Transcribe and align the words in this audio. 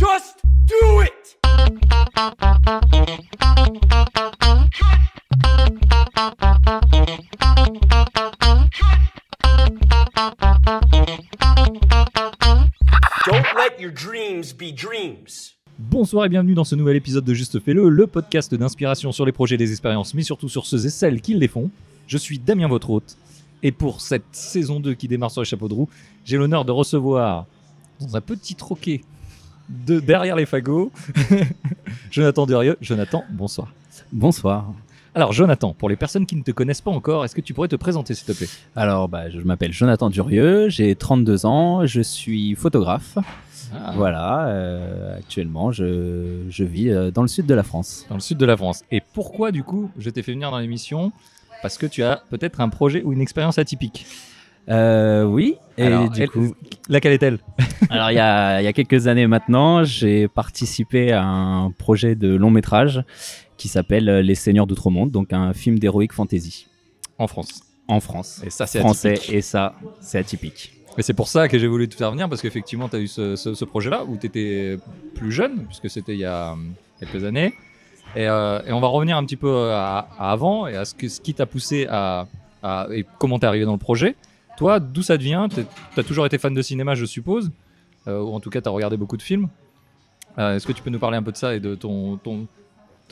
Just 0.00 0.38
do 0.64 1.02
it! 1.02 1.36
Don't 13.26 13.44
let 13.54 13.78
your 13.78 13.92
dreams 13.92 14.54
be 14.54 14.72
dreams. 14.74 15.56
Bonsoir 15.78 16.24
et 16.24 16.30
bienvenue 16.30 16.54
dans 16.54 16.64
ce 16.64 16.74
nouvel 16.74 16.96
épisode 16.96 17.26
de 17.26 17.34
Juste 17.34 17.60
Fais-le, 17.60 17.90
le 17.90 18.06
podcast 18.06 18.54
d'inspiration 18.54 19.12
sur 19.12 19.26
les 19.26 19.32
projets 19.32 19.56
et 19.56 19.58
les 19.58 19.70
expériences, 19.70 20.14
mais 20.14 20.22
surtout 20.22 20.48
sur 20.48 20.64
ceux 20.64 20.86
et 20.86 20.88
celles 20.88 21.20
qui 21.20 21.34
les 21.34 21.48
font. 21.48 21.70
Je 22.06 22.16
suis 22.16 22.38
Damien, 22.38 22.68
votre 22.68 22.88
hôte, 22.88 23.18
et 23.62 23.70
pour 23.70 24.00
cette 24.00 24.24
saison 24.32 24.80
2 24.80 24.94
qui 24.94 25.08
démarre 25.08 25.30
sur 25.30 25.42
les 25.42 25.46
chapeaux 25.46 25.68
de 25.68 25.74
roue, 25.74 25.90
j'ai 26.24 26.38
l'honneur 26.38 26.64
de 26.64 26.72
recevoir, 26.72 27.44
dans 28.00 28.16
un 28.16 28.22
petit 28.22 28.54
troquet 28.54 29.02
de 29.70 30.00
derrière 30.00 30.36
les 30.36 30.46
fagots, 30.46 30.90
Jonathan 32.10 32.46
Durieux. 32.46 32.76
Jonathan, 32.80 33.24
bonsoir. 33.30 33.72
Bonsoir. 34.12 34.72
Alors 35.14 35.32
Jonathan, 35.32 35.74
pour 35.74 35.88
les 35.88 35.96
personnes 35.96 36.26
qui 36.26 36.36
ne 36.36 36.42
te 36.42 36.52
connaissent 36.52 36.80
pas 36.80 36.90
encore, 36.90 37.24
est-ce 37.24 37.34
que 37.34 37.40
tu 37.40 37.54
pourrais 37.54 37.68
te 37.68 37.76
présenter 37.76 38.14
s'il 38.14 38.26
te 38.26 38.32
plaît? 38.32 38.48
Alors, 38.76 39.08
bah, 39.08 39.28
je 39.28 39.40
m'appelle 39.40 39.72
Jonathan 39.72 40.08
Durieux, 40.08 40.68
j'ai 40.68 40.94
32 40.94 41.46
ans, 41.46 41.86
je 41.86 42.00
suis 42.00 42.54
photographe. 42.54 43.18
Ah. 43.72 43.92
Voilà, 43.96 44.46
euh, 44.46 45.16
actuellement, 45.16 45.70
je, 45.72 46.44
je 46.48 46.64
vis 46.64 46.90
euh, 46.90 47.10
dans 47.10 47.22
le 47.22 47.28
sud 47.28 47.46
de 47.46 47.54
la 47.54 47.62
France. 47.62 48.06
Dans 48.08 48.16
le 48.16 48.20
sud 48.20 48.38
de 48.38 48.46
la 48.46 48.56
France. 48.56 48.82
Et 48.90 49.00
pourquoi 49.00 49.52
du 49.52 49.62
coup 49.62 49.90
je 49.98 50.10
t'ai 50.10 50.22
fait 50.22 50.32
venir 50.32 50.50
dans 50.50 50.58
l'émission? 50.58 51.12
Parce 51.62 51.76
que 51.76 51.86
tu 51.86 52.02
as 52.02 52.22
peut-être 52.30 52.60
un 52.60 52.68
projet 52.68 53.02
ou 53.02 53.12
une 53.12 53.20
expérience 53.20 53.58
atypique. 53.58 54.06
Euh, 54.68 55.24
oui, 55.24 55.56
et 55.78 55.84
Alors, 55.86 56.10
du 56.10 56.22
elle- 56.22 56.28
coup, 56.30 56.54
Laquelle 56.88 57.12
est-elle? 57.12 57.38
Alors 57.88 58.10
il 58.10 58.14
y 58.14 58.18
a, 58.20 58.60
il 58.60 58.64
y 58.64 58.68
a 58.68 58.72
quelques 58.72 59.06
années 59.06 59.26
maintenant, 59.26 59.84
j'ai 59.84 60.28
participé 60.28 61.12
à 61.12 61.24
un 61.24 61.70
projet 61.70 62.14
de 62.14 62.34
long 62.34 62.50
métrage 62.50 63.02
qui 63.56 63.68
s'appelle 63.68 64.04
Les 64.20 64.34
Seigneurs 64.34 64.66
d'Outre-Monde, 64.66 65.10
donc 65.10 65.32
un 65.32 65.52
film 65.52 65.78
d'héroïque 65.78 66.12
fantasy 66.12 66.66
En 67.18 67.26
France. 67.26 67.62
en 67.88 68.00
France. 68.00 68.42
Et 68.44 68.50
ça 68.50 68.66
c'est 68.66 68.80
Français, 68.80 69.12
atypique. 69.14 69.34
et 69.34 69.40
ça, 69.42 69.74
c'est 70.00 70.18
atypique. 70.18 70.72
Et 70.98 71.02
c'est 71.02 71.14
pour 71.14 71.28
ça 71.28 71.48
que 71.48 71.58
j'ai 71.58 71.66
voulu 71.68 71.88
te 71.88 71.94
faire 71.94 72.10
venir, 72.10 72.28
parce 72.28 72.42
qu'effectivement, 72.42 72.88
tu 72.88 72.96
as 72.96 73.00
eu 73.00 73.06
ce, 73.08 73.36
ce- 73.36 73.54
ce 73.54 73.64
projet-là 73.64 74.04
où 74.04 74.16
tu 74.16 74.26
étais 74.26 74.76
plus 75.14 75.30
jeune, 75.32 75.64
puisque 75.66 75.88
c'était 75.88 76.14
il 76.14 76.18
y 76.20 76.24
a 76.24 76.52
hum, 76.52 76.74
quelques 76.98 77.24
années. 77.24 77.54
Et, 78.16 78.26
euh, 78.26 78.60
et 78.66 78.72
on 78.72 78.80
va 78.80 78.88
revenir 78.88 79.16
un 79.16 79.24
petit 79.24 79.36
peu 79.36 79.70
à, 79.70 80.08
à 80.18 80.32
avant 80.32 80.66
et 80.66 80.74
à 80.76 80.84
ce, 80.84 80.94
que, 80.94 81.08
ce 81.08 81.20
qui 81.20 81.32
t'a 81.34 81.46
poussé 81.46 81.86
à, 81.88 82.26
à- 82.62 82.88
et 82.92 83.06
comment 83.18 83.38
t'es 83.38 83.46
arrivé 83.46 83.64
dans 83.64 83.72
le 83.72 83.78
projet. 83.78 84.16
Toi, 84.60 84.78
d'où 84.78 85.00
ça 85.00 85.16
te 85.16 85.22
vient 85.22 85.48
Tu 85.48 85.64
as 85.96 86.02
toujours 86.02 86.26
été 86.26 86.36
fan 86.36 86.52
de 86.52 86.60
cinéma, 86.60 86.94
je 86.94 87.06
suppose, 87.06 87.50
euh, 88.06 88.20
ou 88.20 88.34
en 88.34 88.40
tout 88.40 88.50
cas, 88.50 88.60
tu 88.60 88.68
as 88.68 88.70
regardé 88.70 88.98
beaucoup 88.98 89.16
de 89.16 89.22
films. 89.22 89.48
Euh, 90.36 90.54
Est-ce 90.54 90.66
que 90.66 90.72
tu 90.72 90.82
peux 90.82 90.90
nous 90.90 90.98
parler 90.98 91.16
un 91.16 91.22
peu 91.22 91.32
de 91.32 91.38
ça 91.38 91.54
et 91.54 91.60
de 91.60 91.74
ton, 91.74 92.18
ton, 92.18 92.46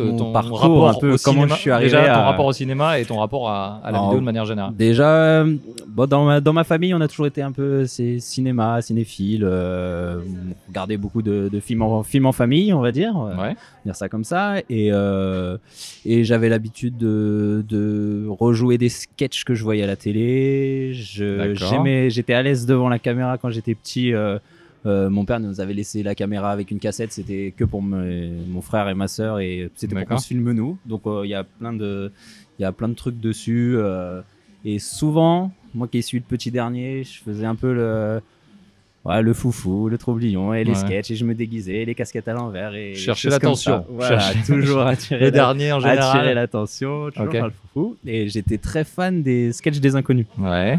Mon 0.05 0.17
ton 0.17 0.33
parcours, 0.33 0.59
rapport 0.61 0.89
un 0.89 0.95
peu, 0.95 1.13
au 1.15 1.17
comment 1.23 1.41
cinéma 1.43 1.55
je 1.55 1.61
suis 1.61 1.71
arrivé 1.71 1.91
Déjà, 1.91 2.15
ton 2.15 2.23
rapport 2.25 2.47
au 2.47 2.53
cinéma 2.53 2.99
et 2.99 3.05
ton 3.05 3.19
rapport 3.19 3.49
à, 3.51 3.81
à 3.83 3.91
la 3.91 3.99
Alors, 3.99 4.05
vidéo 4.09 4.21
de 4.21 4.25
manière 4.25 4.45
générale. 4.45 4.75
Déjà, 4.77 5.45
bon, 5.89 6.07
dans, 6.07 6.25
ma, 6.25 6.41
dans 6.41 6.53
ma 6.53 6.65
famille, 6.65 6.95
on 6.95 7.01
a 7.01 7.09
toujours 7.09 7.27
été 7.27 7.43
un 7.43 7.53
peu 7.53 7.87
cinéma, 7.87 8.81
cinéphile, 8.83 9.43
euh, 9.45 10.21
on 10.27 10.69
regardait 10.69 10.97
beaucoup 10.97 11.23
de, 11.23 11.49
de 11.53 11.61
films, 11.61 11.83
en, 11.83 12.03
films 12.03 12.27
en 12.27 12.33
famille, 12.33 12.73
on 12.73 12.81
va 12.81 12.93
dire, 12.93 13.17
euh, 13.17 13.35
Ouais. 13.37 13.57
dire 13.85 13.95
ça 13.97 14.09
comme 14.09 14.25
ça. 14.25 14.59
Et, 14.71 14.91
euh, 14.93 15.57
et 16.05 16.25
j'avais 16.25 16.49
l'habitude 16.49 16.97
de, 16.97 17.65
de 17.69 18.27
rejouer 18.29 18.79
des 18.79 18.89
sketchs 18.89 19.45
que 19.45 19.55
je 19.55 19.62
voyais 19.65 19.83
à 19.85 19.87
la 19.87 19.97
télé. 19.97 20.91
J'étais 20.93 22.35
à 22.35 22.43
l'aise 22.43 22.67
devant 22.67 22.89
la 22.89 22.99
caméra 22.99 23.39
quand 23.39 23.51
j'étais 23.51 23.75
petit. 23.75 24.12
euh, 24.12 24.39
euh, 24.87 25.11
mon 25.11 25.25
père 25.25 25.41
nous 25.41 25.61
avait 25.61 25.75
laissé 25.75 26.03
la 26.03 26.15
caméra 26.15 26.51
avec 26.51 26.71
une 26.71 26.79
cassette, 26.79 27.12
c'était 27.12 27.53
que 27.57 27.65
pour 27.65 27.83
mon 27.83 28.61
frère 28.62 28.89
et 28.89 28.95
ma 28.95 29.09
sœur 29.09 29.41
et 29.41 29.71
c'était 29.75 29.95
pour 29.95 30.05
qu'on 30.05 30.19
se 30.19 30.27
filme 30.29 30.53
nous. 30.53 30.79
Donc 30.87 31.03
euh, 31.07 31.23
il 31.25 31.31
y 31.31 31.34
a 31.34 31.45
plein 31.45 31.73
de 31.73 32.12
il 32.59 32.62
y 32.62 32.65
a 32.65 32.72
plein 32.72 32.89
de 32.89 32.94
trucs 32.94 33.19
dessus 33.21 33.75
euh, 33.77 34.21
et 34.65 34.78
souvent 34.78 35.53
moi 35.75 35.87
qui 35.89 36.03
suis 36.03 36.19
le 36.19 36.25
petit 36.25 36.50
dernier, 36.50 37.05
je 37.05 37.21
faisais 37.22 37.44
un 37.47 37.55
peu 37.55 37.72
le 37.75 38.21
ouais, 39.05 39.22
le 39.22 39.33
foufou, 39.34 39.89
le 39.89 39.99
troublion 39.99 40.55
et 40.55 40.65
les 40.65 40.71
Ouais. 40.72 40.77
sketchs 40.77 41.10
et 41.12 41.16
je 41.16 41.25
me 41.25 41.34
déguisais, 41.34 41.84
les 41.84 41.95
casquettes 41.95 42.28
à 42.28 42.33
l'envers 42.33 42.75
et 42.75 42.95
Chercher 42.95 43.31
l'attention. 43.31 43.84
Voilà, 43.89 44.19
Chercher- 44.19 44.43
toujours 44.55 44.81
attirer 44.87 45.21
Le 45.21 45.31
dernier 45.31 45.72
en 45.72 45.81
général. 45.81 45.99
attirer 46.16 46.34
l'attention, 46.34 47.10
toujours 47.10 47.33
le 47.45 47.50
foufou 47.50 47.97
et 48.06 48.28
j'étais 48.28 48.59
très 48.59 48.84
fan 48.84 49.22
des 49.22 49.53
sketchs 49.53 49.78
des 49.81 49.95
inconnus. 49.97 50.27
Ouais. 50.39 50.78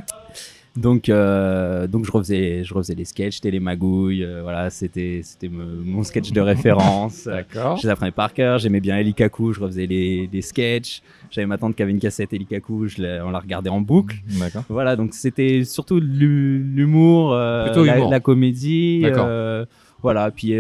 Donc, 0.80 1.10
euh, 1.10 1.88
donc 1.88 2.06
je 2.06 2.12
refaisais, 2.12 2.64
je 2.64 2.74
refaisais 2.74 2.96
les 2.96 3.04
sketchs, 3.06 3.36
j'étais 3.36 3.52
les 3.52 3.60
magouilles, 3.60 4.24
euh, 4.24 4.42
voilà, 4.42 4.70
c'était, 4.70 5.20
c'était 5.24 5.50
mon 5.50 6.04
sketch 6.04 6.32
de 6.32 6.40
référence. 6.42 7.26
D'accord. 7.26 7.76
Je 7.78 7.84
les 7.84 7.90
apprenais 7.90 8.12
par 8.12 8.34
cœur, 8.34 8.60
j'aimais 8.60 8.80
bien 8.80 8.98
Eli 8.98 9.14
Kaku, 9.14 9.52
je 9.54 9.60
refaisais 9.60 9.86
les, 9.88 10.30
les 10.32 10.42
sketchs. 10.42 11.02
J'avais 11.32 11.48
ma 11.48 11.58
tante 11.58 11.76
qui 11.76 11.84
avait 11.84 11.92
une 11.92 12.00
cassette 12.00 12.32
Eli 12.34 12.46
Kaku, 12.46 12.88
je 12.88 13.02
la- 13.02 13.26
on 13.26 13.32
la 13.32 13.40
regardait 13.40 13.70
en 13.70 13.82
boucle. 13.82 14.16
D'accord. 14.40 14.64
Voilà, 14.70 14.96
donc 14.96 15.14
c'était 15.14 15.64
surtout 15.66 16.00
l'hu- 16.00 16.64
l'humour, 16.64 17.34
euh, 17.34 17.66
la, 18.10 18.20
comédie. 18.22 19.02
D'accord. 19.02 19.26
euh, 19.28 19.66
voilà, 20.02 20.32
puis 20.32 20.54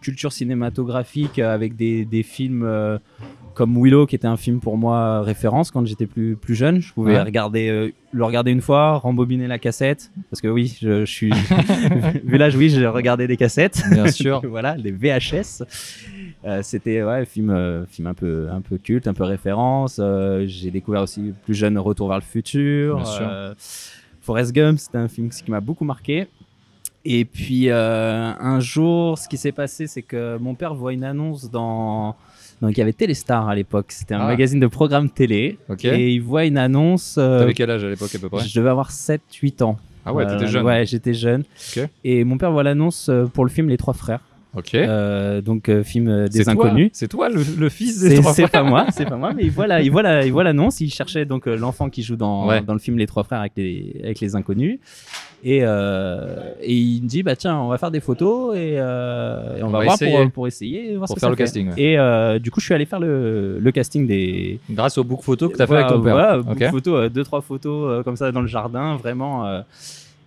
culture 0.00 0.32
cinématographique 0.32 1.38
avec 1.38 1.76
des, 1.76 2.06
des 2.06 2.22
films 2.22 2.66
comme 3.54 3.76
Willow, 3.82 4.06
qui 4.06 4.14
était 4.16 4.26
un 4.26 4.36
film 4.36 4.60
pour 4.60 4.76
moi 4.76 5.22
référence 5.22 5.70
quand 5.70 5.84
j'étais 5.86 6.06
plus, 6.06 6.36
plus 6.36 6.54
jeune. 6.54 6.80
Je 6.80 6.92
pouvais 6.92 7.14
Ouais. 7.14 7.22
regarder, 7.22 7.68
euh, 7.68 7.90
le 8.12 8.24
regarder 8.24 8.50
une 8.50 8.60
fois, 8.60 8.98
rembobiner 8.98 9.46
la 9.46 9.58
cassette. 9.58 10.10
Parce 10.30 10.40
que 10.40 10.48
oui, 10.48 10.76
je, 10.80 11.04
je 11.04 11.10
suis. 11.10 11.30
vu 12.24 12.38
l'âge, 12.38 12.56
oui, 12.56 12.68
j'ai 12.70 12.86
regardé 12.86 13.26
des 13.26 13.36
cassettes. 13.36 13.82
Bien 13.90 14.08
sûr. 14.10 14.40
voilà, 14.48 14.76
les 14.76 14.92
VHS. 14.92 15.62
Euh, 16.46 16.60
C'était 16.62 17.02
ouais, 17.02 17.24
film, 17.26 17.50
euh, 17.50 17.84
film 17.86 18.06
un 18.06 18.14
peu, 18.14 18.48
un 18.50 18.60
peu 18.60 18.78
culte, 18.78 19.06
un 19.08 19.14
peu 19.14 19.24
référence. 19.24 19.98
Euh, 20.02 20.44
J'ai 20.46 20.70
découvert 20.70 21.02
aussi 21.02 21.32
plus 21.44 21.54
jeune 21.54 21.76
Retour 21.78 22.08
vers 22.08 22.18
le 22.18 22.22
futur. 22.24 22.96
Bien 22.96 23.04
sûr. 23.04 23.28
Euh, 23.28 23.54
Forrest 24.22 24.52
Gump, 24.52 24.78
c'était 24.78 24.98
un 24.98 25.08
film 25.08 25.28
qui 25.30 25.50
m'a 25.50 25.60
beaucoup 25.60 25.84
marqué. 25.84 26.28
Et 27.04 27.24
puis 27.24 27.70
euh, 27.70 28.32
un 28.38 28.60
jour, 28.60 29.16
ce 29.18 29.26
qui 29.28 29.38
s'est 29.38 29.52
passé, 29.52 29.86
c'est 29.86 30.02
que 30.02 30.36
mon 30.38 30.54
père 30.54 30.74
voit 30.74 30.92
une 30.92 31.04
annonce 31.04 31.50
dans. 31.50 32.14
Donc 32.62 32.72
il 32.72 32.78
y 32.78 32.82
avait 32.82 32.92
Téléstar 32.92 33.48
à 33.48 33.54
l'époque, 33.54 33.86
c'était 33.90 34.14
un 34.14 34.20
Ah. 34.20 34.26
magazine 34.26 34.60
de 34.60 34.66
programme 34.66 35.08
télé. 35.10 35.58
Ok. 35.68 35.84
Et 35.86 36.10
il 36.12 36.20
voit 36.20 36.44
une 36.44 36.58
annonce. 36.58 37.16
euh, 37.18 37.38
T'avais 37.40 37.54
quel 37.54 37.70
âge 37.70 37.84
à 37.84 37.88
l'époque 37.88 38.14
à 38.14 38.18
peu 38.18 38.28
près? 38.28 38.44
je 38.46 38.54
devais 38.58 38.68
avoir 38.68 38.90
7-8 38.90 39.62
ans. 39.62 39.78
Ah 40.04 40.12
ouais, 40.12 40.26
t'étais 40.26 40.44
Euh, 40.44 40.46
jeune. 40.46 40.64
Ouais, 40.66 40.84
j'étais 40.86 41.14
jeune. 41.14 41.44
Ok. 41.76 41.88
Et 42.04 42.24
mon 42.24 42.36
père 42.38 42.52
voit 42.52 42.62
l'annonce 42.62 43.08
euh, 43.08 43.24
pour 43.26 43.44
le 43.44 43.50
film 43.50 43.68
Les 43.68 43.76
Trois 43.76 43.94
Frères. 43.94 44.20
Ok. 44.56 44.74
Euh, 44.74 45.40
donc 45.40 45.68
euh, 45.68 45.84
film 45.84 46.26
des 46.28 46.42
C'est 46.42 46.48
inconnus. 46.50 46.90
C'est 46.92 47.06
toi 47.06 47.28
le, 47.28 47.42
le 47.56 47.68
fils 47.68 48.00
des 48.00 48.10
C'est 48.10 48.20
trois 48.20 48.32
c'est 48.34 48.48
frères. 48.48 48.62
pas 48.64 48.68
moi, 48.68 48.86
c'est 48.90 49.04
pas 49.04 49.16
moi, 49.16 49.32
mais 49.32 49.44
il 49.44 49.50
voit 49.52 49.68
la- 49.68 49.80
il 49.80 49.90
voit 49.92 50.02
la- 50.02 50.26
il 50.26 50.32
voit 50.32 50.42
l'annonce. 50.50 50.80
Il 50.80 50.92
cherchait 50.92 51.24
donc 51.24 51.46
l'enfant 51.46 51.88
qui 51.88 52.02
joue 52.02 52.16
dans, 52.16 52.48
Ouais. 52.48 52.60
dans 52.60 52.72
le 52.72 52.80
film 52.80 52.98
Les 52.98 53.06
Trois 53.06 53.22
Frères 53.24 53.40
avec 53.40 53.52
les, 53.56 54.00
avec 54.02 54.18
les 54.20 54.34
inconnus. 54.34 54.80
Et, 55.42 55.60
euh, 55.62 56.36
et 56.60 56.74
il 56.74 57.02
me 57.02 57.08
dit 57.08 57.22
bah 57.22 57.34
tiens, 57.34 57.58
on 57.60 57.68
va 57.68 57.78
faire 57.78 57.90
des 57.90 58.00
photos 58.00 58.54
et, 58.56 58.74
euh, 58.76 59.56
et 59.58 59.62
on, 59.62 59.68
On 59.68 59.70
va, 59.70 59.78
va 59.78 59.84
voir 59.84 59.94
essayer. 59.94 60.22
pour, 60.24 60.30
pour 60.32 60.46
essayer, 60.46 60.96
voir 60.96 61.06
Pour 61.06 61.08
ce 61.08 61.14
que 61.14 61.20
faire 61.20 61.26
ça 61.28 61.30
le 61.30 61.36
fait. 61.36 61.42
casting, 61.44 61.68
ouais. 61.70 61.74
Et 61.82 61.98
euh, 61.98 62.38
du 62.38 62.50
coup, 62.50 62.60
je 62.60 62.66
suis 62.66 62.74
allé 62.74 62.84
faire 62.84 63.00
le, 63.00 63.58
le 63.58 63.72
casting 63.72 64.06
des, 64.06 64.58
Grâce 64.70 64.98
au 64.98 65.04
book 65.04 65.22
photo 65.22 65.48
que 65.48 65.56
t'as 65.56 65.66
fait 65.66 65.72
voilà, 65.72 65.86
avec 65.86 65.96
ton 65.96 66.02
père. 66.02 66.12
Voilà, 66.12 66.38
Ok. 66.40 66.44
beaucoup 66.46 66.58
de 66.60 66.66
photos, 66.68 66.94
euh, 67.00 67.08
deux 67.08 67.24
trois 67.24 67.40
photos 67.40 67.90
euh, 67.90 68.02
comme 68.02 68.16
ça 68.16 68.30
dans 68.32 68.42
le 68.42 68.48
jardin, 68.48 68.96
vraiment. 68.96 69.62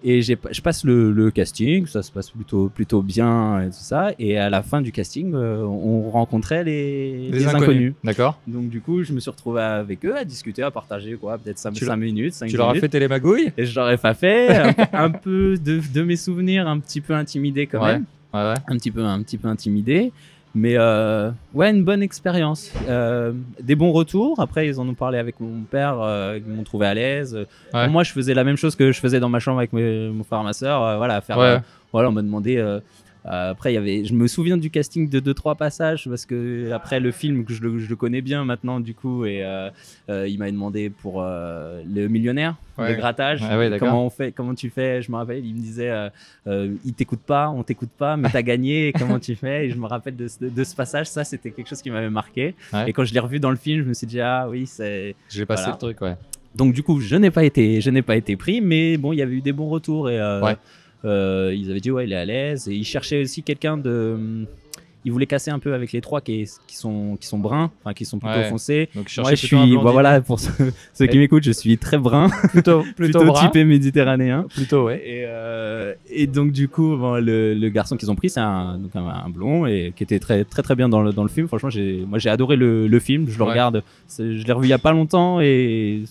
Et 0.04 0.22
je 0.22 0.62
passe 0.62 0.84
le, 0.84 1.12
le 1.12 1.32
casting, 1.32 1.86
ça 1.86 2.02
se 2.04 2.12
passe 2.12 2.30
plutôt 2.30 2.70
plutôt 2.70 3.02
bien 3.02 3.62
et 3.62 3.66
tout 3.68 3.72
ça. 3.80 4.12
Et 4.20 4.38
à 4.38 4.50
la 4.50 4.62
fin 4.64 4.82
du 4.82 4.92
casting, 4.92 5.34
euh, 5.34 5.64
on 5.64 6.10
rencontrait 6.10 6.64
les, 6.64 7.30
Les 7.30 7.40
les 7.40 7.48
inconnus. 7.48 7.64
inconnus. 7.64 7.94
D'accord. 8.04 8.40
Donc 8.48 8.70
du 8.70 8.82
coup, 8.82 9.04
je 9.04 9.14
me 9.14 9.20
suis 9.20 9.32
retrouvé 9.32 9.62
avec 9.62 10.04
eux 10.06 10.16
à 10.16 10.24
discuter, 10.26 10.62
à 10.64 10.72
partager 10.72 11.14
quoi, 11.16 11.38
peut-être 11.38 11.58
5, 11.60 11.74
Tu 11.74 11.86
l'as- 11.86 11.96
minutes, 11.96 12.34
5 12.34 12.48
Tu 12.50 12.58
leur 12.58 12.70
as 12.70 12.76
fait 12.76 12.90
télémagouille 12.90 13.52
Et 13.58 13.66
je 13.66 13.76
leur 13.76 13.90
ai 13.90 13.98
pas 13.98 14.14
fait. 14.14 14.56
un, 14.58 14.74
un 14.94 15.10
peu 15.12 15.58
de, 15.58 15.80
de 15.94 16.02
mes 16.04 16.16
souvenirs, 16.18 16.68
un 16.68 16.80
petit 16.80 17.02
peu 17.02 17.14
intimidé 17.14 17.68
quand 17.68 17.82
Ouais. 17.84 17.94
même 17.94 18.06
Ouais, 18.34 18.40
ouais. 18.42 18.56
un 18.68 18.78
petit 18.78 18.90
peu 18.90 19.04
un 19.06 19.22
petit 19.22 19.38
peu 19.38 19.48
intimidé 19.48 20.12
mais 20.56 20.76
euh, 20.78 21.32
ouais 21.54 21.70
une 21.72 21.84
bonne 21.84 22.04
expérience 22.04 22.72
Euh, 22.88 23.32
des 23.62 23.76
bons 23.76 23.92
retours 23.92 24.40
après 24.40 24.68
ils 24.68 24.80
en 24.80 24.88
ont 24.88 24.94
parlé 24.94 25.18
avec 25.18 25.40
mon 25.40 25.62
père 25.64 25.96
euh, 26.00 26.38
ils 26.40 26.54
m'ont 26.54 26.64
trouvé 26.64 26.86
à 26.88 26.94
l'aise 26.94 27.38
Ouais. 27.74 27.88
Moi 27.88 28.04
je 28.04 28.12
faisais 28.12 28.34
la 28.36 28.44
même 28.44 28.58
chose 28.58 28.76
que 28.76 28.92
je 28.92 29.00
faisais 29.00 29.20
dans 29.20 29.30
ma 29.30 29.40
chambre 29.40 29.58
avec 29.60 29.74
mes- 29.74 30.10
mon 30.10 30.24
frère 30.24 30.42
et 30.42 30.44
ma 30.44 30.54
soeur 30.54 30.84
euh, 30.84 30.98
voilà 30.98 31.22
faire 31.22 31.38
Ouais. 31.40 31.46
euh, 31.46 31.60
voilà 31.92 32.10
on 32.10 32.12
m'a 32.12 32.22
demandé 32.22 32.58
euh, 33.26 33.52
après 33.52 33.72
il 33.72 33.76
y 33.76 33.78
avait 33.78 34.04
je 34.04 34.14
me 34.14 34.28
souviens 34.28 34.58
du 34.58 34.70
casting 34.70 35.08
de 35.10 35.20
deux 35.20 35.34
trois 35.34 35.56
passages 35.56 36.10
parce 36.10 36.26
que 36.26 36.72
après 36.72 37.00
le 37.00 37.12
film 37.12 37.46
que 37.46 37.54
je 37.54 37.62
le, 37.62 37.80
je 37.80 37.90
le 37.90 37.96
connais 37.96 38.22
bien 38.22 38.44
maintenant 38.44 38.80
du 38.82 38.94
coup 38.94 39.26
et 39.26 39.44
euh, 39.46 39.70
euh, 40.10 40.28
il 40.28 40.38
m'a 40.40 40.52
demandé 40.52 40.90
pour 40.90 41.22
le 41.24 42.08
millionnaire 42.08 42.56
Ouais. 42.76 42.90
le 42.90 42.96
grattage 42.96 43.40
Ah 43.48 43.60
ouais, 43.60 43.70
comment 43.78 44.04
on 44.04 44.10
fait 44.10 44.32
comment 44.32 44.56
tu 44.56 44.72
fais? 44.72 45.04
Je 45.04 45.12
me 45.12 45.18
rappelle 45.18 45.46
il 45.46 45.54
me 45.54 45.60
disait 45.60 45.92
il 46.48 46.94
t'écoute 46.96 47.20
pas, 47.26 47.50
on 47.50 47.62
t'écoute 47.64 47.92
pas, 47.98 48.18
mais 48.18 48.30
t'as 48.32 48.42
gagné, 48.42 48.92
comment 48.98 49.20
tu 49.20 49.36
fais? 49.36 49.68
Et 49.68 49.70
je 49.70 49.78
me 49.78 49.86
rappelle 49.86 50.16
de, 50.16 50.28
ce- 50.28 50.44
de 50.44 50.64
ce 50.64 50.76
passage, 50.76 51.08
ça 51.08 51.24
c'était 51.24 51.52
quelque 51.52 51.70
chose 51.70 51.82
qui 51.84 51.92
m'avait 51.92 52.10
marqué. 52.10 52.56
Ouais. 52.74 52.90
Et 52.90 52.94
quand 52.94 53.06
je 53.06 53.14
l'ai 53.14 53.20
revu 53.20 53.40
dans 53.40 53.52
le 53.52 53.58
film, 53.58 53.84
je 53.84 53.88
me 53.88 53.94
suis 53.94 54.08
dit, 54.08 54.20
ah 54.22 54.48
oui, 54.50 54.66
c'est. 54.66 55.14
J'ai 55.30 55.46
passé 55.46 55.64
Voilà. 55.66 55.74
le 55.74 55.80
truc, 55.80 56.02
ouais. 56.02 56.16
Donc 56.56 56.74
du 56.74 56.82
coup, 56.82 57.00
je 57.00 57.16
n'ai 57.16 57.30
pas 57.30 57.44
été, 57.44 57.80
je 57.80 57.90
n'ai 57.92 58.02
pas 58.02 58.16
été 58.16 58.36
pris, 58.36 58.60
mais 58.60 58.98
bon, 58.98 59.14
il 59.14 59.18
y 59.18 59.22
avait 59.22 59.36
eu 59.36 59.42
des 59.42 59.54
bons 59.54 59.70
retours 59.70 60.10
et. 60.10 60.18
Ouais. 60.20 60.56
Euh, 61.06 61.54
ils 61.56 61.70
avaient 61.72 61.80
dit 61.82 61.92
ouais, 61.92 62.06
il 62.06 62.14
est 62.14 62.18
à 62.18 62.26
l'aise. 62.26 62.68
Et 62.68 62.74
ils 62.76 62.86
cherchaient 62.86 63.22
aussi 63.22 63.44
quelqu'un 63.44 63.78
de. 63.78 64.46
Ils 65.06 65.12
voulaient 65.12 65.26
casser 65.26 65.52
un 65.52 65.60
peu 65.60 65.74
avec 65.74 65.92
les 65.92 66.00
trois 66.00 66.22
qui, 66.22 66.48
qui 66.66 66.78
sont 66.78 67.18
qui 67.20 67.28
sont 67.28 67.38
bruns, 67.38 67.70
enfin 67.84 67.94
qui 67.94 68.06
sont 68.06 68.20
plutôt 68.20 68.36
Ouais. 68.38 68.46
foncés. 68.50 68.88
Donc, 68.96 69.10
je 69.10 69.22
je 69.22 69.36
suis, 69.36 69.76
bah, 69.76 69.92
voilà, 69.92 70.22
pour 70.22 70.40
ceux, 70.40 70.72
ceux 70.94 71.08
qui 71.08 71.18
m'écoutent, 71.18 71.44
je 71.44 71.52
suis 71.52 71.78
très 71.78 71.98
brun, 71.98 72.30
plutôt, 72.52 72.84
plutôt, 72.96 73.20
plutôt 73.20 73.34
typé 73.34 73.66
méditerranéen. 73.66 74.46
Plutôt, 74.56 74.86
ouais. 74.86 75.02
Et, 75.06 75.24
euh, 75.28 75.94
et 76.10 76.26
donc 76.26 76.54
du 76.54 76.70
coup, 76.70 76.96
bon, 76.96 77.16
le, 77.22 77.54
le 77.54 77.68
garçon 77.68 77.98
qu'ils 77.98 78.10
ont 78.12 78.16
pris, 78.16 78.30
c'est 78.30 78.40
un, 78.40 78.78
donc 78.78 78.96
un, 78.96 79.06
un 79.06 79.28
blond 79.30 79.66
et 79.66 79.92
qui 79.94 80.04
était 80.04 80.20
très 80.20 80.46
très 80.46 80.62
très 80.64 80.76
bien 80.76 80.88
dans 80.88 81.02
le, 81.02 81.12
dans 81.12 81.24
le 81.24 81.30
film. 81.30 81.50
Franchement, 81.50 81.70
j'ai, 81.70 82.06
moi 82.08 82.18
j'ai 82.18 82.30
adoré 82.30 82.56
le, 82.56 82.88
le 82.88 83.00
film. 83.02 83.26
Je 83.28 83.38
le 83.38 83.44
Ouais. 83.44 83.50
regarde, 83.50 83.84
je 84.18 84.24
l'ai 84.24 84.54
revu 84.54 84.68
il 84.68 84.70
y 84.70 84.74
a 84.74 84.78
pas 84.78 84.94
longtemps 84.94 85.42
et 85.42 86.04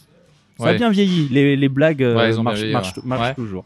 ça 0.59 0.67
a 0.69 0.75
bien 0.75 0.91
vieilli. 0.91 1.29
Les, 1.31 1.57
les 1.57 1.69
blagues 1.71 2.03
euh, 2.03 2.15
marchent, 2.43 2.63
marchent- 2.67 3.03
marchent 3.05 3.37
toujours. 3.37 3.65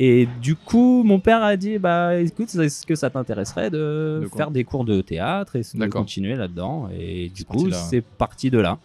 Et 0.00 0.28
du 0.40 0.54
coup, 0.54 1.02
mon 1.02 1.18
père 1.18 1.42
a 1.42 1.56
dit 1.56 1.78
bah 1.78 2.16
écoute, 2.20 2.54
est-ce 2.54 2.86
que 2.86 2.94
ça 2.94 3.10
t'intéresserait 3.10 3.70
de, 3.70 4.28
faire 4.36 4.50
des 4.50 4.62
cours 4.64 4.84
de 4.84 5.00
théâtre 5.00 5.56
et 5.56 5.62
de 5.74 5.86
continuer 5.86 6.36
là-dedans? 6.36 6.88
Et 6.98 7.30
du 7.30 7.44
coup, 7.44 7.70
c'est 7.70 8.02
parti 8.02 8.50
de 8.50 8.58
là. 8.58 8.78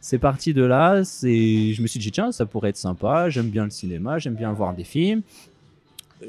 C'est 0.00 0.18
parti 0.18 0.54
de 0.54 0.64
là. 0.64 1.04
C'est, 1.04 1.72
je 1.72 1.82
me 1.82 1.86
suis 1.86 2.00
dit 2.00 2.10
tiens, 2.10 2.32
ça 2.32 2.46
pourrait 2.46 2.70
être 2.70 2.76
sympa. 2.76 3.28
J'aime 3.28 3.48
bien 3.50 3.64
le 3.64 3.70
cinéma, 3.70 4.18
j'aime 4.18 4.34
bien 4.34 4.52
voir 4.52 4.74
des 4.74 4.84
films. 4.84 5.22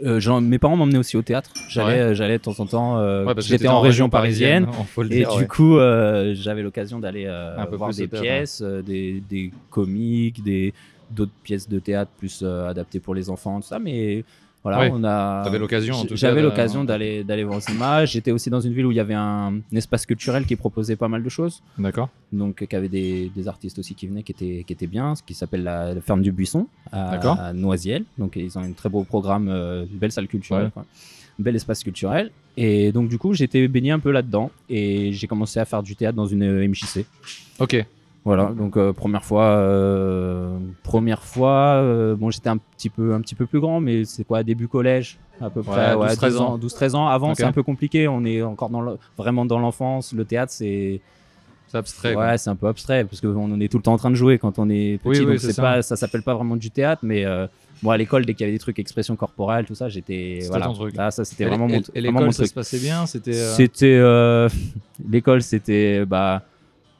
Euh, 0.03 0.19
genre, 0.21 0.39
mes 0.39 0.57
parents 0.57 0.77
m'emmenaient 0.77 0.97
aussi 1.00 1.18
au 1.18 1.21
théâtre. 1.21 1.51
J'allais, 1.68 1.94
Ouais. 1.95 2.00
euh, 2.00 2.13
j'allais 2.13 2.38
de 2.38 2.44
temps 2.44 2.57
en 2.59 2.65
temps. 2.65 2.97
euh, 3.00 3.25
Ouais, 3.25 3.33
j'étais 3.39 3.68
en 3.68 3.81
région 3.81 4.09
parisienne. 4.09 4.68
Et 5.09 5.25
du 5.25 5.47
coup, 5.47 5.77
euh, 5.77 6.33
j'avais 6.33 6.62
l'occasion 6.62 7.00
d'aller 7.00 7.25
voir 7.71 7.91
des 7.91 8.07
pièces, 8.07 8.62
des, 8.62 9.21
des 9.29 9.51
comiques, 9.69 10.44
des 10.44 10.73
d'autres 11.13 11.31
pièces 11.43 11.67
de 11.69 11.79
théâtre 11.79 12.11
plus 12.17 12.41
euh, 12.43 12.67
adaptées 12.69 12.99
pour 12.99 13.13
les 13.15 13.29
enfants, 13.29 13.59
tout 13.61 13.67
ça. 13.67 13.79
Mais 13.79 14.23
voilà, 14.63 14.79
Ouais. 14.81 14.91
on 14.93 15.03
a. 15.03 15.49
L'occasion, 15.57 15.95
J'avais 16.13 16.41
l'occasion 16.43 16.83
d'aller 16.83 17.23
d'aller 17.23 17.43
voir 17.43 17.57
au 17.57 17.61
cinéma. 17.61 18.05
J'étais 18.05 18.31
aussi 18.31 18.49
dans 18.51 18.59
une 18.61 18.73
ville 18.73 18.85
où 18.85 18.91
il 18.91 18.97
y 18.97 18.99
avait 18.99 19.15
un, 19.15 19.53
un 19.55 19.75
espace 19.75 20.05
culturel 20.05 20.45
qui 20.45 20.55
proposait 20.55 20.95
pas 20.95 21.07
mal 21.07 21.23
de 21.23 21.29
choses. 21.29 21.63
D'accord. 21.79 22.09
Donc, 22.31 22.65
qui 22.67 22.75
avait 22.75 22.87
des, 22.89 23.31
des 23.35 23.47
artistes 23.47 23.79
aussi 23.79 23.95
qui 23.95 24.05
venaient, 24.07 24.21
qui 24.23 24.31
étaient, 24.33 24.63
qui 24.65 24.73
étaient 24.73 24.85
bien, 24.87 25.15
ce 25.15 25.23
qui 25.23 25.33
s'appelle 25.33 25.63
la, 25.63 25.93
la 25.95 26.01
Ferme 26.01 26.21
du 26.21 26.31
Buisson 26.31 26.67
à, 26.91 27.47
à 27.47 27.53
Noisiel. 27.53 28.03
Donc, 28.19 28.35
ils 28.35 28.55
ont 28.57 28.61
un 28.61 28.71
très 28.73 28.89
beau 28.89 29.03
programme, 29.03 29.47
euh, 29.49 29.85
une 29.91 29.97
belle 29.97 30.11
salle 30.11 30.27
culturelle, 30.27 30.65
Ouais. 30.65 30.71
quoi. 30.71 30.85
un 31.39 31.43
bel 31.43 31.55
espace 31.55 31.83
culturel. 31.83 32.29
Et 32.55 32.91
donc, 32.91 33.09
du 33.09 33.17
coup, 33.17 33.33
j'étais 33.33 33.67
baigné 33.67 33.89
un 33.91 33.99
peu 33.99 34.11
là-dedans 34.11 34.51
et 34.69 35.11
j'ai 35.13 35.25
commencé 35.25 35.59
à 35.59 35.65
faire 35.65 35.81
du 35.81 35.95
théâtre 35.95 36.15
dans 36.17 36.27
une 36.27 36.43
euh, 36.43 36.67
MJC. 36.67 37.05
Ok. 37.59 37.83
Voilà, 38.23 38.51
donc 38.56 38.77
euh, 38.77 38.94
première 38.94 39.23
fois, 39.23 39.45
euh, 39.45 40.57
première 40.83 41.23
fois, 41.23 41.75
euh, 41.81 42.15
bon 42.15 42.29
j'étais 42.29 42.50
un 42.50 42.57
petit 42.57 42.89
peu, 42.91 43.15
un 43.15 43.21
petit 43.21 43.33
peu 43.33 43.47
plus 43.47 43.59
grand, 43.59 43.79
mais 43.79 44.06
c'est 44.06 44.23
quoi, 44.23 44.44
début 44.44 44.68
collège 44.68 45.18
à 45.41 45.50
peu 45.50 45.63
près, 45.63 45.95
Ouais, 45.95 46.07
12-13 46.13 46.19
12 46.29 46.41
ans. 46.41 46.57
12-13 46.59 46.95
ans. 46.95 47.07
Avant 47.07 47.33
c'est 47.33 47.44
un 47.45 47.51
peu 47.51 47.63
compliqué, 47.63 48.07
on 48.07 48.23
est 48.25 48.44
encore 48.44 48.69
dans 48.69 48.81
le- 48.81 48.97
vraiment 49.18 49.44
dans 49.45 49.57
l'enfance. 49.57 50.13
Le 50.13 50.23
théâtre 50.23 50.51
c'est, 50.51 51.01
C'est 51.69 51.77
abstrait. 51.79 52.13
ouais, 52.15 52.38
c'est 52.38 52.51
un 52.51 52.56
peu 52.56 52.68
abstrait 52.68 53.06
parce 53.06 53.21
qu'on 53.21 53.59
est 53.59 53.69
tout 53.69 53.77
le 53.77 53.83
temps 53.83 53.94
en 53.94 53.97
train 53.97 54.12
de 54.12 54.15
jouer 54.15 54.38
quand 54.38 54.59
on 54.59 54.69
est 54.69 55.00
petit, 55.00 55.07
Oui, 55.09 55.19
oui, 55.21 55.25
donc 55.25 55.39
c'est 55.39 55.47
c'est 55.47 55.53
ça. 55.53 55.62
pas, 55.63 55.81
ça 55.81 55.95
s'appelle 55.95 56.21
pas 56.21 56.35
vraiment 56.35 56.57
du 56.57 56.69
théâtre, 56.69 57.01
mais 57.03 57.25
moi 57.81 57.95
à 57.95 57.97
l'école 57.97 58.25
dès 58.27 58.35
qu'il 58.35 58.41
y 58.41 58.50
avait 58.50 58.53
des 58.56 58.59
trucs 58.59 58.77
expression 58.77 59.15
corporelle, 59.15 59.65
tout 59.65 59.73
ça, 59.73 59.89
j'étais, 59.89 60.39
voilà, 60.47 60.68
ton 60.68 60.73
truc. 60.73 60.95
Là, 60.95 61.09
ça 61.09 61.25
c'était 61.25 61.45
Et- 61.45 61.47
vraiment 61.47 61.68
et- 61.68 61.71
mon, 61.71 61.79
Et 61.95 62.01
vraiment 62.01 62.19
mon 62.19 62.27
l'école, 62.27 62.33
ça 62.35 62.45
se 62.45 62.53
passait 62.53 62.77
bien 62.77 63.07
C'était. 63.07 63.33
C'était 63.33 64.00
l'école, 65.09 65.41
c'était 65.41 66.06
bah 66.06 66.44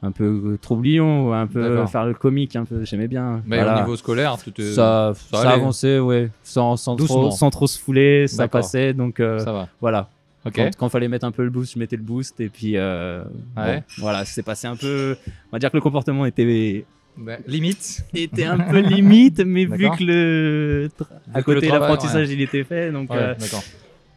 un 0.02 0.10
peu 0.10 0.58
troublion, 0.60 1.32
un 1.32 1.46
peu 1.46 1.86
faire 1.86 2.04
le 2.06 2.14
comique, 2.14 2.56
un 2.56 2.64
peu. 2.64 2.84
J'aimais 2.84 3.08
bien. 3.08 3.42
Mais 3.46 3.56
Voilà. 3.58 3.76
au 3.76 3.80
niveau 3.82 3.96
scolaire, 3.96 4.36
tu 4.42 4.50
te- 4.52 4.62
ça, 4.72 5.12
ça 5.14 5.36
ça, 5.38 5.40
allait. 5.42 5.60
avançait, 5.60 5.98
ouais, 6.00 6.30
sans, 6.42 6.76
sans, 6.76 6.96
trop, 6.96 7.30
sans 7.30 7.50
trop 7.50 7.66
se 7.66 7.78
fouler, 7.78 8.26
ça 8.26 8.48
passait. 8.48 8.92
Donc 8.94 9.20
euh, 9.20 9.38
ça 9.38 9.52
va. 9.52 9.68
voilà. 9.80 10.08
Quand, 10.52 10.70
quand 10.76 10.88
fallait 10.88 11.06
mettre 11.06 11.24
un 11.24 11.30
peu 11.30 11.44
le 11.44 11.50
boost, 11.50 11.74
je 11.74 11.78
mettais 11.78 11.94
le 11.96 12.02
boost 12.02 12.40
et 12.40 12.48
puis 12.48 12.72
euh, 12.76 13.22
Ouais. 13.56 13.76
bon, 13.76 13.82
voilà, 13.98 14.24
c'est 14.24 14.42
passé 14.42 14.66
un 14.66 14.74
peu. 14.74 15.16
On 15.26 15.50
va 15.52 15.58
dire 15.60 15.70
que 15.70 15.76
le 15.76 15.80
comportement 15.82 16.26
était 16.26 16.84
Bah, 17.16 17.36
limite. 17.46 18.04
était 18.12 18.42
un 18.46 18.58
peu 18.58 18.80
limite, 18.80 19.38
mais 19.46 19.66
vu 19.66 19.88
que 19.90 20.02
le 20.02 20.90
à 21.32 21.42
côté 21.42 21.68
l'apprentissage 21.68 22.28
il 22.30 22.40
était 22.40 22.64
fait, 22.64 22.90
donc 22.90 23.08
Ouais, 23.10 23.18
euh, 23.18 23.34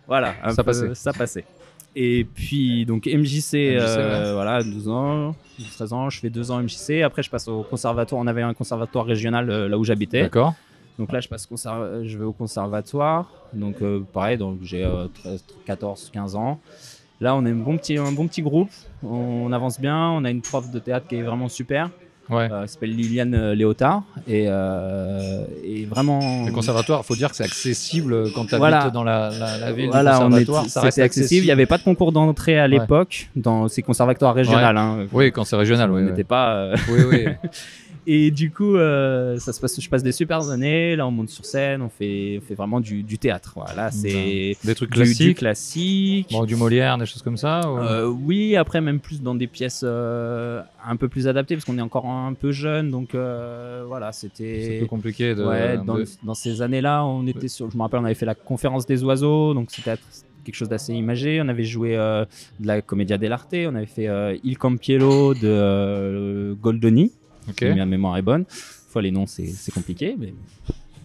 voilà, 0.08 0.34
un 0.44 0.50
Ça 0.50 0.64
peu- 0.64 0.72
passait. 0.72 0.96
ça 0.96 1.14
passait. 1.14 1.46
Et 1.96 2.26
puis, 2.26 2.86
donc 2.86 3.06
MJC, 3.08 3.54
euh, 3.56 4.34
voilà, 4.34 4.62
12 4.62 4.90
ans, 4.90 5.36
13 5.76 5.94
ans, 5.94 6.10
je 6.10 6.20
fais 6.20 6.30
2 6.30 6.52
ans 6.52 6.62
MJC. 6.62 7.02
Après, 7.04 7.24
je 7.24 7.30
passe 7.30 7.48
au 7.48 7.64
conservatoire. 7.64 8.22
On 8.22 8.28
avait 8.28 8.42
un 8.42 8.54
conservatoire 8.54 9.06
régional 9.06 9.50
euh, 9.50 9.70
là 9.70 9.78
où 9.78 9.84
j'habitais. 9.86 10.24
D'accord. 10.24 10.54
Donc 11.00 11.12
là, 11.12 11.20
je, 11.22 11.28
passe 11.30 11.48
conserv- 11.48 12.06
je 12.06 12.18
vais 12.18 12.26
au 12.26 12.34
conservatoire. 12.34 13.32
Donc, 13.54 13.82
euh, 13.82 14.02
pareil, 14.14 14.38
donc 14.38 14.60
j'ai 14.62 14.84
euh, 14.84 15.08
13, 15.24 15.44
14, 15.66 16.10
15 16.14 16.36
ans. 16.36 16.60
Là, 17.22 17.34
on 17.36 17.46
est 17.46 17.52
un 17.52 17.56
bon 17.56 17.78
petit, 17.78 17.98
un 17.98 18.12
bon 18.12 18.28
petit 18.28 18.42
groupe. 18.42 18.70
On 19.02 19.52
avance 19.54 19.80
bien. 19.80 20.10
On 20.10 20.26
a 20.26 20.32
une 20.32 20.42
prof 20.42 20.70
de 20.72 20.80
théâtre 20.80 21.08
qui 21.08 21.16
est 21.16 21.22
vraiment 21.24 21.48
super. 21.48 21.90
Ouais. 22.30 22.50
Euh, 22.52 22.62
elle 22.64 22.68
s'appelle 22.70 22.96
Liliane 22.96 23.34
euh, 23.36 23.54
Léotard. 23.56 24.04
Et, 24.28 24.46
euh, 24.48 25.44
et 25.64 25.86
vraiment. 25.86 26.46
Le 26.46 26.52
conservatoire, 26.52 27.06
faut 27.06 27.16
dire 27.16 27.30
que 27.30 27.36
c'est 27.36 27.44
accessible 27.44 28.32
quand 28.34 28.46
tu 28.46 28.56
habites 28.56 28.58
Voilà. 28.58 28.90
dans 28.90 29.04
la, 29.04 29.30
la, 29.30 29.58
la 29.60 29.72
ville. 29.72 29.90
Voilà, 29.92 30.20
on 30.22 30.28
est, 30.30 30.46
conservatoire, 30.46 30.66
ça 30.70 30.82
reste 30.82 30.96
c'était 30.96 31.06
accessible. 31.06 31.44
Il 31.44 31.48
n'y 31.48 31.52
avait 31.52 31.66
pas 31.68 31.78
de 31.78 31.84
concours 31.84 32.12
d'entrée 32.12 32.60
à 32.60 32.64
Ouais. 32.64 32.70
l'époque 32.70 33.30
dans 33.36 33.68
ces 33.68 33.82
conservatoires 33.84 34.34
régionaux. 34.34 34.58
hein. 34.60 35.06
Oui, 35.14 35.32
quand 35.32 35.44
c'est 35.44 35.56
régional, 35.56 35.92
on 35.92 35.96
oui. 35.96 36.04
n'était 36.04 36.24
pas. 36.24 36.54
euh, 36.56 36.76
Oui, 36.90 37.00
oui. 37.10 37.26
Et 38.08 38.30
du 38.30 38.52
coup, 38.52 38.76
euh, 38.76 39.40
ça 39.40 39.52
se 39.52 39.60
passe, 39.60 39.80
je 39.82 39.90
passe 39.90 40.04
des 40.04 40.12
super 40.12 40.50
années. 40.50 40.96
Là, 40.96 41.08
on 41.08 41.12
monte 41.12 41.30
sur 41.30 41.44
scène, 41.46 41.82
on 41.82 41.90
fait, 41.90 42.40
on 42.42 42.46
fait 42.46 42.54
vraiment 42.54 42.80
du, 42.80 43.02
du 43.02 43.18
théâtre. 43.18 43.54
Voilà, 43.56 43.90
c'est 43.92 44.56
Des 44.64 44.76
trucs 44.76 44.92
du, 44.92 45.00
du 45.00 45.06
classiques. 45.06 45.38
classique. 45.38 46.28
Bon, 46.32 46.46
du 46.46 46.56
Molière, 46.56 46.98
des 47.00 47.06
choses 47.08 47.24
comme 47.24 47.38
ça 47.38 47.62
ou- 47.72 47.78
Euh, 47.80 48.06
oui, 48.08 48.56
après 48.56 48.80
même 48.82 49.00
plus 49.00 49.22
dans 49.22 49.34
des 49.36 49.48
pièces 49.48 49.82
euh, 49.84 50.62
un 50.88 50.96
peu 50.98 51.08
plus 51.08 51.28
adaptées 51.28 51.56
parce 51.56 51.66
qu'on 51.66 51.78
est 51.80 51.82
encore 51.82 52.06
un 52.06 52.34
peu 52.34 52.52
jeune, 52.52 52.92
donc 52.92 53.16
voilà, 53.16 54.12
C'est 54.12 54.28
c'était. 54.28 54.78
un 54.78 54.80
peu 54.82 54.88
compliqué 54.88 55.34
de. 55.36 55.44
Ouais, 55.44 55.78
dans, 55.78 55.96
de- 55.96 56.06
dans 56.24 56.34
ces 56.36 56.62
années-là, 56.62 57.04
on 57.06 57.26
était 57.28 57.48
sur. 57.48 57.72
Je 57.72 57.76
me 57.78 57.82
rappelle, 57.82 58.00
on 58.02 58.06
avait 58.06 58.14
fait 58.14 58.26
la 58.28 58.36
conférence 58.36 58.86
des 58.86 59.04
oiseaux, 59.04 59.54
donc 59.54 59.70
c'était 59.72 59.96
quelque 60.44 60.56
chose 60.56 60.70
d'assez 60.70 60.94
imagé. 60.94 61.42
On 61.44 61.48
avait 61.48 61.64
joué 61.64 61.96
euh, 61.98 62.24
de 62.60 62.68
la 62.68 62.82
Commedia 62.84 63.18
dell'arte, 63.18 63.56
on 63.56 63.74
avait 63.74 63.86
fait 63.88 64.08
euh, 64.08 64.38
Il 64.44 64.58
Campiello 64.60 65.34
de 65.34 65.40
euh, 65.44 66.54
Goldoni, 66.62 67.12
Ok. 67.50 67.56
si 67.60 67.66
ma 67.74 67.86
mémoire 67.86 68.18
est 68.18 68.22
bonne. 68.22 68.46
Fois, 68.90 69.02
les 69.02 69.12
noms, 69.12 69.26
c'est 69.28 69.72
compliqué, 69.74 70.16
mais. 70.18 70.34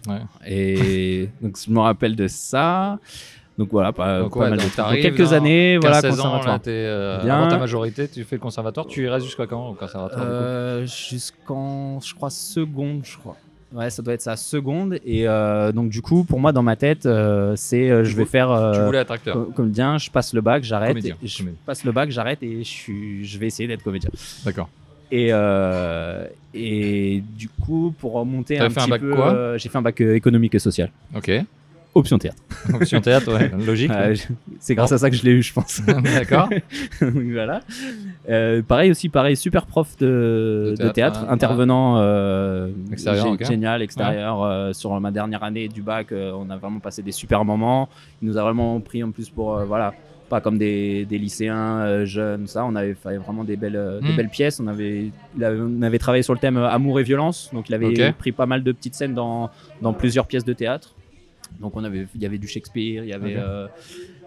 Ouais. 0.07 0.21
Et 0.47 1.29
donc, 1.41 1.57
je 1.63 1.69
me 1.71 1.79
rappelle 1.79 2.15
de 2.15 2.27
ça. 2.27 2.97
Donc 3.57 3.69
voilà, 3.71 3.91
pas, 3.91 4.21
Donc, 4.21 4.33
pas 4.33 4.39
ouais, 4.39 4.49
mal 4.49 4.57
de 4.59 4.63
donc 4.63 4.73
t'arrives 4.75 5.01
quelques 5.03 5.33
années, 5.33 5.77
voilà, 5.77 5.99
15-16 6.01 6.05
ans, 6.05 6.09
conservatoire. 6.09 6.57
là, 6.65 6.71
euh, 6.71 7.23
Bien. 7.23 7.35
avant 7.37 7.47
ta 7.49 7.57
majorité, 7.57 8.07
tu 8.07 8.23
fais 8.23 8.37
le 8.37 8.41
conservatoire. 8.41 8.87
Tu 8.87 9.03
y 9.03 9.07
restes 9.09 9.25
jusqu'à 9.25 9.45
quand 9.45 9.67
au 9.69 9.73
conservatoire 9.73 10.23
Euh, 10.25 10.85
jusqu'en, 10.87 11.99
je 11.99 12.15
crois, 12.15 12.29
seconde, 12.31 13.01
je 13.03 13.17
crois. 13.17 13.35
Ouais, 13.73 13.89
ça 13.89 14.01
doit 14.01 14.13
être 14.13 14.21
ça, 14.21 14.35
seconde. 14.35 14.95
Et 15.05 15.27
euh, 15.27 15.71
donc, 15.71 15.89
du 15.89 16.01
coup, 16.01 16.23
pour 16.23 16.39
moi, 16.39 16.51
dans 16.53 16.63
ma 16.63 16.75
tête, 16.75 17.05
euh, 17.05 17.53
c'est 17.55 17.89
euh, 17.91 18.03
je 18.03 18.15
vais 18.15 18.25
faire. 18.25 18.47
Tu 18.47 18.79
euh, 18.79 18.85
voulais 18.85 18.97
être 18.99 19.11
acteur. 19.11 19.33
com- 19.35 19.53
comédien, 19.53 19.97
je 19.97 20.09
passe 20.09 20.33
le 20.33 20.41
bac, 20.41 20.63
j'arrête. 20.63 20.97
Je 20.97 21.11
comédien. 21.37 21.53
passe 21.65 21.83
le 21.83 21.91
bac, 21.91 22.09
j'arrête 22.09 22.41
et 22.43 22.59
je, 22.63 22.69
suis, 22.69 23.25
je 23.25 23.37
vais 23.37 23.47
essayer 23.47 23.67
d'être 23.67 23.83
comédien. 23.83 24.09
D'accord. 24.45 24.69
Et, 25.11 25.27
euh, 25.31 26.25
et 26.53 27.21
du 27.37 27.49
coup, 27.49 27.93
pour 27.99 28.13
remonter 28.13 28.59
un 28.59 28.69
fait 28.69 28.79
un 28.79 28.83
petit 28.83 28.89
bac 28.91 29.01
peu, 29.01 29.13
quoi 29.13 29.33
euh, 29.33 29.57
j'ai 29.57 29.69
fait 29.69 29.77
un 29.77 29.81
bac 29.81 29.99
euh, 30.01 30.15
économique 30.15 30.55
et 30.55 30.59
social. 30.59 30.89
Ok. 31.15 31.29
Option 31.93 32.17
théâtre. 32.17 32.41
Option 32.73 33.01
théâtre, 33.01 33.33
ouais. 33.37 33.51
Logique. 33.65 33.91
Euh, 33.91 34.15
c'est 34.61 34.75
grâce 34.75 34.93
à 34.93 34.97
ça 34.97 35.09
que 35.09 35.15
je 35.17 35.23
l'ai 35.23 35.31
eu, 35.31 35.43
je 35.43 35.51
pense. 35.51 35.81
D'accord. 35.85 36.47
Voilà. 37.01 37.59
Pareil 38.63 38.91
aussi, 38.91 39.09
pareil, 39.09 39.35
super 39.35 39.65
prof 39.65 39.97
de, 39.97 40.75
De 40.79 40.83
de 40.85 40.89
théâtre, 40.89 41.19
hein, 41.23 41.33
intervenant 41.33 41.97
Extérieur, 42.93 43.35
gé- 43.35 43.45
génial, 43.45 43.81
extérieur. 43.81 44.73
sur 44.73 44.97
ma 45.01 45.11
dernière 45.11 45.43
année 45.43 45.67
du 45.67 45.81
bac, 45.81 46.13
on 46.13 46.49
a 46.49 46.55
vraiment 46.55 46.79
passé 46.79 47.01
des 47.01 47.11
super 47.11 47.43
moments. 47.43 47.89
Il 48.21 48.29
nous 48.29 48.37
a 48.37 48.43
vraiment 48.43 48.79
pris 48.79 49.03
en 49.03 49.11
plus 49.11 49.29
pour, 49.29 49.57
voilà, 49.65 49.93
pas 50.31 50.39
comme 50.41 50.57
des, 50.57 51.05
des 51.05 51.17
lycéens 51.17 51.81
euh, 51.81 52.05
jeunes, 52.05 52.47
ça. 52.47 52.63
On 52.65 52.73
avait 52.75 52.93
fait 52.95 53.17
vraiment 53.17 53.43
des 53.43 53.57
belles, 53.57 53.75
euh, 53.75 53.99
des 53.99 54.13
Mm. 54.13 54.15
belles 54.15 54.29
pièces. 54.29 54.59
On 54.61 54.67
avait, 54.67 55.11
on 55.39 55.81
avait 55.81 55.99
travaillé 55.99 56.23
sur 56.23 56.33
le 56.33 56.39
thème 56.39 56.55
euh, 56.57 56.69
amour 56.77 56.99
et 57.01 57.03
violence, 57.03 57.49
donc 57.53 57.67
il 57.69 57.75
avait 57.75 58.13
pris 58.13 58.31
pas 58.31 58.45
mal 58.45 58.63
de 58.63 58.71
petites 58.71 58.95
scènes 58.95 59.13
dans, 59.13 59.49
dans 59.81 59.93
plusieurs 59.93 60.25
pièces 60.27 60.45
de 60.45 60.53
théâtre. 60.53 60.95
Donc 61.59 61.75
on 61.75 61.83
avait, 61.83 62.07
il 62.15 62.21
y 62.21 62.25
avait 62.25 62.37
du 62.37 62.47
Shakespeare, 62.47 63.03
il 63.03 63.09
y 63.09 63.13
avait, 63.13 63.35
euh, 63.37 63.67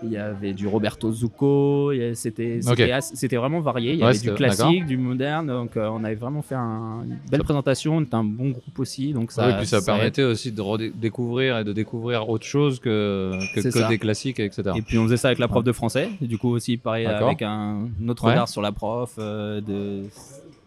il 0.05 0.13
y 0.13 0.17
avait 0.17 0.53
du 0.53 0.67
Roberto 0.67 1.11
Zucco, 1.13 1.93
c'était, 2.15 2.57
Ok. 2.59 2.63
c'était, 2.77 2.93
assez- 2.93 3.17
c'était 3.17 3.37
vraiment 3.37 3.61
varié. 3.61 3.93
Il 3.93 3.99
y 3.99 4.03
Ouais, 4.03 4.09
avait 4.11 4.19
du 4.19 4.33
classique, 4.35 4.87
du 4.87 4.97
moderne. 4.97 5.47
Donc 5.47 5.77
euh, 5.77 5.89
on 5.93 6.05
avait 6.05 6.15
vraiment 6.15 6.43
fait 6.43 6.55
un- 6.55 7.03
une 7.05 7.19
belle 7.31 7.43
présentation. 7.43 7.97
On 7.97 8.01
était 8.03 8.15
un 8.15 8.25
bon 8.25 8.51
groupe 8.51 8.79
aussi. 8.79 9.13
Donc 9.13 9.33
ça, 9.33 9.47
oui, 9.49 9.55
puis 9.59 9.67
ça, 9.67 9.81
permettait 9.83 10.23
aussi 10.23 10.53
de 10.53 10.61
redécouvrir 10.61 11.59
et 11.59 11.65
de 11.65 11.73
découvrir 11.73 12.29
autre 12.29 12.45
chose 12.47 12.79
que, 12.81 13.33
que, 13.55 13.89
des 13.89 13.99
classiques, 13.99 14.41
etc. 14.41 14.63
Et 14.77 14.83
puis 14.83 14.99
on 14.99 15.05
faisait 15.05 15.17
ça 15.17 15.29
avec 15.29 15.39
la 15.39 15.49
prof 15.49 15.65
de 15.65 15.73
français. 15.73 16.09
Et 16.23 16.27
du 16.27 16.39
coup 16.39 16.51
aussi 16.51 16.77
pareil 16.77 17.07
avec 17.07 17.43
un, 17.43 17.89
autre 18.09 18.25
Ouais. 18.25 18.31
regard 18.33 18.49
sur 18.49 18.63
la 18.63 18.73
prof. 18.73 19.15
euh, 19.19 19.61
de... 19.61 20.03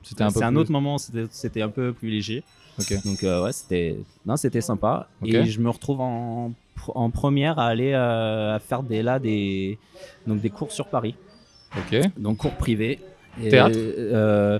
C'était 0.04 0.24
un 0.24 0.28
un 0.28 0.32
plus- 0.52 0.58
autre 0.60 0.72
moment. 0.72 0.98
C'était, 0.98 1.62
un 1.62 1.70
peu 1.70 1.92
plus 1.94 2.10
léger. 2.10 2.44
Donc 3.04 3.24
euh, 3.24 3.44
ouais, 3.44 3.52
c'était 3.52 4.62
sympa. 4.62 5.08
Et 5.26 5.44
je 5.46 5.60
me 5.60 5.70
retrouve 5.70 6.00
en 6.02 6.52
en 6.96 7.10
première 7.10 7.60
à 7.60 7.68
aller 7.68 7.92
euh, 7.94 8.56
à 8.56 8.60
faire 8.60 8.84
des 8.84 9.02
là 9.04 9.20
des 9.20 9.78
donc 10.26 10.42
des 10.42 10.50
cours 10.50 10.72
sur 10.72 10.88
Paris, 10.88 11.16
Ok. 11.78 12.00
donc 12.18 12.38
cours 12.38 12.54
privés. 12.56 13.00
Et, 13.44 13.50
Théâtre 13.50 13.78
euh, 13.78 14.58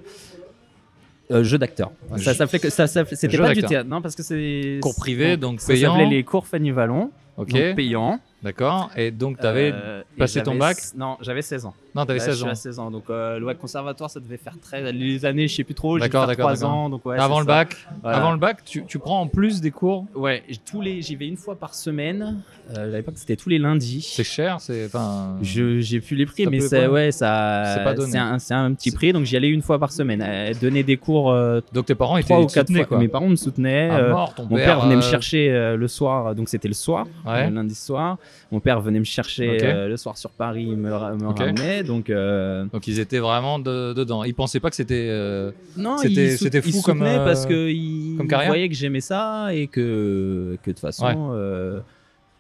euh, 1.32 1.44
jeu 1.44 1.58
d'acteur. 1.58 1.92
Ça 2.18 2.34
s'appelait 2.34 2.70
ça, 2.70 2.86
s'appelait- 2.88 3.16
c'était 3.16 3.38
pas 3.38 3.54
du 3.54 3.64
théâtre, 3.64 3.90
non 3.90 4.02
parce 4.02 4.16
que 4.16 4.22
c'est 4.24 4.80
Cours 4.82 4.96
privé, 4.96 5.36
donc 5.36 5.60
ça 5.62 5.74
payant. 5.74 5.94
s'appelait 5.96 6.10
les 6.16 6.24
cours 6.24 6.46
Fanny 6.48 6.72
Vallon, 6.72 7.12
Ok. 7.38 7.50
donc 7.52 7.76
payant. 7.76 8.20
D'accord. 8.44 8.92
Et 8.96 9.10
donc, 9.10 9.40
tu 9.40 9.46
avais. 9.48 9.72
Euh, 9.74 10.02
et 10.16 10.20
passé 10.20 10.44
ton 10.44 10.52
j'avais- 10.52 10.60
bac 10.60 10.78
Non, 10.96 11.18
j'avais 11.22 11.42
16 11.42 11.66
ans. 11.66 11.74
Non, 11.96 12.06
tu 12.06 12.12
avais 12.12 12.20
Là, 12.20 12.26
16 12.26 12.34
je 12.36 12.40
suis 12.42 12.48
ans. 12.48 12.52
à 12.52 12.56
16 12.56 12.78
ans. 12.80 12.92
Donc, 12.92 13.06
euh, 13.10 13.40
le 13.40 13.54
conservatoire, 13.56 14.12
ça 14.12 14.20
devait 14.20 14.38
faire 14.38 14.54
très. 14.62 14.94
Les 14.94 15.26
années, 15.26 15.48
je 15.48 15.56
sais 15.56 15.64
plus 15.64 15.74
trop. 15.74 15.98
J'ai 15.98 16.04
dû 16.04 16.10
D'accord, 16.10 16.22
faire 16.28 16.28
d'accord, 16.38 16.46
3 16.52 16.54
d'accord. 16.54 16.70
ans. 16.72 16.90
Donc, 16.90 17.04
ouais, 17.08 17.18
Avant 17.18 17.36
c'est 17.38 17.42
le 17.42 17.46
ça. 17.48 17.52
bac, 17.54 17.76
Voilà. 18.04 18.18
avant 18.18 18.32
le 18.32 18.38
bac, 18.38 18.64
tu, 18.64 18.86
tu 18.86 19.00
prends 19.00 19.22
en 19.22 19.28
plus 19.28 19.60
des 19.60 19.72
cours. 19.72 20.06
Ouais, 20.14 20.44
j- 20.48 20.60
tous 20.64 20.82
les, 20.82 21.02
j'y 21.02 21.16
vais 21.16 21.28
une 21.28 21.36
fois 21.36 21.56
par 21.56 21.74
semaine. 21.74 22.38
Euh, 22.78 22.94
à 22.94 22.98
l'époque, 22.98 23.16
c'était 23.18 23.36
tous 23.38 23.50
les 23.50 23.58
lundis. 23.58 24.02
C'est 24.14 24.24
cher, 24.24 24.62
c'est 24.62 24.86
enfin. 24.86 25.38
Je, 25.42 25.80
j'ai 25.80 26.00
plus 26.00 26.16
les 26.16 26.28
prix, 26.28 26.44
Ça 26.44 26.50
mais 26.52 26.60
peut 26.60 26.68
c'est, 26.68 26.86
ouais, 26.88 27.12
ça, 27.12 27.74
c'est 27.76 27.84
pas 27.84 27.94
donné. 27.96 28.12
c'est 28.12 28.18
un, 28.20 28.38
c'est 28.38 28.54
un 28.54 28.72
petit 28.74 28.92
C'est- 28.92 28.96
prix, 28.96 29.14
donc 29.14 29.24
j'y 29.26 29.36
allais 29.36 29.50
une 29.50 29.64
fois 29.64 29.80
par 29.80 29.92
semaine. 29.92 30.22
Elle 30.22 30.60
donnait 30.60 30.84
des 30.84 30.98
cours 30.98 31.32
euh, 31.32 31.60
Donc 31.74 31.88
tes 31.88 31.96
parents 31.96 32.18
étaient 32.18 32.26
trois 32.26 32.40
ou 32.40 32.44
ils 32.44 32.54
quatre 32.54 32.68
soutenaient, 32.68 32.80
fois. 32.82 32.88
quoi. 32.88 32.98
Mes 33.00 33.08
parents 33.08 33.30
me 33.30 33.36
soutenaient. 33.36 33.90
À 33.90 33.98
euh, 33.98 34.12
mort, 34.12 34.36
ton 34.36 34.44
mon 34.44 34.56
père, 34.58 34.66
père 34.66 34.80
venait 34.82 34.96
me 34.96 35.02
euh, 35.02 35.10
chercher 35.10 35.50
euh, 35.50 35.76
le 35.76 35.88
soir, 35.88 36.36
donc 36.36 36.50
c'était 36.50 36.68
le 36.68 36.74
soir, 36.76 37.08
Ouais. 37.30 37.50
le 37.50 37.56
lundi 37.56 37.76
soir. 37.76 38.18
Mon 38.52 38.60
père 38.60 38.80
venait 38.82 39.00
me 39.00 39.04
chercher 39.06 39.58
euh, 39.64 39.88
le 39.88 39.98
soir 39.98 40.18
sur 40.18 40.30
Paris, 40.32 40.68
il 40.70 40.78
me, 40.78 40.94
ra- 40.94 41.14
me 41.14 41.28
Ok. 41.28 41.40
ramenait. 41.40 41.84
Donc, 41.84 42.10
euh, 42.10 42.66
Donc 42.74 42.88
ils 42.88 43.00
étaient 43.00 43.20
vraiment 43.20 43.60
de- 43.60 43.94
dedans. 43.94 44.24
Ils 44.24 44.34
pensaient 44.36 44.60
pas 44.60 44.70
que 44.70 44.76
c'était. 44.76 45.08
euh, 45.10 45.52
Non, 45.76 45.98
C'était- 45.98 46.62
fou 46.62 46.82
comme, 46.82 46.98
soutenait 47.00 47.18
euh, 47.20 47.26
parce 47.26 47.46
que 47.46 47.70
il 47.70 48.16
comme 48.18 48.28
carrière 48.28 48.50
voyait 48.50 48.70
que 48.70 48.76
j'aimais 48.76 49.02
ça 49.02 49.54
et 49.54 49.68
que 49.68 50.58
que 50.64 50.70
de 50.70 50.74
toute 50.76 50.80
façon 50.80 51.06
Ouais. 51.06 51.14
euh, 51.34 51.80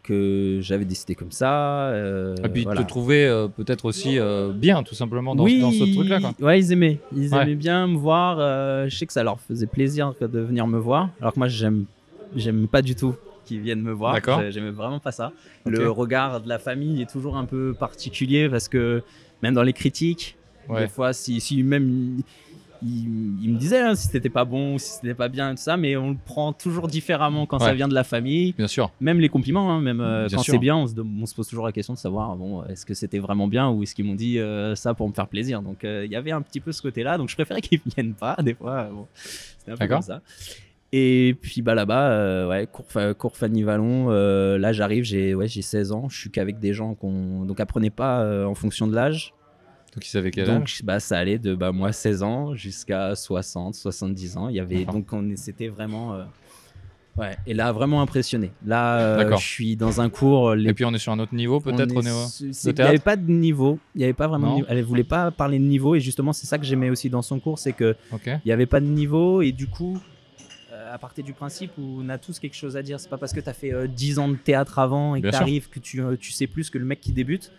que 0.03 0.59
j'avais 0.61 0.85
décidé 0.85 1.15
comme 1.15 1.31
ça. 1.33 1.89
euh, 1.89 2.33
Et 2.43 2.47
puis 2.47 2.63
voilà. 2.63 2.81
te 2.81 2.87
trouver 2.87 3.25
euh, 3.27 3.47
peut-être 3.49 3.83
aussi 3.83 4.17
euh, 4.17 4.51
bien, 4.53 4.81
tout 4.83 4.95
simplement, 4.95 5.35
dans, 5.35 5.43
oui, 5.43 5.59
dans 5.59 5.71
ce 5.71 5.83
truc-là. 5.93 6.19
Ouais, 6.39 6.59
ils 6.59 6.71
aimaient. 6.71 6.99
Ils 7.15 7.33
Ouais. 7.35 7.41
aimaient 7.43 7.55
bien 7.55 7.87
me 7.87 7.97
voir. 7.97 8.37
euh, 8.39 8.87
je 8.87 8.95
sais 8.97 9.05
que 9.05 9.11
ça 9.11 9.23
leur 9.23 9.37
faisait 9.41 9.67
plaisir 9.67 10.13
de 10.21 10.39
venir 10.39 10.65
me 10.65 10.77
voir. 10.79 11.09
Alors 11.19 11.33
que 11.33 11.39
moi, 11.39 11.49
j'aime, 11.49 11.83
j'aime 12.37 12.67
pas 12.69 12.81
du 12.81 12.95
tout 12.95 13.15
qu'ils 13.47 13.61
viennent 13.61 13.81
me 13.81 13.91
voir. 13.91 14.19
J'aimais 14.49 14.71
vraiment 14.71 14.99
pas 14.99 15.11
ça. 15.11 15.31
Le 15.65 15.89
regard 15.89 16.41
de 16.41 16.49
la 16.49 16.59
famille 16.59 17.01
est 17.01 17.09
toujours 17.09 17.37
un 17.37 17.45
peu 17.45 17.73
particulier 17.77 18.49
parce 18.49 18.67
que 18.67 19.01
même 19.43 19.53
dans 19.53 19.63
les 19.63 19.73
critiques, 19.73 20.35
Ouais. 20.69 20.81
des 20.81 20.87
fois, 20.89 21.13
si, 21.13 21.39
si 21.39 21.63
même 21.63 22.21
il, 22.83 23.53
me 23.53 23.57
disait 23.57 23.79
hein, 23.79 23.95
si 23.95 24.07
c'était 24.09 24.29
pas 24.29 24.43
bon 24.45 24.75
ou 24.75 24.79
si 24.79 24.91
c'était 24.91 25.13
pas 25.13 25.29
bien, 25.29 25.51
tout 25.55 25.61
ça, 25.61 25.77
mais 25.77 25.95
on 25.95 26.11
le 26.11 26.17
prend 26.25 26.51
toujours 26.53 26.87
différemment 26.87 27.45
quand 27.45 27.57
ça 27.59 27.73
vient 27.73 27.87
de 27.87 27.93
la 27.93 28.03
famille. 28.03 28.51
Bien 28.53 28.67
sûr. 28.67 28.91
Même 28.99 29.19
les 29.19 29.29
compliments, 29.29 29.71
hein, 29.71 29.81
même 29.81 30.01
euh, 30.01 30.27
quand 30.29 30.43
c'est 30.43 30.57
bien, 30.59 30.75
on 30.75 30.85
se, 30.87 30.93
dem- 30.93 31.21
on 31.21 31.25
se 31.25 31.33
pose 31.33 31.47
toujours 31.47 31.65
la 31.65 31.71
question 31.71 31.93
de 31.93 31.97
savoir 31.99 32.35
bon, 32.35 32.63
est-ce 32.65 32.85
que 32.85 32.93
c'était 32.93 33.19
vraiment 33.19 33.47
bien 33.47 33.69
ou 33.69 33.81
est-ce 33.83 33.95
qu'ils 33.95 34.05
m'ont 34.05 34.15
dit 34.15 34.39
euh, 34.39 34.75
ça 34.75 34.93
pour 34.93 35.07
me 35.07 35.13
faire 35.13 35.27
plaisir. 35.27 35.61
Donc 35.61 35.83
euh, 35.85 36.03
il 36.05 36.11
y 36.11 36.15
avait 36.15 36.31
un 36.31 36.41
petit 36.41 36.59
peu 36.59 36.71
ce 36.71 36.81
côté-là, 36.81 37.17
donc 37.17 37.29
je 37.29 37.35
préférais 37.35 37.61
qu'ils 37.67 37.79
viennent 37.95 38.13
pas 38.13 38.35
des 38.43 38.53
fois. 38.53 38.89
bon, 38.91 39.07
c'était 39.23 39.71
un 39.71 39.77
peu 39.77 39.87
comme 39.87 40.01
ça. 40.01 40.21
Et 40.93 41.35
puis 41.41 41.61
bah 41.61 41.75
là-bas, 41.75 42.11
euh, 42.11 42.47
ouais, 42.47 42.67
Vallon. 43.63 44.07
euh, 44.09 44.57
là 44.57 44.71
j'arrive, 44.71 45.03
j'ai 45.03 45.35
ouais, 45.35 45.47
j'ai 45.47 45.61
16 45.61 45.91
ans, 45.91 46.07
je 46.07 46.17
suis 46.17 46.31
qu'avec 46.31 46.59
des 46.59 46.73
gens 46.73 46.93
qu'on 46.95 47.43
donc 47.45 47.59
apprenez 47.59 47.89
pas 47.89 48.21
euh, 48.21 48.45
en 48.45 48.55
fonction 48.55 48.87
de 48.87 48.95
l'âge. 48.95 49.33
Donc 49.93 50.05
ils 50.05 50.09
savaient 50.09 50.31
quel 50.31 50.45
Donc 50.45 50.63
âge? 50.63 50.81
bah, 50.83 50.99
ça 50.99 51.17
allait 51.17 51.39
de 51.39 51.55
bah, 51.55 51.71
moi 51.73 51.91
16 51.91 52.23
ans 52.23 52.55
jusqu'à 52.55 53.15
60, 53.15 53.75
70 53.75 54.37
ans. 54.37 54.47
Il 54.47 54.55
y 54.55 54.59
avait 54.61 54.85
donc 54.85 55.11
on 55.11 55.33
c'était 55.35 55.67
vraiment 55.67 56.13
euh, 56.13 56.23
ouais 57.17 57.35
et 57.45 57.53
là 57.53 57.73
vraiment 57.73 58.01
impressionné. 58.01 58.51
Là 58.65 58.99
euh, 58.99 59.35
je 59.35 59.45
suis 59.45 59.75
dans 59.75 59.99
un 59.99 60.09
cours 60.09 60.55
les 60.55 60.69
Et 60.69 60.73
puis 60.73 60.85
on 60.85 60.93
est 60.93 60.99
sur 60.99 61.11
un 61.11 61.19
autre 61.19 61.35
niveau, 61.35 61.59
peut-être 61.59 61.91
on 61.91 61.97
au 61.97 62.01
est 62.01 62.05
niveau. 62.05 62.25
Il 62.63 62.73
n'y 62.73 62.81
avait 62.81 62.99
pas 62.99 63.17
de 63.17 63.29
niveau, 63.29 63.77
il 63.93 63.97
n'y 63.97 64.03
avait 64.05 64.13
pas 64.13 64.27
vraiment 64.27 64.51
de 64.51 64.55
niveau. 64.55 64.67
Elle 64.69 64.83
voulait 64.83 65.03
pas 65.03 65.31
parler 65.31 65.59
de 65.59 65.65
niveau 65.65 65.95
et 65.95 65.99
justement 65.99 66.31
c'est 66.31 66.47
ça 66.47 66.57
que 66.57 66.63
j'aimais 66.65 66.89
aussi 66.89 67.09
dans 67.09 67.21
son 67.21 67.41
cours, 67.41 67.59
c'est 67.59 67.73
que 67.73 67.93
il 68.13 68.39
n'y 68.45 68.53
avait 68.53 68.65
pas 68.67 68.79
de 68.79 68.85
niveau 68.85 69.41
et 69.41 69.51
du 69.51 69.67
coup 69.67 69.99
à 70.91 70.97
partir 70.97 71.23
du 71.23 71.33
principe 71.33 71.71
où 71.77 71.99
on 72.01 72.09
a 72.09 72.17
tous 72.17 72.39
quelque 72.39 72.55
chose 72.55 72.77
à 72.77 72.81
dire, 72.83 72.99
c'est 72.99 73.09
pas 73.09 73.17
parce 73.17 73.33
que 73.33 73.39
tu 73.39 73.49
as 73.49 73.53
fait 73.53 73.73
euh, 73.73 73.87
10 73.87 74.19
ans 74.19 74.27
de 74.29 74.35
théâtre 74.35 74.79
avant 74.79 75.15
et 75.15 75.21
que 75.21 75.27
tu 75.31 75.35
arrives 75.41 75.69
que 75.69 75.79
tu, 75.79 76.01
euh, 76.01 76.15
tu 76.19 76.31
sais 76.31 76.47
plus 76.47 76.69
que 76.69 76.77
le 76.77 76.85
mec 76.85 77.01
qui 77.01 77.11
débute. 77.11 77.51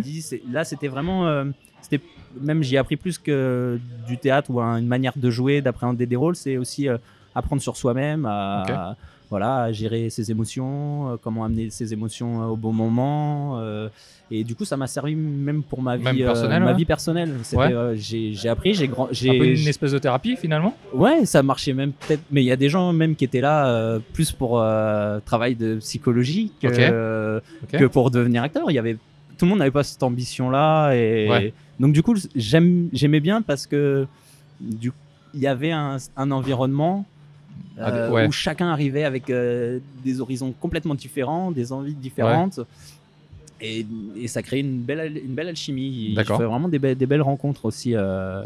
Dit, 0.00 0.24
là, 0.50 0.64
c'était 0.64 0.88
vraiment. 0.88 1.26
euh, 1.26 1.44
c'était 1.80 2.00
même 2.40 2.62
j'y 2.62 2.74
ai 2.74 2.78
appris 2.78 2.96
plus 2.96 3.18
que 3.18 3.78
du 4.06 4.18
théâtre 4.18 4.50
ou 4.50 4.60
un- 4.60 4.78
une 4.78 4.86
manière 4.88 5.12
de 5.16 5.30
jouer, 5.30 5.60
d'appréhender 5.62 6.06
des 6.06 6.16
rôles. 6.16 6.36
C'est 6.36 6.56
aussi 6.56 6.88
euh, 6.88 6.96
apprendre 7.34 7.60
sur 7.62 7.76
soi-même, 7.76 8.24
à. 8.26 8.96
Voilà, 9.34 9.72
gérer 9.72 10.10
ses 10.10 10.30
émotions, 10.30 11.10
euh, 11.10 11.16
comment 11.20 11.42
amener 11.44 11.68
ses 11.68 11.92
émotions 11.92 12.40
euh, 12.40 12.46
au 12.46 12.56
bon 12.56 12.72
moment. 12.72 13.58
euh, 13.58 13.88
et 14.30 14.44
du 14.44 14.54
coup, 14.54 14.64
ça 14.64 14.76
m'a 14.76 14.86
servi 14.86 15.16
même 15.16 15.64
pour 15.64 15.82
ma 15.82 15.96
vie, 15.96 16.22
personnelle, 16.22 16.62
ma 16.62 16.70
ouais. 16.70 16.76
vie 16.76 16.84
personnelle. 16.84 17.34
Ouais. 17.52 17.94
j'ai, 17.96 18.48
appris, 18.48 18.74
j'ai 18.74 18.86
grand, 18.86 19.06
Un 19.06 19.08
peu 19.08 19.14
j'ai, 19.14 19.60
une 19.60 19.66
espèce 19.68 19.90
de 19.90 19.98
thérapie 19.98 20.36
finalement. 20.36 20.76
Ouais, 20.92 21.26
ça 21.26 21.42
marchait 21.42 21.72
même 21.72 21.90
peut-être. 21.92 22.22
Mais 22.30 22.42
il 22.42 22.46
y 22.46 22.52
a 22.52 22.56
des 22.56 22.68
gens 22.68 22.92
même 22.92 23.16
qui 23.16 23.24
étaient 23.24 23.40
là 23.40 23.98
plus 24.12 24.30
pour 24.30 24.52
travail 25.26 25.56
de 25.56 25.76
psychologie 25.76 26.52
que, 26.62 27.40
que 27.72 27.84
pour 27.86 28.10
devenir 28.12 28.42
acteur. 28.44 28.70
Il 28.70 28.74
y 28.74 28.78
avait 28.78 28.94
tout 29.36 29.44
le 29.46 29.48
monde 29.50 29.58
n'avait 29.58 29.70
pas 29.72 29.82
cette 29.82 30.02
ambition-là 30.02 30.92
et 30.94 31.28
Ouais. 31.28 31.52
donc 31.80 31.92
du 31.92 32.02
coup 32.02 32.14
j'aimais 32.36 33.20
bien 33.20 33.42
parce 33.42 33.66
que 33.66 34.06
du 34.60 34.92
il 35.34 35.40
y 35.40 35.48
avait 35.48 35.72
un, 35.72 35.96
un 36.16 36.30
environnement 36.30 37.04
Ah, 37.78 37.88
euh, 37.90 38.10
ouais. 38.10 38.26
où 38.28 38.32
chacun 38.32 38.68
arrivait 38.68 39.04
avec 39.04 39.30
euh, 39.30 39.80
des 40.04 40.20
horizons 40.20 40.52
complètement 40.60 40.94
différents, 40.94 41.50
des 41.50 41.72
envies 41.72 41.94
différentes. 41.94 42.60
Et, 43.60 43.86
et 44.16 44.28
ça 44.28 44.42
crée 44.42 44.60
une 44.60 44.80
belle, 44.82 45.20
une 45.24 45.34
belle 45.34 45.48
alchimie. 45.48 46.10
Je 46.10 46.14
D'accord. 46.16 46.38
fais 46.38 46.44
vraiment 46.44 46.68
des, 46.68 46.78
be- 46.78 46.94
des 46.94 47.06
belles 47.06 47.22
rencontres 47.22 47.64
aussi 47.64 47.94
euh, 47.94 48.42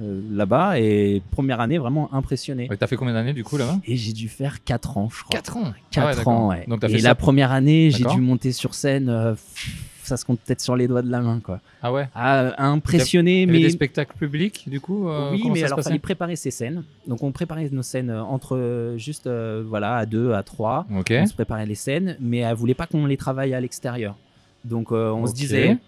euh, 0.00 0.20
là-bas. 0.32 0.80
Et 0.80 1.22
première 1.30 1.60
année, 1.60 1.78
vraiment 1.78 2.12
impressionné. 2.12 2.66
Ouais, 2.68 2.76
T'as 2.76 2.86
fait 2.86 2.96
combien 2.96 3.14
d'années 3.14 3.32
du 3.32 3.44
coup 3.44 3.56
là-bas? 3.58 3.78
Et 3.86 3.96
j'ai 3.96 4.12
dû 4.12 4.28
faire 4.28 4.64
4 4.64 4.96
ans, 4.98 5.08
je 5.10 5.22
crois. 5.24 5.36
4 5.36 5.56
ans. 5.58 5.72
4 5.90 6.04
Ah 6.04 6.06
ouais, 6.20 6.28
ans, 6.28 6.48
ouais. 6.48 6.64
Donc 6.66 6.82
et 6.84 6.88
fait 6.88 6.98
la 6.98 7.14
première 7.14 7.52
année, 7.52 7.90
j'ai 7.90 8.04
dû 8.04 8.20
monter 8.20 8.52
sur 8.52 8.74
scène. 8.74 9.08
euh, 9.08 9.32
pff, 9.34 9.74
ça 10.06 10.16
se 10.16 10.24
compte 10.24 10.40
peut-être 10.40 10.60
sur 10.60 10.76
les 10.76 10.88
doigts 10.88 11.02
de 11.02 11.10
la 11.10 11.20
main, 11.20 11.40
quoi. 11.40 11.60
Ah 11.82 11.92
ouais. 11.92 12.08
Il 12.14 13.46
y 13.46 13.50
avait 13.50 13.58
mais. 13.58 13.60
des 13.60 13.70
spectacles 13.70 14.16
publics 14.16 14.68
du 14.68 14.80
coup. 14.80 15.08
euh, 15.08 15.32
oui, 15.32 15.42
mais 15.52 15.60
ça 15.60 15.66
alors 15.66 15.80
fallait 15.82 15.98
préparer 15.98 16.36
ces 16.36 16.50
scènes. 16.50 16.84
Donc 17.06 17.22
on 17.22 17.32
préparait 17.32 17.68
nos 17.70 17.82
scènes 17.82 18.10
euh, 18.10 18.22
entre 18.22 18.56
euh, 18.56 18.96
juste 18.98 19.26
euh, 19.26 19.62
voilà 19.66 19.96
à 19.96 20.06
deux, 20.06 20.32
à 20.32 20.42
trois. 20.42 20.86
Ok. 20.96 21.12
On 21.12 21.26
se 21.26 21.34
préparait 21.34 21.66
les 21.66 21.74
scènes, 21.74 22.16
mais 22.20 22.38
elle 22.38 22.54
voulait 22.54 22.74
pas 22.74 22.86
qu'on 22.86 23.06
les 23.06 23.16
travaille 23.16 23.54
à 23.54 23.60
l'extérieur. 23.60 24.16
Donc 24.64 24.92
euh, 24.92 25.10
on 25.10 25.26
se 25.26 25.34
disait, 25.34 25.78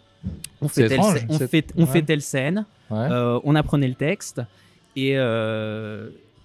on 0.61 0.69
fait 0.69 0.83
telle, 0.89 0.93
étrange, 0.99 1.27
on 1.29 1.39
fait, 1.39 1.67
on 1.77 1.81
ouais. 1.83 1.87
fait 1.87 2.03
telle 2.03 2.23
scène, 2.23 2.65
Ouais. 2.91 3.09
on 3.45 3.55
apprenait 3.55 3.89
le 3.89 3.95
texte 3.95 4.41
et 4.97 5.13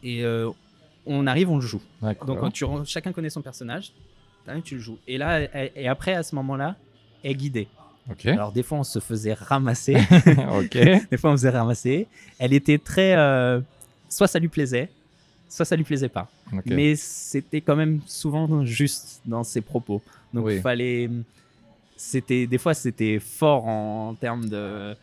et 0.03 0.25
on 1.05 1.27
arrive, 1.27 1.49
on 1.49 1.55
le 1.55 1.61
joue. 1.61 1.81
Donc 2.27 2.53
tu, 2.53 2.65
chacun 2.85 3.11
connaît 3.11 3.29
son 3.29 3.41
personnage, 3.41 3.91
t'arrives, 4.45 4.63
tu 4.63 4.75
le 4.75 4.81
joues. 4.81 4.97
Et 5.07 5.17
là, 5.17 5.41
et 5.75 5.87
après 5.87 6.13
à 6.13 6.23
ce 6.23 6.35
moment-là, 6.35 6.75
est 7.23 7.33
guidée. 7.35 7.67
Alors 8.25 8.51
des 8.51 8.63
fois 8.63 8.79
on 8.79 8.83
se 8.83 8.99
faisait 8.99 9.33
ramasser, 9.33 9.95
ok. 10.53 10.71
des 11.11 11.17
fois 11.17 11.31
on 11.31 11.37
se 11.37 11.41
faisait 11.45 11.49
ramasser. 11.57 12.07
Elle 12.37 12.53
était 12.53 12.77
très, 12.77 13.15
euh, 13.15 13.61
soit 14.09 14.27
ça 14.27 14.39
lui 14.39 14.49
plaisait, 14.49 14.89
soit 15.47 15.63
ça 15.65 15.75
lui 15.75 15.83
plaisait 15.85 16.09
pas. 16.09 16.27
Mais 16.65 16.95
c'était 16.95 17.61
quand 17.61 17.75
même 17.77 18.01
souvent 18.05 18.65
juste 18.65 19.21
dans 19.25 19.43
ses 19.43 19.61
propos. 19.61 20.01
Donc 20.33 20.45
Oui. 20.47 20.59
fallait, 20.59 21.09
c'était 21.95 22.45
des 22.45 22.57
fois 22.57 22.73
c'était 22.73 23.19
fort 23.19 23.65
en 23.67 24.13
termes 24.15 24.49
de 24.49 24.95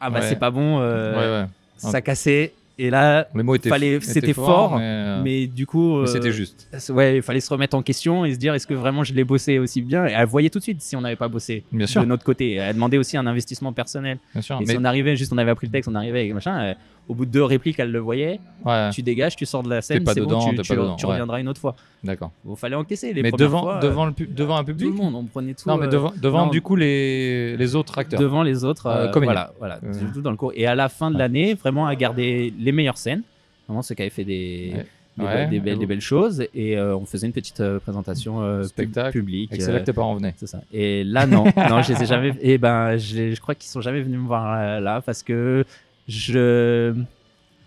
ah 0.00 0.10
bah 0.10 0.20
Ouais. 0.20 0.28
c'est 0.28 0.36
pas 0.36 0.50
bon, 0.50 0.78
euh, 0.80 1.12
Ouais 1.40 1.42
ouais. 1.44 1.48
ça 1.76 2.00
cassait. 2.00 2.52
Et 2.78 2.90
là. 2.90 3.26
Fallait- 3.68 4.00
c'était 4.00 4.34
fort, 4.34 4.76
mais, 4.76 4.82
euh, 4.84 5.22
mais 5.22 5.46
du 5.46 5.66
coup, 5.66 5.96
euh, 5.96 6.06
c'était 6.06 6.30
juste. 6.32 6.68
Ouais, 6.90 7.16
il 7.16 7.22
fallait 7.22 7.40
se 7.40 7.48
remettre 7.50 7.74
en 7.76 7.82
question 7.82 8.24
et 8.26 8.34
se 8.34 8.38
dire 8.38 8.52
est-ce 8.54 8.66
que 8.66 8.74
vraiment 8.74 9.02
je 9.02 9.14
l'ai 9.14 9.24
bossé 9.24 9.58
aussi 9.58 9.80
bien? 9.80 10.06
Et 10.06 10.10
elle 10.12 10.26
voyait 10.26 10.50
tout 10.50 10.58
de 10.58 10.62
suite 10.64 10.82
si 10.82 10.94
on 10.94 11.00
n'avait 11.00 11.16
pas 11.16 11.28
bossé 11.28 11.64
Bien 11.72 11.86
sûr. 11.86 12.02
de 12.02 12.06
notre 12.06 12.24
côté. 12.24 12.52
Elle 12.54 12.74
demandait 12.74 12.98
aussi 12.98 13.16
un 13.16 13.26
investissement 13.26 13.72
personnel. 13.72 14.18
Bien 14.34 14.42
sûr. 14.42 14.56
Et 14.56 14.64
Mais 14.66 14.72
si 14.74 14.78
on 14.78 14.84
arrivait, 14.84 15.16
juste 15.16 15.32
on 15.32 15.38
avait 15.38 15.50
appris 15.50 15.66
le 15.68 15.72
texte, 15.72 15.88
on 15.90 15.94
arrivait 15.94 16.20
avec 16.20 16.34
machin, 16.34 16.58
euh, 16.60 16.74
au 17.08 17.14
bout 17.14 17.24
de 17.24 17.30
deux 17.30 17.44
répliques, 17.44 17.78
elle 17.78 17.92
le 17.92 17.98
voyait, 18.00 18.40
ouais. 18.64 18.90
tu 18.90 19.02
dégages, 19.02 19.36
tu 19.36 19.46
sors 19.46 19.62
de 19.62 19.68
la 19.70 19.80
scène, 19.80 20.02
pas 20.04 20.12
c'est 20.14 20.20
bon, 20.20 20.26
dedans, 20.26 20.40
tu, 20.50 20.56
tu- 20.56 20.68
pas 20.68 20.74
dedans, 20.74 20.96
tu 20.96 21.06
ouais. 21.06 21.12
reviendras 21.12 21.40
une 21.40 21.48
autre 21.48 21.60
fois. 21.60 21.76
D'accord. 22.02 22.32
Il 22.48 22.56
fallait 22.56 22.74
encaisser 22.76 23.12
les 23.12 23.22
Mais 23.22 23.30
premières 23.30 23.46
devant 23.48 23.62
fois, 23.62 23.76
euh, 23.76 23.80
devant 23.80 24.06
le 24.06 24.12
pub- 24.12 24.34
devant 24.34 24.56
un 24.56 24.60
tout 24.60 24.66
public. 24.66 24.88
le 24.88 24.94
monde, 24.94 25.14
on 25.14 25.24
prenait 25.24 25.54
tout. 25.54 25.68
Non 25.68 25.76
mais 25.76 25.86
euh, 25.86 25.90
devant 25.90 26.12
devant 26.20 26.46
non, 26.46 26.50
du 26.50 26.60
coup 26.62 26.74
les 26.76 27.56
les 27.56 27.76
autres 27.76 27.96
acteurs. 27.98 28.18
devant 28.20 28.42
les 28.42 28.64
autres, 28.64 28.86
Euh, 28.86 29.06
euh, 29.06 29.10
comédiens. 29.10 29.48
voilà, 29.60 29.78
voilà, 29.80 29.94
tout 30.12 30.20
dans 30.20 30.30
le 30.30 30.36
cours. 30.36 30.52
Et 30.56 30.66
à 30.66 30.74
la 30.74 30.88
fin 30.88 31.10
de 31.10 31.18
l'année, 31.18 31.54
vraiment 31.54 31.86
à 31.86 31.94
garder 31.94 32.52
les 32.58 32.72
meilleures 32.72 32.98
scènes, 32.98 33.22
vraiment 33.68 33.82
ceux 33.82 33.94
qui 33.94 34.02
avaient 34.02 34.10
fait 34.10 34.24
des, 34.24 34.72
des, 35.16 35.24
Ouais. 35.24 35.46
des 35.46 35.60
belles, 35.60 35.78
des 35.78 35.86
belles 35.86 36.00
choses, 36.02 36.44
et 36.54 36.76
euh, 36.76 36.94
on 36.94 37.06
faisait 37.06 37.26
une 37.26 37.32
petite 37.32 37.60
euh, 37.60 37.78
présentation 37.78 38.42
euh, 38.42 38.58
pub- 38.60 38.68
Spectacle. 38.68 39.12
publique. 39.12 39.50
Et 39.54 39.60
c'est 39.60 39.72
là 39.72 39.80
que 39.80 39.86
tes 39.86 39.92
parents 39.94 40.14
venaient. 40.14 40.34
C'est 40.36 40.46
ça. 40.46 40.60
Et 40.74 41.04
là, 41.04 41.26
non, 41.26 41.44
non, 41.70 41.80
je 41.82 41.92
les 41.94 42.02
ai 42.02 42.06
jamais. 42.06 42.34
Et 42.42 42.58
ben, 42.58 42.98
je, 42.98 43.32
je 43.32 43.40
crois 43.40 43.54
qu'ils 43.54 43.70
sont 43.70 43.80
jamais 43.80 44.02
venus 44.02 44.20
me 44.20 44.26
voir 44.26 44.80
là 44.80 45.00
parce 45.00 45.22
que 45.22 45.64
je, 46.08 46.94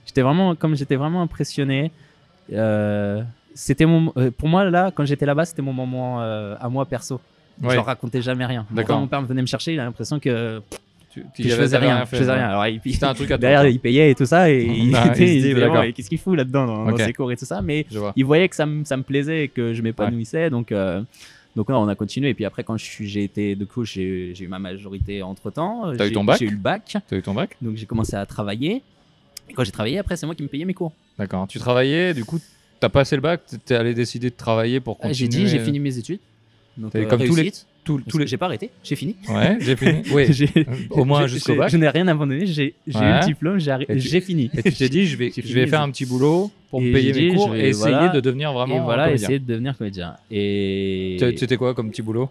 j'étais 0.06 0.22
vraiment, 0.22 0.56
comme 0.56 0.76
j'étais 0.76 0.96
vraiment 0.96 1.22
impressionné. 1.22 1.92
euh, 2.54 3.22
c'était 3.56 3.86
mon, 3.86 4.14
euh, 4.18 4.32
pour 4.32 4.48
moi 4.48 4.64
là, 4.70 4.92
quand 4.94 5.06
j'étais 5.06 5.26
là-bas, 5.26 5.46
c'était 5.46 5.62
mon 5.62 5.74
moment 5.74 6.22
euh, 6.22 6.56
à 6.60 6.70
moi 6.70 6.86
perso. 6.86 7.20
Ouais. 7.62 7.72
Je 7.72 7.76
leur 7.76 7.86
racontais 7.86 8.22
jamais 8.22 8.46
rien. 8.46 8.66
Quand 8.86 9.00
mon 9.02 9.08
père 9.08 9.22
venait 9.24 9.42
me 9.42 9.48
chercher, 9.48 9.74
il 9.74 9.80
a 9.80 9.84
l'impression 9.84 10.18
que, 10.20 10.62
Tu, 11.12 11.26
tu 11.34 11.44
je 11.50 11.56
faisais 11.56 11.78
rien. 11.78 12.06
fait, 12.06 12.16
je 12.16 12.22
faisais 12.22 12.32
ouais. 12.32 12.38
rien. 12.38 12.48
Alors, 12.50 12.66
il, 12.68 12.80
un 13.04 13.14
truc 13.14 13.32
à 13.32 13.38
derrière, 13.38 13.68
il 13.68 13.80
payait 13.80 14.12
et 14.12 14.16
tout 14.16 14.26
ça, 14.26 14.50
et 14.50 14.64
il, 14.64 14.96
Ah, 14.96 15.12
il 15.18 15.94
qu'est-ce 15.94 16.08
qu'il 16.08 16.20
fout 16.20 16.38
là-dedans 16.38 16.86
dans, 16.86 16.98
ses 16.98 17.12
cours 17.14 17.32
et 17.34 17.36
tout 17.38 17.46
ça? 17.46 17.62
Mais 17.62 17.86
il 18.16 18.24
voyait 18.24 18.48
que 18.48 18.56
ça, 18.56 18.66
me- 18.66 18.86
ça 18.86 18.96
me 18.96 19.04
plaisait 19.04 19.46
et 19.46 19.48
que 19.50 19.74
je 19.74 19.82
m'épanouissais. 19.82 20.50
Donc, 20.50 20.72
euh, 20.72 21.02
donc 21.56 21.70
non, 21.70 21.78
on 21.80 21.88
a 21.88 21.96
continué. 21.96 22.30
Et 22.30 22.34
puis 22.34 22.46
après, 22.46 22.64
quand 22.64 22.78
j'ai 22.78 23.24
été, 23.24 23.56
de 23.56 23.66
coup, 23.66 23.84
j'ai 23.86 24.34
eu 24.40 24.48
ma 24.48 24.60
majorité 24.60 25.22
entre 25.24 25.50
temps. 25.52 25.94
T'as 25.98 26.08
eu 26.08 26.12
ton 26.12 26.24
bac 26.24 26.40
J'ai 26.40 26.46
eu 26.46 26.52
le 26.52 26.58
bac. 26.58 26.98
T'as 27.08 27.18
eu 27.18 27.22
ton 27.22 27.34
bac 27.34 27.58
Donc 27.62 27.76
j'ai 27.76 27.86
commencé 27.86 28.16
à 28.16 28.26
travailler. 28.26 28.82
Et 29.50 29.54
quand 29.54 29.64
j'ai 29.64 29.72
travaillé, 29.72 29.98
après, 29.98 30.16
c'est 30.16 30.26
moi 30.26 30.36
qui 30.36 30.44
me 30.44 30.48
payais 30.48 30.66
mes 30.66 30.74
cours. 30.74 30.92
D'accord. 31.18 31.48
Tu 31.48 31.58
travaillais, 31.60 32.14
du 32.14 32.24
coup, 32.24 32.40
t'as 32.80 32.90
passé 32.90 33.16
le 33.16 33.22
bac, 33.22 33.42
t'es 33.66 33.76
allé 33.76 33.94
décider 33.94 34.30
de 34.30 34.36
travailler 34.36 34.80
pour 34.80 34.98
Ah, 35.02 35.08
continuer. 35.08 35.32
J'ai 35.32 35.44
dit, 35.44 35.48
j'ai 35.48 35.60
fini 35.60 35.80
mes 35.80 35.98
études. 35.98 36.20
Donc, 36.78 36.96
euh, 36.96 37.06
comme 37.10 37.20
tous 37.24 37.36
les- 37.36 37.42
réussite. 37.42 37.54
tous, 37.54 37.66
Parce 37.66 37.69
tous 37.84 37.98
que 38.12 38.18
les. 38.20 38.28
J'ai 38.28 38.38
pas 38.38 38.46
arrêté, 38.46 38.70
j'ai 38.84 38.96
fini? 38.96 39.16
Ouais, 39.30 39.58
j'ai 39.60 39.76
fini. 39.76 40.02
Oui. 40.14 40.26
J'ai- 40.32 40.50
Au 40.92 41.06
moins 41.06 41.28
jusqu'au 41.28 41.56
bac. 41.56 41.70
Je 41.72 41.78
n'ai 41.78 41.90
rien 41.90 42.08
abandonné, 42.08 42.46
j'ai 42.46 42.74
j'ai 42.88 43.00
eu 43.00 43.02
le 43.02 43.26
diplôme, 43.26 43.60
j'ai 43.60 43.72
arrê- 43.72 43.86
Et 43.90 43.94
tu- 43.98 44.08
j'ai 44.08 44.22
fini. 44.22 44.50
Et 44.58 44.64
tu 44.64 44.72
t'es 44.74 44.90
dit, 44.90 45.06
je 45.06 45.18
vais, 45.18 45.32
je 45.36 45.54
vais 45.54 45.68
faire 45.68 45.82
un 45.82 45.90
petit 45.92 46.06
boulot 46.06 46.52
pour 46.70 46.82
me 46.82 46.88
Et 46.88 46.92
payer 46.94 47.14
mes 47.14 47.30
dit, 47.30 47.36
cours 47.36 47.56
et 47.56 47.70
essayer 47.70 47.92
voilà. 47.96 48.10
de 48.10 48.20
devenir 48.20 48.54
vraiment 48.54 48.78
et 48.78 48.80
voilà, 48.82 49.06
comédien. 49.06 49.24
essayer 49.26 49.40
de 49.40 49.46
devenir 49.46 49.78
comédien. 49.78 50.16
Et 50.30 51.18
Tu- 51.20 51.38
C'était 51.38 51.58
quoi 51.58 51.74
comme 51.74 51.90
petit 51.90 52.02
boulot? 52.02 52.30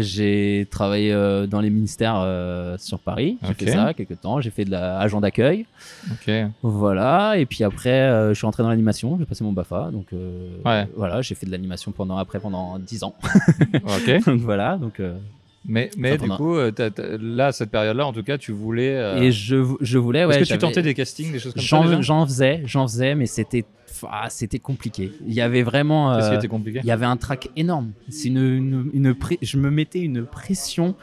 J'ai 0.00 0.66
travaillé 0.70 1.12
euh, 1.12 1.46
dans 1.46 1.60
les 1.60 1.70
ministères 1.70 2.16
euh, 2.18 2.76
sur 2.78 2.98
Paris. 2.98 3.38
J'ai 3.46 3.54
fait 3.66 3.72
ça 3.72 3.94
quelques 3.94 4.20
temps. 4.20 4.40
J'ai 4.40 4.50
fait 4.50 4.64
de 4.64 4.70
l'agent 4.70 5.20
d'accueil. 5.20 5.66
Ok. 6.10 6.32
Voilà. 6.62 7.36
Et 7.38 7.46
puis 7.46 7.64
après, 7.64 7.90
euh, 7.90 8.30
je 8.30 8.34
suis 8.34 8.46
rentré 8.46 8.62
dans 8.62 8.68
l'animation. 8.70 9.16
J'ai 9.18 9.24
passé 9.26 9.44
mon 9.44 9.52
BAFA. 9.52 9.90
Donc 9.92 10.06
Ouais. 10.64 10.88
voilà, 10.96 11.22
j'ai 11.22 11.34
fait 11.34 11.46
de 11.46 11.50
l'animation 11.50 11.92
pendant 11.92 12.16
après 12.18 12.40
pendant 12.40 12.78
10 12.78 13.04
ans. 13.04 13.14
Ok. 13.74 14.24
donc 14.26 14.40
voilà. 14.40 14.76
Donc 14.76 15.00
Mais, 15.66 15.90
mais 15.98 16.16
du 16.16 16.28
coup, 16.30 16.56
euh, 16.56 16.70
t'as- 16.70 16.90
t'as- 16.90 17.18
là, 17.18 17.52
cette 17.52 17.70
période-là, 17.70 18.06
en 18.06 18.12
tout 18.14 18.22
cas, 18.22 18.38
tu 18.38 18.50
voulais. 18.52 18.94
euh, 18.96 19.18
et 19.20 19.30
je, 19.30 19.56
je 19.80 19.98
voulais. 19.98 20.24
Ouais, 20.24 20.40
Est-ce 20.40 20.48
que 20.50 20.54
tu 20.54 20.58
tentais 20.58 20.82
des 20.82 20.94
castings, 20.94 21.32
des 21.32 21.38
choses 21.38 21.52
comme 21.52 21.62
ça 21.62 22.00
J'en 22.00 22.24
faisais, 22.26 22.62
j'en 22.64 22.86
faisais, 22.86 23.14
mais 23.14 23.26
c'était 23.26 23.64
ah, 24.10 24.28
c'était 24.30 24.58
compliqué. 24.58 25.12
Il 25.26 25.34
y 25.34 25.42
avait 25.42 25.62
vraiment. 25.62 26.14
Qu'est-ce 26.16 26.28
qui 26.28 26.34
euh, 26.34 26.38
était 26.38 26.48
compliqué? 26.48 26.80
il 26.82 26.86
y 26.86 26.90
avait 26.90 27.04
un 27.04 27.18
trac 27.18 27.50
énorme. 27.56 27.90
C'est 28.08 28.28
une, 28.28 28.90
une, 28.94 29.14
je 29.42 29.56
me 29.58 29.70
mettais 29.70 29.98
une 30.00 30.24
pression. 30.24 30.94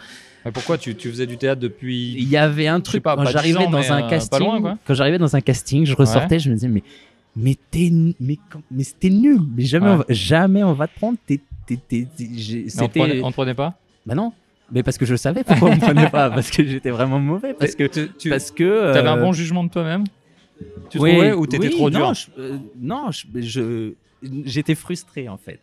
Mais 0.43 0.51
Pourquoi 0.51 0.79
tu, 0.79 0.95
tu 0.95 1.09
faisais 1.09 1.27
du 1.27 1.37
théâtre 1.37 1.61
depuis. 1.61 2.13
Il 2.13 2.27
y 2.27 2.37
avait 2.37 2.67
un 2.67 2.79
truc 2.79 3.03
pas, 3.03 3.15
quand 3.15 3.23
pas 3.23 3.27
10 3.29 3.33
j'arrivais 3.33 3.65
ans, 3.65 3.69
dans 3.69 3.91
un 3.91 4.03
euh, 4.05 4.09
casting. 4.09 4.39
loin. 4.39 4.79
Quand 4.87 4.93
j'arrivais 4.95 5.17
dans 5.19 5.35
un 5.35 5.41
casting, 5.41 5.85
je 5.85 5.93
ressortais, 5.95 6.39
je 6.39 6.49
me 6.49 6.55
disais 6.55 6.67
mais 6.69 6.81
mais 7.35 7.55
t'es 7.69 7.91
mais 8.19 8.39
mais 8.71 8.83
c'était 8.83 9.09
nul. 9.11 9.41
Mais 9.55 9.65
jamais 9.65 9.85
Ouais. 9.85 9.91
on 9.93 9.97
va, 9.97 10.05
jamais 10.09 10.63
on 10.63 10.73
va 10.73 10.87
te 10.87 10.95
prendre. 10.95 11.17
T'es 11.27 11.39
on 11.69 11.75
te 11.75 12.97
prenait, 12.97 13.21
on 13.21 13.29
te 13.29 13.33
prenait 13.33 13.53
pas? 13.53 13.75
Bah 14.05 14.15
non. 14.15 14.31
Mais 14.71 14.83
parce 14.83 14.97
que 14.97 15.05
je 15.05 15.15
savais 15.15 15.43
pourquoi 15.43 15.69
on 15.69 15.75
me 15.75 15.79
prenait 15.79 16.09
pas 16.09 16.29
parce 16.37 16.51
que 16.51 16.65
j'étais 16.65 16.89
vraiment 16.91 17.19
mauvais 17.19 17.53
parce 17.53 17.75
que 17.75 17.87
tu, 17.87 18.09
tu 18.17 18.29
parce 18.29 18.51
que 18.51 18.63
avais 18.63 19.07
un 19.07 19.17
euh, 19.17 19.21
bon 19.23 19.31
jugement 19.33 19.63
de 19.63 19.69
toi-même? 19.69 20.03
Tu 20.89 20.99
oui, 20.99 21.11
trouvais 21.11 21.33
ou 21.33 21.45
t'étais 21.45 21.67
oui, 21.67 21.73
trop 21.73 21.89
dur? 21.89 21.99
Non, 21.99 22.13
je- 22.13 22.27
euh, 22.37 22.57
non, 22.79 23.11
je- 23.11 23.27
je- 23.41 23.93
j'étais 24.45 24.75
frustré 24.75 25.29
en 25.29 25.37
fait. 25.37 25.59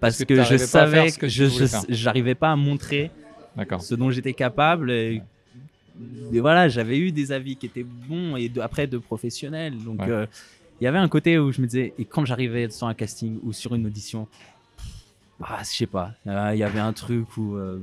Parce, 0.00 0.18
que 0.18 0.24
que, 0.24 0.42
je 0.42 0.56
savais 0.58 1.12
que 1.12 1.20
que 1.20 1.28
je 1.28 1.84
j'arrivais 1.90 2.34
pas 2.34 2.52
à 2.52 2.56
montrer 2.56 3.10
ce 3.80 3.94
dont 3.94 4.10
j'étais 4.10 4.34
capable. 4.34 4.90
Et, 4.90 5.22
et 6.32 6.40
voilà, 6.40 6.68
j'avais 6.68 6.98
eu 6.98 7.12
des 7.12 7.30
avis 7.32 7.56
qui 7.56 7.66
étaient 7.66 7.84
bons 7.84 8.36
et 8.36 8.48
de- 8.48 8.60
après 8.60 8.86
de 8.86 8.98
professionnels. 8.98 9.82
Donc 9.84 10.00
Ouais. 10.00 10.08
euh, 10.10 10.26
il 10.80 10.84
y 10.84 10.86
avait 10.88 10.98
un 10.98 11.08
côté 11.08 11.38
où 11.38 11.52
je 11.52 11.60
me 11.60 11.66
disais, 11.66 11.94
et 11.98 12.04
quand 12.04 12.24
j'arrivais 12.24 12.68
sur 12.70 12.88
un 12.88 12.94
casting 12.94 13.38
ou 13.42 13.52
sur 13.52 13.74
une 13.76 13.86
audition, 13.86 14.26
ah, 15.40 15.60
je 15.62 15.68
sais 15.76 15.86
pas, 15.86 16.12
euh, 16.26 16.50
il 16.54 16.58
y 16.58 16.64
avait 16.64 16.80
un 16.80 16.92
truc 16.92 17.36
où, 17.36 17.56
euh, 17.56 17.80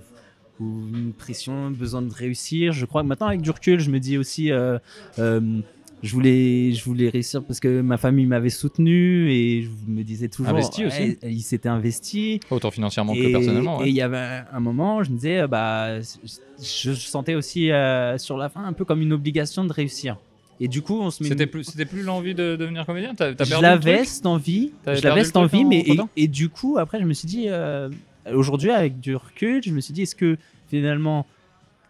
une 0.60 1.14
pression, 1.14 1.72
besoin 1.72 2.02
de 2.02 2.14
réussir. 2.14 2.72
Je 2.74 2.86
crois 2.86 3.02
que 3.04 3.08
maintenant, 3.08 3.28
avec 3.28 3.42
du 3.42 3.50
recul, 3.52 3.80
je 3.80 3.90
me 3.90 4.00
dis 4.00 4.18
aussi. 4.18 4.52
euh, 4.52 4.78
euh, 5.18 5.62
je 6.02 6.14
voulais, 6.14 6.72
je 6.72 6.84
voulais 6.86 7.10
réussir 7.10 7.44
parce 7.44 7.60
que 7.60 7.82
ma 7.82 7.98
famille 7.98 8.26
m'avait 8.26 8.50
soutenu 8.50 9.30
et 9.32 9.64
je 9.64 9.70
me 9.92 10.04
disais 10.04 10.30
toujours. 10.30 10.54
Investi 10.54 10.86
aussi. 10.86 11.18
Il 11.24 11.42
s'était 11.42 11.68
investi. 11.68 12.40
Autant 12.50 12.72
financièrement 12.72 13.14
que 13.14 13.32
personnellement. 13.32 13.84
Et 13.84 13.90
il 13.90 13.96
y 13.96 14.02
avait 14.02 14.44
un- 14.52 14.60
moment, 14.62 15.04
je 15.04 15.10
me 15.12 15.16
disais, 15.16 15.40
euh, 15.42 15.48
bah, 15.48 16.00
je, 16.00 16.14
je 16.58 16.94
sentais 16.94 17.36
aussi 17.36 17.70
euh, 17.72 18.18
sur 18.18 18.38
la 18.38 18.48
fin 18.48 18.64
un 18.64 18.72
peu 18.74 18.86
comme 18.86 19.02
une 19.02 19.12
obligation 19.12 19.66
de 19.66 19.74
réussir. 19.74 20.18
Et 20.62 20.68
du 20.70 20.82
coup, 20.82 21.00
on 21.02 21.10
se 21.10 21.22
met. 21.24 21.30
C'était 21.30 21.44
une- 21.46 21.50
plus, 21.50 21.64
c'était 21.66 21.86
plus 21.86 22.02
l'envie 22.04 22.34
de 22.36 22.56
devenir 22.58 22.86
comédien? 22.86 23.14
T'as 23.16 23.34
t'as 23.34 23.44
je 23.46 23.50
perdu 23.50 23.66
le 23.66 23.70
l'avais 23.70 24.04
cette 24.06 24.26
envie, 24.26 24.72
je 24.86 25.02
l'avais 25.02 25.24
cette 25.26 25.36
envie, 25.38 25.64
en- 25.64 25.68
mais 25.68 25.86
et, 26.18 26.28
du 26.30 26.48
coup, 26.50 26.78
après, 26.78 27.00
je 27.02 27.06
me 27.06 27.14
suis 27.14 27.28
dit, 27.28 27.46
euh, 27.48 27.90
aujourd'hui, 28.34 28.72
avec 28.72 29.00
du 29.00 29.16
recul, 29.16 29.62
je 29.64 29.72
me 29.72 29.82
suis 29.82 29.94
dit, 29.94 30.04
est-ce 30.04 30.16
que 30.16 30.38
finalement, 30.70 31.26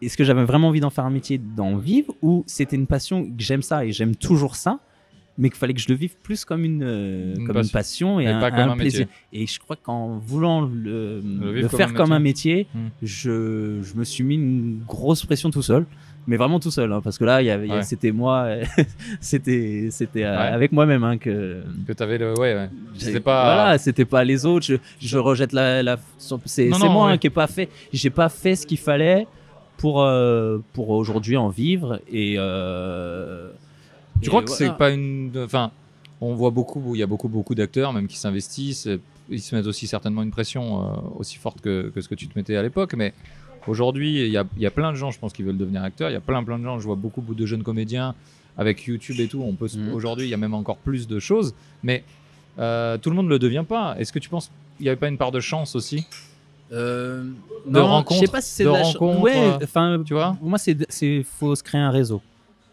est-ce 0.02 0.16
que 0.18 0.24
j'avais 0.24 0.44
vraiment 0.46 0.70
envie 0.70 0.80
d'en 0.80 0.90
faire 0.90 1.06
un 1.06 1.10
métier, 1.10 1.38
d'en 1.38 1.78
vivre, 1.78 2.14
ou 2.22 2.44
c'était 2.48 2.76
une 2.76 2.88
passion 2.88 3.26
que 3.26 3.32
j'aime 3.38 3.62
ça 3.62 3.86
et 3.86 3.92
j'aime 3.92 4.16
toujours 4.16 4.56
ça, 4.56 4.80
mais 5.38 5.50
qu'il 5.50 5.58
fallait 5.58 5.74
que 5.74 5.80
je 5.80 5.88
le 5.90 5.96
vive 5.96 6.16
plus 6.22 6.44
comme 6.44 6.66
une, 6.66 6.84
euh, 6.84 7.34
Une 7.38 7.46
comme 7.48 7.56
passion. 7.56 7.62
une 7.64 7.72
passion 7.72 8.20
et, 8.20 8.24
Et 8.26 8.28
un, 8.28 8.40
pas 8.42 8.52
comme 8.52 8.60
un 8.60 8.72
un 8.72 8.78
plaisir. 8.78 9.02
métier. 9.08 9.42
Et 9.44 9.48
je 9.48 9.60
crois 9.60 9.78
qu'en 9.78 10.18
voulant 10.18 10.62
le, 10.62 11.22
Le 11.22 11.22
le, 11.22 11.52
vivre 11.54 11.70
comme 11.70 11.78
faire 11.78 11.94
comme 11.94 12.12
un 12.12 12.20
métier, 12.20 12.68
Hmm. 12.74 12.88
je, 13.02 13.80
je 13.82 13.94
me 13.96 14.04
suis 14.04 14.24
mis 14.24 14.36
une 14.36 14.82
grosse 14.86 15.26
pression 15.26 15.50
tout 15.50 15.62
seul. 15.62 15.86
Mais 16.28 16.38
vraiment 16.38 16.60
tout 16.60 16.70
seul, 16.70 16.92
hein, 16.94 17.02
parce 17.04 17.18
que 17.18 17.24
là, 17.26 17.42
y 17.42 17.50
avait, 17.50 17.68
Ouais. 17.70 17.84
c'était 17.84 18.12
moi, 18.12 18.48
c'était, 19.22 19.88
c'était 19.92 20.24
euh, 20.26 20.32
Ouais. 20.38 20.48
avec 20.54 20.72
moi-même 20.72 21.04
hein, 21.04 21.18
que, 21.18 21.64
Que 21.88 21.94
t'avais 21.94 22.18
le. 22.18 22.34
Ouais, 22.38 22.54
ouais. 22.54 22.70
C'était 22.98 23.20
pas. 23.20 23.44
Voilà, 23.44 23.78
c'était 23.78 24.06
pas 24.06 24.24
les 24.24 24.46
autres. 24.46 24.66
Je, 24.66 24.76
je 25.00 25.18
rejette 25.18 25.54
la. 25.54 25.98
c'est 26.46 26.70
moi 26.70 27.12
hein, 27.12 27.18
qui 27.18 27.28
ai 27.28 27.30
pas 27.32 27.48
fait. 27.48 27.70
J'ai 27.94 28.10
pas 28.10 28.30
fait 28.30 28.56
ce 28.56 28.68
qu'il 28.68 28.78
fallait 28.78 29.26
pour 29.78 30.04
euh, 30.04 30.60
pour 30.74 30.90
aujourd'hui 30.92 31.38
en 31.38 31.50
vivre 31.50 32.00
et. 32.12 32.36
euh, 32.38 33.50
Tu 34.22 34.26
et 34.26 34.30
crois 34.30 34.42
que 34.44 34.50
voilà. 34.50 34.72
c'est 34.72 34.78
pas 34.78 34.90
une. 34.92 35.32
Enfin, 35.44 35.72
on 36.22 36.36
voit 36.36 36.52
beaucoup, 36.52 36.96
il 36.96 37.00
y 37.00 37.04
a 37.04 37.08
beaucoup, 37.08 37.30
beaucoup 37.30 37.56
d'acteurs, 37.56 37.94
même 37.94 38.08
qui 38.08 38.18
s'investissent. 38.18 38.88
euh, 38.88 39.00
Ils 39.30 39.42
se 39.42 39.56
mettent 39.56 39.68
aussi 39.68 39.88
certainement 39.88 40.22
une 40.22 40.32
pression 40.32 40.82
euh, 40.84 40.86
aussi 41.18 41.38
forte 41.38 41.62
que, 41.62 41.92
que 41.96 42.02
ce 42.02 42.10
que 42.10 42.16
tu 42.16 42.28
te 42.28 42.38
mettais 42.38 42.56
à 42.58 42.62
l'époque. 42.62 42.94
Mais 42.96 43.14
aujourd'hui, 43.70 44.26
il 44.26 44.32
y 44.32 44.38
a, 44.38 44.44
il 44.58 44.62
y 44.62 44.66
a 44.66 44.72
plein 44.72 44.92
de 44.92 44.98
gens, 44.98 45.12
je 45.12 45.20
pense, 45.20 45.32
qui 45.34 45.44
veulent 45.44 45.58
devenir 45.58 45.84
acteurs. 45.84 46.10
Il 46.10 46.14
y 46.14 46.18
a 46.18 46.22
plein, 46.22 46.44
plein 46.44 46.60
de 46.60 46.64
gens. 46.64 46.80
Je 46.80 46.86
vois 46.86 46.96
beaucoup 46.96 47.22
de 47.22 47.46
jeunes 47.46 47.64
comédiens 47.64 48.16
avec 48.58 48.84
YouTube 48.86 49.20
et 49.20 49.28
tout. 49.28 49.42
On 49.46 49.54
peut 49.54 49.68
Mhm. 49.76 49.94
Aujourd'hui, 49.94 50.26
il 50.28 50.30
y 50.30 50.34
a 50.34 50.38
même 50.38 50.54
encore 50.54 50.78
plus 50.78 51.08
de 51.08 51.20
choses. 51.20 51.54
Mais 51.84 52.04
euh, 52.58 52.98
tout 52.98 53.10
le 53.10 53.16
monde 53.16 53.26
ne 53.28 53.32
le 53.32 53.40
devient 53.40 53.64
pas. 53.68 53.96
Est-ce 53.98 54.12
que 54.12 54.20
tu 54.20 54.28
penses 54.30 54.52
qu'il 54.78 54.84
n'y 54.86 54.90
avait 54.90 55.00
pas 55.00 55.08
une 55.08 55.18
part 55.18 55.32
de 55.32 55.40
chance 55.40 55.76
aussi 55.76 56.06
Euh, 56.72 57.24
De 57.66 57.72
non, 57.80 57.88
rencontres, 57.88 58.20
Je 58.22 58.26
sais 58.28 58.32
pas 58.32 58.42
si 58.42 58.52
c'est 58.52 58.64
de 58.64 58.70
de 58.70 58.74
la 58.76 58.84
rencontres, 58.84 59.22
Ouais, 59.22 59.36
euh, 59.38 59.58
enfin, 59.64 60.02
tu 60.06 60.14
vois? 60.14 60.36
Pour 60.40 60.50
moi, 60.50 60.58
c'est 60.60 60.78
c'est 60.92 61.24
faut 61.24 61.56
se 61.56 61.64
créer 61.64 61.82
un 61.82 61.90
réseau. 61.90 62.22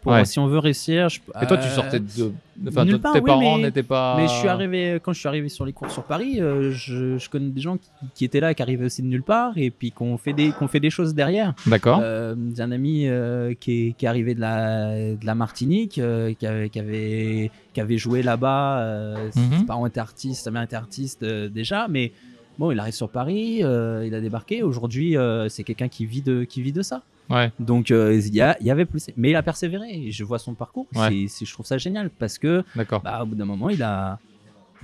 Pour, 0.07 0.15
Ouais. 0.15 0.23
Si 0.25 0.39
on 0.39 0.47
veut 0.47 0.59
réussir. 0.59 1.09
Je, 1.09 1.19
Et 1.41 1.45
toi, 1.47 1.57
tu 1.57 1.67
euh, 1.67 1.75
sortais 1.75 1.99
de. 1.99 2.31
Enfin, 2.67 2.85
nulle 2.85 2.99
tes 3.01 3.09
oui, 3.19 3.21
parents 3.25 3.57
n'étaient 3.57 3.83
pas. 3.83 4.15
Mais 4.17 4.27
je 4.27 4.33
suis 4.33 4.47
arrivé 4.47 4.99
quand 5.03 5.11
je 5.13 5.19
suis 5.19 5.27
arrivé 5.27 5.49
sur 5.49 5.65
les 5.65 5.73
cours 5.73 5.91
sur 5.91 6.03
Paris, 6.03 6.39
euh, 6.41 6.71
je, 6.71 7.17
je 7.17 7.29
connais 7.29 7.49
des 7.49 7.59
gens 7.61 7.75
qui, 7.77 7.89
qui 8.15 8.25
étaient 8.25 8.39
là, 8.39 8.53
qui 8.53 8.61
arrivaient 8.61 8.85
aussi 8.85 9.01
de 9.03 9.07
nulle 9.07 9.21
part, 9.21 9.51
et 9.57 9.69
puis 9.69 9.91
qu'on 9.91 10.17
fait 10.17 10.31
des 10.33 10.51
qu'on 10.51 10.67
fait 10.69 10.79
des 10.79 10.89
choses 10.89 11.13
derrière. 11.13 11.53
D'accord. 11.65 11.99
Euh, 12.01 12.35
j'ai 12.55 12.63
un 12.63 12.71
ami 12.71 13.07
euh, 13.07 13.53
qui, 13.59 13.89
est, 13.89 13.91
qui 13.97 14.05
est 14.05 14.07
arrivé 14.07 14.33
de 14.33 14.39
la, 14.39 15.13
de 15.13 15.25
la 15.25 15.35
Martinique, 15.35 15.91
qui, 15.91 16.01
avait, 16.01 16.69
qui, 16.69 16.79
avait, 16.79 17.51
qui 17.73 17.81
avait 17.81 17.97
joué 17.97 18.23
là-bas. 18.23 18.79
Euh, 18.79 19.29
Mhm. 19.35 19.59
Ses 19.59 19.65
parents 19.65 19.85
étaient 19.85 19.99
artistes, 19.99 20.43
sa 20.45 20.51
mère 20.51 20.63
était 20.63 20.77
artiste 20.77 21.23
déjà, 21.25 21.87
mais 21.89 22.13
bon, 22.57 22.71
il 22.71 22.79
arrive 22.79 22.93
sur 22.93 23.09
Paris, 23.09 23.57
il 23.59 24.15
a 24.15 24.21
débarqué. 24.21 24.63
Aujourd'hui, 24.63 25.15
c'est 25.49 25.63
quelqu'un 25.63 25.89
qui 25.89 26.05
vit 26.05 26.21
de 26.21 26.43
qui 26.45 26.61
vit 26.61 26.71
de 26.71 26.81
ça. 26.81 27.03
Ouais. 27.29 27.51
Donc 27.59 27.91
euh, 27.91 28.15
il 28.15 28.33
y, 28.33 28.41
avait 28.41 28.85
plus, 28.85 29.07
mais 29.17 29.31
il 29.31 29.35
a 29.35 29.43
persévéré. 29.43 30.11
Je 30.11 30.23
vois 30.23 30.39
son 30.39 30.53
parcours. 30.53 30.87
Ouais. 30.95 31.09
C'est- 31.09 31.27
c'est- 31.27 31.45
je 31.45 31.53
trouve 31.53 31.65
ça 31.65 31.77
génial 31.77 32.09
parce 32.09 32.37
que 32.37 32.63
bah, 33.03 33.23
au 33.23 33.25
bout 33.25 33.35
d'un 33.35 33.45
moment, 33.45 33.69
il 33.69 33.83
a, 33.83 34.19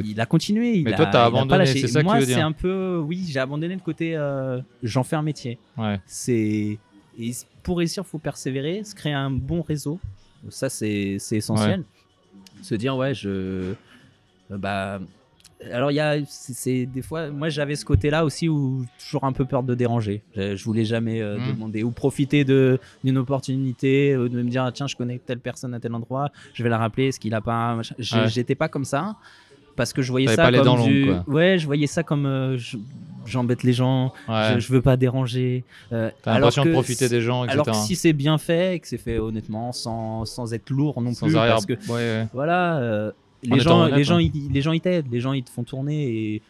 il 0.03 0.19
a 0.19 0.25
continué. 0.25 0.73
Il 0.77 0.84
Mais 0.84 0.93
a- 0.93 0.97
toi, 0.97 1.06
t'as 1.08 1.25
abandonné, 1.25 1.65
c'est 1.65 1.88
ça 1.88 2.03
Moi, 2.03 2.19
c'est 2.21 2.34
un 2.41 2.51
peu, 2.51 2.97
oui, 2.97 3.25
j'ai 3.27 3.39
abandonné 3.39 3.73
le 3.75 3.82
côté 3.82 4.15
euh, 4.15 4.60
j'en 4.82 5.03
fais 5.03 5.15
un 5.15 5.21
métier. 5.21 5.58
Ouais. 5.77 5.99
C'est 6.06 6.77
et 7.19 7.32
pour 7.62 7.77
réussir, 7.77 8.06
faut 8.06 8.17
persévérer, 8.17 8.84
se 8.84 8.95
créer 8.95 9.13
un 9.13 9.29
bon 9.29 9.62
réseau. 9.62 9.99
Ça, 10.49 10.69
c'est 10.69 11.17
essentiel. 11.32 11.84
Se 12.62 12.75
dire 12.75 12.95
ouais, 12.97 13.13
je 13.13 13.73
bah 14.49 14.99
alors 15.71 15.91
il 15.91 15.95
y 15.95 15.99
a 15.99 16.17
c'est 16.28 16.86
des 16.86 17.02
fois 17.02 17.30
moi 17.30 17.49
j'avais 17.49 17.76
ce 17.76 17.86
côté-là 17.86 18.26
aussi 18.26 18.49
où 18.49 18.86
toujours 18.97 19.23
un 19.23 19.32
peu 19.32 19.45
peur 19.45 19.63
de 19.63 19.76
déranger. 19.76 20.23
Je, 20.36 20.56
je 20.56 20.63
voulais 20.65 20.86
jamais 20.86 21.21
euh, 21.21 21.38
Mhm. 21.38 21.54
demander 21.54 21.84
ou 21.84 21.91
profiter 21.91 22.43
de 22.43 22.80
d'une 23.04 23.17
opportunité 23.17 24.17
ou 24.17 24.30
de 24.30 24.41
me 24.41 24.49
dire 24.49 24.63
ah, 24.63 24.71
tiens 24.71 24.88
je 24.88 24.95
connais 24.95 25.19
telle 25.19 25.39
personne 25.39 25.73
à 25.73 25.80
tel 25.80 25.93
endroit, 25.93 26.30
je 26.54 26.63
vais 26.63 26.69
la 26.69 26.78
rappeler, 26.78 27.08
est-ce 27.08 27.19
qu'il 27.19 27.34
a 27.34 27.41
pas 27.41 27.78
Ouais. 27.78 28.28
J'étais 28.28 28.56
pas 28.56 28.67
comme 28.69 28.86
ça 28.86 29.15
parce 29.76 29.91
que 29.93 30.02
je 30.04 30.12
voyais 30.12 30.28
ça 30.28 30.52
comme 30.52 30.62
du 30.86 31.06
longues, 31.06 31.23
ouais 31.28 31.58
je 31.58 31.65
voyais 31.65 31.88
ça 31.88 32.04
comme 32.04 32.26
euh, 32.28 32.58
je- 32.58 32.78
j'embête 33.26 33.63
les 33.63 33.73
gens, 33.73 34.12
Ouais. 34.28 34.56
je, 34.56 34.60
je 34.60 34.71
veux 34.73 34.82
pas 34.82 34.97
déranger. 34.97 35.63
euh, 35.91 36.12
T'as 36.21 36.34
l'impression 36.36 36.65
de 36.65 36.71
profiter 36.71 37.10
des 37.10 37.21
gens, 37.21 37.43
etc. 37.45 37.54
alors 37.54 37.65
que 37.65 37.73
si 37.88 37.95
c'est 37.95 38.13
bien 38.13 38.38
fait 38.38 38.76
et 38.76 38.80
que 38.80 38.88
c'est 38.88 38.97
fait 38.97 39.17
honnêtement, 39.17 39.71
sans, 39.71 40.26
sans 40.26 40.54
être 40.54 40.69
lourd 40.69 41.02
non 41.02 41.13
Sans 41.13 41.26
plus, 41.28 41.36
arrière. 41.38 41.54
parce 41.56 41.65
que 41.65 41.73
Ouais, 41.73 41.93
ouais. 41.93 42.28
voilà, 42.34 42.78
euh, 42.80 43.12
les 43.43 43.60
gens, 43.60 43.86
les 43.86 44.03
gens, 44.03 44.17
ils, 44.19 44.32
les 44.51 44.62
gens 44.62 44.71
ils 44.71 44.82
t'aident, 44.82 45.12
les 45.12 45.19
gens 45.19 45.34
ils 45.34 45.43
te 45.43 45.49
font 45.49 45.63
tourner 45.63 46.34
et 46.36 46.41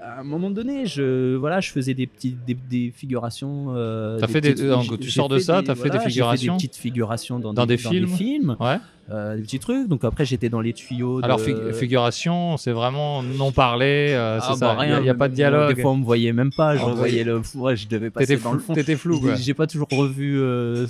à 0.00 0.20
un 0.20 0.22
moment 0.22 0.50
donné, 0.50 0.86
je 0.86 1.34
voilà, 1.36 1.60
je 1.60 1.70
faisais 1.72 1.92
des 1.94 2.06
petites 2.06 2.44
des, 2.44 2.54
des 2.54 2.92
figurations. 2.94 3.74
euh, 3.74 4.18
fait 4.28 4.40
des- 4.40 4.54
donc, 4.54 4.84
j'ai- 4.84 4.98
tu 4.98 5.10
sors 5.10 5.28
de 5.28 5.38
ça, 5.38 5.60
t'as 5.64 5.74
fait 5.74 5.90
des 5.90 5.98
figurations 5.98 6.54
des 6.56 6.58
petites 6.68 6.76
figurations 6.76 7.38
dans, 7.40 7.52
Dans 7.52 7.66
des 7.66 7.76
dans 7.76 7.90
films 7.90 8.06
films, 8.08 8.56
Ouais. 8.60 8.76
Euh, 9.10 9.36
des 9.36 9.42
petits 9.42 9.58
trucs. 9.58 9.88
Donc 9.88 10.04
après, 10.04 10.24
j'étais 10.24 10.48
dans 10.48 10.60
les 10.60 10.72
tuyaux. 10.72 11.20
Alors, 11.22 11.40
figuration, 11.72 12.56
c'est 12.56 12.72
vraiment 12.72 13.22
non 13.22 13.52
parlé, 13.52 14.08
euh, 14.10 14.38
Ah, 14.42 14.48
bah, 14.48 14.56
Il 14.56 14.60
y 14.60 14.64
a- 14.64 14.74
rien. 14.96 15.00
il 15.00 15.06
y 15.06 15.10
a, 15.10 15.14
pas 15.14 15.28
de 15.28 15.34
dialogue. 15.34 15.74
Des 15.74 15.82
fois, 15.82 15.92
on 15.92 15.96
me 15.96 16.04
voyait 16.04 16.32
même 16.32 16.50
pas. 16.56 16.76
Je 16.76 16.82
On 16.84 16.94
voyais 16.94 17.24
le. 17.24 17.40
Ouais, 17.54 17.76
je 17.76 17.88
devais 17.88 18.10
passer 18.10 18.36
dans 18.36 18.52
le 18.52 18.58
fond. 18.58 18.74
t'étais 18.74 18.96
flou. 18.96 19.20
J'ai- 19.36 19.54
pas 19.54 19.66
toujours 19.66 19.88
revu 19.90 20.38
euh, 20.38 20.86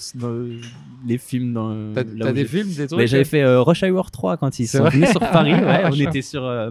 les 1.06 1.18
films 1.18 1.52
dans. 1.52 1.74
T'as 1.94 2.32
des 2.32 2.44
films, 2.44 2.68
des 2.68 2.86
trucs 2.86 2.98
Mais 2.98 3.06
j'avais 3.06 3.24
fait 3.24 3.42
euh, 3.42 3.62
Rush 3.62 3.82
Hour 3.82 4.10
3 4.10 4.36
quand 4.36 4.58
ils 4.58 4.66
sont 4.66 4.84
venus 4.88 5.10
sur 5.10 5.20
Paris. 5.20 5.54
Ouais, 5.54 5.82
on 5.84 5.92
était 5.98 6.22
sur, 6.22 6.44
euh, 6.44 6.70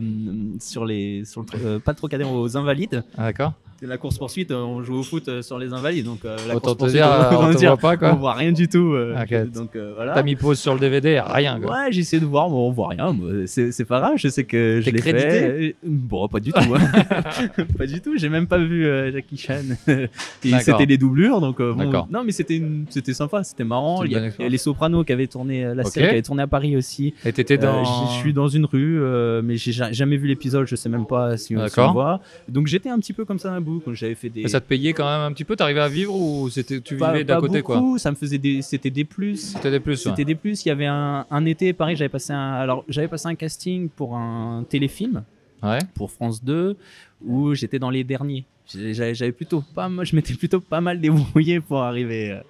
sur 0.60 0.86
les, 0.86 1.24
sur 1.26 1.42
le, 1.42 1.48
euh, 1.66 1.80
pas 1.80 1.92
le 1.92 1.98
Trocadéro, 1.98 2.40
aux 2.42 2.58
Invalides. 2.58 3.04
Ah, 3.18 3.24
D'accord. 3.26 3.54
La 3.82 3.98
course 3.98 4.18
poursuite, 4.18 4.52
on 4.52 4.82
joue 4.84 4.96
au 4.96 5.04
foot 5.04 5.28
euh, 5.28 5.42
sur 5.44 5.60
les 5.60 5.72
Invalides, 5.72 6.06
donc 6.06 6.26
euh, 6.26 6.36
la 6.48 6.56
Autant 6.56 6.60
course 6.62 6.74
te 6.74 6.78
poursuite, 6.80 6.96
dire, 6.98 7.12
euh, 7.12 7.30
on 7.32 7.46
va 7.48 7.54
te 7.54 7.58
dire, 7.60 7.70
voit 7.70 7.78
pas, 7.78 7.98
quoi. 7.98 8.14
on 8.14 8.16
voit 8.16 8.34
rien 8.34 8.52
du 8.52 8.68
tout. 8.68 8.94
euh, 8.94 9.16
Ok. 9.22 9.52
donc 9.52 9.76
euh, 9.76 9.94
voilà. 9.96 10.14
T'as 10.16 10.24
mis 10.24 10.36
pause 10.36 10.58
sur 10.60 10.74
le 10.74 10.80
DVD, 10.80 11.20
rien, 11.24 11.60
quoi. 11.60 11.72
Ouais, 11.74 11.92
j'ai 11.92 12.00
essayé 12.02 12.20
de 12.20 12.26
voir, 12.26 12.50
mais 12.50 12.56
on 12.56 12.72
voit 12.72 12.90
rien. 12.90 13.16
C'est 13.46 13.86
pas 13.86 14.00
grave, 14.00 14.14
je 14.18 14.30
sais 14.30 14.46
que 14.46 14.82
je 14.82 14.90
l'ai 14.90 15.02
fait. 15.02 15.76
Bon, 15.84 16.28
pas 16.28 16.40
du 16.40 16.52
tout. 16.52 16.60
hein. 16.76 17.24
pas 17.78 17.86
du 17.86 18.02
tout. 18.02 18.18
J'ai 18.18 18.30
même 18.30 18.48
pas 18.48 18.58
vu 18.58 18.86
euh, 18.86 19.12
Jackie 19.12 19.38
Chan. 19.38 19.62
C'était 20.42 20.86
des 20.86 20.98
doublures, 20.98 21.40
donc 21.42 21.60
euh, 21.60 21.74
bon, 21.74 22.06
non, 22.10 22.24
mais 22.24 22.32
c'était 22.32 22.62
c'était 22.90 23.14
sympa, 23.14 23.44
c'était 23.44 23.64
marrant. 23.64 24.04
Il 24.04 24.12
y, 24.12 24.16
a, 24.16 24.20
bonne 24.22 24.32
il 24.40 24.44
y 24.44 24.46
a 24.46 24.50
les 24.50 24.58
Sopranos 24.58 25.04
qui 25.04 25.14
avaient 25.14 25.28
tourné 25.28 25.66
euh, 25.66 25.76
la 25.76 25.84
série 25.84 26.06
qui 26.08 26.12
avait 26.14 26.22
tourné 26.22 26.44
à 26.44 26.48
Paris 26.48 26.76
aussi. 26.76 27.14
Et 27.26 27.32
t'étais 27.34 27.58
dans. 27.58 27.82
Euh, 27.82 28.08
je 28.12 28.20
suis 28.20 28.34
dans 28.34 28.48
une 28.48 28.66
rue, 28.66 29.00
euh, 29.02 29.42
mais 29.44 29.56
j'ai 29.58 29.72
ja- 29.72 29.92
jamais 29.92 30.18
vu 30.18 30.28
l'épisode. 30.28 30.66
Je 30.68 30.76
sais 30.76 30.90
même 30.90 31.06
pas 31.06 31.38
si, 31.38 31.56
on- 31.56 31.66
on 31.78 31.92
voit. 31.92 32.22
Donc 32.50 32.68
j'étais 32.68 32.90
un 32.90 33.00
petit 33.00 33.14
peu 33.14 33.26
comme 33.26 33.40
ça 33.40 33.52
bout 33.68 33.82
quand 33.84 33.94
j'avais 33.94 34.16
fait 34.16 34.30
des. 34.30 34.48
Ça 34.48 34.62
te 34.62 34.68
payait 34.68 34.94
quand 34.94 35.06
même 35.06 35.22
un 35.22 35.32
petit 35.34 35.44
peu 35.44 35.56
T'arrivais 35.56 35.82
à 35.82 35.88
vivre 35.90 36.14
ou 36.16 36.50
c'était 36.50 36.80
tu 36.82 36.96
vivais 36.96 37.24
d'à 37.24 37.40
côté, 37.40 37.62
quoi 37.62 37.78
beaucoup, 37.78 37.98
ça 37.98 38.12
me 38.12 38.16
faisait 38.16 38.38
des, 38.38 38.62
c'était 38.62 38.90
des 38.90 39.04
plus. 39.06 39.54
C'était 39.54 39.72
des 39.72 39.80
plus, 39.80 40.06
ouais. 40.06 40.12
C'était 40.12 40.26
des 40.26 40.36
plus. 40.36 40.66
Il 40.66 40.70
y 40.70 40.72
avait 40.72 40.86
un, 40.86 41.26
un 41.30 41.46
été, 41.46 41.74
pareil, 41.74 41.96
j'avais 41.96 42.10
passé 42.10 42.34
un, 42.34 42.54
alors 42.54 42.84
j'avais 42.88 43.08
passé 43.08 43.28
un 43.28 43.36
casting 43.36 43.90
pour 43.90 44.16
un 44.16 44.64
téléfilm 44.70 45.24
Ouais. 45.64 45.80
pour 45.96 46.12
France 46.12 46.44
2 46.44 46.78
où 47.26 47.54
j'étais 47.56 47.80
dans 47.80 47.90
les 47.90 48.04
derniers. 48.04 48.46
J'avais 48.68 49.32
plutôt 49.32 49.64
pas, 49.74 49.90
je 50.04 50.16
m'étais 50.16 50.34
plutôt 50.36 50.60
pas 50.60 50.82
mal 50.82 51.00
débrouillé 51.02 51.60
pour 51.62 51.82
arriver 51.82 52.32
euh, 52.32 52.42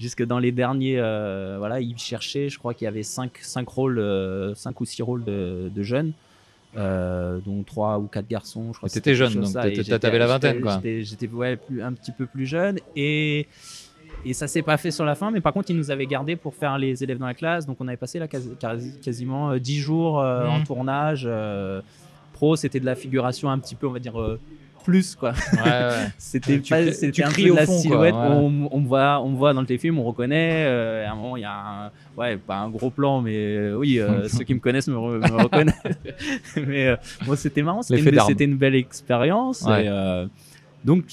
jusque 0.00 0.24
dans 0.24 0.38
les 0.40 0.50
derniers. 0.50 0.98
euh, 0.98 1.56
voilà, 1.58 1.80
ils 1.80 1.96
cherchaient, 1.98 2.48
je 2.48 2.58
crois 2.58 2.74
qu'il 2.74 2.86
y 2.86 2.88
avait 2.88 3.02
5 3.04 3.30
cinq, 3.42 3.68
rôles, 3.68 4.02
5 4.56 4.80
ou 4.80 4.84
6 4.84 5.02
rôles 5.02 5.24
de, 5.24 5.70
de 5.72 5.82
jeunes. 5.82 6.12
Euh, 6.78 7.40
dont 7.44 7.62
3 7.64 7.98
ou 7.98 8.06
4 8.06 8.26
garçons, 8.28 8.72
je 8.72 8.78
crois. 8.78 8.88
T'étais 8.88 9.14
jeune, 9.14 9.34
donc 9.34 9.52
t'avais 9.52 10.18
la 10.18 10.26
vingtaine, 10.26 10.60
quoi. 10.60 10.76
J'étais 10.76 11.02
j'étais, 11.04 11.26
ouais, 11.28 11.56
plus, 11.56 11.82
un 11.82 11.92
petit 11.92 12.12
peu 12.12 12.26
plus 12.26 12.46
jeune 12.46 12.78
et 12.96 13.46
et 14.24 14.32
ça 14.34 14.48
s'est 14.48 14.62
pas 14.62 14.76
fait 14.76 14.90
sur 14.90 15.04
la 15.04 15.14
fin, 15.14 15.30
mais 15.30 15.40
par 15.40 15.52
contre, 15.52 15.70
ils 15.70 15.76
nous 15.76 15.90
avaient 15.92 16.06
gardé 16.06 16.34
pour 16.34 16.52
faire 16.54 16.76
les 16.76 17.04
élèves 17.04 17.18
dans 17.18 17.26
la 17.26 17.34
classe. 17.34 17.66
Donc, 17.66 17.76
on 17.80 17.86
avait 17.86 17.96
passé 17.96 18.18
là 18.18 18.26
quasi- 18.26 18.50
quasi- 18.58 18.98
quasiment 19.00 19.50
euh, 19.52 19.58
10 19.60 19.78
jours 19.78 20.20
euh, 20.20 20.44
Mhm. 20.44 20.50
en 20.50 20.64
tournage. 20.64 21.22
euh, 21.26 21.80
pro, 22.32 22.56
c'était 22.56 22.80
de 22.80 22.84
la 22.84 22.94
figuration 22.96 23.48
un 23.50 23.58
petit 23.60 23.74
peu, 23.76 23.86
on 23.86 23.92
va 23.92 23.98
dire, 24.00 24.20
euh, 24.20 24.38
plus 24.88 25.14
quoi. 25.14 25.32
Ouais, 25.52 25.60
ouais. 25.64 25.90
C'était 26.18 26.58
pas- 26.58 26.92
c'était 26.92 27.22
un 27.24 27.30
peu 27.30 27.42
de 27.42 27.50
au 27.50 27.54
la 27.56 27.66
fond, 27.66 27.72
quoi, 27.72 27.80
silhouette. 27.82 28.14
voilà. 28.14 28.30
On, 28.36 28.68
on 28.72 28.80
me 28.80 28.86
voit, 28.88 29.20
on 29.22 29.28
me 29.30 29.36
voit 29.36 29.52
dans 29.52 29.60
le 29.60 29.66
téléfilm, 29.66 29.98
on 29.98 30.04
reconnaît. 30.04 30.64
euh, 30.66 31.06
à 31.06 31.12
un 31.12 31.14
moment, 31.14 31.36
il 31.36 31.42
y 31.42 31.44
a 31.44 31.52
un, 31.86 31.90
ouais, 32.16 32.36
pas 32.38 32.56
un 32.56 32.70
gros 32.70 32.90
plan, 32.90 33.20
mais 33.20 33.36
euh, 33.36 33.74
oui, 33.76 34.00
euh, 34.00 34.26
ceux 34.34 34.44
qui 34.44 34.54
me 34.54 34.60
connaissent 34.60 34.88
me, 34.88 34.96
re- 34.96 35.30
me 35.30 35.42
reconnaissent. 35.42 35.74
mais 36.66 36.96
bon, 37.26 37.36
c'était 37.36 37.62
marrant. 37.62 37.82
C'était 37.82 38.00
une, 38.10 38.20
c'était 38.26 38.44
une 38.44 38.56
belle 38.56 38.74
expérience. 38.74 39.64
Et, 39.66 39.90
donc 40.84 41.04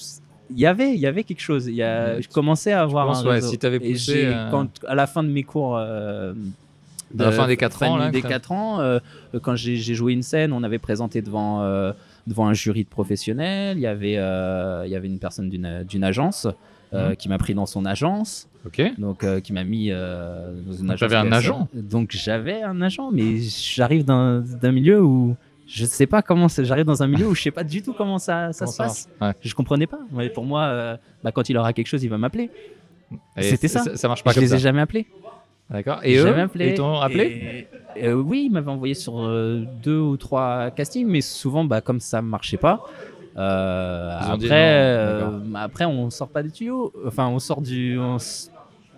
il 0.52 0.60
y 0.60 0.66
avait, 0.68 0.94
il 0.94 1.00
y 1.00 1.08
avait 1.08 1.24
quelque 1.24 1.42
chose. 1.42 1.66
Il 1.68 1.74
y 1.76 1.82
a, 1.84 2.22
je 2.22 2.28
commençais 2.30 2.72
à 2.72 2.82
avoir 2.82 3.08
penses, 3.08 3.24
un 3.24 3.28
ouais, 3.28 3.32
réseau. 3.36 3.50
si 3.50 3.58
t'avais 3.58 3.78
Et 3.78 3.92
poussé, 3.94 4.26
euh, 4.26 4.52
quand, 4.52 4.70
à 4.88 4.94
la 4.96 5.08
fin 5.08 5.24
de 5.24 5.30
mes 5.30 5.44
cours. 5.44 5.76
À 5.78 7.24
la 7.24 7.32
fin 7.32 7.48
des 7.48 7.56
quatre 7.58 7.80
fin 7.80 7.88
ans, 7.88 7.98
là, 7.98 8.10
des 8.10 8.20
que 8.22 8.24
t'as- 8.28 8.34
4 8.34 8.52
ans, 8.52 8.80
euh, 8.82 9.00
quand 9.42 9.56
j'ai 9.56 9.76
j'ai 9.78 9.94
joué 9.96 10.14
une 10.14 10.24
scène, 10.24 10.52
on 10.54 10.64
avait 10.64 10.80
présenté 10.80 11.22
devant, 11.22 11.62
euh, 11.62 11.94
devant 12.28 12.48
un 12.48 12.54
jury 12.54 12.84
de 12.84 12.90
professionnels. 12.90 13.78
Il 13.78 13.82
y 13.82 13.88
avait, 13.88 14.18
euh, 14.18 14.84
il 14.86 14.92
y 14.92 14.96
avait 14.96 15.08
une 15.08 15.20
personne 15.20 15.50
d'une 15.50 16.04
agence 16.04 16.48
euh, 16.94 17.10
Mhm. 17.10 17.16
qui 17.16 17.30
m'a 17.30 17.38
pris 17.38 17.54
dans 17.54 17.66
son 17.66 17.84
agence, 17.86 18.48
Ok. 18.66 18.82
donc 19.00 19.24
euh, 19.24 19.40
qui 19.42 19.52
m'a 19.54 19.64
mis 19.64 19.90
dans 19.90 20.74
une 20.80 20.90
agence. 20.92 21.00
t'avais 21.00 21.16
un 21.16 21.32
agent 21.32 21.68
Donc 21.74 22.12
j'avais 22.12 22.62
un 22.62 22.82
agent, 22.82 23.12
mais 23.12 23.38
j'arrive 23.40 24.06
d'un 24.06 24.40
d'un 24.42 24.72
milieu 24.72 25.02
où 25.04 25.36
je 25.68 25.84
sais 25.86 26.06
pas 26.06 26.22
comment. 26.22 26.48
ça- 26.48 26.64
J'arrive 26.64 26.86
dans 26.86 27.02
un 27.04 27.08
milieu 27.08 27.28
où 27.28 27.36
je 27.36 27.42
sais 27.42 27.52
pas 27.52 27.64
du 27.64 27.82
tout 27.82 27.94
comment 27.94 28.20
ça, 28.20 28.54
ça 28.54 28.66
Comment 28.66 28.72
se 28.72 28.78
ça 28.78 28.84
passe. 28.84 29.10
Ouais. 29.20 29.34
Je 29.42 29.54
comprenais 29.56 29.88
pas. 29.88 30.00
Ouais, 30.14 30.30
pour 30.30 30.46
moi, 30.46 30.98
bah, 31.24 31.32
quand 31.32 31.50
il 31.50 31.58
aura 31.58 31.74
quelque 31.74 31.88
chose, 31.88 32.04
il 32.04 32.10
va 32.10 32.18
m'appeler. 32.20 32.50
C'était 33.40 33.68
ça. 33.68 33.84
Ça 33.96 34.08
marche 34.08 34.24
pas 34.24 34.32
Je 34.32 34.36
comme 34.36 34.44
les 34.44 34.50
ça. 34.50 34.56
ai 34.56 34.60
jamais 34.60 34.82
appelés. 34.82 35.06
D'accord. 35.69 35.99
Et 36.04 36.15
eux, 36.17 36.38
appelé. 36.38 36.69
ils 36.69 36.73
t'ont 36.75 36.99
appelé? 36.99 37.67
Et- 37.95 38.06
euh, 38.08 38.13
Oui, 38.13 38.43
ils 38.47 38.51
m'avaient 38.51 38.69
envoyé 38.71 38.93
sur 38.93 39.19
euh, 39.25 39.63
deux 39.84 39.97
ou 39.97 40.17
trois 40.17 40.69
castings, 40.71 41.08
mais 41.08 41.21
souvent, 41.21 41.63
bah, 41.65 41.82
comme 41.82 41.99
ça 41.99 42.21
marchait 42.21 42.58
pas. 42.58 42.84
euh, 43.38 44.17
après, 44.19 45.19
non, 45.19 45.56
après, 45.56 45.86
on 45.86 46.10
sort 46.10 46.30
pas 46.30 46.43
des 46.43 46.51
tuyaux. 46.51 46.93
Enfin, 47.06 47.28
on 47.28 47.39
sort 47.39 47.62
du, 47.62 47.97
on 47.99 48.17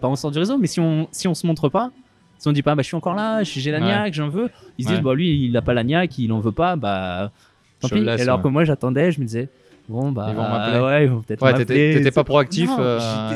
pas 0.02 0.08
on 0.10 0.16
sort 0.16 0.30
du 0.32 0.38
réseau, 0.40 0.58
mais 0.58 0.68
si 0.68 0.80
on 0.80 1.08
si 1.12 1.28
on 1.28 1.34
se 1.34 1.48
montre 1.48 1.70
pas, 1.70 1.90
si 2.38 2.48
on 2.48 2.52
dit 2.52 2.62
pas, 2.62 2.76
bah, 2.76 2.82
je 2.84 2.88
suis 2.88 2.96
encore 2.98 3.16
là, 3.16 3.42
j'ai 3.44 3.72
la 3.72 3.80
Ouais. 3.80 3.86
niaque, 3.86 4.14
j'en 4.14 4.30
veux, 4.30 4.50
ils 4.78 4.84
se 4.84 4.90
Ouais. 4.90 4.96
disent, 4.96 5.04
bah, 5.04 5.14
lui, 5.16 5.46
il 5.48 5.58
a 5.58 5.62
pas 5.62 5.74
la 5.74 5.84
niaque, 5.84 6.18
il 6.20 6.32
en 6.32 6.40
veut 6.40 6.52
pas, 6.52 6.76
bah, 6.76 7.32
tant 7.80 7.88
Je 7.88 7.96
pis. 7.96 8.02
laisse, 8.02 8.22
alors 8.22 8.38
ouais. 8.38 8.44
que 8.44 8.48
moi, 8.50 8.64
j'attendais, 8.64 9.12
je 9.12 9.20
me 9.22 9.26
disais, 9.26 9.50
bon, 9.90 10.12
bah, 10.12 10.28
Ils 10.30 10.36
vont 10.36 10.48
m'appeler. 10.50 10.80
ouais, 10.80 11.04
ils 11.06 11.10
vont 11.10 11.22
peut-être 11.22 11.42
Ouais, 11.42 11.54
t'étais 11.66 12.12
pas 12.12 12.24
proactif, 12.24 12.70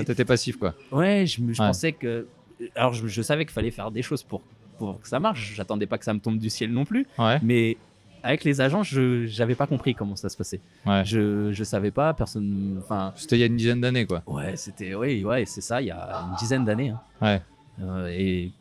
t'étais 0.05 0.25
passif, 0.25 0.57
quoi. 0.57 0.73
Ouais, 0.91 1.25
je, 1.25 1.39
je 1.51 1.57
pensais 1.57 1.93
que. 1.93 2.27
Alors, 2.76 2.93
je, 2.93 3.08
je 3.08 3.21
savais 3.21 3.45
qu'il 3.45 3.54
fallait 3.54 3.71
faire 3.71 3.91
des 3.91 4.02
choses 4.02 4.24
pour, 4.24 4.41
pour 4.78 5.00
que 5.02 5.08
ça 5.08 5.19
marche. 5.19 5.54
J'attendais 5.56 5.86
pas 5.88 5.97
que 5.97 6.06
ça 6.06 6.13
me 6.13 6.19
tombe 6.19 6.38
du 6.38 6.50
ciel 6.50 6.71
non 6.71 6.86
plus. 6.86 7.06
Ouais. 7.17 7.39
Mais 7.43 7.78
avec 8.24 8.43
les 8.43 8.62
agents, 8.62 8.84
je 8.84 9.26
j'avais 9.26 9.56
pas 9.56 9.65
compris 9.67 9.95
comment 9.95 10.15
ça 10.15 10.30
se 10.30 10.38
passait. 10.38 10.60
Ouais. 10.86 11.04
Je, 11.06 11.52
je 11.52 11.63
savais 11.63 11.91
pas, 11.91 12.13
personne. 12.13 12.78
Enfin, 12.84 13.13
C'était 13.15 13.38
il 13.38 13.39
y 13.39 13.43
a 13.43 13.47
une 13.47 13.58
dizaine 13.58 13.82
d'années, 13.82 14.06
quoi. 14.06 14.21
ouais, 14.28 14.56
c'était. 14.56 14.93
Oui, 14.95 15.24
ouais, 15.24 15.45
c'est 15.45 15.62
ça, 15.62 15.82
il 15.82 15.88
y 15.88 15.91
a 15.91 16.26
une 16.30 16.36
dizaine 16.36 16.63
d'années. 16.65 16.89
hein. 16.89 17.00
Ouais. 17.21 17.41
Euh, 17.82 18.08
et 18.12 18.52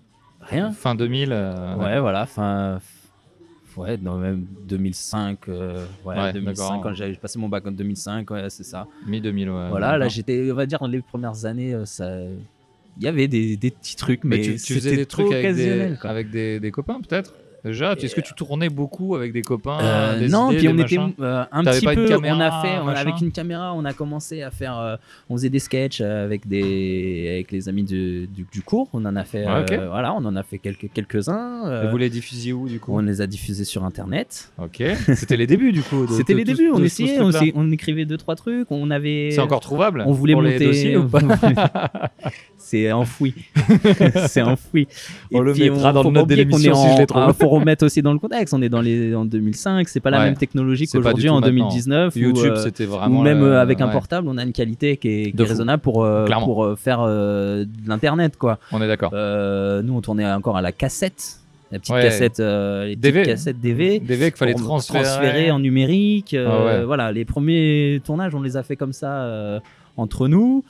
rien. 0.40 0.72
Fin 0.72 0.94
2000. 0.94 1.30
euh, 1.32 1.74
Ouais, 1.76 2.00
voilà, 2.00 2.24
fin. 2.26 2.80
Ouais, 3.76 3.96
dans 3.96 4.16
même 4.16 4.46
2005. 4.66 5.48
euh, 5.48 5.86
ouais, 6.04 6.16
Ouais, 6.18 6.32
2005, 6.32 6.64
d'accord. 6.66 6.80
quand 6.82 6.92
j'avais 6.94 7.14
passé 7.14 7.38
mon 7.38 7.48
bac 7.48 7.64
en 7.66 7.70
2005, 7.70 8.28
ouais, 8.30 8.50
c'est 8.50 8.64
ça. 8.64 8.86
Mi-2000, 9.06 9.48
ouais. 9.48 9.68
Voilà, 9.68 9.96
là 9.96 10.08
j'étais, 10.08 10.48
on 10.50 10.54
va 10.56 10.66
dire, 10.66 10.80
dans 10.80 10.88
les 10.88 11.00
premières 11.00 11.44
années, 11.44 11.72
euh, 11.74 11.84
ça, 11.84 12.10
il 12.96 13.04
y 13.04 13.08
avait 13.08 13.28
des, 13.28 13.56
des 13.56 13.70
petits 13.70 13.96
trucs, 13.96 14.24
mais, 14.24 14.38
Mais 14.38 14.42
tu, 14.42 14.56
tu 14.56 14.74
faisais 14.74 14.96
des 14.96 15.06
trucs 15.06 15.32
avec 15.32 15.54
des, 15.54 15.94
avec 16.02 16.30
des, 16.30 16.60
des 16.60 16.70
copains, 16.70 17.00
peut-être? 17.00 17.34
Déjà, 17.64 17.92
est-ce 17.92 18.14
que 18.14 18.20
tu 18.20 18.32
tournais 18.34 18.68
beaucoup 18.68 19.14
avec 19.16 19.32
des 19.32 19.42
copains 19.42 19.78
Euh, 19.82 20.18
des 20.18 20.28
non, 20.28 20.50
idées, 20.50 20.56
puis 20.58 20.66
des 20.66 20.98
on 20.98 21.08
était 21.08 21.22
euh, 21.22 21.44
un 21.52 21.64
petit 21.64 21.84
peu. 21.86 22.06
caméra, 22.08 22.36
on 22.36 22.40
a 22.40 22.62
fait 22.62 22.78
on- 22.82 22.88
avec 22.88 23.20
une 23.20 23.32
caméra, 23.32 23.74
on 23.74 23.84
a 23.84 23.92
commencé 23.92 24.42
à 24.42 24.50
faire. 24.50 24.78
euh, 24.78 24.96
on 25.28 25.36
faisait 25.36 25.50
des 25.50 25.58
sketchs 25.58 26.00
euh, 26.00 26.24
avec 26.24 26.46
des 26.48 27.28
avec 27.34 27.52
les 27.52 27.68
amis 27.68 27.82
du, 27.84 28.26
du, 28.28 28.46
du 28.50 28.62
cours. 28.62 28.88
On 28.92 29.04
en 29.04 29.14
a 29.16 29.24
fait. 29.24 29.44
Voilà, 29.44 30.14
on 30.14 30.24
en 30.24 30.36
a 30.36 30.42
fait 30.42 30.58
quelques 30.58 30.90
quelques 30.92 31.28
uns. 31.28 31.88
Vous 31.90 31.96
les 31.96 32.08
diffusiez 32.10 32.52
où, 32.52 32.68
du 32.68 32.80
coup? 32.80 32.92
On 32.96 33.00
les 33.00 33.20
a 33.20 33.26
diffusés 33.26 33.64
sur 33.64 33.84
internet. 33.84 34.50
Ok. 34.58 34.82
C'était 35.14 35.36
les 35.36 35.46
débuts, 35.46 35.72
du 35.72 35.82
coup. 35.82 36.06
C'était 36.10 36.34
les 36.34 36.44
débuts. 36.44 36.70
On 36.72 36.82
essayait, 36.82 37.18
on, 37.54 37.70
écrivait 37.70 38.04
deux 38.04 38.16
trois 38.16 38.36
trucs. 38.36 38.70
On 38.70 38.90
avait. 38.90 39.30
C'est 39.32 39.40
encore 39.40 39.60
trouvable 39.60 40.04
On 40.06 40.12
voulait 40.12 40.32
pour 40.34 40.42
monter. 40.42 40.58
les 40.58 40.66
dossiers 40.66 40.96
ou 40.96 41.08
pas? 41.08 41.20
C'est 42.56 42.92
enfoui. 42.92 43.34
c'est 44.28 44.42
enfoui. 44.42 44.86
On 45.32 45.40
le 45.40 45.54
mettra 45.54 45.92
dans 45.92 46.02
le 46.04 46.10
note 46.10 46.28
de 46.28 46.34
l'émission 46.36 46.74
si 46.74 46.92
je 46.94 46.98
les 46.98 47.06
trouve. 47.06 47.32
Remettre 47.50 47.84
aussi 47.84 48.02
dans 48.02 48.12
le 48.12 48.18
contexte. 48.18 48.54
On 48.54 48.62
est 48.62 48.68
dans 48.68 48.80
les 48.80 49.14
en 49.14 49.24
2005. 49.24 49.88
C'est 49.88 50.00
pas 50.00 50.10
la 50.10 50.18
Ouais. 50.18 50.24
même 50.26 50.36
technologie 50.36 50.86
qu'aujourd'hui 50.86 51.28
en 51.28 51.34
maintenant. 51.40 51.48
2019. 51.48 52.16
où, 52.16 52.18
YouTube, 52.18 52.52
euh, 52.52 52.56
c'était 52.62 52.86
ou 52.86 52.90
vraiment. 52.90 53.22
même 53.22 53.40
le- 53.40 53.52
euh, 53.52 53.60
avec 53.60 53.80
un 53.80 53.86
ouais, 53.86 53.92
portable, 53.92 54.28
on 54.28 54.38
a 54.38 54.42
une 54.42 54.52
qualité 54.52 54.96
qui 54.96 55.08
est, 55.08 55.32
qui 55.32 55.42
raisonnable 55.42 55.82
pour, 55.82 56.04
euh, 56.04 56.24
pour 56.44 56.78
faire 56.78 57.04
de 57.06 57.66
l'internet 57.86 58.36
quoi. 58.36 58.58
On 58.72 58.80
est 58.80 58.88
d'accord. 58.88 59.10
Nous 59.12 59.94
on 59.94 60.00
tournait 60.00 60.30
encore 60.30 60.56
à 60.56 60.62
la 60.62 60.72
cassette, 60.72 61.38
la 61.72 61.78
petite 61.78 61.94
Ouais. 61.94 62.02
cassette, 62.02 62.40
euh, 62.40 62.86
les 62.86 62.96
petites 62.96 63.14
DV. 63.14 63.22
cassettes 63.24 63.60
DV. 63.60 64.00
DV 64.00 64.30
qu'il 64.30 64.36
fallait 64.38 64.52
pour 64.54 64.62
transférer. 64.62 65.50
en 65.50 65.58
numérique. 65.58 66.34
euh, 66.34 66.48
Ah 66.50 66.64
ouais. 66.64 66.84
Voilà, 66.84 67.12
les 67.12 67.24
premiers 67.24 68.00
tournages, 68.04 68.34
on 68.34 68.42
les 68.42 68.56
a 68.56 68.62
fait 68.62 68.76
comme 68.76 68.92
ça 68.92 69.22
euh, 69.22 69.60
entre 69.96 70.26
nous. 70.28 70.64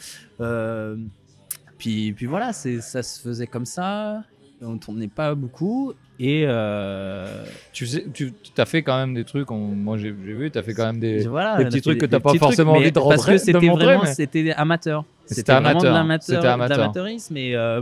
Puis, 1.78 2.12
puis 2.12 2.26
voilà, 2.26 2.52
c'est, 2.52 2.80
ça 2.80 3.02
se 3.02 3.20
faisait 3.20 3.46
comme 3.46 3.64
ça. 3.64 4.22
On 4.62 4.76
tournait 4.76 5.08
pas 5.08 5.34
beaucoup. 5.34 5.94
Et 6.22 6.44
euh, 6.46 7.26
Tu 7.72 7.86
faisais, 7.86 8.04
tu 8.12 8.30
as 8.58 8.66
fait 8.66 8.82
quand 8.82 8.98
même 8.98 9.14
des 9.14 9.24
trucs. 9.24 9.50
on- 9.50 9.56
moi, 9.56 9.96
j'ai 9.96 10.10
vu, 10.10 10.50
tu 10.50 10.58
as 10.58 10.62
fait 10.62 10.74
quand 10.74 10.84
même 10.84 11.00
des. 11.00 11.26
voilà, 11.26 11.56
des 11.56 11.64
petits 11.64 11.80
trucs 11.80 11.98
que 11.98 12.04
des 12.04 12.10
t'as 12.10 12.20
pas 12.20 12.28
petits 12.30 12.38
trucs, 12.38 12.48
forcément 12.50 12.72
envie 12.72 12.90
de 12.92 12.94
Parce 12.94 13.06
rentrer- 13.06 13.32
que 13.36 13.40
de 13.40 13.44
c'était 13.44 13.68
vraiment 13.68 14.02
mais- 14.02 14.14
c'était 14.14 14.52
amateur. 14.52 15.04
C'était 15.24 15.52
amateur, 15.52 15.94
l'amateur- 15.94 16.22
c'était 16.26 16.42
de 16.42 16.46
amateur. 16.46 16.78
l'amateurisme. 16.78 17.36
Et, 17.38 17.54
euh, 17.56 17.80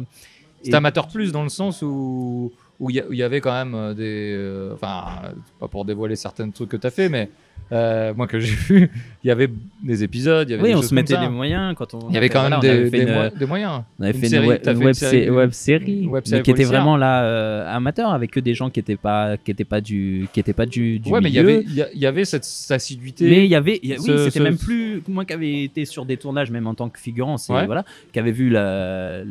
C'est 0.63 0.71
et- 0.71 0.75
amateur 0.75 1.09
plus 1.09 1.33
dans 1.33 1.43
le 1.43 1.49
sens 1.49 1.83
où, 1.83 2.53
où 2.81 2.91
il 2.91 3.03
y, 3.11 3.23
avait 3.23 3.41
quand 3.41 3.53
même 3.53 3.75
euh, 3.75 3.93
des. 3.95 4.35
euh, 4.37 4.73
Enfin, 4.75 5.05
euh, 5.25 5.29
pas 5.59 5.69
pour 5.69 5.85
dévoiler 5.85 6.15
certains 6.17 6.49
trucs 6.51 6.69
que 6.69 6.77
tu 6.77 6.87
as 6.87 6.91
fait, 6.91 7.09
mais 7.09 7.29
euh, 7.73 8.15
moi 8.15 8.29
que 8.29 8.39
j'ai 8.39 8.55
vu, 8.69 8.91
il 9.25 9.27
y 9.27 9.31
avait 9.33 9.51
des 9.83 10.05
épisodes, 10.05 10.49
il 10.49 10.53
y 10.53 10.55
avait 10.55 10.63
Oui, 10.63 10.69
des 10.71 10.75
on 10.77 10.79
choses 10.81 10.91
se 10.91 10.95
mettait 10.95 11.19
des 11.19 11.29
moyens 11.29 11.75
quand 11.77 11.93
on. 11.95 12.09
Il 12.09 12.15
y 12.15 12.17
avait 12.17 12.29
quand 12.29 12.49
même 12.49 12.53
voilà, 12.61 12.75
on 12.79 12.83
des, 12.85 12.91
des 12.91 13.03
une- 13.03 13.13
mo- 13.15 13.31
des 13.37 13.47
moyens. 13.47 13.83
On 13.99 14.03
avait 14.05 14.13
Une 14.13 14.21
fait 14.25 14.37
une, 14.37 14.47
web, 14.47 14.61
fait 14.63 14.75
web, 15.31 15.51
série- 15.51 16.07
web 16.07 16.23
mais 16.31 16.43
qui 16.43 16.51
était 16.53 16.63
vraiment 16.65 16.97
là 16.97 17.25
euh, 17.25 17.67
amateur 17.77 18.11
avec 18.13 18.31
que 18.31 18.39
des 18.41 18.55
gens 18.55 18.71
qui 18.71 18.79
étaient 18.79 18.97
pas 18.97 19.37
qui 19.37 19.51
étaient 19.51 19.65
pas 19.65 19.81
du 19.81 20.29
qui 20.33 20.39
étaient 20.39 20.53
pas 20.53 20.67
du, 20.67 21.01
du 21.01 21.11
ouais, 21.11 21.21
mais 21.21 21.31
il 21.31 21.35
y 21.35 21.39
avait, 21.41 21.65
il 21.67 22.01
y 22.01 22.07
avait 22.07 22.25
cette 22.25 22.47
assiduité. 22.71 23.29
Mais 23.29 23.45
il 23.45 23.51
y 23.51 23.57
avait, 23.57 23.81
il 23.83 23.89
y 23.91 23.93
a- 23.95 23.97
oui, 23.97 24.05
c'était 24.19 24.31
ce- 24.39 24.43
même 24.43 24.57
plus 24.57 25.03
moi 25.09 25.25
qui 25.25 25.33
avais 25.33 25.65
été 25.65 25.85
sur 25.85 26.07
des 26.07 26.17
tournages 26.17 26.53
même 26.53 26.69
en 26.69 26.75
tant 26.75 26.89
que 26.89 27.01
figurant, 27.01 27.39
c'est 27.39 27.53
Ouais. 27.53 27.67
voilà, 27.67 27.85
qui 28.13 28.21
avait 28.21 28.31
vu 28.31 28.51
la- 28.51 29.23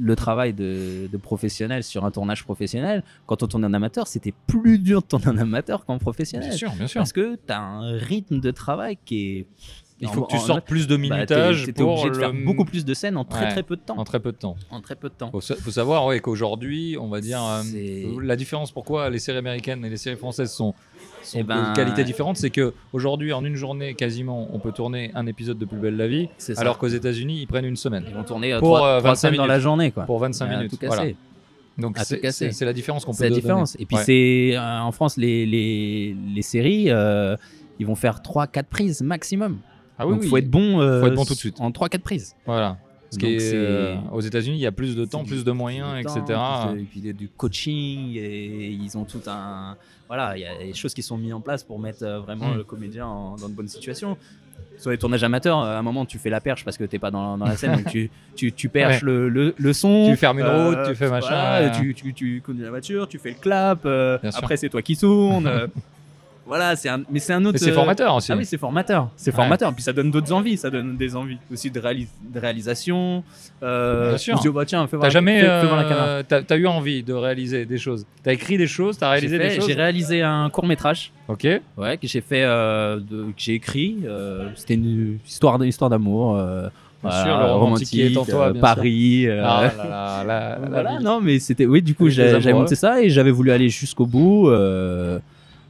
le 0.00 0.16
travail 0.16 0.52
de, 0.52 1.08
de 1.10 1.16
professionnel 1.16 1.82
sur 1.84 2.04
un 2.04 2.10
tournage 2.10 2.42
professionnel. 2.44 3.02
Quand 3.26 3.42
on 3.42 3.46
tourne 3.46 3.64
en 3.64 3.72
amateur, 3.72 4.06
c'était 4.08 4.34
plus 4.46 4.78
dur 4.78 5.02
de 5.02 5.06
tourner 5.06 5.28
en 5.28 5.38
amateur 5.38 5.84
qu'en 5.84 5.98
professionnel, 5.98 6.48
Bien 6.48 6.56
sûr, 6.56 6.72
bien 6.72 6.86
sûr. 6.86 7.00
parce 7.00 7.12
que 7.12 7.36
tu 7.36 7.52
as 7.52 7.60
un 7.60 7.96
rythme 7.96 8.40
de 8.40 8.50
travail 8.50 8.98
qui 9.04 9.38
est 9.38 9.46
Il 10.00 10.08
en- 10.08 10.12
faut 10.12 10.22
que 10.24 10.30
tu 10.32 10.36
en- 10.36 10.40
sortes 10.40 10.66
plus 10.66 10.86
de 10.88 10.96
bah, 10.96 11.02
minutage 11.02 11.64
t'étais 11.66 11.82
pour 11.82 11.92
obligé 11.92 12.10
de 12.10 12.14
faire 12.16 12.32
beaucoup 12.44 12.64
plus 12.64 12.84
de 12.84 12.92
scènes 12.94 13.16
en 13.16 13.24
très 13.24 13.44
Ouais. 13.46 13.50
très 13.52 13.62
peu 13.62 13.76
de 13.76 13.80
temps. 13.80 13.96
en 13.96 14.04
très 14.04 14.20
peu 14.20 14.32
de 14.32 14.36
temps. 14.36 14.56
En 14.70 14.80
très 14.80 14.94
peu 14.96 15.08
de 15.08 15.14
temps. 15.14 15.30
Faut, 15.30 15.40
faut 15.40 15.70
savoir 15.70 16.04
ouais, 16.06 16.20
qu'aujourd'hui, 16.20 16.96
on 17.00 17.08
va 17.08 17.20
dire, 17.20 17.42
euh, 17.42 17.62
la 18.22 18.36
différence 18.36 18.72
pourquoi 18.72 19.08
les 19.08 19.18
séries 19.20 19.38
américaines 19.38 19.84
et 19.84 19.88
les 19.90 19.96
séries 19.96 20.16
françaises 20.18 20.52
sont, 20.52 20.74
sont 21.26 21.38
Eh 21.40 21.42
ben, 21.42 21.70
de 21.70 21.76
qualité 21.76 22.04
différente, 22.04 22.36
c'est 22.36 22.50
que 22.50 22.72
aujourd'hui, 22.92 23.32
en 23.32 23.44
une 23.44 23.56
journée, 23.56 23.94
quasiment, 23.94 24.48
on 24.52 24.58
peut 24.58 24.72
tourner 24.72 25.10
un 25.14 25.26
épisode 25.26 25.58
de 25.58 25.64
Plus 25.64 25.78
belle 25.78 25.96
la 25.96 26.06
vie, 26.08 26.28
alors 26.56 26.78
qu'aux 26.78 26.86
États-Unis, 26.88 27.38
ils 27.42 27.46
prennent 27.46 27.64
une 27.64 27.76
semaine 27.76 28.04
Ils 28.08 28.14
vont 28.14 28.24
tourner 28.24 28.52
euh, 28.54 28.58
Pour, 28.60 28.76
trois, 28.76 28.86
euh, 28.88 28.98
trois 29.00 29.10
25 29.10 29.16
scènes 29.28 29.36
dans 29.36 29.46
la 29.46 29.54
minutes. 29.54 29.62
journée 29.62 29.90
quoi. 29.90 30.04
pour 30.04 30.18
25 30.18 30.44
À 30.46 30.56
minutes. 30.56 30.70
tout 30.78 30.86
Voilà. 30.86 31.06
Donc 31.78 31.98
À 31.98 32.04
c'est 32.04 32.60
la 32.64 32.72
différence 32.72 33.04
qu'on 33.04 33.10
peut 33.12 33.18
C'est 33.18 33.24
la 33.24 33.30
donner. 33.30 33.42
différence. 33.42 33.76
Et 33.78 33.84
puis 33.84 33.96
Ouais. 33.96 34.02
c'est 34.04 34.52
euh, 34.56 34.80
en 34.80 34.92
France 34.92 35.18
les, 35.18 35.44
les, 35.44 36.16
les 36.34 36.42
séries 36.42 36.86
euh, 36.88 37.36
ils 37.78 37.86
vont 37.86 37.94
faire 37.94 38.22
3 38.22 38.46
4 38.46 38.66
prises 38.66 39.02
maximum. 39.02 39.58
Ah 39.98 40.06
oui, 40.06 40.14
Donc 40.14 40.22
oui. 40.22 40.28
faut 40.28 40.36
être 40.38 40.50
bon 40.50 40.80
euh, 40.80 41.00
Faut 41.02 41.06
être 41.08 41.14
bon 41.14 41.24
tout 41.26 41.34
de 41.34 41.38
suite. 41.38 41.60
en 41.60 41.70
3 41.70 41.90
4 41.90 42.02
prises. 42.02 42.34
Voilà. 42.46 42.78
Ce 43.16 43.26
qui 43.26 43.34
est, 43.34 43.54
euh, 43.54 43.96
aux 44.12 44.20
États-Unis, 44.20 44.56
il 44.56 44.60
y 44.60 44.66
a 44.66 44.72
plus 44.72 44.94
de 44.96 45.04
temps, 45.04 45.24
plus 45.24 45.44
de 45.44 45.52
moyens, 45.52 45.98
etc. 46.00 46.20
temps, 46.26 46.68
plus 46.68 46.76
de- 46.76 46.80
Et 46.82 46.84
puis 46.84 47.00
il 47.00 47.06
y 47.06 47.10
a 47.10 47.12
du 47.12 47.28
coaching 47.28 48.14
et 48.16 48.66
ils 48.68 48.96
ont 48.96 49.04
tout 49.04 49.22
un 49.26 49.76
voilà, 50.08 50.36
il 50.36 50.40
y 50.42 50.44
a 50.46 50.56
des 50.58 50.72
choses 50.72 50.94
qui 50.94 51.02
sont 51.02 51.18
mises 51.18 51.32
en 51.32 51.40
place 51.40 51.64
pour 51.64 51.80
mettre 51.80 52.04
euh, 52.04 52.20
vraiment 52.20 52.52
Mm. 52.54 52.56
le 52.58 52.64
comédien 52.64 53.06
en- 53.06 53.36
dans 53.36 53.48
de 53.48 53.54
bonnes 53.54 53.66
situations. 53.68 54.16
Sur 54.78 54.90
les 54.90 54.98
tournages 54.98 55.24
amateurs, 55.24 55.58
à 55.58 55.78
un 55.78 55.82
moment 55.82 56.04
tu 56.04 56.18
fais 56.18 56.28
la 56.30 56.40
perche 56.40 56.64
parce 56.64 56.76
que 56.76 56.84
t'es 56.84 56.98
pas 56.98 57.10
dans, 57.10 57.38
dans 57.38 57.46
la 57.46 57.56
scène, 57.56 57.76
donc 57.76 57.86
tu, 57.86 58.10
tu, 58.36 58.52
tu 58.52 58.68
perches 58.68 59.02
le, 59.02 59.28
le, 59.30 59.54
le 59.56 59.72
son. 59.72 60.04
Tu 60.10 60.16
fermes 60.16 60.38
une 60.38 60.46
route, 60.46 60.78
tu 60.88 60.94
fais 60.94 61.08
machin, 61.08 61.28
voilà, 61.28 61.70
tu, 61.70 61.94
tu, 61.94 62.12
tu 62.14 62.42
conduis 62.44 62.62
la 62.62 62.70
voiture, 62.70 63.08
tu 63.08 63.18
fais 63.18 63.30
le 63.30 63.36
clap. 63.36 63.80
euh, 63.86 64.18
après 64.34 64.56
c'est 64.58 64.68
toi 64.68 64.82
qui 64.82 64.96
tournes. 64.96 65.50
voilà, 66.46 66.76
c'est 66.76 66.88
un, 66.88 67.02
mais 67.10 67.18
c'est 67.18 67.32
un 67.32 67.44
autre. 67.44 67.58
C'est 67.58 67.70
euh, 67.70 67.74
formateur 67.74 68.14
aussi. 68.14 68.30
Ah 68.32 68.36
oui, 68.36 68.44
c'est 68.44 68.56
formateur. 68.58 69.08
C'est 69.16 69.30
Ouais. 69.30 69.36
formateur. 69.36 69.74
Puis 69.74 69.82
ça 69.82 69.92
donne 69.92 70.10
d'autres 70.10 70.32
envies. 70.32 70.56
Ça 70.56 70.70
donne 70.70 70.96
des 70.96 71.16
envies 71.16 71.38
aussi 71.52 71.70
de, 71.70 71.80
réalis- 71.80 72.06
de 72.32 72.38
réalisation. 72.40 73.24
Euh, 73.62 74.10
Bien 74.10 74.18
sûr. 74.18 74.36
se 74.38 74.42
dit, 74.42 74.48
oh, 74.48 74.52
bah, 74.52 74.64
tiens, 74.64 74.86
fais 74.86 74.96
voir 74.96 75.02
T'as 75.02 75.08
la- 75.08 75.12
jamais, 75.12 75.40
fais- 75.40 75.60
fais 75.60 75.66
voir 75.66 75.76
la 75.76 75.82
euh, 75.84 75.88
caméra. 75.88 76.22
t'as 76.24 76.42
t'as 76.42 76.56
eu 76.56 76.66
envie 76.66 77.02
de 77.02 77.12
réaliser 77.12 77.64
des 77.66 77.78
choses? 77.78 78.06
T'as 78.22 78.32
écrit 78.32 78.56
des 78.58 78.66
choses, 78.66 78.96
t'as 78.98 79.10
réalisé 79.10 79.38
fait- 79.38 79.48
des 79.48 79.54
choses? 79.56 79.66
J'ai 79.66 79.74
réalisé 79.74 80.22
un 80.22 80.48
court 80.50 80.66
métrage. 80.66 81.12
Ok. 81.28 81.46
Ouais, 81.76 81.96
que 81.96 82.06
j'ai 82.06 82.20
fait, 82.20 82.44
euh, 82.44 82.96
de- 82.96 83.24
que 83.24 83.32
j'ai 83.38 83.54
écrit. 83.54 83.96
euh, 84.04 84.48
C'était 84.54 84.74
une 84.74 85.18
histoire, 85.26 85.60
une 85.60 85.68
histoire 85.68 85.90
d'amour. 85.90 86.34
Bien 86.36 86.70
voilà, 87.10 87.24
sûr, 87.24 87.38
le 87.38 87.52
romantique 87.52 88.16
en 88.16 88.24
toi, 88.24 88.48
euh, 88.48 88.54
Paris. 88.60 89.26
euh, 89.28 89.42
Ah 89.44 89.62
là 89.76 90.24
là, 90.24 90.24
la 90.58 90.68
voilà, 90.68 90.98
non, 91.00 91.20
mais 91.20 91.38
c'était. 91.38 91.66
Oui, 91.66 91.82
du 91.82 91.94
coup, 91.94 92.08
j'avais 92.08 92.52
monté 92.52 92.74
ça 92.74 93.02
et 93.02 93.10
j'avais 93.10 93.30
voulu 93.30 93.50
aller 93.50 93.68
jusqu'au 93.68 94.06
bout. 94.06 94.48
euh, 94.48 95.18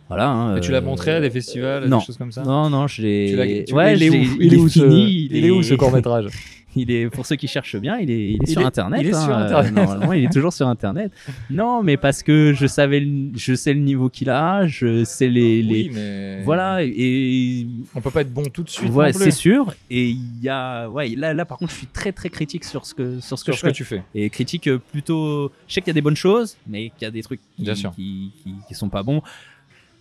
voilà. 0.08 0.28
hein, 0.30 0.60
tu 0.60 0.70
l'as 0.72 0.78
euh, 0.78 0.82
montré 0.82 1.12
à 1.12 1.20
des 1.20 1.30
festivals, 1.30 1.86
non. 1.88 1.98
des 1.98 2.04
choses 2.04 2.16
comme 2.16 2.32
ça 2.32 2.42
Non, 2.42 2.70
non, 2.70 2.86
je 2.86 3.02
l'ai. 3.02 3.64
Ouais, 3.72 3.94
il 3.96 4.02
est 4.02 4.10
où 4.10 4.12
l'ai- 4.12 4.28
Il 4.40 4.54
est 4.54 4.56
où 4.56 4.68
ce- 4.68 4.80
fini, 4.80 5.28
Il 5.30 5.44
est 5.44 5.50
où 5.50 5.62
ce 5.62 5.74
court 5.74 5.92
métrage 5.92 6.26
Il 6.78 6.90
est 6.90 7.08
pour 7.08 7.24
ceux 7.24 7.36
qui 7.36 7.48
cherchent 7.48 7.76
bien, 7.76 7.96
il 7.96 8.10
est, 8.10 8.32
il 8.32 8.34
est 8.34 8.38
Il 8.42 8.48
sur 8.50 8.60
est- 8.60 8.64
internet. 8.66 9.00
il 9.02 9.06
est 9.08 9.14
hein, 9.14 9.24
sur 9.24 9.32
euh, 9.34 9.44
Internet. 9.46 9.72
normalement, 9.74 10.12
il 10.12 10.24
est 10.24 10.30
toujours 10.32 10.52
sur 10.52 10.68
internet. 10.68 11.10
Non, 11.48 11.82
mais 11.82 11.96
parce 11.96 12.22
que 12.22 12.52
je 12.54 12.66
savais, 12.66 13.00
le- 13.00 13.30
je 13.34 13.54
sais 13.54 13.72
le 13.72 13.80
niveau 13.80 14.10
qu'il 14.10 14.28
a, 14.28 14.66
je 14.66 15.02
sais 15.04 15.28
les, 15.28 15.62
les 15.62 15.84
Oui, 15.84 15.90
mais 15.94 16.42
voilà 16.44 16.82
et 16.82 17.66
on 17.94 18.02
peut 18.02 18.10
pas 18.10 18.20
être 18.20 18.32
bon 18.34 18.42
tout 18.52 18.62
de 18.62 18.68
suite. 18.68 18.92
ouais, 18.92 19.14
c'est 19.14 19.30
sûr. 19.30 19.74
Et 19.88 20.08
il 20.10 20.42
y 20.42 20.50
a, 20.50 20.86
ouais, 20.90 21.08
là, 21.16 21.32
là 21.32 21.46
par 21.46 21.56
contre, 21.56 21.72
je 21.72 21.78
suis 21.78 21.86
très 21.86 22.12
très 22.12 22.28
critique 22.28 22.64
sur 22.64 22.84
ce 22.84 22.94
que 22.94 23.20
sur 23.20 23.38
ce 23.38 23.44
que 23.44 23.52
sur 23.52 23.54
je 23.54 23.60
ce 23.60 23.66
que 23.68 23.72
tu 23.72 23.84
fais. 23.84 24.02
Et 24.14 24.28
critique 24.28 24.68
euh, 24.68 24.78
plutôt. 24.92 25.50
Je 25.68 25.72
sais 25.72 25.80
qu'il 25.80 25.88
y 25.88 25.92
a 25.92 25.94
des 25.94 26.02
bonnes 26.02 26.14
choses, 26.14 26.58
mais 26.68 26.90
qu'il 26.90 27.02
y 27.02 27.04
a 27.06 27.10
des 27.10 27.22
trucs 27.22 27.40
qui, 27.56 27.62
Bien 27.62 27.74
sûr. 27.74 27.90
qui, 27.94 28.32
qui, 28.42 28.52
qui 28.68 28.74
sont 28.74 28.90
pas 28.90 29.02
bons. 29.02 29.22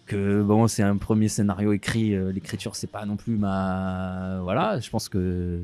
Que 0.07 0.43
bon, 0.43 0.67
c'est 0.67 0.83
un 0.83 0.97
premier 0.97 1.27
scénario 1.29 1.73
écrit. 1.73 2.13
euh, 2.13 2.31
L'écriture, 2.31 2.75
c'est 2.75 2.85
pas 2.91 3.05
non 3.07 3.15
plus 3.15 3.37
ma. 3.37 4.39
Voilà, 4.43 4.79
je 4.79 4.87
pense 4.91 5.09
que. 5.09 5.59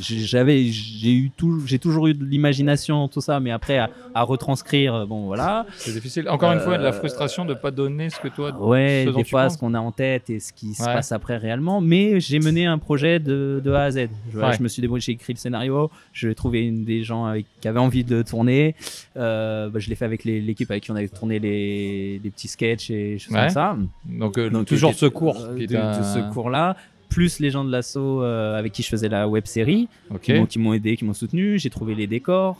J'avais, 0.00 0.64
j'ai 0.66 1.12
eu 1.12 1.30
tout, 1.36 1.60
j'ai 1.66 1.78
toujours 1.78 2.06
eu 2.06 2.14
de 2.14 2.24
l'imagination, 2.24 3.08
tout 3.08 3.20
ça, 3.20 3.40
mais 3.40 3.50
après 3.50 3.78
à, 3.78 3.90
à 4.14 4.22
retranscrire, 4.22 4.94
euh, 4.94 5.06
bon, 5.06 5.26
voilà. 5.26 5.66
C'est 5.76 5.92
difficile. 5.92 6.28
Encore 6.28 6.52
une 6.52 6.60
fois, 6.60 6.78
de 6.78 6.82
la 6.82 6.90
Euh, 6.90 6.92
frustration 6.92 7.44
de 7.44 7.54
pas 7.54 7.70
donner 7.70 8.10
ce 8.10 8.18
que 8.20 8.28
toi. 8.28 8.52
Ouais, 8.58 9.04
ce 9.06 9.10
dont 9.10 9.18
des 9.18 9.24
tu 9.24 9.30
fois, 9.30 9.44
penses. 9.44 9.54
ce 9.54 9.58
qu'on 9.58 9.74
a 9.74 9.80
en 9.80 9.92
tête 9.92 10.30
et 10.30 10.40
ce 10.40 10.52
qui 10.52 10.74
se 10.74 10.84
passe 10.84 11.12
après 11.12 11.36
réellement. 11.36 11.80
Mais 11.80 12.20
j'ai 12.20 12.38
mené 12.40 12.66
un 12.66 12.78
projet 12.78 13.18
de, 13.20 13.60
de 13.64 13.70
A 13.72 13.82
à 13.84 13.90
Z. 13.90 14.08
Je, 14.32 14.38
Ouais. 14.38 14.52
je 14.56 14.62
me 14.62 14.68
suis 14.68 14.80
débrouillé, 14.80 15.00
j'ai 15.02 15.12
écrit 15.12 15.32
le 15.34 15.38
scénario, 15.38 15.90
j'ai 16.14 16.34
trouvé 16.34 16.62
une 16.66 16.84
des 16.84 17.04
gens 17.04 17.26
avec, 17.26 17.46
qui 17.60 17.68
avaient 17.68 17.78
envie 17.80 18.04
de 18.04 18.22
tourner. 18.22 18.74
Euh, 19.16 19.68
bah, 19.68 19.78
je 19.78 19.88
l'ai 19.90 19.94
fait 19.94 20.04
avec 20.06 20.24
l'équipe 20.24 20.70
avec 20.70 20.84
qui 20.84 20.90
on 20.90 20.96
avait 20.96 21.08
tourné 21.08 21.38
les, 21.38 22.18
les 22.24 22.30
petits 22.30 22.48
sketchs 22.48 22.90
et 22.90 23.09
choses 23.18 23.34
Ouais. 23.34 23.40
comme 23.42 23.50
ça. 23.50 23.76
Donc, 24.06 24.38
euh, 24.38 24.50
Donc, 24.50 24.66
toujours 24.66 24.94
ce 24.94 25.06
cours. 25.06 25.40
euh, 25.40 25.66
un- 25.76 26.02
ce 26.02 26.32
cours-là, 26.32 26.76
plus 27.08 27.40
les 27.40 27.50
gens 27.50 27.64
de 27.64 27.72
l'assaut 27.72 28.22
euh, 28.22 28.56
avec 28.58 28.72
qui 28.72 28.82
je 28.82 28.88
faisais 28.88 29.08
la 29.08 29.26
web 29.28 29.44
série, 29.46 29.88
Ok. 30.10 30.46
qui 30.48 30.58
m'ont- 30.58 30.72
aidé, 30.72 30.96
qui 30.96 31.04
m'ont 31.04 31.14
soutenu. 31.14 31.58
J'ai 31.58 31.70
trouvé 31.70 31.94
les 31.94 32.06
décors. 32.06 32.58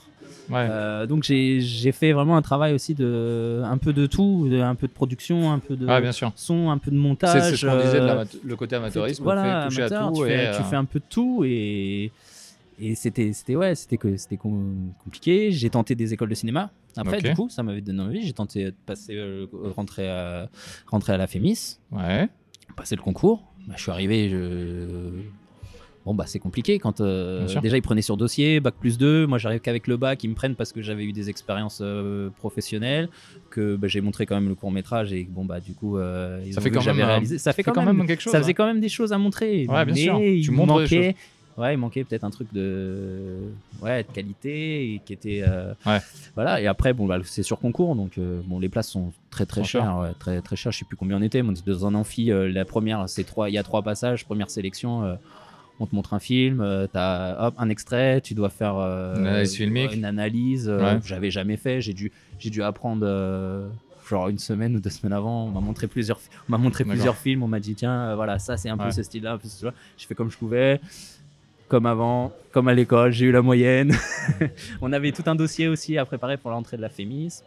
Ouais. 0.49 0.67
Euh, 0.69 1.07
donc 1.07 1.23
j'ai 1.23 1.61
j'ai 1.61 1.93
fait 1.93 2.11
vraiment 2.13 2.37
un 2.37 2.43
travail 2.43 2.75
aussi 2.75 2.95
de 2.95 3.63
un 3.65 3.79
peu 3.79 3.93
de 3.93 4.07
tout, 4.07 4.49
de- 4.51 4.59
un 4.59 4.75
peu 4.75 4.89
de 4.89 4.93
production, 4.93 5.53
un 5.53 5.61
peu 5.61 5.77
de 5.77 5.87
Ah, 5.89 6.01
bien 6.01 6.11
sûr. 6.11 6.33
son, 6.35 6.71
un 6.71 6.79
peu 6.79 6.91
de 6.91 6.97
montage. 6.97 7.41
c'est 7.41 7.55
ce 7.57 7.67
qu'on 7.67 7.77
disait 7.81 8.01
de 8.01 8.05
euh, 8.05 8.25
le 8.45 8.57
côté 8.57 8.75
amateurisme. 8.75 9.23
voilà, 9.23 9.63
fait 9.63 9.69
toucher 9.69 9.83
amateur, 9.83 10.07
à 10.07 10.09
tout. 10.09 10.15
tu, 10.17 10.23
et, 10.25 10.29
fais, 10.37 10.47
euh, 10.49 10.57
tu 10.57 10.63
fais 10.65 10.77
un 10.77 10.85
peu 10.85 10.99
de 10.99 11.05
tout 11.09 11.45
et 11.47 12.11
et 12.81 12.95
c'était 12.95 13.33
c'était 13.33 13.57
ouais 13.57 13.75
c'était 13.75 13.97
que 13.97 14.17
c'était 14.17 14.37
com- 14.37 14.93
compliqué. 15.05 15.51
J'ai 15.53 15.71
tenté 15.71 15.95
des 15.95 16.13
écoles 16.13 16.29
de 16.31 16.35
cinéma. 16.35 16.71
Après 16.97 17.21
du 17.21 17.33
coup 17.35 17.49
ça 17.49 17.63
m'avait 17.63 17.81
donné 17.81 18.01
envie. 18.03 18.23
J'ai 18.27 18.33
tenté 18.33 18.65
de 18.67 18.75
passer 18.87 19.15
euh, 19.17 19.47
rentrer 19.77 20.09
à 20.09 20.49
rentrer 20.87 21.13
à 21.13 21.17
la 21.17 21.27
Fémis, 21.27 21.79
Ouais. 21.93 22.29
passer 22.77 22.97
le 22.97 23.03
concours. 23.03 23.45
Bah, 23.69 23.75
je 23.77 23.83
suis 23.83 23.91
arrivé. 23.93 24.29
Je... 24.29 25.11
Bon 26.07 26.15
bah 26.15 26.25
c'est 26.27 26.39
compliqué 26.39 26.79
quand 26.79 27.03
euh, 27.03 27.47
déjà 27.61 27.77
ils 27.77 27.83
prenaient 27.83 28.01
sur 28.01 28.17
dossier 28.17 28.59
bac 28.59 28.75
plus 28.81 28.97
2 28.97 29.27
moi 29.27 29.37
j'arrive 29.37 29.61
qu'avec 29.61 29.87
le 29.87 29.99
bac 29.99 30.25
ils 30.25 30.29
me 30.31 30.35
prennent 30.35 30.55
parce 30.55 30.73
que 30.73 30.81
j'avais 30.81 31.05
eu 31.05 31.13
des 31.13 31.29
expériences 31.29 31.81
euh, 31.83 32.31
professionnelles 32.39 33.11
que 33.51 33.77
bah, 33.77 33.87
j'ai 33.87 34.01
montré 34.01 34.25
quand 34.25 34.35
même 34.35 34.49
le 34.49 34.55
court 34.55 34.71
métrage 34.73 35.13
et 35.13 35.25
bon 35.25 35.45
bah 35.45 35.61
du 35.61 35.75
coup 35.75 35.99
euh, 35.99 36.43
ils 36.47 36.55
Ça 36.55 36.61
ont 36.61 36.63
fait 36.63 36.71
vu 36.71 36.77
quand 36.77 36.81
que 36.85 36.87
même 36.91 37.05
réalisé 37.07 37.37
ça 37.37 37.53
fait 37.53 37.63
fait 37.63 37.71
quand, 37.71 37.85
même 37.85 38.07
quelque 38.07 38.23
chose. 38.23 38.33
ça 38.33 38.39
hein. 38.39 38.41
faisait 38.41 38.55
quand 38.55 38.65
même 38.67 38.81
des 38.81 38.89
choses 38.89 39.13
à 39.13 39.19
montrer. 39.19 39.67
Ouais, 39.69 39.85
bien 39.85 39.95
mais 39.95 40.01
sûr. 40.01 40.19
Il 40.23 40.43
Tu 40.43 40.51
montres 40.53 40.73
manquait, 40.73 41.17
ouais, 41.61 41.75
il 41.75 41.77
manquait 41.79 42.03
peut-être 42.05 42.25
un 42.25 42.31
truc 42.31 42.49
de, 42.53 43.37
ouais, 43.83 44.03
de 44.03 44.09
qualité 44.13 44.95
et 44.95 45.01
qui 45.05 45.13
était, 45.13 45.43
euh, 45.47 45.73
Ouais. 45.87 45.99
voilà. 46.35 46.61
Et 46.61 46.67
après, 46.67 46.93
bon, 46.93 47.07
bah, 47.07 47.19
c'est 47.25 47.43
sur 47.43 47.59
concours, 47.61 47.95
donc 47.95 48.19
euh, 48.19 48.41
bon, 48.47 48.59
les 48.59 48.69
places 48.69 48.89
sont 48.89 49.13
très 49.31 49.47
très 49.47 49.63
chères, 49.65 49.99
ouais, 49.99 50.13
très 50.19 50.41
très 50.41 50.57
chères. 50.57 50.73
Je 50.73 50.79
sais 50.79 50.85
plus 50.85 50.97
combien 50.97 51.19
on 51.19 51.23
était. 51.23 51.43
mais 51.43 51.51
On 51.51 51.53
était 51.53 51.71
dans 51.71 51.87
un 51.87 51.95
amphi. 51.95 52.31
euh, 52.33 52.51
la 52.51 52.65
première, 52.65 53.09
c'est 53.09 53.25
trois, 53.25 53.49
il 53.51 53.55
y 53.55 53.59
a 53.59 53.63
trois 53.63 53.83
passages. 53.83 54.25
Première 54.25 54.51
sélection. 54.51 55.19
on 55.83 55.87
te 55.87 55.95
montre 55.95 56.13
un 56.13 56.19
film, 56.19 56.59
t'as 56.93 57.47
hop, 57.47 57.55
un 57.57 57.69
extrait, 57.71 58.21
tu 58.21 58.35
dois 58.35 58.51
faire 58.51 58.75
Une 59.95 60.05
analyse 60.05 60.71
J'avais 61.05 61.31
jamais 61.31 61.57
fait, 61.57 61.81
j'ai 61.81 61.95
dû, 61.95 62.13
j'ai 62.39 62.51
dû 62.51 62.63
apprendre 62.63 63.07
genre 64.09 64.29
une 64.29 64.39
semaine 64.39 64.75
ou 64.77 64.81
deux 64.81 64.91
semaines 64.91 65.13
avant. 65.13 65.45
On 65.47 65.51
m'a 65.51 65.61
montré 65.61 65.87
plusieurs, 65.87 66.19
on 66.49 66.53
m'a 66.53 66.59
montré 66.59 66.85
plusieurs 66.85 67.17
films. 67.17 67.43
On 67.45 67.49
m'a 67.49 67.61
dit 67.61 67.75
tiens, 67.77 68.09
euh, 68.11 68.15
voilà, 68.17 68.39
ça 68.41 68.57
c'est 68.57 68.69
un 68.69 68.77
peu 68.77 68.87
Ouais. 68.87 68.91
ce 68.91 69.03
style-là, 69.05 69.35
un 69.35 69.39
peu 69.39 69.47
ce 69.49 69.55
style-là. 69.55 69.73
J'ai 69.97 70.07
fait 70.09 70.15
comme 70.17 70.31
je 70.31 70.37
pouvais, 70.37 70.81
comme 71.71 71.87
avant, 71.87 72.33
comme 72.53 72.69
à 72.69 72.75
l'école. 72.75 73.13
J'ai 73.13 73.27
eu 73.27 73.33
la 73.33 73.41
moyenne. 73.43 73.95
on 74.83 74.93
avait 74.93 75.13
tout 75.13 75.23
un 75.27 75.35
dossier 75.37 75.69
aussi 75.69 75.97
à 75.97 76.05
préparer 76.05 76.37
pour 76.37 76.51
l'entrée 76.51 76.77
de 76.77 76.83
la 76.83 76.89
Fémis. 76.91 77.41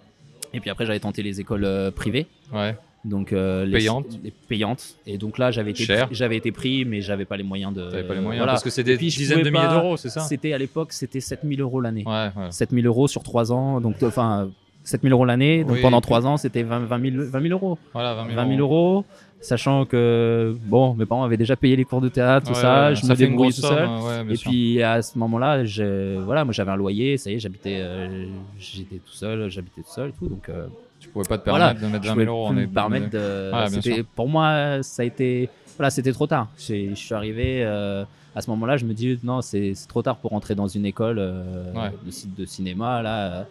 Et 0.54 0.60
puis 0.60 0.70
après, 0.70 0.86
j'avais 0.86 1.00
tenté 1.00 1.22
les 1.22 1.40
écoles 1.42 1.66
euh, 1.66 1.92
privées. 1.92 2.26
Ouais. 2.54 2.76
Donc 3.06 3.34
euh, 3.34 3.66
les- 3.66 3.80
Payantes. 3.80 4.06
les 4.24 4.32
payantes. 4.32 4.96
Et 5.06 5.18
donc 5.18 5.38
là, 5.38 5.52
j'avais 5.52 5.72
été, 5.72 5.86
j'avais 6.12 6.38
été 6.38 6.54
pris, 6.54 6.86
mais 6.86 7.02
j'avais 7.02 7.26
pas 7.26 7.36
les 7.36 7.44
moyens 7.44 7.74
de. 7.74 7.90
T'avais 7.90 8.04
pas 8.08 8.14
les 8.14 8.22
moyens 8.22 8.40
voilà. 8.40 8.54
parce 8.54 8.64
que 8.64 8.70
c'est 8.70 8.84
des 8.86 8.96
puis, 8.96 9.08
dizaines 9.08 9.42
de 9.42 9.50
milliers 9.50 9.68
d'euros, 9.68 9.98
c'est 9.98 10.10
ça 10.10 10.22
C'était 10.22 10.54
à 10.54 10.58
l'époque, 10.58 10.94
c'était 10.94 11.20
7000 11.20 11.60
euros 11.60 11.82
l'année. 11.82 12.04
Ouais, 12.08 12.30
ouais. 12.38 12.52
7000 12.52 12.88
euros 12.88 13.10
sur 13.10 13.22
3 13.24 13.52
ans. 13.52 13.82
Donc, 13.82 14.02
euh, 14.02 14.08
enfin, 14.08 14.50
7000 14.86 15.12
euros 15.12 15.26
l'année. 15.26 15.66
Donc 15.66 15.74
Oui, 15.74 15.82
pendant 15.82 15.98
et 15.98 16.02
puis- 16.02 16.08
3 16.08 16.28
ans, 16.28 16.38
c'était 16.38 16.64
20, 16.64 16.80
20 16.86 17.12
000, 17.12 17.24
20 17.30 17.42
000 17.42 17.52
euros. 17.54 17.78
Voilà, 17.92 18.14
20 18.14 18.24
000, 18.28 18.36
20 18.38 18.48
000 18.48 18.60
euros. 18.62 19.04
Sachant 19.44 19.86
que 19.86 20.56
bon, 20.64 20.96
mes 20.96 21.06
parents 21.06 21.24
avaient 21.24 21.38
déjà 21.38 21.56
payé 21.56 21.76
les 21.76 21.86
cours 21.86 22.02
de 22.02 22.10
théâtre, 22.10 22.48
tout 22.48 22.54
Ouais, 22.54 22.60
ça, 22.62 22.94
je 22.94 23.06
me 23.06 23.14
fait 23.16 23.26
une 23.26 23.30
débrouillais 23.32 23.52
grosse 23.52 23.56
tout 23.58 23.62
seul. 23.68 23.88
ouais, 23.88 24.34
Et 24.34 24.36
sûr. 24.36 24.50
puis 24.50 24.82
à 24.82 25.02
ce 25.02 25.18
moment-là, 25.20 25.66
je- 25.66 26.20
voilà, 26.22 26.44
moi 26.46 26.54
j'avais 26.54 26.72
un 26.72 26.76
loyer, 26.76 27.18
ça 27.18 27.30
y 27.30 27.36
est, 27.36 27.40
j'habitais, 27.40 27.78
euh, 27.82 28.26
j'étais 28.58 28.96
tout 28.98 29.12
seul, 29.14 29.50
j'habitais 29.50 29.82
tout 29.82 29.92
seul, 29.92 30.10
et 30.10 30.14
tout, 30.14 30.28
donc 30.30 30.48
euh, 30.50 30.68
tu 31.00 31.10
pouvais 31.10 31.28
pas 31.28 31.38
te 31.38 31.50
voilà, 31.50 31.76
permettre 31.76 31.82
de 31.88 31.92
mettre 31.92 32.04
je 32.04 32.10
20 32.10 32.14
pouvais 32.14 32.26
000 32.26 32.36
euros. 32.38 32.50
plus 32.50 32.58
on 32.58 32.62
me 32.62 32.68
permettre 32.74 33.10
de. 33.10 34.02
pour 34.16 34.30
moi, 34.30 34.82
ça 34.82 35.02
a 35.04 35.06
été, 35.06 35.50
voilà, 35.78 35.90
c'était 35.90 36.14
trop 36.14 36.28
tard. 36.28 36.48
Je 36.58 36.94
suis 36.96 37.14
arrivé 37.14 37.64
euh, 37.64 38.06
à 38.36 38.42
ce 38.42 38.50
moment-là, 38.52 38.78
je 38.78 38.86
me 38.86 38.94
dis 38.94 39.20
non, 39.24 39.42
c'est 39.42 39.74
trop 39.88 40.02
tard 40.02 40.16
pour 40.18 40.34
entrer 40.34 40.56
dans 40.56 40.68
une 40.68 40.86
école 40.86 41.18
de 41.18 42.12
site 42.12 42.34
de 42.40 42.46
cinéma 42.46 43.02
là. 43.02 43.46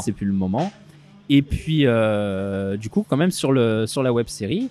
C'est 0.00 0.12
plus 0.12 0.26
le 0.26 0.32
moment. 0.32 0.72
Et 1.30 1.42
puis, 1.42 1.86
du 2.78 2.88
coup, 2.90 3.04
quand 3.08 3.16
même, 3.16 3.30
sur, 3.30 3.52
le, 3.52 3.86
sur 3.86 4.02
la 4.02 4.12
web 4.12 4.28
série, 4.28 4.68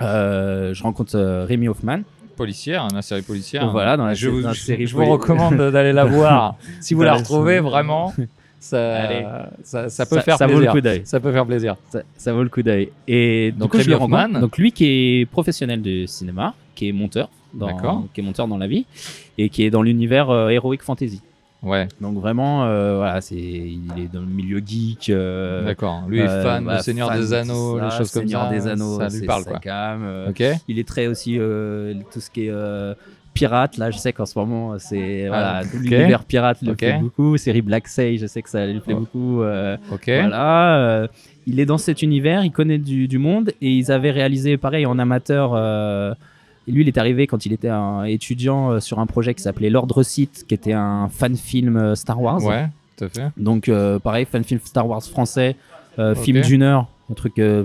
je 0.00 0.82
rencontre 0.82 1.16
euh, 1.16 1.44
Rémi 1.44 1.68
Hoffman. 1.68 2.00
policière, 2.36 2.84
hein, 2.84 2.88
la 2.94 3.02
série 3.02 3.22
policière. 3.22 3.70
Voilà, 3.70 3.96
dans 3.96 4.04
la 4.06 4.14
je 4.14 4.26
sé- 4.26 4.30
vous, 4.32 4.42
dans 4.42 4.48
la 4.48 4.54
je- 4.54 4.60
série 4.60 4.86
je 4.86 4.94
vous 4.96 5.04
recommande 5.06 5.56
d'aller 5.56 5.92
la 5.92 6.04
voir. 6.16 6.56
si 6.80 6.94
vous 6.94 7.02
la 7.02 7.14
retrouvez, 7.14 7.60
vraiment, 7.60 8.12
ça, 8.60 9.48
ça, 9.62 9.88
ça 9.88 10.06
peut 10.06 10.20
faire 10.20 10.36
ça 10.36 10.46
vaut 10.46 10.54
plaisir. 10.54 10.74
le 10.74 10.78
coup 10.78 10.80
d'œil. 10.82 11.00
ça 11.04 11.20
peut 11.20 11.32
faire 11.32 11.46
plaisir. 11.46 11.76
Ça, 11.90 12.02
ça 12.16 12.32
vaut 12.32 12.42
le 12.42 12.48
coup 12.48 12.62
d'œil. 12.62 12.90
Et 13.08 13.52
Donc, 13.52 13.58
donc, 13.60 13.70
coup, 13.72 13.76
je 13.78 13.82
Rémi 13.84 13.90
le 13.90 13.96
rencontre. 13.96 14.24
Hoffman. 14.24 14.40
Donc, 14.40 14.58
lui 14.58 14.72
qui 14.72 14.84
est 15.20 15.26
professionnel 15.30 15.82
de 15.82 16.04
cinéma, 16.06 16.54
qui 16.74 16.88
est 16.88 16.92
monteur, 16.92 17.28
dans, 17.54 17.66
D'accord. 17.68 18.04
qui 18.12 18.20
est 18.20 18.24
monteur 18.24 18.48
dans 18.48 18.58
la 18.58 18.66
vie, 18.66 18.84
et 19.38 19.48
qui 19.48 19.64
est 19.64 19.70
dans 19.70 19.82
l'univers 19.82 20.28
euh, 20.30 20.48
Heroic 20.50 20.78
Fantasy. 20.82 21.22
Ouais, 21.62 21.88
Donc, 22.00 22.18
vraiment, 22.18 22.64
euh, 22.66 22.96
voilà, 22.96 23.20
c'est, 23.20 23.34
il 23.34 23.90
est 23.98 24.12
dans 24.12 24.20
le 24.20 24.26
milieu 24.26 24.58
geek. 24.64 25.08
euh, 25.10 25.64
d'accord. 25.64 26.04
Lui 26.08 26.20
est 26.20 26.28
euh, 26.28 26.42
fan 26.42 26.64
bah, 26.64 26.76
de 26.76 26.82
Seigneur 26.82 27.08
fan 27.08 27.20
des 27.20 27.30
de 27.30 27.34
Anneaux, 27.34 27.78
ça, 27.78 27.84
les 27.84 27.90
choses 27.90 28.10
comme 28.12 28.22
Seigneur 28.22 28.42
ça. 28.44 28.50
des 28.50 28.66
Anneaux, 28.68 28.98
ça 29.00 29.08
lui 29.08 29.26
parle 29.26 29.44
quoi. 29.44 29.58
cam, 29.58 30.02
euh. 30.04 30.32
Il 30.68 30.78
est 30.78 30.86
très 30.86 31.06
aussi 31.08 31.36
euh, 31.38 31.94
tout 32.12 32.20
ce 32.20 32.30
qui 32.30 32.46
est 32.46 32.50
euh, 32.50 32.94
pirate. 33.34 33.78
Là, 33.78 33.90
je 33.90 33.98
sais 33.98 34.12
qu'en 34.12 34.26
ce 34.26 34.38
moment, 34.38 34.78
c'est 34.78 35.26
voilà, 35.28 35.62
ok. 35.64 35.72
l'univers 35.80 36.24
pirate 36.24 36.58
le 36.62 36.72
Ok. 36.72 36.78
plaît 36.78 36.98
beaucoup. 37.00 37.36
Série 37.36 37.62
Black 37.62 37.88
Sage, 37.88 38.18
je 38.20 38.26
sais 38.26 38.42
que 38.42 38.50
ça 38.50 38.64
lui 38.66 38.80
plaît 38.80 38.94
Oh. 38.94 39.00
beaucoup. 39.00 39.42
euh. 39.42 39.76
Voilà. 40.06 40.76
euh, 40.78 41.06
il 41.46 41.58
est 41.58 41.66
dans 41.66 41.78
cet 41.78 42.02
univers, 42.02 42.44
il 42.44 42.50
connaît 42.52 42.78
du, 42.78 43.08
du 43.08 43.18
monde 43.18 43.50
et 43.60 43.70
ils 43.70 43.90
avaient 43.90 44.10
réalisé 44.12 44.56
pareil 44.56 44.86
en 44.86 44.98
amateur. 44.98 45.54
Et 46.68 46.72
lui, 46.72 46.82
il 46.82 46.88
est 46.88 46.98
arrivé 46.98 47.26
quand 47.26 47.46
il 47.46 47.52
était 47.52 47.68
un 47.68 48.04
étudiant 48.04 48.70
euh, 48.72 48.80
sur 48.80 48.98
un 48.98 49.06
projet 49.06 49.34
qui 49.34 49.42
s'appelait 49.42 49.70
L'Ordre 49.70 50.02
Sith, 50.02 50.44
qui 50.48 50.54
était 50.54 50.72
un 50.72 51.08
fan 51.08 51.36
film 51.36 51.76
euh, 51.76 51.94
Star 51.94 52.20
Wars. 52.20 52.42
Ouais, 52.44 52.68
tout 52.96 53.04
à 53.04 53.08
fait. 53.08 53.28
Donc 53.36 53.68
euh, 53.68 53.98
pareil, 53.98 54.26
fan 54.30 54.42
film 54.44 54.60
Star 54.64 54.86
Wars 54.88 55.02
français, 55.02 55.56
euh, 55.98 56.14
film 56.14 56.40
d'une 56.42 56.62
heure, 56.62 56.86
un 57.10 57.14
truc 57.14 57.38
euh, 57.38 57.64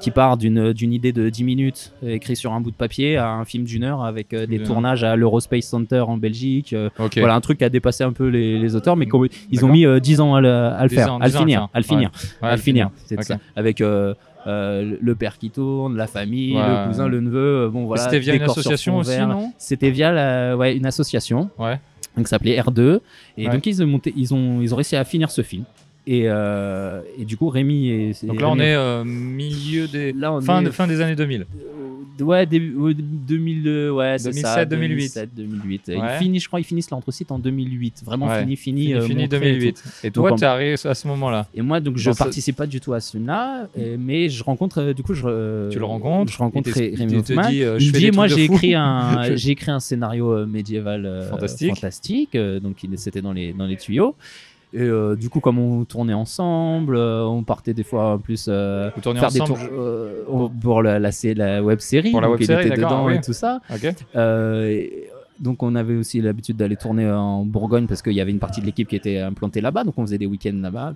qui 0.00 0.12
part 0.12 0.36
d'une 0.36 0.72
idée 0.92 1.10
de 1.12 1.28
10 1.28 1.42
minutes 1.42 1.92
écrit 2.06 2.36
sur 2.36 2.52
un 2.52 2.60
bout 2.60 2.70
de 2.70 2.76
papier 2.76 3.16
à 3.16 3.30
un 3.32 3.44
film 3.44 3.64
d'une 3.64 3.82
heure 3.82 4.04
avec 4.04 4.32
euh, 4.32 4.46
des 4.46 4.58
Bien. 4.58 4.66
tournages 4.66 5.02
à 5.02 5.16
l'Eurospace 5.16 5.64
Center 5.64 5.98
en 6.06 6.16
Belgique. 6.16 6.72
euh. 6.72 6.88
Voilà 7.16 7.34
un 7.34 7.40
truc 7.40 7.58
qui 7.58 7.64
a 7.64 7.68
dépassé 7.68 8.04
un 8.04 8.12
peu 8.12 8.28
les, 8.28 8.60
les 8.60 8.76
auteurs, 8.76 8.94
mais 8.94 9.08
ils 9.50 9.64
ont 9.64 9.68
mis 9.68 9.84
euh, 9.86 9.98
10 9.98 10.20
ans 10.20 10.36
à 10.36 10.40
le, 10.40 10.48
à 10.52 10.82
le 10.84 10.88
10 10.88 10.94
faire, 10.94 11.12
ans, 11.14 11.18
à 11.18 11.24
le 11.26 11.30
10 11.32 11.36
ans 11.36 11.40
à 11.40 11.42
le 11.42 11.46
finir, 11.46 11.68
à 11.74 11.78
le 11.78 11.82
finir, 11.84 12.10
Ouais, 12.42 12.48
à 12.48 12.54
le 12.54 12.62
finir. 12.62 12.90
Ça. 13.22 13.38
Avec 13.56 13.82
euh, 14.46 14.96
le 15.00 15.14
père 15.14 15.36
qui 15.38 15.50
tourne, 15.50 15.96
la 15.96 16.06
famille, 16.06 16.54
Ouais. 16.56 16.62
le 16.62 16.86
cousin, 16.88 17.08
le 17.08 17.20
neveu. 17.20 17.64
euh, 17.64 17.68
Bon 17.68 17.84
voilà. 17.86 18.02
C'était 18.04 18.18
via 18.20 18.34
une 18.34 18.42
association 18.42 18.96
aussi, 18.98 19.18
non 19.18 19.52
C'était 19.58 19.90
via 19.90 20.12
la, 20.12 20.56
ouais, 20.56 20.76
une 20.76 20.86
association 20.86 21.50
Ouais. 21.58 21.80
donc 22.16 22.26
ça 22.28 22.36
s'appelait 22.36 22.58
R2 22.58 23.00
et 23.36 23.48
donc 23.48 23.66
ils 23.66 23.82
ont 23.82 23.86
monté 23.86 24.12
ils 24.16 24.32
ont 24.34 24.60
ils 24.60 24.72
ont 24.72 24.76
réussi 24.76 24.96
à 24.96 25.04
finir 25.04 25.30
ce 25.30 25.42
film 25.42 25.64
et, 26.10 26.22
euh, 26.26 27.02
et 27.18 27.24
du 27.26 27.36
coup 27.36 27.48
Rémi 27.50 27.88
et 27.90 28.12
Donc 28.24 28.40
là, 28.40 28.48
on 28.48 28.58
est 28.58 28.74
euh, 28.74 29.04
milieu 29.04 29.86
des. 29.88 30.12
Là, 30.12 30.32
on 30.32 30.40
fin, 30.40 30.62
est- 30.62 30.64
de, 30.64 30.70
fin 30.70 30.86
des 30.86 31.00
années 31.02 31.14
2000. 31.16 31.42
euh, 31.42 32.24
ouais 32.24 32.46
début 32.46 32.74
ouais, 32.74 32.94
2000 32.96 33.68
euh, 33.68 33.90
ouais 33.92 34.16
c'est 34.18 34.30
2007, 34.30 34.44
ça 34.44 34.64
2008. 34.64 34.88
2007 34.96 35.34
2008 35.36 35.82
Ouais. 35.88 35.94
ils 35.96 36.18
finissent 36.18 36.42
je 36.42 36.48
crois 36.48 36.58
ils 36.58 36.64
finissent 36.64 36.90
l'entre-site 36.90 37.30
en 37.30 37.38
2008 37.38 38.02
vraiment 38.04 38.26
Ouais. 38.26 38.40
fini 38.40 38.56
fini 38.56 38.80
Fini, 38.86 38.94
euh, 38.94 39.00
fini 39.02 39.22
montré 39.22 39.36
et 39.36 39.40
2008. 39.52 39.72
tout. 39.74 39.88
Et 40.06 40.10
toi, 40.10 40.32
tu 40.32 40.44
arrivé 40.44 40.74
à 40.82 40.94
ce 40.94 41.06
moment-là. 41.06 41.46
et 41.54 41.62
moi 41.62 41.78
donc 41.78 41.96
je 41.96 42.10
ce- 42.10 42.18
participe 42.18 42.56
pas 42.56 42.66
du 42.66 42.80
tout 42.80 42.92
à 42.92 42.98
ce 42.98 43.12
film-là 43.12 43.68
euh, 43.78 43.96
mais 44.00 44.28
je 44.30 44.42
rencontre 44.42 44.80
euh, 44.80 44.94
du 44.94 45.04
coup 45.04 45.14
je 45.14 45.68
Tu 45.70 45.78
le 45.78 45.84
rencontres, 45.84 46.32
je 46.32 46.38
rencontre 46.38 46.70
Rémi 46.72 46.92
il 46.98 47.22
te 47.22 47.32
Hoffman 47.34 47.48
dit, 47.50 47.62
euh, 47.62 47.78
je 47.78 47.84
il 47.84 47.92
dit 47.92 48.10
moi 48.10 48.26
j'ai 48.26 48.44
écrit 48.44 48.74
un 48.74 49.22
j'ai 49.36 49.50
écrit 49.52 49.70
un 49.70 49.78
scénario 49.80 50.32
euh, 50.32 50.44
médiéval 50.46 51.06
euh, 51.06 51.28
Fantastique. 51.30 51.74
fantastique 51.76 52.34
euh, 52.34 52.58
donc 52.58 52.78
c'était 52.96 53.22
dans 53.22 53.32
les 53.32 53.52
dans 53.52 53.66
les 53.66 53.76
tuyaux 53.76 54.16
et 54.74 54.80
euh, 54.82 55.16
du 55.16 55.30
coup 55.30 55.40
comme 55.40 55.58
on 55.58 55.84
tournait 55.84 56.12
ensemble 56.14 56.96
euh, 56.96 57.24
on 57.24 57.42
partait 57.42 57.72
des 57.74 57.84
fois 57.84 58.12
en 58.14 58.18
plus 58.18 58.46
euh, 58.48 58.90
faire 58.90 59.12
des 59.30 59.40
ensemble. 59.40 59.46
tours 59.46 59.68
euh, 59.72 60.48
pour 60.60 60.82
la, 60.82 60.98
la, 60.98 61.10
la 61.34 61.62
web 61.62 61.78
série 61.80 62.10
Pour 62.10 62.20
la 62.20 62.28
web 62.30 62.40
il 62.40 62.46
série, 62.46 62.66
était 62.66 62.76
d'accord, 62.76 62.90
dedans 62.90 63.06
oui. 63.06 63.14
et 63.16 63.20
tout 63.22 63.32
ça 63.32 63.60
Ok. 63.74 63.94
euh, 64.16 64.68
et- 64.68 65.07
donc 65.40 65.62
on 65.62 65.74
avait 65.74 65.94
aussi 65.96 66.20
l'habitude 66.20 66.56
d'aller 66.56 66.76
tourner 66.76 67.08
en 67.10 67.44
Bourgogne 67.44 67.86
parce 67.86 68.02
qu'il 68.02 68.12
y 68.14 68.20
avait 68.20 68.30
une 68.32 68.38
partie 68.38 68.60
de 68.60 68.66
l'équipe 68.66 68.88
qui 68.88 68.96
était 68.96 69.18
implantée 69.18 69.60
là-bas 69.60 69.84
donc 69.84 69.94
on 69.98 70.02
faisait 70.02 70.18
des 70.18 70.26
week-ends 70.26 70.58
là-bas 70.60 70.94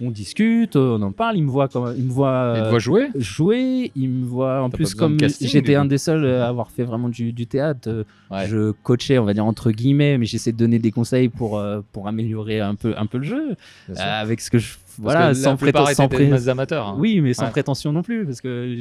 on 0.00 0.10
discute 0.10 0.76
on 0.76 1.00
en 1.02 1.12
parle 1.12 1.36
il 1.36 1.42
me 1.44 1.50
voit 1.50 1.68
comme 1.68 1.94
il 1.96 2.04
me 2.04 2.10
voit 2.10 2.30
euh, 2.30 2.70
te 2.72 2.78
jouer? 2.78 3.08
jouer. 3.16 3.92
Il 3.96 4.08
me 4.08 4.24
voit 4.26 4.62
en 4.62 4.70
plus 4.70 4.94
comme 4.94 5.18
j'étais 5.40 5.74
un 5.74 5.84
des 5.84 5.98
seuls 5.98 6.24
à 6.26 6.48
avoir 6.48 6.70
fait 6.70 6.84
vraiment 6.84 7.08
du, 7.08 7.32
du 7.32 7.46
théâtre. 7.46 7.88
euh, 7.88 8.04
Ouais. 8.30 8.46
Je 8.48 8.70
coachais, 8.70 9.18
on 9.18 9.24
va 9.24 9.34
dire 9.34 9.44
entre 9.44 9.72
guillemets, 9.72 10.16
mais 10.16 10.24
j'essaie 10.24 10.52
de 10.52 10.56
donner 10.56 10.78
des 10.78 10.92
conseils 10.92 11.28
pour 11.28 11.58
euh, 11.58 11.80
pour 11.92 12.06
améliorer 12.08 12.60
un 12.60 12.76
peu 12.76 12.94
un 12.96 13.06
peu 13.06 13.18
le 13.18 13.24
jeu 13.24 13.56
euh, 13.90 13.94
avec 13.96 14.40
ce 14.40 14.50
que 14.50 14.58
je 14.58 14.74
Parce 14.74 14.98
voilà 14.98 15.28
que 15.30 15.34
sans 15.34 15.56
prétention. 15.56 16.08
amateurs. 16.48 16.86
hein. 16.88 16.96
Oui, 16.98 17.20
mais 17.20 17.34
sans 17.34 17.46
Ouais. 17.46 17.50
prétention 17.50 17.92
non 17.92 18.02
plus 18.02 18.24
parce 18.24 18.40
que 18.40 18.76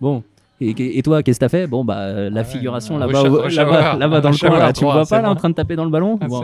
bon. 0.00 0.22
Et, 0.60 0.98
et 0.98 1.02
toi, 1.02 1.22
qu'est-ce 1.22 1.38
que 1.40 1.44
t'as 1.44 1.48
fait? 1.48 1.66
Bon, 1.66 1.84
bah, 1.84 1.98
euh, 2.00 2.30
la 2.30 2.42
figuration 2.44 2.96
là-bas, 2.98 3.12
là-bas, 3.96 4.20
dans 4.20 4.30
le 4.30 4.36
coin, 4.38 4.58
là, 4.58 4.72
tu 4.72 4.84
me 4.84 4.90
3, 4.90 4.94
vois 4.94 5.06
pas 5.06 5.22
là 5.22 5.30
en 5.30 5.34
train 5.36 5.50
de 5.50 5.54
taper 5.54 5.76
dans 5.76 5.84
le 5.84 5.90
ballon? 5.90 6.18
Ah, 6.20 6.28
Bon. 6.28 6.40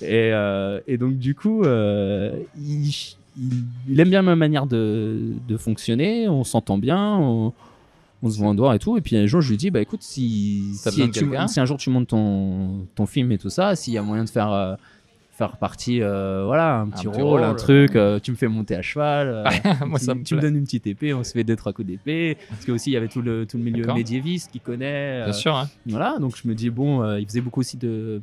Et, 0.00 0.30
euh, 0.32 0.80
et 0.86 0.98
donc 0.98 1.18
du 1.18 1.34
coup, 1.34 1.62
euh, 1.64 2.32
il, 2.56 2.88
il- 3.36 3.64
il 3.88 4.00
aime 4.00 4.10
bien 4.10 4.22
ma 4.22 4.36
manière 4.36 4.66
de, 4.66 5.34
de 5.48 5.56
fonctionner, 5.56 6.28
on 6.28 6.44
s'entend 6.44 6.78
bien, 6.78 7.16
on, 7.18 7.52
on 8.22 8.30
se 8.30 8.38
voit 8.38 8.48
en 8.48 8.54
dehors 8.54 8.72
et 8.72 8.78
tout. 8.78 8.96
Et 8.96 9.00
puis 9.00 9.16
un 9.16 9.26
jour, 9.26 9.40
je 9.40 9.50
lui 9.50 9.56
dis, 9.56 9.70
bah 9.70 9.80
écoute, 9.80 10.02
si, 10.02 10.74
si, 10.92 11.00
tu- 11.10 11.24
un 11.60 11.64
jour 11.64 11.76
tu 11.76 11.90
montes 11.90 12.08
ton, 12.08 12.86
ton 12.94 13.06
film 13.06 13.32
et 13.32 13.38
tout 13.38 13.50
ça, 13.50 13.74
s'il 13.76 13.94
y 13.94 13.98
a 13.98 14.02
moyen 14.02 14.24
de 14.24 14.30
faire... 14.30 14.78
faire 15.36 15.56
partie 15.56 16.00
euh, 16.00 16.44
voilà 16.46 16.76
un 16.80 16.88
petit, 16.88 17.06
petit 17.08 17.20
rôle, 17.22 17.42
un 17.42 17.54
truc 17.54 17.96
euh, 17.96 18.20
tu 18.20 18.30
me 18.30 18.36
fais 18.36 18.46
monter 18.46 18.76
à 18.76 18.82
cheval 18.82 19.28
euh, 19.28 19.44
Moi, 19.86 19.98
tu, 19.98 20.04
ça 20.04 20.14
me 20.14 20.22
tu 20.22 20.34
me 20.34 20.40
plaît. 20.40 20.48
donnes 20.48 20.58
une 20.58 20.64
petite 20.64 20.86
épée 20.86 21.12
on 21.12 21.24
se 21.24 21.32
fait 21.32 21.42
deux 21.44 21.56
trois 21.56 21.72
coups 21.72 21.88
d'épée 21.88 22.36
parce 22.48 22.64
que 22.64 22.70
aussi 22.72 22.90
il 22.90 22.94
y 22.94 22.96
avait 22.96 23.08
tout 23.08 23.20
le 23.20 23.44
tout 23.44 23.56
le 23.58 23.64
milieu 23.64 23.84
médiéviste 23.92 24.52
qui 24.52 24.60
connaît 24.60 25.24
Bien 25.24 25.32
sûr. 25.32 25.56
hein. 25.56 25.68
voilà, 25.86 26.18
donc 26.20 26.36
je 26.40 26.46
me 26.46 26.54
dis 26.54 26.70
bon, 26.70 27.16
il 27.16 27.26
faisait 27.26 27.40
beaucoup 27.40 27.60
aussi 27.60 27.76
de. 27.76 28.22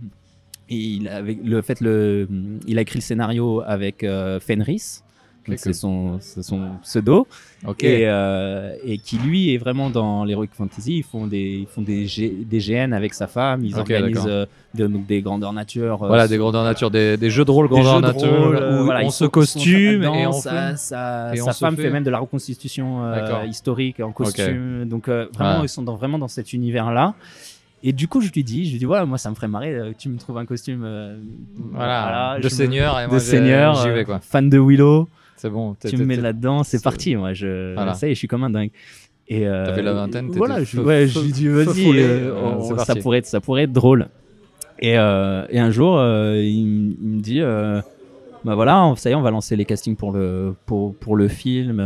Et 0.70 0.78
il 0.78 1.10
avait 1.10 1.38
le 1.44 1.62
fait 1.62 1.82
le, 1.82 2.30
il 2.66 2.78
a 2.78 2.82
écrit 2.82 2.98
le 3.00 3.04
scénario 3.04 3.62
avec 3.66 4.06
Fenris, 4.40 5.04
c'est 5.56 5.74
son, 5.74 6.20
pseudo, 6.84 7.28
Ok. 7.68 7.84
et, 7.84 8.08
euh, 8.08 8.74
et 8.84 8.98
qui 8.98 9.18
lui 9.18 9.54
est 9.54 9.58
vraiment 9.58 9.90
dans 9.90 10.24
l'heroic 10.26 10.48
fantasy. 10.54 10.98
Ils 10.98 11.04
font 11.04 11.28
des, 11.28 11.60
ils 11.62 11.68
font 11.68 11.82
des, 11.82 12.06
G- 12.08 12.46
des 12.46 12.60
GN 12.60 12.94
avec 12.94 13.14
sa 13.14 13.28
femme, 13.28 13.64
ils 13.66 13.78
organisent 13.78 14.26
euh, 14.28 14.46
de- 14.76 14.88
donc 14.88 15.06
des 15.06 15.22
grandeurs 15.22 15.54
nature. 15.54 16.04
euh, 16.04 16.08
Voilà, 16.08 16.28
des 16.28 16.38
grandeurs 16.38 16.64
nature, 16.64 16.92
des, 16.92 17.18
des 17.18 17.30
jeux 17.30 17.46
de 17.46 17.52
rôle 17.52 17.68
grandeur 17.68 18.02
nature, 18.02 18.30
où 18.80 18.84
voilà, 18.86 19.02
on 19.06 19.10
se 19.10 19.26
costume 19.26 20.04
et 20.04 20.28
on 20.28 20.32
sa, 20.32 20.72
fait. 20.72 20.78
sa, 20.78 21.34
et 21.34 21.38
sa 21.38 21.46
on 21.50 21.52
se 21.52 21.58
femme 21.60 21.76
fait... 21.76 21.84
fait- 21.84 21.90
même 21.92 22.04
de 22.04 22.10
la 22.12 22.20
reconstitution 22.20 23.02
historique 23.48 24.00
en 24.00 24.12
costume. 24.12 24.86
Donc 24.86 25.08
vraiment, 25.08 25.60
Ouais. 25.60 25.66
ils 25.66 25.70
sont 25.70 25.84
dans, 25.84 25.96
vraiment 25.96 26.20
dans 26.20 26.28
cet 26.28 26.54
univers-là. 26.54 27.14
Et 27.84 27.94
du 27.94 28.08
coup, 28.08 28.22
je 28.22 28.32
lui 28.32 28.44
dis, 28.44 28.66
je 28.68 28.74
lui 28.74 28.78
dis, 28.78 28.86
voilà, 28.86 29.06
moi, 29.08 29.18
ça 29.18 29.32
me 29.32 29.36
ferait 29.36 29.48
marrer 29.48 29.72
que 29.72 29.98
tu 29.98 30.08
me 30.08 30.20
trouves 30.20 30.38
un 30.38 30.46
costume. 30.46 30.84
euh, 30.86 31.18
Voilà, 31.72 32.36
je 32.38 32.42
de 32.42 32.46
me- 32.46 32.50
seigneur. 32.50 33.00
Et 33.00 33.06
de 33.06 33.10
moi, 33.10 33.20
seigneur, 33.20 33.76
J'y 33.82 33.90
vais 33.90 34.06
quoi. 34.06 34.20
fan 34.20 34.50
de 34.50 34.60
Willow. 34.60 35.10
C'est 35.42 35.50
bon. 35.50 35.76
Tu 35.84 35.98
me 35.98 36.06
mets 36.06 36.18
là-dedans, 36.18 36.64
c'est 36.64 36.84
parti. 36.84 37.16
Moi, 37.16 37.34
je, 37.34 37.74
Voilà. 37.74 37.96
ça 37.96 38.08
y 38.08 38.12
est, 38.12 38.14
je 38.14 38.20
suis 38.20 38.28
comme 38.28 38.44
un 38.44 38.52
dingue. 38.52 38.70
Et 39.28 39.48
euh, 39.48 39.66
T'avais 39.66 39.82
la 39.82 39.94
vingtaine, 39.94 40.28
t'étais 40.28 40.38
Voilà, 40.38 40.64
je, 40.64 40.80
ouais, 40.80 41.08
je 41.08 41.20
lui 41.20 41.32
dis, 41.32 41.48
vas-y, 41.48 41.98
euh, 42.00 42.76
ça 42.78 42.96
pourrait 42.96 43.20
être, 43.20 43.26
ça 43.26 43.42
pourrait 43.42 43.64
être 43.64 43.72
drôle. 43.72 44.08
Et, 44.80 45.00
euh, 45.00 45.46
et 45.50 45.58
un 45.60 45.72
jour, 45.72 45.98
euh, 45.98 46.36
il, 46.38 46.96
il 47.02 47.08
me 47.08 47.22
dit, 47.22 47.42
bah 47.42 48.54
voilà, 48.54 48.94
ça 48.98 49.10
y 49.10 49.14
est, 49.14 49.16
on 49.16 49.22
va 49.22 49.32
lancer 49.32 49.56
les 49.56 49.66
castings 49.66 49.96
pour 49.96 50.12
le 50.12 50.54
pour, 50.68 50.94
pour 50.96 51.16
le 51.16 51.28
film. 51.28 51.82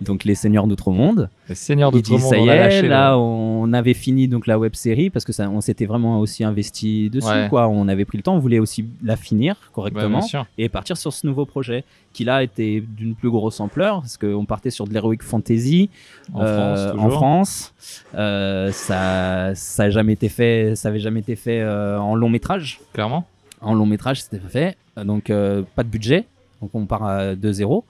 Euh, 0.00 0.04
donc 0.04 0.24
les 0.24 0.34
Seigneurs 0.34 0.66
d'Outre-Monde. 0.66 1.28
Les 1.48 1.54
seigneurs 1.54 1.90
d'outre-monde. 1.92 2.20
ça 2.20 2.36
y 2.38 2.48
est, 2.48 2.82
là 2.82 3.10
le- 3.12 3.16
on 3.16 3.72
avait 3.72 3.94
fini 3.94 4.28
donc 4.28 4.46
la 4.46 4.58
web 4.58 4.74
série 4.74 5.10
parce 5.10 5.24
que 5.24 5.32
ça, 5.32 5.48
on 5.50 5.60
s'était 5.60 5.86
vraiment 5.86 6.20
aussi 6.20 6.44
investi 6.44 7.08
dessus 7.10 7.26
Ouais. 7.28 7.46
quoi. 7.48 7.68
On 7.68 7.88
avait 7.88 8.04
pris 8.04 8.18
le 8.18 8.22
temps, 8.22 8.34
on 8.34 8.38
voulait 8.38 8.58
aussi 8.58 8.84
la 9.02 9.16
finir 9.16 9.56
correctement 9.72 10.20
et 10.58 10.68
partir 10.68 10.96
sur 10.96 11.12
ce 11.12 11.26
nouveau 11.26 11.46
projet 11.46 11.84
qui 12.12 12.24
là 12.24 12.42
était 12.42 12.82
d'une 12.96 13.14
plus 13.14 13.30
grosse 13.30 13.60
ampleur 13.60 14.00
parce 14.00 14.16
qu'on 14.16 14.44
partait 14.46 14.70
sur 14.70 14.86
de 14.86 14.94
l'heroic 14.94 15.18
fantasy 15.22 15.90
En 16.32 16.40
euh, 16.42 16.76
France, 16.76 16.90
en 16.98 17.04
toujours. 17.04 17.12
France. 17.12 17.74
Euh, 18.14 18.72
ça 18.72 19.52
ça 19.54 19.84
a 19.84 19.90
jamais 19.90 20.12
été 20.14 20.28
fait, 20.28 20.74
ça 20.76 20.88
avait 20.88 20.98
jamais 21.00 21.20
été 21.20 21.36
fait 21.36 21.60
euh, 21.60 21.98
en 21.98 22.14
long 22.14 22.28
métrage. 22.28 22.80
Clairement. 22.92 23.26
En 23.60 23.74
long 23.74 23.86
métrage, 23.86 24.22
c'était 24.22 24.38
fait, 24.46 24.76
Euh, 24.98 25.04
donc 25.04 25.28
euh, 25.30 25.62
pas 25.74 25.82
de 25.82 25.88
budget, 25.88 26.24
donc 26.60 26.70
on 26.74 26.86
part 26.86 27.04
à- 27.04 27.34
de 27.34 27.52
zéro 27.52 27.84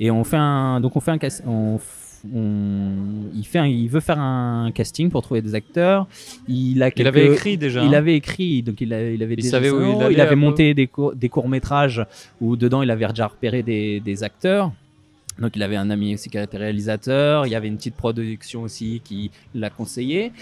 et 0.00 0.10
on 0.10 0.24
fait 0.24 0.36
un 0.36 0.80
donc 0.80 0.96
on 0.96 1.00
fait 1.00 1.10
un 1.12 1.18
on, 1.46 1.78
il, 3.34 3.44
fait 3.44 3.58
un- 3.58 3.66
il 3.66 3.88
veut 3.88 4.00
faire 4.00 4.18
un 4.18 4.70
casting 4.74 5.10
pour 5.10 5.22
trouver 5.22 5.42
des 5.42 5.54
acteurs. 5.54 6.06
Il, 6.48 6.82
a 6.82 6.88
Il 6.88 6.92
quelques- 6.92 7.08
avait 7.08 7.32
écrit 7.32 7.56
déjà. 7.56 7.84
Il 7.84 7.94
hein. 7.94 7.98
avait 7.98 8.16
écrit, 8.16 8.62
donc 8.62 8.80
il, 8.80 8.92
a- 8.92 9.10
il 9.10 9.22
avait 9.22 9.34
Il 9.34 9.42
déjà 9.42 9.50
savait 9.52 9.70
où 9.70 9.80
il 9.80 10.02
allait 10.02 10.14
il 10.14 10.20
avait 10.20 10.34
monté 10.36 10.74
des, 10.74 10.86
cour- 10.86 11.14
des 11.14 11.28
courts 11.28 11.48
métrages 11.48 12.04
où 12.40 12.56
dedans 12.56 12.82
il 12.82 12.90
avait 12.90 13.06
déjà 13.08 13.26
repéré 13.28 13.62
des, 13.62 14.00
des 14.00 14.22
acteurs. 14.24 14.72
Donc 15.38 15.54
il 15.54 15.62
avait 15.62 15.76
un 15.76 15.90
ami 15.90 16.14
aussi 16.14 16.30
qui 16.30 16.38
était 16.38 16.56
réalisateur. 16.56 17.46
Il 17.46 17.50
y 17.50 17.54
avait 17.54 17.68
une 17.68 17.76
petite 17.76 17.94
production 17.96 18.62
aussi 18.62 19.02
qui 19.04 19.30
l'a 19.54 19.70
conseillé. 19.70 20.32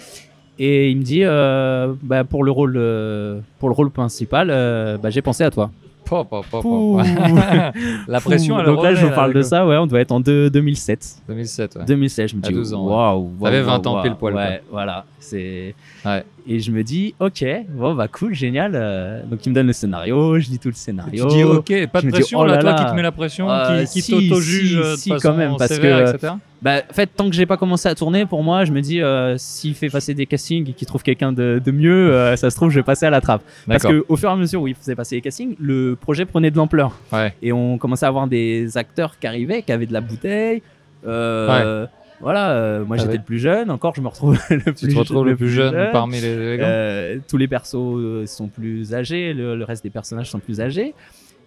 Et 0.59 0.91
il 0.91 0.99
me 0.99 1.03
dit, 1.03 1.25
euh, 1.25 1.93
bah, 2.01 2.23
pour 2.23 2.45
le 2.45 2.53
rôle, 2.53 2.75
euh, 2.77 3.41
pour 3.59 3.69
le 3.69 3.75
rôle 3.75 3.91
principal, 3.91 4.51
euh, 4.51 4.97
bah, 4.99 5.11
j'ai 5.11 5.21
pensé 5.21 5.43
à 5.43 5.51
toi. 5.51 5.73
Pop, 6.05 6.29
Pouh. 6.29 6.99
pop. 6.99 7.07
La 8.09 8.21
pression, 8.21 8.59
elle 8.61 8.67
Donc 8.67 8.83
là, 8.83 8.95
je 8.95 9.07
vous 9.07 9.13
parle 9.15 9.33
de 9.33 9.43
ça. 9.43 9.67
Ouais, 9.67 9.77
on 9.77 9.87
doit 9.87 10.01
être 10.01 10.13
en 10.13 10.21
deux- 10.21 10.51
2007. 10.51 11.17
2007, 11.29 11.77
ouais. 11.77 11.85
2016, 11.87 12.31
je 12.31 12.37
me 12.37 12.45
À 12.45 12.49
dis, 12.49 12.55
12 12.55 12.75
ans, 12.75 12.87
ouais. 12.87 12.93
waouh, 12.93 13.19
waouh, 13.21 13.45
T'avais 13.45 13.59
waouh, 13.61 13.67
20 13.83 13.87
ans 13.87 14.03
pile 14.03 14.15
poil, 14.17 14.35
Ouais, 14.35 14.63
voilà. 14.71 15.05
C'est. 15.19 15.75
Ouais. 16.05 16.25
Et 16.47 16.61
je 16.61 16.71
me 16.71 16.83
dis, 16.85 17.15
ok, 17.21 17.43
bon, 17.71 17.95
bah 17.95 18.07
cool, 18.07 18.35
génial. 18.35 18.73
euh, 18.75 19.23
Donc 19.31 19.47
il 19.47 19.49
me 19.49 19.55
donne 19.55 19.67
le 19.69 19.73
scénario, 19.73 20.39
je 20.39 20.51
lis 20.51 20.59
tout 20.59 20.69
le 20.69 20.75
Tu 20.75 20.81
scénario. 20.81 21.27
dis 21.29 21.43
ok, 21.43 21.87
pas 21.91 22.01
de 22.03 22.07
me 22.07 22.11
dis, 22.13 22.19
pression 22.19 22.41
oh 22.41 22.45
là, 22.45 22.57
là 22.57 22.61
toi 22.61 22.75
qui 22.75 22.85
te 22.91 22.95
mets 22.95 23.03
la 23.03 23.13
pression, 23.13 23.51
Euh, 23.51 23.85
qui, 23.85 23.93
qui 23.93 24.03
si, 24.03 24.11
t'auto-juge 24.13 24.69
si, 24.71 24.77
euh, 24.77 24.97
si, 24.97 25.11
quand 25.23 25.33
même, 25.35 25.55
parce 25.59 25.73
sévère, 25.73 26.05
que- 26.13 26.17
etc. 26.17 26.35
Bah, 26.61 26.81
en 26.91 26.93
fait, 26.93 27.07
tant 27.15 27.29
que 27.31 27.35
j'ai 27.35 27.47
pas 27.47 27.57
commencé 27.57 27.89
à 27.89 27.95
tourner, 27.95 28.27
pour 28.27 28.43
moi, 28.43 28.65
je 28.67 28.73
me 28.73 28.81
dis, 28.83 29.01
euh, 29.03 29.37
s'il 29.39 29.75
fait 29.75 29.89
passer 29.89 30.13
des 30.15 30.27
castings 30.27 30.69
et 30.69 30.73
qu'il 30.75 30.87
trouve 30.87 31.03
quelqu'un 31.03 31.33
de, 31.33 31.61
de 31.65 31.71
mieux, 31.71 32.13
euh, 32.13 32.37
ça 32.37 32.51
se 32.51 32.57
trouve, 32.57 32.71
je 32.71 32.77
vais 32.77 32.83
passer 32.83 33.07
à 33.07 33.11
la 33.11 33.21
trappe. 33.23 33.43
Parce 33.67 33.83
que 33.83 34.05
au 34.09 34.17
fur 34.17 34.29
et 34.29 34.33
à 34.33 34.37
mesure 34.37 34.61
où 34.63 34.69
il 34.69 34.75
faisait 34.75 34.95
passer 34.95 35.15
les 35.17 35.21
castings, 35.23 35.57
le 35.59 35.95
projet 35.99 36.25
prenait 36.27 36.51
de 36.51 36.57
l'ampleur. 36.59 36.93
Ouais. 37.13 37.35
Et 37.43 37.53
on 37.53 37.79
commençait 37.79 38.05
à 38.07 38.09
avoir 38.11 38.27
des 38.27 38.77
acteurs 38.77 39.19
qui 39.19 39.27
arrivaient, 39.27 39.63
qui 39.63 39.73
avaient 39.73 39.87
de 39.87 39.93
la 39.95 40.01
bouteille. 40.03 40.63
Euh, 41.07 41.87
Voilà, 42.25 42.51
euh, 42.53 42.85
moi 42.85 42.97
Ah 42.99 43.01
j'étais 43.03 43.13
ouais. 43.13 43.19
le 43.19 43.23
plus 43.23 43.39
jeune, 43.39 43.71
encore 43.71 43.95
je 43.95 44.01
me 44.01 44.09
retrouve 44.09 44.37
le 44.51 44.59
plus, 44.59 44.75
Tu 44.75 44.89
te 44.89 44.99
retrouves 44.99 45.27
le 45.27 45.37
plus 45.37 45.51
jeune 45.51 45.91
parmi 45.93 46.21
les. 46.21 46.59
Euh, 46.61 47.19
tous 47.29 47.37
les 47.37 47.47
persos 47.47 47.77
euh, 47.77 48.27
sont 48.27 48.49
plus 48.49 48.95
âgés, 48.95 49.33
le, 49.33 49.55
le 49.57 49.65
reste 49.65 49.85
des 49.85 49.91
personnages 49.91 50.31
sont 50.31 50.41
plus 50.41 50.61
âgés. 50.61 50.95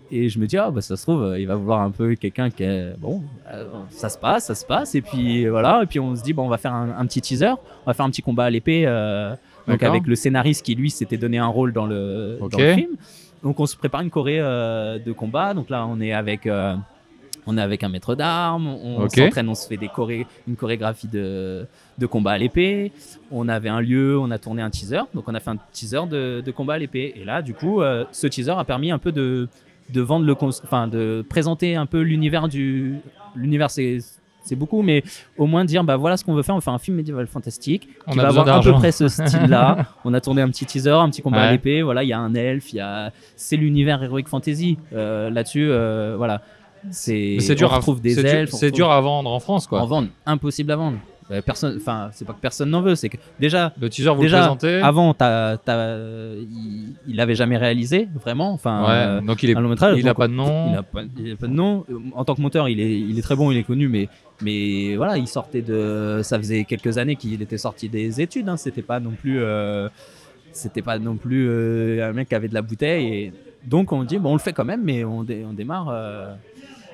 Et 0.10 0.30
je 0.30 0.40
me 0.40 0.48
dis, 0.48 0.58
ah 0.58 0.72
bah 0.72 0.80
ça 0.80 0.96
se 0.96 1.02
trouve, 1.04 1.22
euh, 1.22 1.40
il 1.40 1.48
va 1.48 1.56
vouloir 1.56 1.82
un 1.82 1.92
peu 1.92 2.16
quelqu'un 2.16 2.50
qui 2.50 2.64
est. 2.64 2.94
Bon, 2.98 3.24
euh, 3.52 3.66
ça 3.90 4.08
se 4.08 4.18
passe, 4.18 4.46
ça 4.46 4.56
se 4.56 4.66
passe. 4.66 4.96
Et 4.96 5.02
puis 5.02 5.48
voilà, 5.48 5.82
et 5.84 5.86
puis 5.86 6.00
on 6.00 6.16
se 6.16 6.24
dit, 6.24 6.32
bon, 6.32 6.46
on 6.46 6.50
va 6.50 6.58
faire 6.58 6.74
un, 6.74 6.96
un 6.98 7.06
petit 7.06 7.20
teaser, 7.20 7.50
on 7.86 7.88
va 7.88 7.94
faire 7.94 8.06
un 8.06 8.10
petit 8.10 8.22
combat 8.22 8.46
à 8.46 8.50
l'épée. 8.50 8.86
donc 9.68 9.84
avec 9.84 10.08
le 10.08 10.16
scénariste 10.16 10.64
qui 10.66 10.76
lui 10.76 10.90
s'était 10.92 11.18
donné 11.18 11.40
un 11.40 11.48
rôle 11.48 11.74
dans 11.74 11.86
le, 11.86 12.38
dans 12.40 12.58
le 12.58 12.74
film. 12.74 12.92
Donc 13.44 13.60
on 13.60 13.66
se 13.66 13.76
prépare 13.76 14.02
une 14.02 14.10
choré 14.10 14.38
euh, 14.40 15.00
de 15.00 15.12
combat. 15.12 15.54
Donc 15.54 15.70
là, 15.70 15.86
on 15.88 16.00
est 16.00 16.14
avec. 16.14 16.48
On 17.48 17.58
est 17.58 17.62
avec 17.62 17.84
un 17.84 17.90
maître 17.90 18.14
d'armes, 18.16 18.68
on 18.68 19.08
s'entraîne, 19.10 19.50
on 19.50 19.56
se 19.56 19.68
fait 19.68 19.78
des 19.78 19.88
choré- 19.88 20.28
une 20.48 20.56
chorégraphie 20.56 21.08
de, 21.08 21.66
de 21.98 22.06
combat 22.06 22.32
à 22.34 22.38
l'épée. 22.38 22.92
On 23.32 23.48
avait 23.48 23.70
un 23.70 23.82
lieu, 23.82 24.20
on 24.20 24.30
a 24.32 24.38
tourné 24.38 24.62
un 24.62 24.70
teaser. 24.70 25.02
Donc 25.16 25.24
on 25.28 25.34
a 25.36 25.40
fait 25.40 25.50
un 25.52 25.58
teaser 25.72 26.02
de, 26.10 26.42
de 26.46 26.52
combat 26.52 26.74
à 26.76 26.78
l'épée. 26.78 27.14
Et 27.16 27.24
là, 27.26 27.42
du 27.42 27.54
coup, 27.54 27.82
euh, 27.82 28.06
ce 28.12 28.28
teaser 28.28 28.52
a 28.58 28.64
permis 28.66 28.92
un 28.92 29.00
peu 29.00 29.12
de, 29.12 29.48
de 29.94 30.02
vendre 30.02 30.26
le, 30.26 30.34
enfin 30.64 30.88
de 30.88 31.26
présenter 31.28 31.76
un 31.76 31.86
peu 31.86 32.02
l'univers 32.02 32.48
du, 32.48 32.96
l'univers 33.36 33.70
c'est 33.72 34.00
c'est 34.44 34.56
beaucoup, 34.56 34.82
mais 34.82 35.04
au 35.38 35.46
moins 35.46 35.66
dire 35.66 35.84
bah 35.84 35.98
voilà 35.98 36.16
ce 36.16 36.24
qu'on 36.24 36.34
veut 36.34 36.42
faire. 36.42 36.56
On 36.56 36.62
faire 36.62 36.72
un 36.74 36.80
film 36.80 36.96
médiéval 36.96 37.28
fantastique 37.28 37.90
On 38.08 38.14
qui 38.14 38.20
a 38.20 38.22
va 38.22 38.28
avoir 38.30 38.48
à 38.48 38.62
peu 38.62 38.72
près 38.72 38.94
ce 38.94 39.08
style-là. 39.10 39.88
on 40.06 40.14
a 40.14 40.22
tourné 40.22 40.42
un 40.42 40.48
petit 40.50 40.66
teaser, 40.66 40.92
un 40.92 41.10
petit 41.10 41.22
combat 41.22 41.40
Ouais. 41.40 41.44
à 41.48 41.52
l'épée. 41.52 41.82
Voilà, 41.82 42.04
il 42.04 42.08
y 42.08 42.14
a 42.14 42.20
un 42.20 42.34
elfe, 42.34 42.72
il 42.72 42.78
y 42.78 42.80
a 42.80 43.12
c'est 43.36 43.58
l'univers 43.58 44.02
heroic 44.02 44.24
fantasy. 44.28 44.78
Euh, 44.94 45.30
Là-dessus, 45.30 45.68
euh, 45.70 46.14
voilà. 46.16 46.42
C'est 46.92 47.38
dur, 47.56 47.70
on 47.72 47.76
à, 47.76 48.00
des 48.02 48.16
dur- 48.16 48.26
elfes. 48.26 48.54
on 48.54 48.58
c'est 48.58 48.66
retrouve- 48.68 48.76
dur 48.78 48.92
à 48.92 49.02
vendre 49.02 49.30
en 49.32 49.40
France, 49.40 49.68
quoi. 49.68 49.82
en 49.82 49.86
vendre, 49.86 50.08
impossible 50.26 50.72
à 50.72 50.76
vendre. 50.76 50.98
Euh, 51.30 51.42
Personne, 51.46 51.76
enfin, 51.76 52.10
c'est 52.14 52.24
pas 52.24 52.32
que 52.32 52.40
personne 52.40 52.70
n'en 52.70 52.82
veut, 52.82 52.96
c'est 52.96 53.10
que 53.10 53.18
déjà, 53.38 53.74
Le 53.82 53.90
teaser, 53.90 54.12
vous 54.16 54.22
déjà 54.22 54.38
le 54.38 54.42
présentez. 54.44 54.76
avant, 54.82 55.14
t'as- 55.14 55.58
t'as- 55.58 55.98
il, 56.40 56.94
il 57.06 57.16
l'avait 57.18 57.36
jamais 57.36 57.58
réalisé, 57.58 58.08
vraiment. 58.24 58.54
Enfin, 58.54 58.82
ouais, 58.84 58.88
euh, 58.92 59.20
donc 59.22 59.44
il 59.44 59.50
est, 59.50 59.56
un 59.58 59.60
long 59.60 59.68
métrage. 59.68 59.98
il 60.00 60.06
a 60.08 60.12
donc, 60.12 60.18
pas 60.20 60.30
de 60.30 60.34
nom. 60.34 60.70
il 60.72 60.78
a 60.78 60.84
pas, 60.84 61.02
il 61.18 61.34
a 61.34 61.36
pas 61.36 61.48
de 61.48 61.52
nom. 61.52 61.84
En 62.16 62.24
tant 62.24 62.34
que 62.34 62.40
monteur, 62.42 62.70
il 62.70 62.80
est, 62.80 62.98
il 62.98 63.20
est 63.20 63.22
très 63.22 63.36
bon, 63.36 63.52
il 63.52 63.58
est 63.58 63.64
connu, 63.64 63.90
mais, 63.90 64.08
mais 64.42 64.96
voilà, 64.96 65.18
il 65.18 65.28
sortait 65.28 65.62
de. 65.62 66.22
Ça 66.24 66.38
faisait 66.38 66.64
quelques 66.64 66.98
années 66.98 67.18
qu'il 67.18 67.42
était 67.42 67.58
sorti 67.58 67.90
des 67.90 68.22
études. 68.22 68.48
Hein, 68.48 68.56
c'était 68.56 68.82
pas 68.82 69.02
non 69.02 69.12
plus. 69.12 69.42
euh, 69.42 69.90
c'était 70.54 70.82
pas 70.82 70.98
non 70.98 71.18
plus 71.18 71.46
euh, 71.50 72.10
un 72.10 72.14
mec 72.14 72.30
qui 72.30 72.36
avait 72.36 72.48
de 72.48 72.54
la 72.54 72.62
bouteille. 72.62 73.06
Et 73.14 73.34
donc 73.66 73.92
on 73.92 74.06
dit 74.06 74.18
bon, 74.18 74.30
on 74.30 74.34
le 74.34 74.40
fait 74.40 74.54
quand 74.54 74.64
même, 74.64 74.82
mais 74.82 75.04
on, 75.04 75.24
dé- 75.24 75.44
on 75.46 75.52
démarre. 75.52 75.90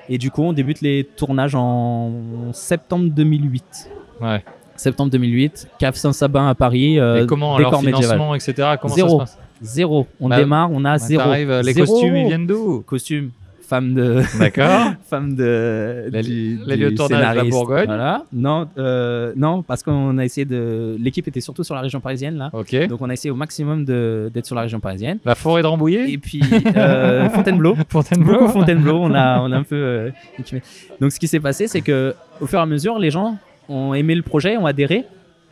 Et 0.08 0.18
du 0.18 0.30
coup, 0.30 0.42
on 0.42 0.52
débute 0.52 0.80
les 0.80 1.04
tournages 1.04 1.54
en 1.54 2.12
septembre 2.52 3.06
2008. 3.10 3.90
Ouais. 4.20 4.44
Septembre 4.76 5.10
2008, 5.12 5.68
Cave 5.78 5.94
Saint-Sabin 5.94 6.48
à 6.48 6.54
Paris. 6.54 6.98
euh, 6.98 7.22
Et 7.22 7.26
comment 7.26 7.54
alors 7.56 7.80
médiéval. 7.82 8.02
financement, 8.02 8.34
etc. 8.34 8.68
Comment 8.80 8.94
Zéro. 8.94 9.20
ça 9.20 9.26
se 9.26 9.32
passe 9.36 9.40
Zéro. 9.62 10.06
On 10.20 10.28
Bah, 10.28 10.36
démarre, 10.36 10.70
on 10.72 10.84
a 10.84 10.92
Bah, 10.92 10.98
zéro. 10.98 11.32
Les 11.32 11.72
Zéro. 11.72 11.86
costumes, 11.92 12.16
ils 12.16 12.26
viennent 12.26 12.46
d'où 12.46 12.82
Costume, 12.86 13.30
femme 13.74 13.94
de. 13.94 14.22
D'accord. 14.38 14.92
femme 15.10 15.34
de 15.34 16.04
Les- 16.12 16.22
du, 16.22 16.56
de 16.58 17.14
la. 17.14 17.44
Bourgogne. 17.44 17.86
Voilà. 17.86 18.24
Non, 18.32 18.68
euh, 18.78 19.32
non, 19.36 19.62
parce 19.62 19.82
qu'on 19.82 20.16
a 20.18 20.24
essayé 20.24 20.44
de. 20.44 20.96
L'équipe 20.98 21.26
était 21.26 21.40
surtout 21.40 21.64
sur 21.64 21.74
la 21.74 21.80
région 21.80 22.00
parisienne 22.00 22.36
là, 22.36 22.50
Ok. 22.52 22.74
donc 22.88 23.00
on 23.02 23.10
a 23.10 23.12
essayé 23.14 23.30
au 23.32 23.34
maximum 23.36 23.84
de- 23.84 24.30
d'être 24.32 24.46
sur 24.46 24.54
la 24.54 24.62
région 24.62 24.78
parisienne. 24.80 25.18
La 25.24 25.34
forêt 25.34 25.62
de 25.62 25.66
Rambouillet 25.66 26.10
Et 26.12 26.18
puis 26.18 26.40
euh, 26.76 27.28
Fontainebleau. 27.34 27.74
Fontainebleau 27.88 28.38
Beaucoup 28.40 28.52
Fontainebleau, 28.52 28.98
on 29.02 29.12
a, 29.14 29.40
on 29.40 29.50
a 29.50 29.56
un 29.56 29.62
peu. 29.64 29.74
euh. 29.76 30.10
Donc 31.00 31.10
ce 31.12 31.18
qui 31.18 31.26
s'est 31.28 31.40
passé, 31.40 31.66
c'est 31.66 31.80
que 31.80 32.14
au 32.40 32.46
fur 32.46 32.58
et 32.58 32.62
à 32.62 32.66
mesure, 32.66 32.98
les 32.98 33.10
gens 33.10 33.36
ont 33.68 33.92
aimé 33.94 34.14
le 34.14 34.22
projet, 34.22 34.56
ont 34.56 34.66
adhéré. 34.66 35.04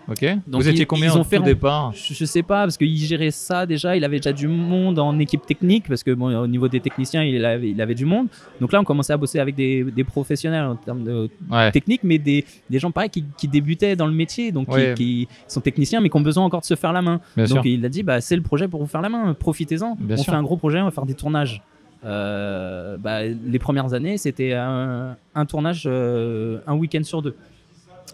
Ok. 0.09 0.24
Donc, 0.48 0.62
vous 0.62 0.68
étiez 0.68 0.82
ils- 0.82 0.86
combien 0.86 1.07
ils 1.12 1.16
ont 1.16 1.20
au 1.20 1.24
fait 1.24 1.38
en- 1.38 1.42
départ 1.42 1.92
Je, 1.94 2.12
je 2.12 2.24
sais 2.24 2.42
pas 2.42 2.62
parce 2.64 2.76
qu'il 2.76 2.96
gérait 2.96 3.30
ça 3.30 3.66
déjà. 3.66 3.96
Il 3.96 4.03
avait 4.05 4.16
déjà 4.18 4.32
du 4.32 4.48
monde 4.48 4.98
en 4.98 5.16
équipe 5.20 5.46
technique 5.46 5.84
parce 5.88 6.03
que 6.03 6.11
bon, 6.11 6.36
au 6.36 6.46
niveau 6.48 6.66
des 6.68 6.80
techniciens, 6.80 7.22
il 7.22 7.44
avait, 7.44 7.70
il 7.70 7.80
avait 7.80 7.94
du 7.94 8.05
monde. 8.05 8.26
Donc 8.61 8.72
là, 8.72 8.80
on 8.80 8.84
commençait 8.84 9.12
à 9.12 9.16
bosser 9.16 9.38
avec 9.38 9.55
des, 9.55 9.84
des 9.84 10.05
professionnels 10.05 10.64
en 10.64 10.74
termes 10.76 11.05
de 11.05 11.30
Ouais. 11.50 11.70
technique, 11.70 12.00
mais 12.03 12.18
des, 12.18 12.44
des 12.68 12.78
gens 12.80 12.90
pareils 12.90 13.11
qui, 13.11 13.24
qui 13.38 13.46
débutaient 13.46 13.94
dans 13.94 14.07
le 14.07 14.12
métier, 14.14 14.50
donc 14.50 14.68
qui- 14.68 14.74
Ouais. 14.74 14.94
qui, 14.96 15.28
sont 15.46 15.61
techniciens, 15.61 16.00
mais 16.00 16.09
qui 16.09 16.16
ont 16.16 16.20
besoin 16.20 16.44
encore 16.44 16.61
de 16.62 16.66
se 16.66 16.74
faire 16.74 16.92
la 16.92 17.03
main. 17.03 17.20
Bien 17.36 17.44
donc 17.46 17.62
sûr. 17.62 17.66
il 17.66 17.84
a 17.84 17.88
dit, 17.88 18.03
bah, 18.03 18.20
c'est 18.20 18.36
le 18.36 18.42
projet 18.42 18.66
pour 18.68 18.80
vous 18.80 18.88
faire 18.88 19.03
la 19.03 19.09
main, 19.09 19.34
profitez-en. 19.34 19.96
On 20.11 20.16
sûr. 20.16 20.24
fait 20.26 20.32
un 20.36 20.42
gros 20.42 20.57
projet, 20.57 20.80
on 20.80 20.84
va 20.86 20.90
faire 20.90 21.07
des 21.07 21.14
tournages. 21.14 21.62
Euh, 22.05 22.96
bah, 22.98 23.22
les 23.24 23.59
premières 23.61 23.94
années, 23.94 24.18
c'était 24.18 24.55
un, 24.55 25.16
un 25.34 25.46
tournage, 25.46 25.84
euh, 25.86 26.59
un 26.66 26.74
week-end 26.74 27.03
sur 27.05 27.22
deux. 27.22 27.36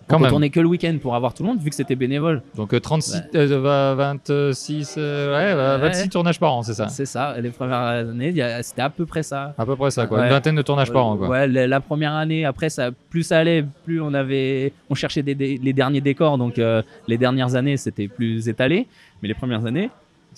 Quand 0.08 0.16
on 0.16 0.20
même. 0.20 0.30
tournait 0.30 0.50
que 0.50 0.60
le 0.60 0.66
week-end 0.66 0.96
pour 1.00 1.14
avoir 1.14 1.34
tout 1.34 1.42
le 1.42 1.48
monde, 1.50 1.60
vu 1.60 1.68
que 1.70 1.76
c'était 1.76 1.94
bénévole. 1.96 2.42
Donc 2.56 2.72
euh, 2.74 2.80
36, 2.80 3.22
euh, 3.34 3.60
va- 3.60 3.94
26, 3.94 4.94
euh, 4.98 5.36
ouais, 5.36 5.54
va- 5.54 5.76
Ouais. 5.76 5.88
26 5.88 6.08
tournages 6.08 6.40
par 6.40 6.54
an, 6.54 6.62
c'est 6.62 6.74
ça? 6.74 6.88
C'est 6.88 7.06
ça, 7.06 7.34
les 7.40 7.50
premières 7.50 7.76
années, 7.78 8.34
c'était 8.62 8.82
à 8.82 8.90
peu 8.90 9.06
près 9.06 9.22
ça. 9.22 9.54
À 9.58 9.66
peu 9.66 9.76
près 9.76 9.90
ça, 9.90 10.06
quoi. 10.06 10.18
Ouais. 10.18 10.24
Une 10.24 10.30
vingtaine 10.30 10.54
de 10.56 10.62
tournages 10.62 10.92
par 10.92 11.06
an, 11.06 11.16
quoi. 11.16 11.28
Ouais, 11.28 11.46
la, 11.46 11.66
la 11.66 11.80
première 11.80 12.12
année, 12.14 12.44
après, 12.44 12.68
ça, 12.70 12.90
plus 13.10 13.22
ça 13.22 13.38
allait, 13.38 13.64
plus 13.84 14.00
on 14.00 14.14
avait, 14.14 14.72
on 14.90 14.94
cherchait 14.94 15.22
des, 15.22 15.34
des- 15.34 15.58
les 15.62 15.72
derniers 15.72 16.00
décors. 16.00 16.38
Donc, 16.38 16.58
euh, 16.58 16.82
les 17.06 17.18
dernières 17.18 17.54
années, 17.54 17.76
c'était 17.76 18.08
plus 18.08 18.48
étalé. 18.48 18.86
Mais 19.22 19.28
les 19.28 19.34
premières 19.34 19.66
années, 19.66 19.90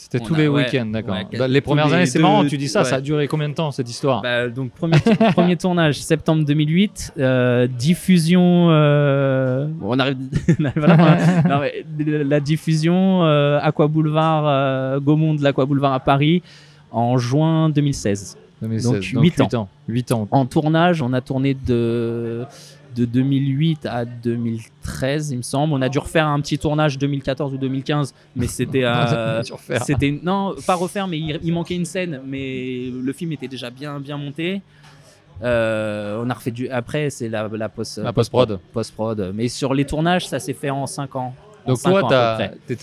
C'était 0.03 0.19
tous 0.19 0.35
a- 0.35 0.39
les 0.39 0.49
ouais, 0.49 0.65
week-ends, 0.65 0.87
d'accord. 0.87 1.15
ouais, 1.15 1.27
Bah, 1.39 1.47
les 1.47 1.61
premières 1.61 1.93
années, 1.93 2.07
c'est 2.07 2.19
marrant, 2.19 2.47
tu 2.47 2.57
dis 2.57 2.69
ça, 2.69 2.81
ouais. 2.81 2.85
ça 2.89 2.97
a 2.97 3.01
duré 3.03 3.29
combien 3.29 3.51
de 3.51 3.55
temps 3.55 3.71
cette 3.71 3.91
histoire 3.91 4.23
bah, 4.23 4.49
donc 4.49 4.71
premier, 4.73 4.97
premier 5.35 5.57
tournage, 5.57 6.01
septembre 6.01 6.43
2008, 6.47 7.13
euh, 7.19 7.67
diffusion. 7.67 8.69
euh, 8.71 9.67
bon, 9.69 9.95
on 9.95 9.99
arrive, 9.99 10.17
la 10.59 10.71
fin. 10.73 11.43
Non, 11.49 11.61
mais 11.61 11.85
la 12.25 12.41
diffusion 12.41 13.25
euh, 13.25 13.59
Aqua 13.63 13.87
Boulevard, 13.89 15.01
Gaumont 15.01 15.35
de 15.35 15.43
l'Aqua 15.43 15.67
Boulevard 15.67 15.93
à 15.93 16.01
Paris 16.01 16.43
en 16.91 17.19
juin 17.19 17.69
2016. 17.69 18.39
2016. 18.63 18.93
Donc, 19.13 19.23
huit 19.23 19.41
ans. 19.55 19.69
8 19.89 20.13
ans. 20.13 20.29
En 20.31 20.47
tournage, 20.47 21.03
on 21.03 21.13
a 21.13 21.21
tourné 21.21 21.55
de, 21.55 22.45
de 22.95 23.05
2008 23.05 23.87
à 23.87 24.05
2013, 24.05 25.31
il 25.31 25.39
me 25.39 25.43
semble. 25.43 25.75
On 25.75 25.83
a 25.83 25.89
dû 25.89 25.99
refaire 25.99 26.27
un 26.27 26.41
petit 26.41 26.59
tournage 26.59 26.99
2014 26.99 27.55
ou 27.55 27.59
2015, 27.59 28.15
mais 28.37 28.47
c'était. 28.47 28.85
euh, 28.85 29.43
c'était 29.83 30.19
non, 30.23 30.55
pas 30.67 30.75
refaire, 30.75 31.07
mais 31.07 31.19
il, 31.19 31.41
il 31.43 31.53
manquait 31.53 31.77
une 31.77 31.85
scène, 31.85 32.21
mais 32.27 32.91
le 32.93 33.13
film 33.13 33.33
était 33.33 33.49
déjà 33.49 33.71
bien, 33.71 34.01
bien 34.01 34.17
monté. 34.17 34.63
Euh, 35.43 36.23
on 36.25 36.29
a 36.29 36.35
refait 36.35 36.51
du. 36.51 36.69
Après, 36.69 37.11
c'est 37.11 37.29
la, 37.29 37.49
la 37.49 37.69
post. 37.69 37.99
La 37.99 38.13
post-prod. 38.13 38.59
Post-prod. 38.73 39.33
Mais 39.35 39.49
sur 39.49 39.73
les 39.75 39.85
tournages, 39.85 40.29
ça 40.29 40.39
s'est 40.39 40.53
fait 40.53 40.71
en 40.71 40.87
5 40.87 41.17
ans. 41.17 41.35
Donc 41.67 41.81
toi, 41.83 42.03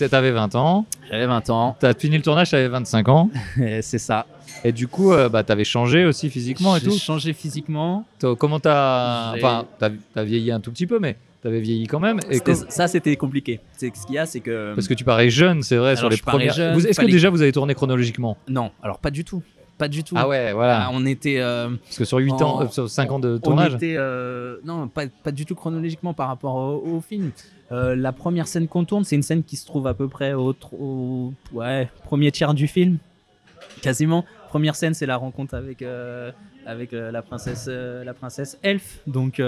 t'avais 0.08 0.30
20 0.30 0.54
ans, 0.54 0.86
J'avais 1.10 1.26
20 1.26 1.50
ans. 1.50 1.76
t'as 1.78 1.94
fini 1.94 2.16
le 2.16 2.22
tournage, 2.22 2.50
t'avais 2.50 2.68
25 2.68 3.08
ans, 3.08 3.30
c'est 3.80 3.98
ça. 3.98 4.26
Et 4.64 4.72
du 4.72 4.88
coup, 4.88 5.12
euh, 5.12 5.28
bah, 5.28 5.42
t'avais 5.44 5.64
changé 5.64 6.04
aussi 6.04 6.30
physiquement 6.30 6.76
et 6.76 6.80
J'ai 6.80 6.86
tout. 6.86 6.98
changé 6.98 7.32
physiquement. 7.32 8.04
Comment 8.38 8.60
t'as... 8.60 9.34
J'ai- 9.36 9.44
Enfin, 9.44 9.66
t'as 9.78 9.90
t'as 10.14 10.24
vieilli 10.24 10.50
un 10.50 10.60
tout 10.60 10.70
petit 10.72 10.86
peu, 10.86 10.98
mais 10.98 11.16
t'avais 11.42 11.60
vieilli 11.60 11.86
quand 11.86 12.00
même. 12.00 12.18
Et 12.30 12.34
C'était- 12.34 12.54
com- 12.54 12.66
Ça, 12.68 12.88
c'était 12.88 13.16
compliqué. 13.16 13.60
C'est 13.76 13.94
ce 13.96 14.06
qu'il 14.06 14.14
y 14.16 14.18
a, 14.18 14.26
c'est 14.26 14.40
que. 14.40 14.74
Parce 14.74 14.88
que 14.88 14.94
tu 14.94 15.04
parais 15.04 15.30
jeune, 15.30 15.62
c'est 15.62 15.76
vrai, 15.76 15.96
sur 15.96 16.08
les 16.08 16.16
je 16.16 16.22
parais 16.22 16.38
premières... 16.38 16.54
jeune, 16.54 16.74
Vous- 16.74 16.80
Est-ce 16.80 16.88
que 16.90 16.94
fallait- 17.02 17.12
déjà 17.12 17.30
vous 17.30 17.42
avez 17.42 17.52
tourné 17.52 17.74
chronologiquement? 17.74 18.36
Non, 18.48 18.70
alors 18.82 18.98
pas 18.98 19.10
du 19.10 19.24
tout. 19.24 19.42
pas 19.78 19.86
du 19.86 20.02
tout. 20.02 20.16
Ah 20.18 20.26
ouais, 20.26 20.52
voilà. 20.52 20.86
Ah, 20.86 20.90
on 20.92 21.06
était. 21.06 21.36
euh, 21.38 21.68
Parce 21.84 21.98
que 21.98 22.04
sur 22.04 22.18
8 22.18 22.32
ans, 22.42 22.56
en- 22.56 22.62
euh, 22.64 22.68
sur 22.68 22.90
5 22.90 23.12
ans 23.12 23.20
de 23.20 23.36
on 23.36 23.38
tournage. 23.38 23.74
était, 23.74 23.94
euh, 23.96 24.56
non, 24.64 24.88
pas, 24.88 25.04
pas 25.22 25.30
du 25.30 25.46
tout 25.46 25.54
chronologiquement 25.54 26.14
par 26.14 26.26
rapport 26.26 26.56
au, 26.56 26.96
au 26.96 27.00
film. 27.00 27.30
Euh, 27.70 27.94
la 27.94 28.10
première 28.12 28.48
scène 28.48 28.66
qu'on 28.66 28.84
tourne, 28.84 29.04
c'est 29.04 29.14
une 29.14 29.22
scène 29.22 29.44
qui 29.44 29.54
se 29.56 29.66
trouve 29.66 29.86
à 29.86 29.94
peu 29.94 30.08
près 30.08 30.32
au, 30.32 30.52
tro- 30.52 30.76
au- 30.80 31.32
ouais, 31.52 31.88
premier 32.02 32.32
tiers 32.32 32.54
du 32.54 32.66
film, 32.66 32.98
quasiment. 33.82 34.24
Première 34.48 34.74
scène, 34.76 34.94
c'est 34.94 35.06
la 35.06 35.16
rencontre 35.16 35.54
avec 35.54 35.82
euh, 35.82 36.30
avec 36.66 36.92
euh, 36.92 37.10
la 37.10 37.22
princesse 37.22 37.66
euh, 37.68 38.02
la 38.04 38.14
princesse 38.14 38.58
Elf. 38.62 38.98
Donc 39.06 39.40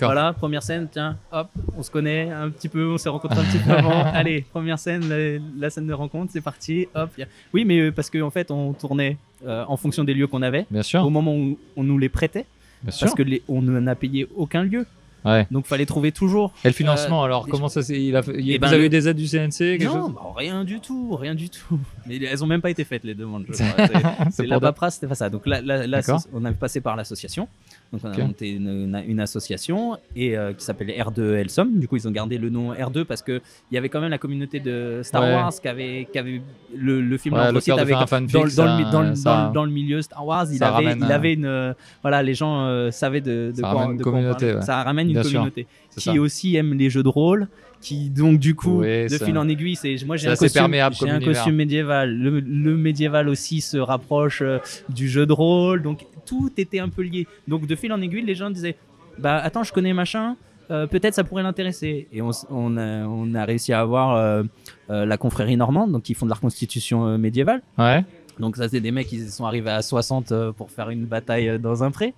voilà, 0.00 0.32
première 0.32 0.62
scène, 0.64 0.88
tiens, 0.90 1.16
hop, 1.30 1.48
on 1.76 1.82
se 1.82 1.90
connaît 1.92 2.30
un 2.32 2.50
petit 2.50 2.68
peu, 2.68 2.88
on 2.90 2.98
s'est 2.98 3.08
rencontrés 3.08 3.38
un 3.38 3.44
petit 3.44 3.58
peu 3.58 3.70
avant. 3.70 4.02
Allez, 4.14 4.44
première 4.50 4.78
scène, 4.80 5.08
la, 5.08 5.38
la 5.58 5.70
scène 5.70 5.86
de 5.86 5.92
rencontre, 5.92 6.32
c'est 6.32 6.40
parti, 6.40 6.88
hop. 6.94 7.10
a- 7.20 7.24
Oui, 7.54 7.64
mais 7.64 7.92
parce 7.92 8.10
qu'en 8.10 8.22
en 8.22 8.30
fait, 8.30 8.50
on 8.50 8.72
tournait 8.72 9.16
euh, 9.46 9.64
en 9.68 9.76
fonction 9.76 10.02
des 10.02 10.12
lieux 10.14 10.26
qu'on 10.26 10.42
avait. 10.42 10.66
Bien 10.70 10.82
sûr. 10.82 11.04
Au 11.04 11.10
moment 11.10 11.36
où 11.36 11.56
on 11.76 11.84
nous 11.84 11.98
les 11.98 12.08
prêtait, 12.08 12.46
Bien 12.82 12.90
sûr. 12.90 13.06
parce 13.06 13.14
que 13.16 13.22
les, 13.22 13.42
on 13.46 13.62
n'a 13.62 13.94
payé 13.94 14.26
aucun 14.34 14.64
lieu. 14.64 14.86
Ouais. 15.24 15.46
Donc 15.50 15.66
fallait 15.66 15.86
trouver 15.86 16.12
toujours. 16.12 16.52
Et 16.64 16.68
le 16.68 16.72
financement, 16.72 17.24
alors, 17.24 17.46
des 17.46 17.50
comment 17.50 17.68
ça 17.68 17.82
s'est. 17.82 18.00
Il 18.00 18.14
a 18.14 18.22
il- 18.38 18.50
Eh 18.50 18.54
Vous 18.54 18.60
ben, 18.60 18.68
avez 18.68 18.78
le- 18.78 18.84
eu 18.84 18.88
des 18.88 19.08
aides 19.08 19.16
du 19.16 19.26
CNC 19.26 19.78
Non, 19.84 20.10
bah, 20.10 20.20
rien 20.36 20.62
du 20.64 20.78
tout, 20.80 21.16
rien 21.16 21.34
du 21.34 21.50
tout. 21.50 21.78
Mais 22.06 22.16
elles 22.22 22.44
ont 22.44 22.46
même 22.46 22.60
pas 22.60 22.70
été 22.70 22.84
faites 22.84 23.02
les 23.04 23.14
demandes. 23.14 23.44
je 23.48 23.52
crois. 23.72 24.14
C'est- 24.30 24.46
la 24.46 24.60
paperasse, 24.60 24.94
c'était 24.94 25.08
pas 25.08 25.14
ça. 25.16 25.28
Donc 25.30 25.46
là, 25.46 25.60
là- 25.62 25.86
on 26.32 26.44
a 26.44 26.52
passé 26.52 26.80
par 26.80 26.94
l'association. 26.96 27.48
Donc 27.92 28.00
on 28.04 28.08
a 28.10 28.18
monté 28.18 28.50
une, 28.50 28.68
une- 28.68 29.02
une 29.06 29.20
association 29.20 29.96
et 30.16 30.36
euh, 30.36 30.52
qui 30.52 30.64
s'appelle 30.64 30.88
R2 30.88 31.34
Elsom. 31.36 31.68
Du 31.78 31.86
coup, 31.86 31.96
ils 31.96 32.06
ont 32.08 32.10
gardé 32.10 32.36
le 32.36 32.50
nom 32.50 32.72
R2 32.74 33.04
parce 33.04 33.22
que 33.22 33.40
il 33.70 33.74
y 33.74 33.78
avait 33.78 33.88
quand 33.88 34.00
même 34.00 34.10
la 34.10 34.18
communauté 34.18 34.58
de 34.60 35.00
Star 35.04 35.22
Ouais. 35.22 35.32
Wars 35.34 35.52
qui 35.60 35.68
avait, 35.68 36.08
qui 36.12 36.18
avait 36.18 36.42
le, 36.76 37.00
le 37.00 37.16
film 37.18 37.34
Ouais, 37.36 37.52
le 37.52 37.72
avait 37.80 37.94
un 37.94 38.06
fanfic, 38.06 38.32
dans, 38.32 38.42
dans 38.42 38.48
ça- 38.48 38.90
dans, 38.92 39.14
ça- 39.14 39.30
dans 39.42 39.46
le- 39.48 39.54
dans 39.54 39.64
le 39.64 39.70
milieu 39.70 40.02
Star 40.02 40.26
Wars, 40.26 40.46
il 40.52 40.62
avait, 40.62 40.72
ramène 40.74 40.98
il 41.04 41.12
avait 41.12 41.34
une 41.34 41.44
euh, 41.46 41.72
voilà, 42.02 42.22
les 42.22 42.34
gens 42.34 42.66
euh, 42.66 42.90
savaient 42.90 43.20
de, 43.20 43.50
de 43.50 43.56
Ça 43.56 43.62
quoi, 43.62 43.70
ramène 43.70 43.90
une 43.92 43.96
de 43.98 44.02
quoi 44.02 44.12
on 44.12 44.14
communauté, 44.16 44.46
parlait. 44.46 44.54
ouais. 44.60 44.62
Ça 44.66 44.82
ramène 44.82 45.06
une 45.08 45.12
Bien 45.14 45.22
communauté 45.22 45.66
qui 45.96 46.18
aussi 46.18 46.56
aime 46.56 46.74
les 46.74 46.90
jeux 46.90 47.02
de 47.02 47.08
rôle, 47.08 47.48
qui 47.86 48.10
donc 48.10 48.38
du 48.38 48.54
coup 48.54 48.82
de 49.04 49.16
ça- 49.16 49.24
fil 49.26 49.38
en 49.38 49.48
aiguille, 49.48 49.76
c'est 49.76 49.94
moi 50.04 50.16
j'ai 50.16 50.26
un 50.28 50.36
costume, 50.36 50.72
j'ai 50.92 51.10
un 51.10 51.20
médiéval. 51.52 52.08
Le, 52.16 52.40
le 52.40 52.76
médiéval 52.76 53.28
aussi 53.28 53.60
se 53.60 53.76
rapproche 53.78 54.42
euh, 54.42 54.58
du 54.88 55.08
jeu 55.08 55.24
de 55.26 55.32
rôle, 55.32 55.82
donc 55.82 56.04
tout 56.30 56.50
était 56.58 56.80
un 56.80 56.88
peu 56.88 57.02
lié. 57.02 57.26
Donc 57.46 57.66
de 57.66 57.76
fil 57.76 57.92
en 57.92 58.00
aiguille, 58.00 58.24
les 58.24 58.34
gens 58.34 58.50
disaient 58.50 58.76
bah 59.18 59.36
attends, 59.38 59.62
je 59.62 59.72
connais 59.72 59.92
machin. 59.94 60.36
euh, 60.72 60.86
peut-être 60.88 61.14
ça 61.14 61.22
pourrait 61.22 61.44
l'intéresser 61.44 62.08
et 62.12 62.20
on, 62.22 62.30
a, 62.76 62.88
on 63.06 63.34
a 63.34 63.44
réussi 63.44 63.72
à 63.72 63.78
avoir 63.80 64.16
euh, 64.16 64.42
la 64.88 65.16
confrérie 65.16 65.56
normande 65.56 65.92
donc 65.92 66.10
ils 66.10 66.14
font 66.16 66.26
de 66.26 66.30
la 66.30 66.34
reconstitution 66.34 67.16
médiévale 67.18 67.62
Ouais. 67.78 68.04
donc 68.40 68.56
ça 68.56 68.68
c'est 68.68 68.80
des 68.80 68.90
mecs 68.90 69.06
qui 69.06 69.20
sont 69.36 69.46
arrivés 69.46 69.70
à 69.70 69.80
60 69.80 70.32
euh, 70.32 70.50
pour 70.58 70.68
faire 70.72 70.90
une 70.90 71.04
bataille 71.06 71.60
dans 71.60 71.84
un 71.84 71.90
pré, 71.92 72.14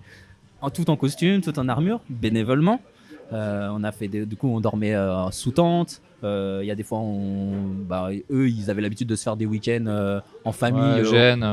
en 0.61 0.71
tout 0.71 0.89
en 0.89 0.97
costume, 0.97 1.41
tout 1.41 1.57
en 1.59 1.69
armure, 1.69 1.99
bénévolement. 2.09 2.81
Euh, 3.31 3.69
on 3.71 3.83
a 3.83 3.91
fait 3.91 4.07
des- 4.07 4.25
du 4.25 4.35
coup 4.35 4.47
on 4.49 4.59
dormait 4.59 4.95
euh, 4.95 5.29
sous 5.31 5.51
tente. 5.51 6.01
Euh, 6.23 6.59
Il 6.63 6.67
y 6.67 6.71
a 6.71 6.75
des 6.75 6.83
fois 6.83 6.97
on, 6.99 7.51
bah, 7.87 8.09
eux 8.31 8.49
ils 8.49 8.69
avaient 8.69 8.81
l'habitude 8.81 9.07
de 9.07 9.15
se 9.15 9.23
faire 9.23 9.35
des 9.37 9.45
week-ends 9.45 10.19
en 10.43 10.51
famille, 10.51 10.81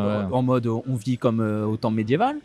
Ouais, 0.06 0.22
en 0.32 0.42
mode 0.42 0.66
on 0.66 0.94
vit 0.94 1.18
comme 1.18 1.40
au 1.40 1.76
temps 1.76 1.90
médiéval. 1.90 2.36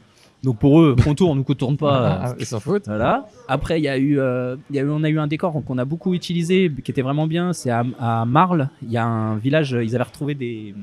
Donc 0.44 0.58
pour 0.58 0.82
eux, 0.82 0.96
qu'on 1.04 1.14
tourne 1.14 1.38
ou 1.40 1.44
qu'on 1.44 1.54
tourne 1.54 1.78
pas. 1.78 2.20
Ah, 2.24 2.36
ils 2.40 2.48
s'en 2.48 2.60
foutent. 2.60 2.88
voilà. 2.88 3.28
Après, 3.48 3.80
il 3.80 3.84
y 3.84 3.88
a 3.88 3.98
eu, 4.00 4.20
euh, 4.20 4.56
il 4.72 4.76
y 4.76 4.80
a 4.80 4.82
eu, 4.82 4.90
on 4.90 5.04
a 5.04 5.10
eu 5.10 5.20
un 5.20 5.28
décor 5.28 5.54
qu'on 5.64 5.78
a 5.78 5.86
beaucoup 5.86 6.16
utilisé, 6.16 6.72
qui 6.84 6.90
était 6.90 7.04
vraiment 7.04 7.28
bien. 7.28 7.54
C'est 7.54 7.70
à, 7.70 7.84
à 8.00 8.26
Marle. 8.26 8.70
Il 8.82 8.92
y 8.92 8.98
a 8.98 9.06
un 9.06 9.36
village. 9.38 9.78
Ils 9.80 9.94
avaient 9.94 10.04
retrouvé 10.04 10.34
des, 10.34 10.74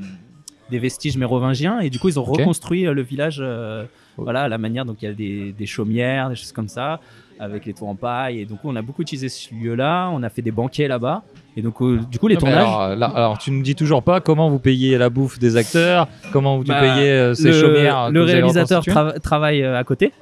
des 0.70 0.78
vestiges 0.78 1.16
mérovingiens 1.18 1.80
et 1.80 1.90
du 1.90 1.98
coup, 1.98 2.08
ils 2.08 2.20
ont 2.20 2.22
reconstruit 2.24 2.84
le 2.84 3.02
village. 3.02 3.40
euh, 3.42 3.84
Oh. 4.16 4.24
Voilà, 4.24 4.42
à 4.42 4.48
la 4.48 4.58
manière. 4.58 4.84
Donc, 4.84 5.00
il 5.00 5.04
y 5.04 5.08
a 5.08 5.14
des, 5.14 5.52
des 5.52 5.66
chaumières, 5.66 6.28
des 6.28 6.34
choses 6.34 6.50
comme 6.50 6.66
ça, 6.66 6.98
avec 7.40 7.66
les 7.66 7.72
tours 7.74 7.88
en 7.88 7.94
paille. 7.94 8.40
Et 8.40 8.44
donc, 8.44 8.58
on 8.64 8.74
a 8.76 8.82
beaucoup 8.82 9.02
utilisé 9.02 9.28
ce 9.28 9.54
lieu-là. 9.54 10.08
On 10.12 10.22
a 10.22 10.28
fait 10.28 10.42
des 10.42 10.50
banquets 10.50 10.88
là-bas. 10.88 11.22
Et 11.56 11.62
donc, 11.62 11.80
euh, 11.82 11.98
du 12.10 12.18
coup, 12.18 12.28
les 12.28 12.34
Non, 12.34 12.40
tournages. 12.40 12.58
Alors, 12.58 12.96
là- 12.96 13.12
alors, 13.14 13.38
tu 13.38 13.50
ne 13.50 13.62
dis 13.62 13.74
toujours 13.74 14.02
pas 14.02 14.20
comment 14.20 14.48
vous 14.50 14.58
payez 14.58 14.96
la 14.98 15.10
bouffe 15.10 15.38
des 15.38 15.56
acteurs, 15.56 16.06
comment 16.32 16.56
vous 16.58 16.64
Bah, 16.64 16.80
payez 16.80 17.10
euh, 17.10 17.34
ces 17.34 17.48
le, 17.48 17.52
chaumières. 17.60 18.10
le 18.10 18.22
réalisateur 18.22 18.84
travaille 19.22 19.62
euh, 19.62 19.78
à 19.78 19.84
côté 19.84 20.12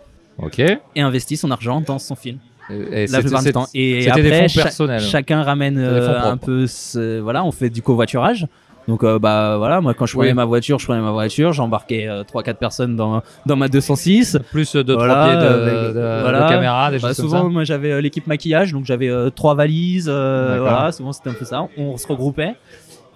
Ok. 0.43 0.59
Et, 0.61 1.01
investit 1.01 1.37
son 1.37 1.51
argent 1.51 1.81
dans 1.81 1.99
son 1.99 2.15
film. 2.15 2.39
et 2.69 2.75
la 3.03 3.07
c'était- 3.07 3.21
plupart 3.23 3.41
du 3.41 3.47
c'était- 3.47 3.53
temps. 3.53 3.67
Et 3.75 4.09
après, 4.09 4.23
des 4.23 4.33
fonds 4.33 4.49
cha- 4.49 4.63
personnels. 4.65 5.01
chacun 5.01 5.43
ramène 5.43 5.79
euh, 5.79 6.21
un 6.33 6.37
peu, 6.37 6.67
ce- 6.67 7.21
voilà, 7.21 7.45
on 7.45 7.53
fait 7.53 7.71
du 7.71 7.81
covoiturage. 7.83 8.47
Donc 8.89 9.03
euh, 9.03 9.19
bah 9.19 9.57
voilà, 9.59 9.81
moi 9.81 9.95
quand 9.95 10.07
je 10.07 10.15
prenais 10.15 10.29
Oui. 10.31 10.35
ma 10.35 10.45
voiture, 10.45 10.79
je 10.79 10.87
prenais 10.87 11.01
ma 11.01 11.11
voiture, 11.11 11.53
j'embarquais 11.53 12.07
3-4 12.33 12.55
personnes 12.55 12.95
dans, 12.97 13.23
dans 13.45 13.57
ma 13.57 13.69
206. 13.69 14.39
Plus 14.53 14.75
de 14.77 14.93
Voilà, 14.95 15.15
trois 15.15 15.27
pieds 15.27 15.37
de, 15.37 15.47
avec- 15.47 15.75
de- 15.75 15.93
de 15.99 16.21
voilà. 16.23 16.49
caméra, 16.49 16.91
des 16.91 16.99
Bah, 16.99 17.09
choses 17.09 17.17
souvent 17.17 17.43
comme 17.43 17.53
moi 17.53 17.65
j'avais 17.65 17.91
euh, 17.93 18.01
l'équipe 18.01 18.27
maquillage, 18.27 18.73
donc 18.73 18.85
j'avais 18.85 19.09
euh, 19.09 19.31
trois 19.31 19.55
valises, 19.55 20.09
euh, 20.09 20.59
voilà, 20.61 20.93
souvent 20.93 21.13
c'était 21.13 21.31
un 21.31 21.35
peu 21.35 21.45
ça. 21.45 21.67
On 21.77 21.97
se 21.97 22.07
regroupait. 22.07 22.55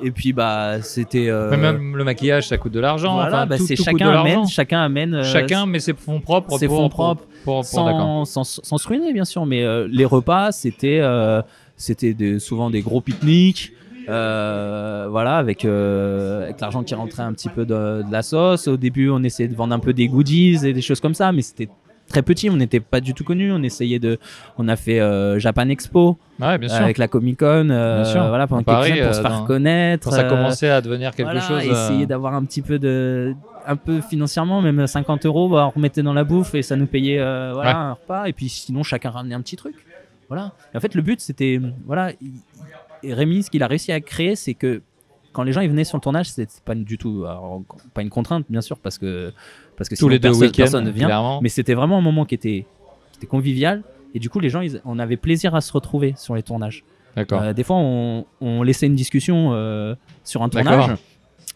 Et 0.03 0.11
puis 0.11 0.33
bah 0.33 0.81
c'était. 0.83 1.29
euh, 1.29 1.51
ça. 1.51 1.57
Même 1.59 1.95
le 1.95 2.05
maquillage, 2.05 2.49
ça 2.49 2.57
coûte 2.57 2.73
de 2.73 2.81
l'argent. 2.81 3.15
voilà, 3.15 3.29
enfin, 3.29 3.47
bah, 3.47 3.59
tout, 3.59 3.67
c'est 3.67 3.75
tout 3.75 3.85
coûte 3.85 3.99
chacun 3.99 4.11
de 4.13 4.17
amène, 4.17 4.47
chacun 4.49 4.81
amène. 4.81 5.15
euh, 5.15 5.23
Chacun 5.25 5.67
met 5.67 5.79
ses 5.79 5.93
fonds 5.93 6.21
propres. 6.21 6.57
ses 6.59 6.69
pour- 6.69 6.79
fonds 6.79 6.89
propres, 6.89 7.25
Pour, 7.45 7.57
pour- 7.57 7.65
sans, 7.65 8.25
sans, 8.25 8.45
sans 8.45 8.79
se 8.79 8.89
ruiner 8.89 9.13
bien 9.13 9.27
sûr 9.27 9.45
mais 9.47 9.63
euh, 9.63 9.87
les 9.91 10.07
repas 10.07 10.53
c'était 10.53 11.01
euh, 11.03 11.43
c'était 11.77 12.15
des- 12.15 12.39
souvent 12.39 12.71
des 12.71 12.81
gros 12.81 13.03
pique-niques 13.03 13.73
euh, 14.09 15.07
voilà 15.11 15.37
avec, 15.37 15.65
euh, 15.65 16.45
avec 16.45 16.61
l'argent 16.61 16.83
qui 16.83 16.95
rentrait 16.95 17.23
un 17.23 17.33
petit 17.33 17.49
peu 17.49 17.65
de, 17.65 18.03
de 18.03 18.11
la 18.13 18.23
sauce 18.23 18.69
au 18.69 18.77
début 18.77 19.11
on 19.11 19.23
essayait 19.23 19.49
de 19.49 19.55
vendre 19.55 19.75
un 19.75 19.79
peu 19.79 19.93
des 19.93 20.09
goodies 20.09 20.59
et 20.67 20.73
des 20.73 20.81
choses 20.83 21.01
comme 21.01 21.15
ça 21.15 21.33
mais 21.33 21.43
c'était 21.43 21.69
très 22.09 22.23
petit 22.23 22.51
on 22.51 22.57
n'était 22.57 22.81
pas 22.81 23.01
du 23.01 23.15
tout 23.15 23.23
connus 23.25 23.53
on 23.53 23.63
essayait 23.63 23.99
de 24.01 24.19
on 24.59 24.67
a 24.69 24.77
fait 24.77 25.01
euh, 25.01 25.39
Japan 25.39 25.69
Expo 25.69 26.19
Ouais, 26.41 26.57
bien 26.59 26.69
sûr. 26.71 26.83
avec 26.83 26.97
la 26.99 27.07
Comic 27.07 27.39
Con 27.39 27.67
voilà 27.69 28.47
pendant 28.47 28.63
Paris, 28.63 28.93
quelques 28.93 29.01
années 29.01 29.07
pour 29.07 29.15
se 29.15 29.21
faire 29.21 29.45
connaître 29.47 30.05
Quand 30.11 30.17
ça 30.17 30.25
commençait 30.25 30.71
à 30.71 30.81
devenir 30.81 31.15
quelque 31.15 31.27
voilà, 31.31 31.41
chose. 31.41 31.63
essayer 31.65 32.07
d'avoir 32.07 32.35
un 32.35 32.45
petit 32.45 32.63
peu 32.63 32.79
de 32.79 33.35
un 33.67 33.77
peu 33.77 34.01
financièrement 34.01 34.63
même 34.63 34.87
50 34.87 35.27
euros 35.27 35.49
bah, 35.51 35.67
on 35.67 35.71
remettait 35.77 36.03
dans 36.03 36.15
la 36.15 36.25
bouffe 36.25 36.55
et 36.55 36.63
ça 36.63 36.77
nous 36.77 36.87
payait 36.87 37.19
voilà, 37.19 37.55
Ouais. 37.61 37.67
un 37.69 37.93
repas 37.93 38.25
et 38.25 38.33
puis 38.33 38.49
sinon 38.49 38.83
chacun 38.83 39.11
ramenait 39.11 39.35
un 39.35 39.43
petit 39.43 39.57
truc 39.57 39.75
voilà 40.29 40.53
et 40.73 40.77
en 40.79 40.81
fait 40.81 40.95
le 40.95 41.03
but 41.03 41.21
c'était 41.21 41.61
voilà 41.87 42.11
il- 42.23 42.33
et 43.03 43.15
Rémi 43.15 43.43
ce 43.43 43.51
qu'il 43.51 43.63
a 43.63 43.67
réussi 43.67 43.93
à 43.93 44.01
créer 44.01 44.37
c'est 44.37 44.55
que 44.55 44.83
quand 45.33 45.43
les 45.43 45.53
gens 45.53 45.61
ils 45.61 45.71
venaient 45.71 45.85
sur 45.85 45.97
le 45.97 46.03
tournage 46.03 46.29
c'était 46.31 46.53
pas 46.65 46.75
du 46.75 46.99
tout 46.99 47.25
alors, 47.27 47.63
pas 47.95 48.03
une 48.03 48.11
contrainte 48.11 48.45
bien 48.49 48.61
sûr 48.61 48.79
parce 48.79 48.99
que 48.99 49.33
parce 49.77 49.89
que 49.89 49.95
tous 49.95 50.01
sinon 50.01 50.09
les 50.11 50.19
deux 50.19 50.29
personne, 50.31 50.51
personne 50.53 50.85
ne 50.85 50.91
vient 50.91 51.07
clairement. 51.07 51.41
mais 51.43 51.49
c'était 51.49 51.75
vraiment 51.75 51.99
un 51.99 52.03
moment 52.03 52.25
qui 52.25 52.35
était, 52.35 52.67
qui 53.13 53.19
était 53.19 53.27
convivial 53.27 53.83
et 54.15 54.19
du 54.19 54.29
coup 54.29 54.41
les 54.41 54.51
gens 54.51 54.61
ils, 54.61 54.81
on 54.85 54.99
avait 54.99 55.17
plaisir 55.17 55.55
à 55.55 55.61
se 55.61 55.73
retrouver 55.73 56.15
sur 56.17 56.35
les 56.35 56.43
tournages 56.43 56.85
D'accord. 57.17 57.43
Euh, 57.43 57.53
des 57.53 57.65
fois 57.65 57.77
on, 57.77 58.25
on 58.41 58.63
laissait 58.63 58.87
une 58.87 58.95
discussion 58.95 59.51
euh, 59.53 59.95
sur 60.25 60.43
un 60.43 60.49
D'accord. 60.49 60.73
tournage 60.79 60.99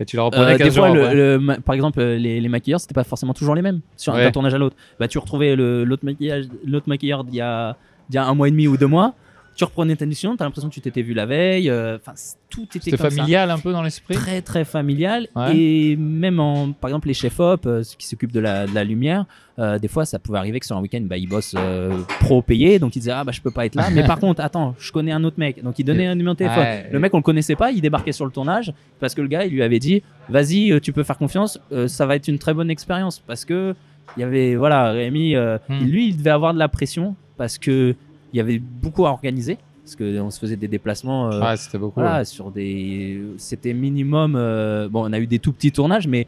Et 0.01 0.05
tu 0.05 0.16
la 0.16 0.22
reprenais 0.24 0.55
euh, 0.55 0.59
15 0.59 0.68
des 0.68 0.80
fois, 0.80 0.90
le- 0.92 1.36
le 1.38 1.61
par 1.61 1.74
exemple, 1.76 2.03
les, 2.03 2.40
les 2.40 2.49
maquilleurs, 2.49 2.80
c'était 2.80 2.95
pas 2.95 3.05
forcément 3.05 3.34
toujours 3.34 3.55
les 3.55 3.62
mêmes 3.62 3.80
sur 3.97 4.14
Ouais. 4.14 4.24
d'un 4.24 4.32
tournage 4.32 4.53
à 4.55 4.59
l'autre. 4.59 4.74
Bah, 4.99 5.07
tu 5.07 5.18
retrouvais 5.18 5.55
le- 5.55 5.84
l'autre 5.84 6.05
maquillage, 6.05 6.47
l'autre 6.66 6.88
maquilleur 6.88 7.22
d'il 7.22 7.36
y 7.36 7.40
a, 7.40 7.76
d'il 8.09 8.16
y 8.16 8.18
a 8.18 8.26
un 8.26 8.34
mois 8.34 8.49
et 8.49 8.51
demi 8.51 8.66
ou 8.66 8.76
deux 8.76 8.88
mois. 8.88 9.14
Tu 9.57 9.64
reprenais 9.64 9.94
ta 9.96 10.05
décision, 10.07 10.36
t'as 10.36 10.44
l'impression 10.44 10.68
que 10.68 10.74
tu 10.74 10.80
t'étais 10.80 11.02
vu 11.02 11.14
la 11.14 11.26
veille. 11.26 11.70
euh, 11.70 11.96
Enfin, 11.96 12.12
tout 12.50 12.66
était 12.76 12.90
comme 12.92 13.11
familial 13.11 13.50
un 13.50 13.59
peu 13.59 13.72
dans 13.72 13.82
l'esprit? 13.82 14.14
Très 14.14 14.42
très 14.42 14.64
familial 14.64 15.28
Ouais. 15.36 15.57
et 15.57 15.96
même 15.96 16.38
en 16.40 16.72
par 16.72 16.88
exemple 16.90 17.09
les 17.09 17.14
chefs 17.14 17.38
op 17.40 17.66
euh, 17.66 17.82
ceux 17.82 17.96
qui 17.96 18.07
s'occupent 18.07 18.32
de 18.32 18.40
la, 18.40 18.66
de 18.66 18.74
la 18.74 18.84
lumière 18.84 19.24
euh, 19.59 19.78
des 19.78 19.88
fois 19.88 20.05
ça 20.05 20.18
pouvait 20.18 20.38
arriver 20.38 20.61
que 20.61 20.66
sur 20.66 20.76
un 20.76 20.80
week-end 20.80 21.00
bah, 21.02 21.16
ils 21.16 21.28
bossent 21.28 21.55
euh, 21.57 21.96
pro 22.20 22.42
payé 22.42 22.78
donc 22.78 22.94
ils 22.96 23.00
disaient 23.00 23.12
ah 23.12 23.24
bah 23.24 23.32
je 23.32 23.40
peux 23.40 23.50
pas 23.50 23.66
être 23.66 23.74
là 23.74 23.88
mais 23.90 24.05
par 24.05 24.18
contre 24.20 24.40
attends 24.40 24.74
je 24.78 24.90
connais 24.92 25.11
un 25.12 25.22
autre 25.24 25.38
mec 25.38 25.62
donc 25.62 25.78
il 25.78 25.84
donnait 25.84 26.07
un 26.07 26.14
numéro 26.14 26.34
de 26.34 26.38
téléphone 26.38 26.62
Ouais. 26.64 26.88
le 26.92 26.98
mec, 27.00 27.12
on 27.14 27.18
le 27.18 27.22
connaissait 27.22 27.57
pas, 27.57 27.70
il 27.72 27.80
débarquait 27.80 28.12
sur 28.12 28.24
le 28.24 28.30
tournage 28.30 28.72
parce 29.00 29.14
que 29.14 29.20
le 29.22 29.28
gars, 29.28 29.44
il 29.44 29.52
lui 29.52 29.62
avait 29.62 29.78
dit 29.80 30.02
Vas-y, 30.28 30.80
tu 30.80 30.92
peux 30.92 31.02
faire 31.02 31.18
confiance, 31.18 31.59
ça 31.88 32.07
va 32.07 32.16
être 32.16 32.28
une 32.28 32.38
très 32.38 32.55
bonne 32.55 32.70
expérience. 32.70 33.18
Parce 33.18 33.44
que 33.44 33.74
il 34.16 34.20
y 34.20 34.22
avait, 34.22 34.55
voilà, 34.55 34.90
Rémi, 34.92 35.34
Hmm. 35.36 35.84
lui, 35.84 36.09
il 36.09 36.16
devait 36.16 36.30
avoir 36.30 36.55
de 36.55 36.59
la 36.59 36.68
pression 36.68 37.16
parce 37.36 37.59
que 37.59 37.94
il 38.35 38.39
y 38.39 38.41
avait 38.41 38.59
beaucoup 38.59 39.07
à 39.07 39.11
organiser. 39.11 39.57
Parce 39.85 39.97
qu'on 39.97 40.30
se 40.30 40.39
faisait 40.41 40.57
des 40.57 40.66
déplacements 40.66 41.30
euh, 41.30 41.41
Ouais, 41.41 41.57
c'était 41.59 41.78
beaucoup. 41.78 42.01
voilà, 42.01 42.18
ouais. 42.20 42.24
sur 42.24 42.51
des. 42.51 43.20
C'était 43.39 43.72
minimum. 43.74 44.35
euh, 44.35 44.89
Bon, 44.89 45.09
on 45.09 45.12
a 45.12 45.18
eu 45.20 45.26
des 45.26 45.39
tout 45.39 45.53
petits 45.53 45.70
tournages, 45.72 46.09
mais 46.09 46.26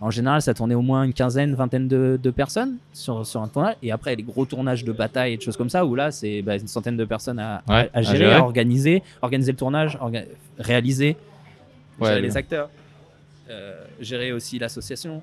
en 0.00 0.10
général, 0.10 0.42
ça 0.42 0.52
tournait 0.54 0.74
au 0.74 0.82
moins 0.82 1.04
une 1.04 1.12
quinzaine, 1.12 1.54
vingtaine 1.54 1.86
de, 1.88 2.18
de 2.20 2.30
personnes 2.30 2.76
sur, 2.92 3.24
sur 3.24 3.40
un 3.40 3.48
tournage. 3.48 3.76
Et 3.82 3.92
après, 3.92 4.16
les 4.16 4.22
gros 4.24 4.44
tournages 4.44 4.84
de 4.84 4.90
bataille 4.92 5.32
et 5.34 5.36
de 5.36 5.42
choses 5.42 5.56
comme 5.56 5.70
ça, 5.70 5.86
où 5.86 5.94
là, 5.94 6.10
c'est 6.10 6.42
bah, 6.42 6.56
une 6.56 6.66
centaine 6.66 6.96
de 6.96 7.04
personnes 7.04 7.38
à, 7.38 7.62
à- 7.68 7.72
Ouais, 7.72 7.90
à 7.94 7.98
à 7.98 8.02
gérer, 8.02 8.18
gérer. 8.18 8.34
à 8.34 8.42
organiser, 8.42 9.02
organiser 9.22 9.52
le 9.52 9.56
tournage, 9.58 9.96
orga- 10.02 10.26
réaliser, 10.58 11.16
Ouais, 12.00 12.08
gérer 12.08 12.22
les 12.22 12.36
acteurs, 12.36 12.70
euh, 13.50 13.84
gérer 14.00 14.32
aussi 14.32 14.58
l'association. 14.58 15.22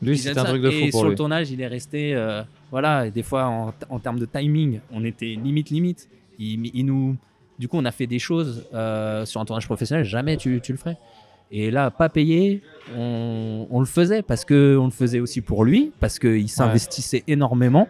Lui, 0.00 0.28
aime 0.28 0.38
un 0.38 0.44
truc 0.44 0.62
de 0.62 0.68
Et 0.68 0.72
fou 0.84 0.90
pour 0.92 1.00
sur 1.00 1.04
lui. 1.08 1.10
le 1.10 1.16
tournage, 1.16 1.50
il 1.50 1.60
est 1.60 1.66
resté. 1.66 2.14
Euh, 2.68 2.70
voilà, 2.70 3.06
et 3.06 3.10
des 3.10 3.22
fois, 3.22 3.46
en, 3.46 3.72
en 3.88 3.98
termes 3.98 4.18
de 4.18 4.26
timing, 4.26 4.80
on 4.92 5.04
était 5.04 5.36
limite, 5.42 5.70
limite. 5.70 6.08
Il, 6.38 6.70
il 6.74 6.84
nous. 6.86 7.16
Du 7.58 7.66
coup, 7.66 7.76
on 7.76 7.84
a 7.84 7.90
fait 7.90 8.06
des 8.06 8.20
choses 8.20 8.66
euh, 8.72 9.24
sur 9.24 9.40
un 9.40 9.44
tournage 9.44 9.66
professionnel, 9.66 10.04
jamais 10.04 10.36
tu, 10.36 10.60
tu 10.62 10.72
le 10.72 10.78
ferais. 10.78 10.96
Et 11.50 11.70
là, 11.70 11.90
pas 11.90 12.08
payé, 12.08 12.62
on, 12.94 13.66
on 13.70 13.80
le 13.80 13.86
faisait 13.86 14.22
parce 14.22 14.44
que 14.44 14.76
on 14.78 14.84
le 14.84 14.90
faisait 14.92 15.18
aussi 15.18 15.40
pour 15.40 15.64
lui, 15.64 15.90
parce 15.98 16.18
qu'il 16.18 16.48
s'investissait 16.48 17.24
énormément, 17.26 17.88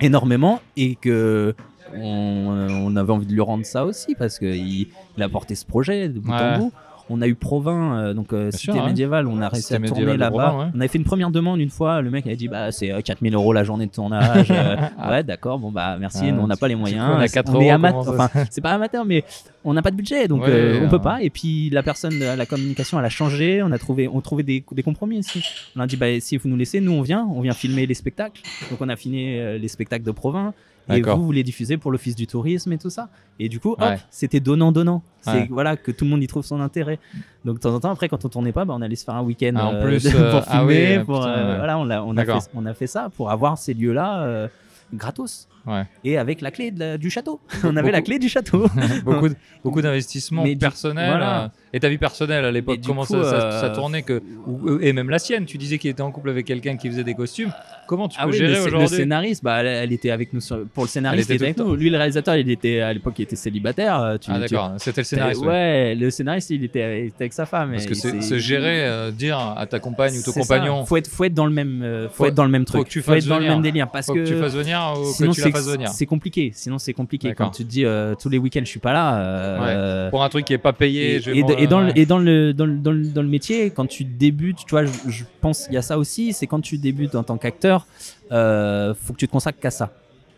énormément, 0.00 0.60
et 0.76 0.94
que 0.96 1.54
on, 1.94 2.66
on 2.86 2.96
avait 2.96 3.12
envie 3.12 3.26
de 3.26 3.32
lui 3.32 3.40
rendre 3.40 3.64
ça 3.64 3.84
aussi 3.84 4.14
parce 4.14 4.38
qu'il 4.38 4.88
il 5.16 5.22
a 5.22 5.28
porté 5.28 5.54
ce 5.54 5.64
projet 5.64 6.08
de 6.08 6.18
bout 6.18 6.32
en 6.32 6.58
bout. 6.58 6.72
On 7.10 7.20
a 7.22 7.26
eu 7.26 7.34
Provins, 7.34 7.96
euh, 7.98 8.14
donc 8.14 8.32
euh, 8.32 8.50
cité 8.50 8.72
sûr, 8.72 8.74
ouais. 8.74 8.86
médiévale, 8.86 9.26
on 9.26 9.40
a 9.40 9.48
réussi 9.48 9.74
à 9.74 9.78
tourner 9.80 10.16
là-bas. 10.16 10.54
Ouais. 10.58 10.64
On 10.74 10.78
avait 10.80 10.88
fait 10.88 10.98
une 10.98 11.04
première 11.04 11.30
demande 11.30 11.58
une 11.60 11.70
fois, 11.70 12.02
le 12.02 12.10
mec 12.10 12.26
avait 12.26 12.36
dit 12.36 12.48
bah 12.48 12.70
c'est 12.72 12.92
euh, 12.92 13.00
4000 13.00 13.34
euros 13.34 13.52
la 13.52 13.64
journée 13.64 13.86
de 13.86 13.90
tournage. 13.92 14.50
Euh, 14.50 14.76
Ah. 14.98 15.10
ouais, 15.10 15.22
d'accord, 15.22 15.58
bon 15.58 15.70
bah 15.70 15.96
merci, 15.98 16.24
Ah, 16.24 16.32
nous 16.32 16.42
on 16.42 16.46
n'a 16.46 16.56
pas 16.56 16.68
les 16.68 16.74
moyens. 16.74 17.04
coup, 17.06 17.12
on 17.16 17.20
a 17.20 17.28
4 17.28 17.48
on 17.50 17.60
est 17.60 17.64
euros, 17.64 17.70
ama- 17.72 17.90
comment 17.92 18.02
ça 18.04 18.10
enfin, 18.12 18.44
c'est 18.50 18.60
pas 18.60 18.72
amateur, 18.72 19.04
mais 19.04 19.24
on 19.64 19.72
n'a 19.74 19.82
pas 19.82 19.90
de 19.90 19.96
budget, 19.96 20.28
donc 20.28 20.42
Ouais, 20.42 20.50
euh, 20.50 20.80
on 20.84 20.88
peut 20.88 20.98
pas. 21.00 21.22
Et 21.22 21.30
puis 21.30 21.70
la 21.70 21.82
personne, 21.82 22.14
euh, 22.20 22.36
la 22.36 22.46
communication, 22.46 22.98
elle 22.98 23.04
a 23.04 23.10
changé. 23.10 23.62
On 23.62 23.70
a 23.72 23.78
trouvé, 23.78 24.08
on 24.08 24.20
trouvait 24.20 24.42
des, 24.42 24.64
des 24.72 24.82
compromis 24.82 25.18
aussi. 25.18 25.42
On 25.76 25.80
a 25.80 25.86
dit 25.86 25.96
bah 25.96 26.06
si 26.20 26.36
vous 26.36 26.48
nous 26.48 26.56
laissez, 26.56 26.80
nous 26.80 26.92
on 26.92 27.02
vient, 27.02 27.26
on 27.34 27.40
vient 27.40 27.54
filmer 27.54 27.86
les 27.86 27.94
spectacles. 27.94 28.40
Donc 28.70 28.80
on 28.80 28.88
a 28.88 28.94
euh, 28.94 29.58
les 29.58 29.68
spectacles 29.68 30.04
de 30.04 30.10
Provins. 30.10 30.52
Et 30.90 31.00
vous, 31.02 31.22
vous 31.26 31.32
les 31.32 31.42
diffusez 31.42 31.76
pour 31.76 31.90
l'office 31.92 32.14
du 32.16 32.26
tourisme 32.26 32.72
et 32.72 32.78
tout 32.78 32.90
ça. 32.90 33.08
Et 33.38 33.48
du 33.48 33.60
coup, 33.60 33.72
hop, 33.72 33.80
Ouais. 33.80 33.98
c'était 34.10 34.40
donnant-donnant. 34.40 35.02
C'est 35.20 35.32
Ouais. 35.32 35.48
voilà 35.50 35.76
que 35.76 35.90
tout 35.90 36.04
le 36.04 36.10
monde 36.10 36.22
y 36.22 36.26
trouve 36.26 36.44
son 36.44 36.60
intérêt. 36.60 36.98
Donc 37.44 37.56
de 37.56 37.60
temps 37.60 37.74
en 37.74 37.80
temps, 37.80 37.90
après, 37.90 38.08
quand 38.08 38.24
on 38.24 38.28
tournait 38.28 38.52
pas, 38.52 38.64
bah, 38.64 38.74
on 38.76 38.82
allait 38.82 38.96
se 38.96 39.04
faire 39.04 39.14
un 39.14 39.22
week-end 39.22 39.52
Ah, 39.56 39.66
en 39.68 39.74
euh, 39.74 39.82
plus, 39.84 40.02
de- 40.04 40.08
euh, 40.16 40.30
pour 40.40 40.44
ah 40.48 40.58
filmer. 40.58 40.98
oui, 40.98 41.04
pour, 41.04 41.18
putain, 41.20 41.28
euh, 41.30 41.56
voilà, 41.58 41.78
on 41.78 41.90
a, 41.90 42.00
on, 42.02 42.16
a 42.16 42.24
fait, 42.24 42.50
on 42.54 42.66
a 42.66 42.74
fait 42.74 42.86
ça 42.86 43.10
pour 43.16 43.30
avoir 43.30 43.58
ces 43.58 43.74
lieux-là 43.74 44.48
gratos. 44.94 45.48
Ouais. 45.68 45.82
Et 46.04 46.16
avec 46.18 46.40
la 46.40 46.50
clé 46.50 46.70
de 46.70 46.78
la- 46.80 46.98
du 46.98 47.10
château. 47.10 47.40
on 47.64 47.76
avait 47.76 47.90
la 47.92 48.00
clé 48.02 48.18
du 48.18 48.28
château. 48.28 48.66
beaucoup, 49.04 49.28
de- 49.28 49.36
beaucoup 49.62 49.82
d'investissements 49.82 50.44
personnels. 50.58 51.10
voilà. 51.10 51.42
euh, 51.44 51.48
Et 51.72 51.80
ta 51.80 51.88
vie 51.88 51.98
personnelle 51.98 52.44
à 52.44 52.50
l'époque, 52.50 52.78
comment 52.86 53.04
coup, 53.04 53.12
ça, 53.14 53.22
ça- 53.24 53.42
euh, 53.46 53.60
ça 53.60 53.70
tournait 53.70 54.02
que, 54.02 54.22
ou- 54.46 54.78
Et 54.80 54.92
même 54.92 55.10
la 55.10 55.18
sienne, 55.18 55.44
tu 55.44 55.58
disais 55.58 55.78
qu'il 55.78 55.90
était 55.90 56.00
en 56.02 56.10
couple 56.10 56.30
avec 56.30 56.46
quelqu'un 56.46 56.76
qui 56.76 56.88
faisait 56.88 57.04
des 57.04 57.14
costumes. 57.14 57.52
Comment 57.86 58.08
tu 58.08 58.16
Ah 58.20 58.24
peux 58.24 58.30
oui, 58.32 58.38
gérer 58.38 58.54
sc- 58.54 58.60
le 58.60 58.66
aujourd'hui 58.76 58.88
scénariste, 58.96 59.42
bah, 59.44 59.62
elle, 59.62 59.92
était 59.92 60.10
avec 60.10 60.32
nous 60.32 60.40
sur- 60.40 60.64
pour 60.74 60.84
le 60.84 60.88
scénariste. 60.88 61.28
Elle 61.30 61.36
Il 61.36 61.36
était 61.42 61.50
était 61.50 61.60
avec 61.60 61.70
nous. 61.70 61.76
Lui, 61.76 61.90
le 61.90 61.96
réalisateur, 61.98 62.36
il 62.36 62.50
était 62.50 62.80
à 62.80 62.92
l'époque, 62.92 63.14
il 63.18 63.22
était 63.22 63.36
célibataire. 63.36 64.00
euh, 64.00 64.16
Tu, 64.18 64.30
Ah 64.30 64.34
tu- 64.34 64.40
d'accord, 64.40 64.72
c'était 64.78 65.00
le 65.02 65.04
scénariste. 65.04 65.40
ouais. 65.42 65.46
ouais. 65.48 65.94
le 65.94 66.10
scénariste, 66.10 66.50
il 66.50 66.64
était, 66.64 67.02
il 67.02 67.06
était 67.08 67.24
avec 67.24 67.32
sa 67.32 67.46
femme. 67.46 67.72
Parce 67.72 67.86
que 67.86 67.94
se 67.94 68.38
gérer, 68.38 68.84
euh, 68.84 69.10
dire 69.10 69.38
à 69.38 69.66
ta 69.66 69.78
compagne 69.80 70.12
ou 70.18 70.22
ton 70.22 70.32
C'est 70.32 70.42
ça. 70.42 70.54
compagnon, 70.56 70.84
Faut 70.84 70.96
être, 70.96 71.08
faut 71.08 71.24
être 71.24 71.34
dans 71.34 71.46
le 71.46 71.52
même, 71.52 71.82
euh, 71.82 72.08
faut, 72.08 72.14
Faut- 72.14 72.26
être 72.26 72.34
dans 72.34 72.44
le 72.44 72.50
même 72.50 72.66
faut 72.66 72.74
truc. 72.78 72.84
que 72.88 72.92
tu 72.92 73.00
faut 73.02 73.12
fasses 73.12 73.24
être 73.24 73.28
dans 73.28 73.38
le 73.38 73.46
même 73.46 73.62
délire 73.62 73.88
parce 73.90 74.06
faut 74.06 74.14
que, 74.14 74.24
tu 74.26 74.34
fasses 74.38 74.54
venir 74.54 74.94
ou 74.98 75.04
sinon 75.12 75.30
que 75.30 75.34
tu 75.34 75.40
la 75.40 75.46
c'est 75.46 75.52
fasses 75.52 75.57
c'est 75.88 76.06
compliqué. 76.06 76.50
Sinon 76.54 76.78
c'est 76.78 76.92
compliqué 76.92 77.34
quand 77.34 77.50
tu 77.50 77.64
te 77.64 77.68
dis 77.68 77.84
euh, 77.84 78.14
tous 78.14 78.28
les 78.28 78.38
week-ends 78.38 78.60
je 78.64 78.68
suis 78.70 78.80
pas 78.80 78.92
là. 78.92 79.18
euh, 79.20 80.10
Pour 80.10 80.22
un 80.24 80.28
truc 80.28 80.44
qui 80.44 80.52
est 80.52 80.58
pas 80.58 80.72
payé, 80.72 81.16
et, 81.16 81.20
je 81.20 81.30
dans 81.66 81.80
le, 81.80 81.86
ouais. 81.86 81.92
et 81.96 82.06
dans 82.06 82.18
le 82.18 82.52
dans 82.54 82.66
le, 82.66 82.74
dans 82.78 82.92
le 82.92 83.06
dans 83.08 83.22
le 83.22 83.28
métier 83.28 83.70
quand 83.70 83.86
tu 83.86 84.04
débutes 84.04 84.58
tu 84.66 84.70
vois 84.70 84.84
je, 84.84 84.90
je 85.08 85.24
pense 85.40 85.66
il 85.70 85.74
y 85.74 85.76
a 85.76 85.82
ça 85.82 85.98
aussi 85.98 86.32
c'est 86.32 86.46
quand 86.46 86.60
tu 86.60 86.78
débutes 86.78 87.14
en 87.14 87.22
tant 87.22 87.36
qu'acteur 87.38 87.86
euh, 88.32 88.94
faut 88.94 89.12
que 89.12 89.18
tu 89.18 89.26
te 89.26 89.32
consacres 89.32 89.58
qu'à 89.60 89.70
ça 89.70 89.90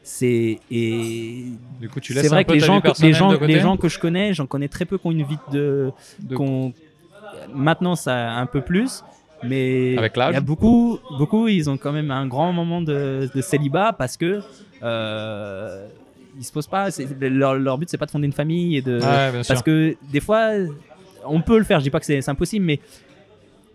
c'est 0.03 0.59
et 0.71 1.45
Du 1.81 1.89
coup, 1.89 2.01
tu 2.01 2.15
laisses 2.15 2.23
c'est 2.23 2.29
vrai 2.29 2.45
que 2.45 2.53
les 2.53 2.61
gens 2.61 2.81
que, 2.81 2.91
les 3.03 3.13
gens 3.13 3.33
les 3.41 3.61
gens 3.61 3.77
que 3.77 3.89
je 3.89 3.99
connais 3.99 4.33
j'en 4.35 4.47
connais 4.47 4.69
très 4.69 4.85
peu 4.87 4.99
qui 4.99 5.07
ont 5.07 5.11
une 5.13 5.23
vie 5.25 5.39
de, 5.53 5.93
De- 6.21 6.37
maintenant 7.55 7.95
ça 7.97 8.33
un 8.33 8.47
peu 8.47 8.61
plus 8.61 9.03
mais 9.43 9.97
Avec 9.99 10.13
il 10.17 10.33
y 10.33 10.37
a 10.37 10.41
beaucoup 10.41 10.99
beaucoup 11.19 11.49
ils 11.49 11.69
ont 11.71 11.77
quand 11.77 11.93
même 11.93 12.11
un 12.11 12.27
grand 12.27 12.53
moment 12.53 12.81
de, 12.83 13.29
de 13.35 13.41
célibat 13.41 13.93
parce 13.93 14.17
que 14.17 14.41
euh, 14.83 15.87
ils 16.39 16.45
se 16.45 16.53
posent 16.53 16.67
pas 16.67 16.89
leur, 17.21 17.55
leur 17.55 17.79
but 17.79 17.89
c'est 17.89 17.99
pas 17.99 18.07
de 18.07 18.11
fonder 18.11 18.27
une 18.27 18.33
famille 18.33 18.77
et 18.77 18.83
de 18.83 18.99
Ouais, 19.01 19.43
parce 19.47 19.63
que 19.63 19.97
des 20.13 20.21
fois 20.21 20.51
on 21.25 21.41
peut 21.41 21.59
le 21.59 21.65
faire 21.65 21.79
je 21.81 21.85
dis 21.85 21.91
pas 21.91 22.01
que 22.01 22.07
c'est 22.07 22.29
impossible 22.29 22.65
mais 22.65 22.81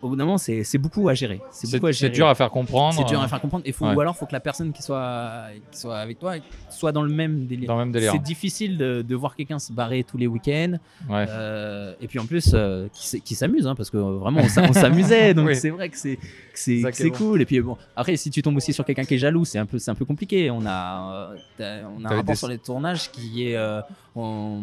au 0.02 0.10
bout 0.10 0.16
d'un 0.16 0.26
moment 0.26 0.38
c'est 0.38 0.64
c'est 0.64 0.78
beaucoup 0.78 1.08
à 1.10 1.14
gérer 1.14 1.42
c'est 1.52 2.10
dur 2.10 2.28
à 2.28 2.36
faire 2.36 2.50
comprendre. 2.52 2.96
C'est 2.98 3.06
dur 3.06 3.22
à 3.22 3.28
faire 3.28 3.42
comprendre. 3.42 3.64
Et 3.66 3.72
faut, 3.72 3.86
Ouais. 3.86 3.96
Ou 3.96 4.02
alors, 4.02 4.16
faut 4.16 4.26
que 4.26 4.34
la 4.34 4.40
personne 4.40 4.72
qui 4.74 4.82
soit, 4.82 5.46
qui 5.72 5.80
soit 5.80 5.98
avec 5.98 6.20
toi 6.20 6.36
soit 6.70 6.92
dans 6.92 7.02
le 7.04 7.14
même 7.14 7.46
délire. 7.46 7.68
Dans 7.68 7.76
le 7.78 7.86
même 7.86 7.92
délire. 7.92 8.12
C'est 8.12 8.22
difficile 8.22 8.78
de, 8.78 9.02
de 9.02 9.16
voir 9.16 9.36
quelqu'un 9.36 9.60
se 9.60 9.72
barrer 9.72 10.04
tous 10.04 10.18
les 10.18 10.28
week-ends. 10.28 10.74
Ouais. 11.10 11.26
Euh, 11.30 11.94
et 12.02 12.08
puis 12.08 12.20
en 12.20 12.26
plus, 12.26 12.52
euh, 12.54 12.88
qui, 12.94 13.36
s'amuse, 13.36 13.66
hein, 13.68 13.76
parce 13.76 13.90
que 13.90 13.98
vraiment, 13.98 14.42
on 14.44 14.50
s'a- 14.50 14.64
on 14.70 14.74
s'amusait. 14.74 15.34
donc 15.34 15.48
Oui. 15.48 15.56
c'est 15.56 15.70
vrai 15.70 15.90
que 15.90 15.98
c'est 15.98 16.20
c'est 16.54 17.10
cool. 17.12 17.42
Et 17.42 17.46
puis 17.46 17.60
bon, 17.62 17.78
après, 17.96 18.16
si 18.18 18.30
tu 18.32 18.42
tombes 18.42 18.58
aussi 18.58 18.74
sur 18.74 18.86
quelqu'un 18.86 19.06
qui 19.06 19.16
est 19.16 19.20
jaloux, 19.20 19.46
c'est 19.46 19.60
un 19.60 19.66
peu, 19.66 19.78
c'est 19.80 19.92
un 19.92 19.96
peu 19.96 20.06
compliqué. 20.06 20.50
On 20.52 20.66
a, 20.66 21.32
euh, 21.60 21.84
on 21.98 22.04
a 22.06 22.08
un 22.08 22.16
rapport 22.18 22.24
des- 22.24 22.36
sur 22.36 22.48
les 22.48 22.58
tournages 22.58 23.12
qui 23.12 23.48
est, 23.50 23.56
euh, 23.56 23.82
on, 24.16 24.62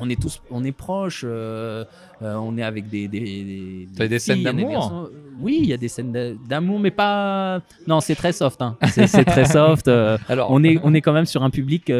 on 0.00 0.08
est 0.10 0.20
tous, 0.20 0.40
on 0.50 0.64
est 0.64 0.72
proches. 0.72 1.22
euh, 1.26 1.84
euh, 2.22 2.34
on 2.34 2.56
est 2.58 2.62
avec 2.62 2.88
des, 2.88 3.08
des, 3.08 3.86
des, 3.96 4.18
scènes 4.18 4.42
d'amour. 4.42 5.10
Oui, 5.40 5.58
il 5.62 5.68
y 5.68 5.72
a 5.72 5.76
des 5.76 5.88
scènes 5.88 6.10
d'a- 6.12 6.34
d'amour, 6.34 6.80
mais 6.80 6.90
pas. 6.90 7.60
Non, 7.86 8.00
c'est 8.00 8.16
très 8.16 8.32
soft. 8.32 8.60
hein. 8.60 8.76
C'est 8.92 9.06
c'est 9.06 9.24
très 9.24 9.44
soft. 9.56 9.86
euh, 9.88 10.18
Alors, 10.28 10.50
on 10.50 10.64
est, 10.64 10.78
on 10.82 10.92
est 10.94 11.00
quand 11.00 11.12
même 11.12 11.26
sur 11.26 11.42
un 11.44 11.50
public. 11.50 11.90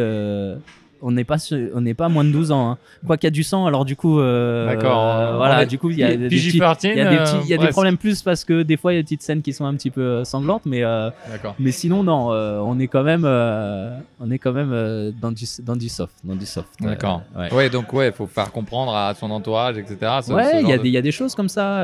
Euh, 1.01 1.07
on 1.07 1.11
n'est 1.13 1.25
pas, 1.25 1.37
on 1.75 1.81
n'est 1.81 1.95
pas 1.95 2.09
moins 2.09 2.25
de 2.25 2.31
12 2.31 2.51
ans. 2.53 2.71
hein. 2.73 2.79
Quoi 3.07 3.17
qu'il 3.17 3.27
y 3.27 3.29
a 3.29 3.31
du 3.31 3.43
sang, 3.43 3.67
alors 3.67 3.85
du 3.85 3.97
coup, 3.97 4.21
euh, 4.21 4.67
D'accord, 4.67 5.07
euh, 5.07 5.37
voilà, 5.37 5.63
est- 5.63 5.67
du 5.67 5.79
coup, 5.79 5.91
il 5.91 5.99
y 5.99 6.05
a, 6.05 6.17
des 6.17 6.29
PG-13, 6.29 6.77
petits- 6.77 6.89
il 6.89 6.97
y 6.97 7.01
a, 7.01 7.11
des, 7.11 7.17
petits- 7.19 7.49
y 7.49 7.55
a 7.55 7.57
euh, 7.57 7.61
des 7.61 7.69
problèmes 7.69 7.97
plus 7.97 8.23
parce 8.23 8.45
que 8.45 8.63
des 8.63 8.77
fois, 8.77 8.93
il 8.93 8.97
y 8.97 8.99
a 8.99 9.03
des 9.03 9.05
petites 9.05 9.23
scènes 9.23 9.43
qui 9.43 9.53
sont 9.53 9.65
un 9.65 9.75
petit 9.75 9.91
peu 9.91 10.01
euh, 10.01 10.25
sanglantes, 10.25 10.63
mais, 10.67 10.83
euh, 10.83 11.11
D'accord. 11.31 11.55
mais 11.59 11.71
sinon, 11.73 12.03
non, 12.03 12.33
euh, 12.33 12.59
on 12.59 12.79
est 12.79 12.89
quand 12.89 13.03
même, 13.03 13.23
euh, 13.25 13.97
on 14.21 14.31
est 14.31 14.39
quand 14.39 14.53
même 14.53 14.71
euh, 14.73 15.11
dans 15.21 15.33
du, 15.33 15.45
dans 15.63 15.77
du 15.77 15.89
soft, 15.89 16.15
dans 16.25 16.37
du 16.37 16.47
soft. 16.47 16.69
euh, 16.83 16.87
D'accord. 16.89 17.23
ouais. 17.37 17.53
Ouais, 17.53 17.71
donc 17.71 17.93
ouais, 17.93 18.13
faut 18.13 18.27
faire 18.27 18.51
comprendre 18.53 18.95
à 18.95 19.15
son 19.15 19.31
entourage, 19.31 19.79
etc. 19.79 19.97
ce- 20.23 20.33
Ouais, 20.33 20.61
il 20.63 20.69
y, 20.69 20.73
de- 20.73 20.83
des- 20.83 20.89
il 20.89 20.93
y 20.93 20.97
a 20.99 21.03
des 21.03 21.13
choses 21.13 21.35
comme 21.35 21.49
ça. 21.49 21.79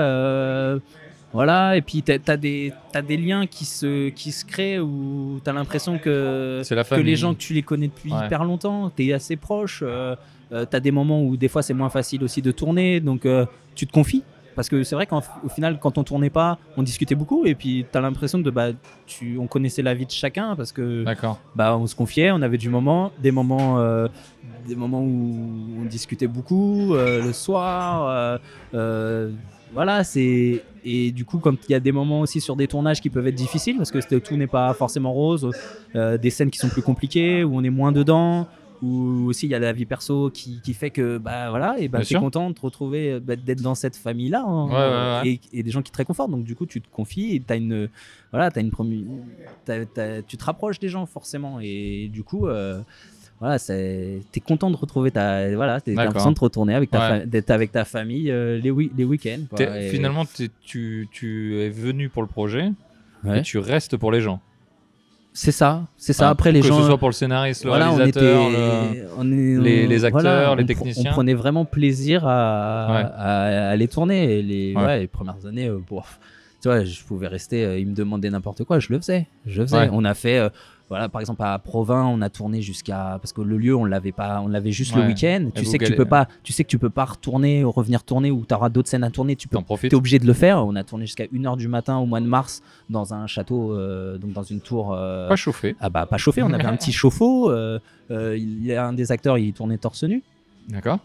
Voilà, 1.34 1.76
et 1.76 1.82
puis 1.82 2.00
t'as 2.00 2.14
as 2.28 2.36
des, 2.36 2.72
liens 3.16 3.46
qui 3.48 3.64
se, 3.64 4.08
qui 4.10 4.30
se 4.30 4.44
créent 4.44 4.78
où 4.78 5.40
t'as 5.42 5.52
l'impression 5.52 5.98
que, 5.98 6.62
les 6.96 7.16
gens 7.16 7.34
que 7.34 7.38
tu 7.40 7.54
les 7.54 7.62
connais 7.62 7.88
depuis 7.88 8.12
Ouais. 8.12 8.26
hyper 8.26 8.44
longtemps, 8.44 8.90
t'es 8.90 9.12
assez 9.12 9.34
proche. 9.34 9.82
Euh, 9.82 10.14
euh, 10.52 10.64
t'as 10.64 10.78
des 10.78 10.92
moments 10.92 11.22
où 11.24 11.36
des 11.36 11.48
fois 11.48 11.62
c'est 11.62 11.74
moins 11.74 11.88
facile 11.88 12.22
aussi 12.22 12.40
de 12.40 12.52
tourner, 12.52 13.00
donc 13.00 13.26
euh, 13.26 13.46
tu 13.74 13.84
te 13.84 13.92
confies. 13.92 14.22
Parce 14.54 14.68
que 14.68 14.84
c'est 14.84 14.94
vrai 14.94 15.06
qu'au 15.06 15.20
final, 15.52 15.80
quand 15.80 15.98
on 15.98 16.04
tournait 16.04 16.30
pas, 16.30 16.58
on 16.76 16.84
discutait 16.84 17.16
beaucoup 17.16 17.44
et 17.44 17.56
puis 17.56 17.84
t'as 17.90 18.00
l'impression 18.00 18.38
de 18.38 18.48
bah, 18.50 18.68
tu, 19.04 19.36
on 19.36 19.48
connaissait 19.48 19.82
la 19.82 19.94
vie 19.94 20.06
de 20.06 20.12
chacun 20.12 20.54
parce 20.54 20.70
que 20.70 21.04
bah, 21.56 21.76
on 21.76 21.88
se 21.88 21.96
confiait, 21.96 22.30
on 22.30 22.40
avait 22.42 22.58
du 22.58 22.68
moment, 22.68 23.10
des 23.18 23.32
moments, 23.32 23.80
euh, 23.80 24.06
des 24.68 24.76
moments 24.76 25.02
où 25.02 25.80
on 25.80 25.84
discutait 25.86 26.28
beaucoup 26.28 26.94
le 26.94 27.32
soir. 27.32 28.38
voilà, 29.72 30.04
c'est 30.04 30.62
et 30.84 31.10
du 31.12 31.24
coup, 31.24 31.38
comme 31.38 31.56
il 31.68 31.72
y 31.72 31.74
a 31.74 31.80
des 31.80 31.92
moments 31.92 32.20
aussi 32.20 32.40
sur 32.40 32.56
des 32.56 32.68
tournages 32.68 33.00
qui 33.00 33.10
peuvent 33.10 33.26
être 33.26 33.34
difficiles 33.34 33.76
parce 33.76 33.90
que 33.90 33.98
tout 34.18 34.36
n'est 34.36 34.46
pas 34.46 34.72
forcément 34.74 35.12
rose, 35.12 35.50
euh, 35.96 36.18
des 36.18 36.30
scènes 36.30 36.50
qui 36.50 36.58
sont 36.58 36.68
plus 36.68 36.82
compliquées 36.82 37.42
où 37.44 37.56
on 37.56 37.64
est 37.64 37.70
moins 37.70 37.92
dedans. 37.92 38.46
Ou 38.82 39.28
aussi 39.28 39.46
il 39.46 39.50
y 39.50 39.54
a 39.54 39.58
la 39.60 39.72
vie 39.72 39.86
perso 39.86 40.28
qui, 40.30 40.60
qui 40.60 40.74
fait 40.74 40.90
que 40.90 41.16
bah 41.16 41.48
voilà 41.48 41.76
et 41.78 41.88
bah 41.88 42.00
t'es 42.00 42.20
content 42.20 42.50
de 42.50 42.54
te 42.54 42.60
retrouver 42.60 43.12
euh, 43.12 43.20
bah, 43.20 43.34
d'être 43.34 43.62
dans 43.62 43.74
cette 43.76 43.96
famille 43.96 44.28
là 44.28 44.44
Ouais, 44.44 44.72
ouais, 44.72 45.22
ouais. 45.22 45.40
et, 45.52 45.58
et 45.60 45.62
des 45.62 45.70
gens 45.70 45.80
qui 45.80 45.90
te 45.90 45.96
réconfortent 45.96 46.32
donc 46.32 46.44
du 46.44 46.54
coup 46.54 46.66
tu 46.66 46.82
te 46.82 46.88
confies 46.90 47.34
et 47.36 47.40
t'as 47.40 47.56
une 47.56 47.88
voilà 48.30 48.50
t'as 48.50 48.60
une 48.60 48.70
t'as- 49.64 50.22
tu 50.22 50.36
te 50.36 50.44
rapproches 50.44 50.78
des 50.80 50.88
gens 50.88 51.06
forcément 51.06 51.60
et 51.62 52.08
du 52.12 52.24
coup 52.24 52.46
euh, 52.46 52.82
voilà 53.40 53.58
t'es 53.58 54.22
content 54.46 54.70
de 54.70 54.76
retrouver 54.76 55.10
ta 55.10 55.54
voilà 55.54 55.80
t'es 55.80 55.92
l'impression 55.94 56.30
de 56.30 56.36
te 56.36 56.40
retourner 56.40 56.74
avec 56.74 56.90
ta 56.90 57.10
Ouais. 57.18 57.26
d'être 57.26 57.50
avec 57.50 57.72
ta 57.72 57.84
famille 57.84 58.30
euh, 58.30 58.58
les, 58.58 58.70
wi- 58.70 58.90
les 58.96 59.04
week-ends 59.04 59.56
Et- 59.58 59.88
Finalement, 59.90 60.24
t'es- 60.24 60.50
tu, 60.64 61.08
tu 61.12 61.58
es 61.60 61.68
venu 61.68 62.08
pour 62.08 62.22
le 62.22 62.28
projet 62.28 62.70
Ouais. 63.24 63.40
et 63.40 63.42
tu 63.42 63.58
restes 63.58 63.96
pour 63.96 64.12
les 64.12 64.20
gens. 64.20 64.40
c'est 65.32 65.50
ça 65.50 65.82
c'est 65.96 66.12
ça 66.12 66.24
Enfin, 66.26 66.30
après 66.32 66.52
les 66.52 66.60
que 66.60 66.66
gens 66.68 66.78
ce 66.80 66.86
soit 66.86 66.98
pour 66.98 67.08
le 67.08 67.12
scénariste, 67.14 67.64
le 67.64 67.70
voilà, 67.70 67.90
on 67.90 67.96
réalisateur, 67.96 68.50
était, 68.50 68.58
le- 69.00 69.08
on 69.18 69.32
est- 69.32 69.60
les- 69.62 69.86
les 69.88 70.04
acteurs, 70.04 70.20
voilà, 70.22 70.54
les 70.54 70.62
on 70.62 70.66
techniciens. 70.66 71.10
On 71.10 71.14
prenait 71.14 71.34
vraiment 71.34 71.64
plaisir 71.64 72.24
à, 72.26 72.86
Ouais. 72.92 73.10
à, 73.16 73.70
à 73.70 73.76
les 73.76 73.88
tourner. 73.88 74.38
Et 74.38 74.42
les, 74.42 74.74
Ouais. 74.76 74.82
ouais, 74.84 75.00
les 75.00 75.06
premières 75.08 75.44
années, 75.46 75.68
euh, 75.68 75.80
tu 76.62 76.68
vois, 76.68 76.84
je 76.84 77.02
pouvais 77.02 77.26
rester, 77.28 77.64
euh, 77.64 77.78
ils 77.78 77.86
me 77.86 77.94
demandaient 77.94 78.30
n'importe 78.30 78.62
quoi, 78.64 78.78
je 78.78 78.92
le 78.92 78.98
faisais. 78.98 79.26
Je 79.46 79.60
le 79.62 79.66
faisais. 79.66 79.88
On 79.92 80.04
a 80.04 80.14
fait, 80.14 80.38
euh, 80.38 80.48
voilà, 80.88 81.08
par 81.08 81.20
exemple 81.20 81.42
à 81.42 81.58
Provins, 81.58 82.04
on 82.04 82.20
a 82.20 82.28
tourné 82.28 82.60
jusqu'à 82.60 83.18
parce 83.20 83.32
que 83.32 83.40
le 83.40 83.56
lieu, 83.56 83.74
on 83.74 83.84
l'avait 83.84 84.12
pas, 84.12 84.40
on 84.42 84.48
l'avait 84.48 84.70
juste 84.72 84.94
Ouais. 84.94 85.00
le 85.02 85.08
week-end. 85.08 85.48
Tu 85.54 85.64
sais 85.64 85.78
que 85.78 85.84
tu 85.86 85.94
peux 85.96 86.04
pas, 86.04 86.28
tu 86.42 86.52
sais 86.52 86.62
que 86.64 86.68
tu 86.68 86.78
peux 86.78 86.90
pas 86.90 87.04
retourner, 87.06 87.64
revenir 87.64 88.02
tourner 88.04 88.30
ou 88.30 88.44
tu 88.46 88.54
auras 88.54 88.68
d'autres 88.68 88.88
scènes 88.88 89.02
à 89.04 89.10
tourner. 89.10 89.34
Tu 89.36 89.48
peux. 89.48 89.56
T'es 89.88 89.94
obligé 89.96 90.18
de 90.18 90.26
le 90.26 90.32
faire. 90.34 90.64
On 90.66 90.76
a 90.76 90.84
tourné 90.84 91.06
jusqu'à 91.06 91.24
1h 91.24 91.56
du 91.56 91.68
matin 91.68 91.96
au 91.96 92.06
mois 92.06 92.20
de 92.20 92.26
mars 92.26 92.60
dans 92.90 93.14
un 93.14 93.26
château, 93.26 93.72
euh, 93.72 94.18
donc 94.18 94.32
dans 94.32 94.42
une 94.42 94.60
tour. 94.60 94.92
euh, 94.92 95.28
Pas 95.28 95.36
chauffé. 95.36 95.74
ah 95.80 95.88
bah 95.88 96.06
pas 96.06 96.18
chauffé, 96.18 96.42
on 96.42 96.52
avait 96.52 96.66
un 96.66 96.76
petit 96.76 96.92
chauffe-eau. 97.00 97.50
euh, 97.50 97.78
il 98.10 98.62
y 98.64 98.74
a 98.74 98.86
un 98.86 98.92
des 98.92 99.10
acteurs, 99.10 99.38
il 99.38 99.52
tournait 99.54 99.78
torse 99.78 100.04
nu. 100.04 100.22
D'accord. 100.68 100.98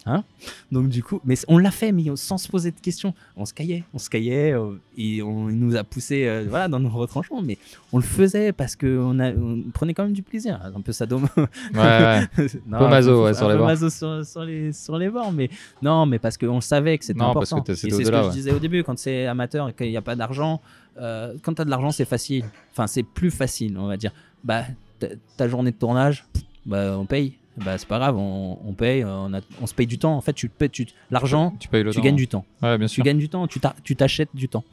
Donc 0.71 0.89
du 0.89 1.03
coup, 1.03 1.19
mais 1.25 1.35
on 1.47 1.57
l'a 1.57 1.71
fait, 1.71 1.91
mais 1.91 2.03
sans 2.15 2.37
se 2.37 2.47
poser 2.47 2.71
de 2.71 2.79
questions. 2.79 3.13
On 3.35 3.45
se 3.45 3.53
caillait, 3.53 3.83
on 3.93 3.97
se 3.97 4.09
caillait, 4.09 4.53
euh, 4.53 4.75
et 4.97 5.21
on 5.21 5.49
il 5.49 5.59
nous 5.59 5.75
a 5.75 5.83
poussé, 5.83 6.27
euh, 6.27 6.45
voilà, 6.49 6.67
dans 6.67 6.79
nos 6.79 6.89
retranchements. 6.89 7.41
Mais 7.41 7.57
on 7.91 7.97
le 7.97 8.03
faisait 8.03 8.51
parce 8.53 8.75
que 8.75 8.97
on, 8.99 9.19
a, 9.19 9.31
on 9.31 9.63
prenait 9.73 9.93
quand 9.93 10.03
même 10.03 10.13
du 10.13 10.23
plaisir, 10.23 10.59
un 10.63 10.81
peu 10.81 10.91
sadom. 10.91 11.27
Ouais, 11.37 11.47
ouais. 11.75 12.27
non, 12.67 12.79
ouais, 12.89 13.33
sur 13.33 13.49
un 13.49 13.53
les 13.57 13.63
maso 13.63 13.89
sur, 13.89 14.25
sur 14.25 14.43
les 14.43 14.71
sur 14.73 14.97
les 14.97 15.09
bords, 15.09 15.31
mais 15.31 15.49
non, 15.81 16.05
mais 16.05 16.19
parce 16.19 16.37
qu'on 16.37 16.61
savait 16.61 16.97
que 16.97 17.05
c'était 17.05 17.19
Non, 17.19 17.33
parce 17.33 17.51
important. 17.51 17.63
que 17.73 17.75
c'est 17.75 17.89
ce 17.89 17.97
que 17.97 18.03
je 18.05 18.29
disais 18.31 18.51
au 18.51 18.59
début, 18.59 18.83
quand 18.83 18.97
c'est 18.97 19.25
amateur 19.25 19.69
et 19.69 19.73
qu'il 19.73 19.89
n'y 19.89 19.97
a 19.97 20.01
pas 20.01 20.15
d'argent, 20.15 20.61
euh, 20.99 21.33
quand 21.43 21.53
t'as 21.53 21.65
de 21.65 21.69
l'argent, 21.69 21.91
c'est 21.91 22.05
facile. 22.05 22.45
Enfin, 22.71 22.87
c'est 22.87 23.03
plus 23.03 23.31
facile, 23.31 23.77
on 23.77 23.87
va 23.87 23.97
dire. 23.97 24.11
Bah, 24.43 24.63
ta- 24.99 25.07
ta 25.37 25.47
journée 25.47 25.71
de 25.71 25.77
tournage, 25.77 26.25
bah, 26.65 26.97
on 26.97 27.05
paye. 27.05 27.33
Bah, 27.63 27.77
c'est 27.77 27.87
pas 27.87 27.99
grave, 27.99 28.15
on, 28.17 28.57
on 28.65 28.73
paye, 28.73 29.03
on, 29.03 29.33
a- 29.33 29.41
on 29.61 29.67
se 29.67 29.73
paye 29.73 29.87
du 29.87 29.97
temps. 29.97 30.15
En 30.15 30.21
fait, 30.21 30.33
tu, 30.33 30.47
payes- 30.49 30.69
tu, 30.69 30.87
l'argent, 31.11 31.53
Tu 31.59 31.67
payes 31.67 31.83
le 31.83 31.91
tu 31.91 31.97
temps. 31.97 32.03
gagnes 32.03 32.15
du 32.15 32.27
temps. 32.27 32.45
Ouais, 32.61 32.77
bien 32.77 32.87
Tu 32.87 32.95
sûr. 32.95 33.03
gagnes 33.03 33.17
du 33.17 33.29
temps, 33.29 33.47
tu 33.47 33.59
t'a- 33.59 33.75
tu 33.83 33.95
t'achètes 33.95 34.29
du 34.33 34.47
temps. 34.49 34.63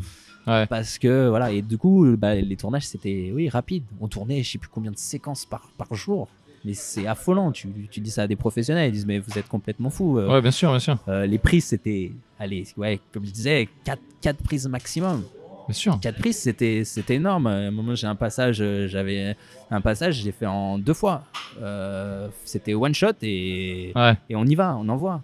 Ouais. 0.47 0.67
Parce 0.67 0.99
que 0.99 1.29
voilà, 1.29 1.51
et 1.51 1.61
du 1.63 1.77
coup, 1.77 2.07
bah, 2.17 2.35
les 2.37 2.57
tournages 2.57 2.87
c'était 2.87 3.33
oui 3.35 3.49
rapide. 3.49 3.83
On 4.01 4.07
tournait, 4.07 4.43
je 4.45 4.53
sais 4.53 4.59
plus 4.59 4.69
combien 4.69 4.93
de 4.93 4.99
séquences 4.99 5.45
par, 5.45 5.71
par 5.77 5.93
jour. 5.95 6.29
Mais 6.65 6.75
c'est 6.75 7.07
affolant. 7.07 7.51
Tu, 7.53 7.69
tu 7.91 8.01
dis 8.01 8.11
ça 8.11 8.23
à 8.23 8.27
des 8.29 8.37
professionnels, 8.37 8.89
ils 8.89 8.93
disent 8.93 9.07
mais 9.07 9.19
vous 9.19 9.37
êtes 9.39 9.49
complètement 9.49 9.91
fou. 9.91 10.19
Ouais, 10.19 10.41
bien 10.41 10.51
sûr, 10.53 10.71
bien 10.71 10.79
sûr. 10.79 10.99
les 11.09 11.39
prises 11.39 11.65
c'était, 11.65 12.13
allez, 12.39 12.65
ouais, 12.77 13.01
comme 13.13 13.25
je 13.27 13.31
disais, 13.33 13.69
4, 13.85 14.01
quatre 14.21 14.43
prises 14.43 14.69
maximum. 14.69 15.25
Bien 15.69 15.75
sûr. 15.75 15.99
4 16.01 16.19
prises 16.19 16.39
c'était 16.39 16.83
c'était 16.85 17.15
énorme. 17.17 17.47
À 17.47 17.51
un 17.55 17.71
moment 17.71 17.95
j'ai 17.95 18.07
un 18.07 18.15
passage, 18.15 18.59
euh, 18.61 18.87
j'avais 18.89 19.37
un 19.71 19.81
passage, 19.81 20.15
j'ai 20.23 20.33
fait 20.33 20.47
en 20.47 20.79
deux 20.79 20.95
fois. 20.95 21.25
Euh, 21.61 22.29
c'était 22.45 22.75
one 22.75 22.95
shot 22.95 23.09
et 23.23 23.93
Ouais. 23.95 24.15
et 24.31 24.37
on 24.37 24.45
y 24.45 24.55
va, 24.55 24.77
on 24.81 24.89
envoie. 24.89 25.21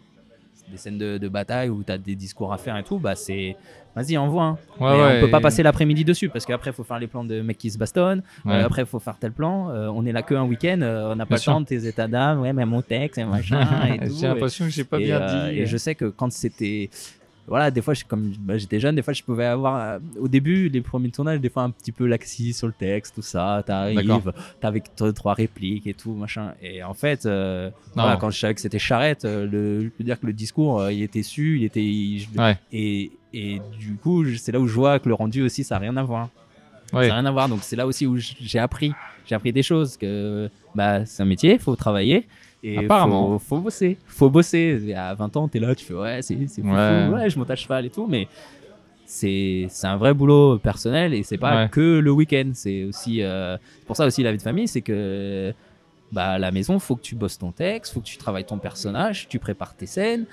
Des 0.70 0.78
scènes 0.78 0.97
de, 0.97 1.18
de 1.18 1.28
bataille 1.28 1.68
où 1.68 1.82
tu 1.84 1.93
as 1.93 1.99
des 1.99 2.14
discours 2.14 2.53
à 2.53 2.57
faire 2.57 2.76
et 2.78 2.82
tout, 2.82 2.99
bah 2.99 3.14
c'est. 3.14 3.57
Vas-y, 3.95 4.16
envoie. 4.16 4.45
hein. 4.45 4.59
Ouais, 4.80 5.18
on 5.18 5.20
peut 5.20 5.30
pas 5.30 5.40
passer 5.40 5.62
l'après-midi 5.62 6.03
dessus 6.03 6.30
parce 6.30 6.47
qu'après, 6.47 6.70
il 6.70 6.72
faut 6.72 6.82
faire 6.84 6.99
les 6.99 7.07
plans 7.09 7.24
de 7.24 7.43
mecs 7.43 7.59
qui 7.59 7.70
se. 7.70 7.76
Euh, 7.99 8.16
après, 8.47 8.82
il 8.82 8.86
faut 8.86 8.99
faire 9.01 9.18
tel 9.18 9.32
plan. 9.32 9.68
Euh, 9.68 9.88
on 9.95 10.07
est 10.07 10.12
là 10.12 10.22
que 10.22 10.34
un 10.34 10.45
week-end. 10.45 10.80
on 10.80 11.14
n'a 11.14 11.26
pas 11.26 11.34
le 11.34 11.40
temps 11.43 11.61
de 11.61 11.66
tes 11.66 11.86
états 11.86 12.09
d'âme. 12.09 12.40
Ouais, 12.40 12.55
mais 12.55 12.64
mon 12.64 12.80
texte 12.80 13.18
et 13.18 13.24
machin. 13.24 13.68
J'ai 14.18 14.28
l'impression 14.28 14.64
que 14.64 14.70
j'ai 14.70 14.84
pas 14.84 14.99
Et, 14.99 15.05
bien 15.05 15.20
dit. 15.51 15.59
et 15.59 15.66
je 15.66 15.76
sais 15.76 15.95
que 15.95 16.07
quand 16.07 16.32
c'était. 16.32 16.88
Voilà, 17.49 17.70
des 17.72 17.82
fois, 17.82 17.93
je- 17.93 18.05
comme 18.05 18.32
bah, 18.38 18.57
j'étais 18.57 18.78
jeune, 18.78 18.95
des 18.95 19.03
fois, 19.03 19.12
je 19.12 19.22
pouvais 19.22 19.45
avoir. 19.47 19.76
euh, 19.76 19.99
au 20.20 20.28
début, 20.28 20.68
les 20.68 20.80
premiers 20.80 21.11
tournages, 21.11 21.40
des 21.40 21.49
fois, 21.51 21.64
un 21.64 21.70
petit 21.70 21.90
peu 21.93 22.07
laxi 22.07 22.53
sur 22.53 22.68
le 22.68 22.72
texte, 22.72 23.16
tout 23.16 23.22
ça. 23.22 23.62
T'arrives, 23.66 24.32
t'as 24.61 24.68
avec 24.68 24.84
trois 25.14 25.34
répliques 25.34 25.86
et 25.88 25.95
tout, 25.95 26.14
machin. 26.14 26.55
Et 26.62 26.82
en 26.84 26.95
fait, 26.95 27.26
euh, 27.26 27.70
voilà, 27.95 28.16
quand 28.16 28.30
je 28.30 28.38
savais 28.38 28.55
que 28.55 28.61
c'était 28.61 28.78
charrette, 28.78 29.24
euh, 29.24 29.47
le, 29.47 29.80
je 29.84 29.88
peux 29.88 30.05
dire 30.05 30.20
que 30.20 30.26
le 30.26 30.32
discours, 30.32 30.88
il 30.90 31.03
était 31.03 31.22
su, 31.24 31.59
il 31.59 31.64
était. 31.64 31.82
il- 31.84 32.20
je- 32.20 32.38
Ouais. 32.38 32.57
et, 32.72 33.11
et 33.34 33.61
du 33.78 33.95
coup, 33.97 34.24
c'est 34.36 34.53
là 34.53 34.61
où 34.61 34.66
je 34.68 34.74
vois 34.74 34.99
que 35.01 35.09
le 35.09 35.14
rendu 35.14 35.43
aussi, 35.43 35.64
ça 35.64 35.74
n'a 35.74 35.80
rien 35.80 35.97
à 35.97 36.03
voir. 36.05 36.28
Ouais. 36.93 37.03
Ça 37.03 37.09
n'a 37.09 37.14
rien 37.20 37.26
à 37.26 37.30
voir. 37.32 37.49
Donc, 37.49 37.61
c'est 37.62 37.76
là 37.76 37.86
aussi 37.86 38.07
où 38.07 38.16
j'ai 38.18 38.59
appris. 38.61 38.93
J'ai 39.26 39.34
appris 39.34 39.53
des 39.53 39.62
choses. 39.62 39.97
Que 39.97 40.49
bah, 40.74 41.05
c'est 41.07 41.22
un 41.22 41.26
métier, 41.26 41.55
il 41.55 41.59
faut 41.59 41.74
travailler. 41.74 42.26
Et 42.62 42.78
Apparemment. 42.78 43.38
Faut, 43.38 43.56
faut 43.56 43.60
bosser. 43.62 43.96
Faut 44.06 44.30
bosser. 44.30 44.94
À 44.94 45.14
20 45.14 45.36
ans, 45.36 45.48
tu 45.48 45.56
es 45.58 45.60
là, 45.60 45.74
tu 45.74 45.84
fais 45.84 45.94
ouais, 45.94 46.22
c'est 46.22 46.36
fou, 46.36 46.60
Ouais. 46.68 47.08
ouais, 47.12 47.28
je 47.30 47.38
monte 47.38 47.50
à 47.50 47.56
cheval 47.56 47.86
et 47.86 47.90
tout. 47.90 48.06
Mais 48.06 48.28
c'est 49.04 49.68
un 49.84 49.96
vrai 49.96 50.14
boulot 50.14 50.58
personnel 50.58 51.12
et 51.12 51.22
c'est 51.22 51.38
pas 51.38 51.62
Ouais. 51.64 51.68
que 51.70 51.98
le 51.98 52.10
week-end. 52.12 52.50
C'est 52.54 52.84
aussi. 52.84 53.22
euh, 53.22 53.56
pour 53.86 53.96
ça 53.96 54.06
aussi, 54.06 54.22
la 54.22 54.30
vie 54.32 54.38
de 54.38 54.42
famille, 54.42 54.68
c'est 54.68 54.80
que. 54.82 55.52
Bah, 56.12 56.32
à 56.32 56.38
la 56.38 56.50
maison, 56.50 56.78
faut 56.78 56.94
que 56.94 57.00
tu 57.00 57.14
bosses 57.14 57.38
ton 57.38 57.52
texte, 57.52 57.94
faut 57.94 58.00
que 58.00 58.04
tu 58.06 58.18
travailles 58.18 58.44
ton 58.44 58.58
personnage, 58.58 59.28
tu 59.28 59.38
prépares 59.38 59.74
tes 59.74 59.86
scènes. 59.86 60.26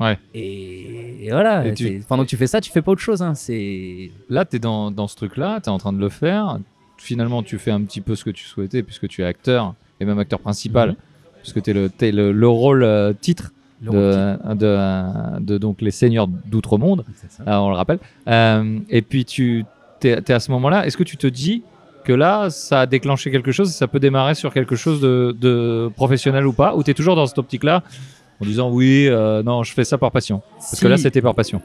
Ouais. 0.00 0.18
Et, 0.32 1.26
et 1.26 1.30
voilà. 1.30 1.66
Et 1.66 1.74
tu- 1.74 2.02
Pendant 2.08 2.24
que 2.24 2.28
tu 2.30 2.38
fais 2.38 2.46
ça, 2.46 2.62
tu 2.62 2.70
fais 2.72 2.80
pas 2.80 2.92
autre 2.92 3.02
chose. 3.02 3.20
Hein. 3.20 3.34
C'est 3.34 4.10
Là, 4.30 4.46
tu 4.46 4.56
es 4.56 4.58
dans, 4.58 4.90
dans 4.90 5.06
ce 5.06 5.16
truc-là, 5.16 5.60
tu 5.60 5.66
es 5.66 5.68
en 5.72 5.76
train 5.76 5.92
de 5.92 5.98
le 6.00 6.08
faire. 6.08 6.58
Finalement, 6.96 7.42
tu 7.42 7.58
fais 7.58 7.70
un 7.70 7.82
petit 7.82 8.00
peu 8.00 8.14
ce 8.16 8.24
que 8.24 8.30
tu 8.30 8.44
souhaitais, 8.44 8.82
puisque 8.82 9.06
tu 9.06 9.20
es 9.20 9.24
acteur, 9.26 9.74
et 10.00 10.06
même 10.06 10.18
acteur 10.18 10.40
principal, 10.40 10.90
Mhm. 10.90 10.96
Puisque 11.42 11.62
tu 11.62 11.70
es 11.70 11.72
le, 11.74 11.88
t'es 11.88 12.12
le, 12.12 12.32
le 12.32 12.48
rôle 12.48 12.82
euh, 12.82 13.12
titre 13.18 13.52
le 13.82 13.90
de, 13.92 14.54
de, 14.54 15.40
de 15.40 15.58
donc 15.58 15.80
les 15.80 15.90
seigneurs 15.90 16.26
d'outre-monde, 16.28 17.04
C'est 17.16 17.48
euh, 17.48 17.56
on 17.56 17.70
le 17.70 17.76
rappelle. 17.76 17.98
Euh, 18.28 18.78
et 18.90 19.00
puis, 19.02 19.24
tu 19.24 19.64
es, 20.02 20.30
à 20.30 20.40
ce 20.40 20.50
moment-là, 20.52 20.86
est-ce 20.86 20.96
que 20.96 21.02
tu 21.02 21.16
te 21.16 21.26
dis 21.26 21.62
que 22.04 22.12
là, 22.12 22.50
ça 22.50 22.80
a 22.80 22.86
déclenché 22.86 23.30
quelque 23.30 23.52
chose, 23.52 23.70
ça 23.70 23.86
peut 23.88 24.00
démarrer 24.00 24.34
sur 24.34 24.52
quelque 24.52 24.76
chose 24.76 25.00
de, 25.00 25.34
de 25.38 25.90
professionnel 25.96 26.46
ou 26.46 26.52
pas, 26.52 26.74
ou 26.74 26.82
tu 26.82 26.90
es 26.90 26.94
toujours 26.94 27.16
dans 27.16 27.26
cette 27.26 27.38
optique-là 27.38 27.82
en 28.42 28.44
disant 28.46 28.70
oui, 28.70 29.06
euh, 29.08 29.42
non, 29.42 29.62
je 29.62 29.72
fais 29.72 29.84
ça 29.84 29.98
par 29.98 30.10
passion. 30.10 30.42
Parce 30.56 30.80
que 30.80 30.88
là, 30.88 30.96
c'était 30.96 31.20
par 31.20 31.34
passion. 31.34 31.60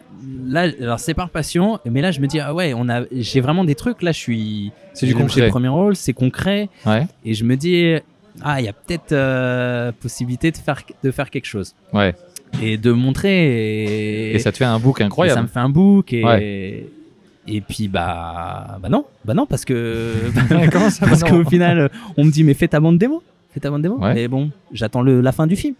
Là, 0.45 0.67
alors 0.81 0.99
c'est 0.99 1.13
par 1.13 1.29
passion, 1.29 1.79
mais 1.85 2.01
là 2.01 2.11
je 2.11 2.19
me 2.19 2.27
dis 2.27 2.39
ah 2.39 2.53
ouais, 2.53 2.73
on 2.75 2.87
a, 2.89 3.03
j'ai 3.11 3.41
vraiment 3.41 3.63
des 3.63 3.75
trucs. 3.75 4.01
Là, 4.01 4.11
je 4.11 4.19
suis. 4.19 4.71
C'est 4.93 5.05
du 5.05 5.15
concret. 5.15 5.29
j'ai 5.35 5.41
le 5.41 5.49
premier 5.49 5.69
rôle, 5.69 5.95
c'est 5.95 6.13
concret, 6.13 6.69
Ouais, 6.85 7.07
et 7.23 7.33
je 7.33 7.43
me 7.45 7.55
dis 7.55 7.95
ah, 8.41 8.59
il 8.59 8.65
y 8.65 8.69
a 8.69 8.73
peut-être 8.73 9.11
euh, 9.11 9.91
possibilité 9.99 10.51
de 10.51 10.57
faire 10.57 10.81
de 11.03 11.11
faire 11.11 11.29
quelque 11.29 11.45
chose 11.45 11.73
ouais. 11.93 12.13
et 12.61 12.77
de 12.77 12.91
montrer. 12.91 14.31
Et, 14.31 14.35
Et 14.35 14.39
ça 14.39 14.51
te 14.51 14.57
fait 14.57 14.65
un 14.65 14.79
book 14.79 14.97
et 14.99 15.03
ça 15.03 15.05
incroyable. 15.07 15.41
me 15.43 15.47
fait 15.47 15.59
un 15.59 15.69
book 15.69 16.13
et. 16.13 16.23
Ouais. 16.23 16.89
Et 17.47 17.61
puis 17.61 17.87
bah 17.87 18.79
bah 18.81 18.89
non, 18.89 19.05
bah 19.23 19.35
non 19.35 19.45
parce 19.45 19.65
que 19.65 20.13
Comment 20.71 20.89
ça, 20.89 21.05
parce 21.07 21.21
bah 21.21 21.29
non 21.29 21.43
qu'au 21.43 21.49
final 21.49 21.91
on 22.17 22.23
me 22.25 22.31
dit 22.31 22.43
mais 22.43 22.55
fais 22.55 22.67
ta 22.67 22.79
bande 22.79 22.97
démo, 22.97 23.21
fais 23.53 23.59
ta 23.59 23.69
bande 23.69 23.83
démo. 23.83 23.99
Ouais. 23.99 24.15
Mais 24.15 24.27
bon, 24.27 24.49
j'attends 24.71 25.03
la 25.03 25.31
fin 25.31 25.45
du 25.45 25.55
film. 25.55 25.75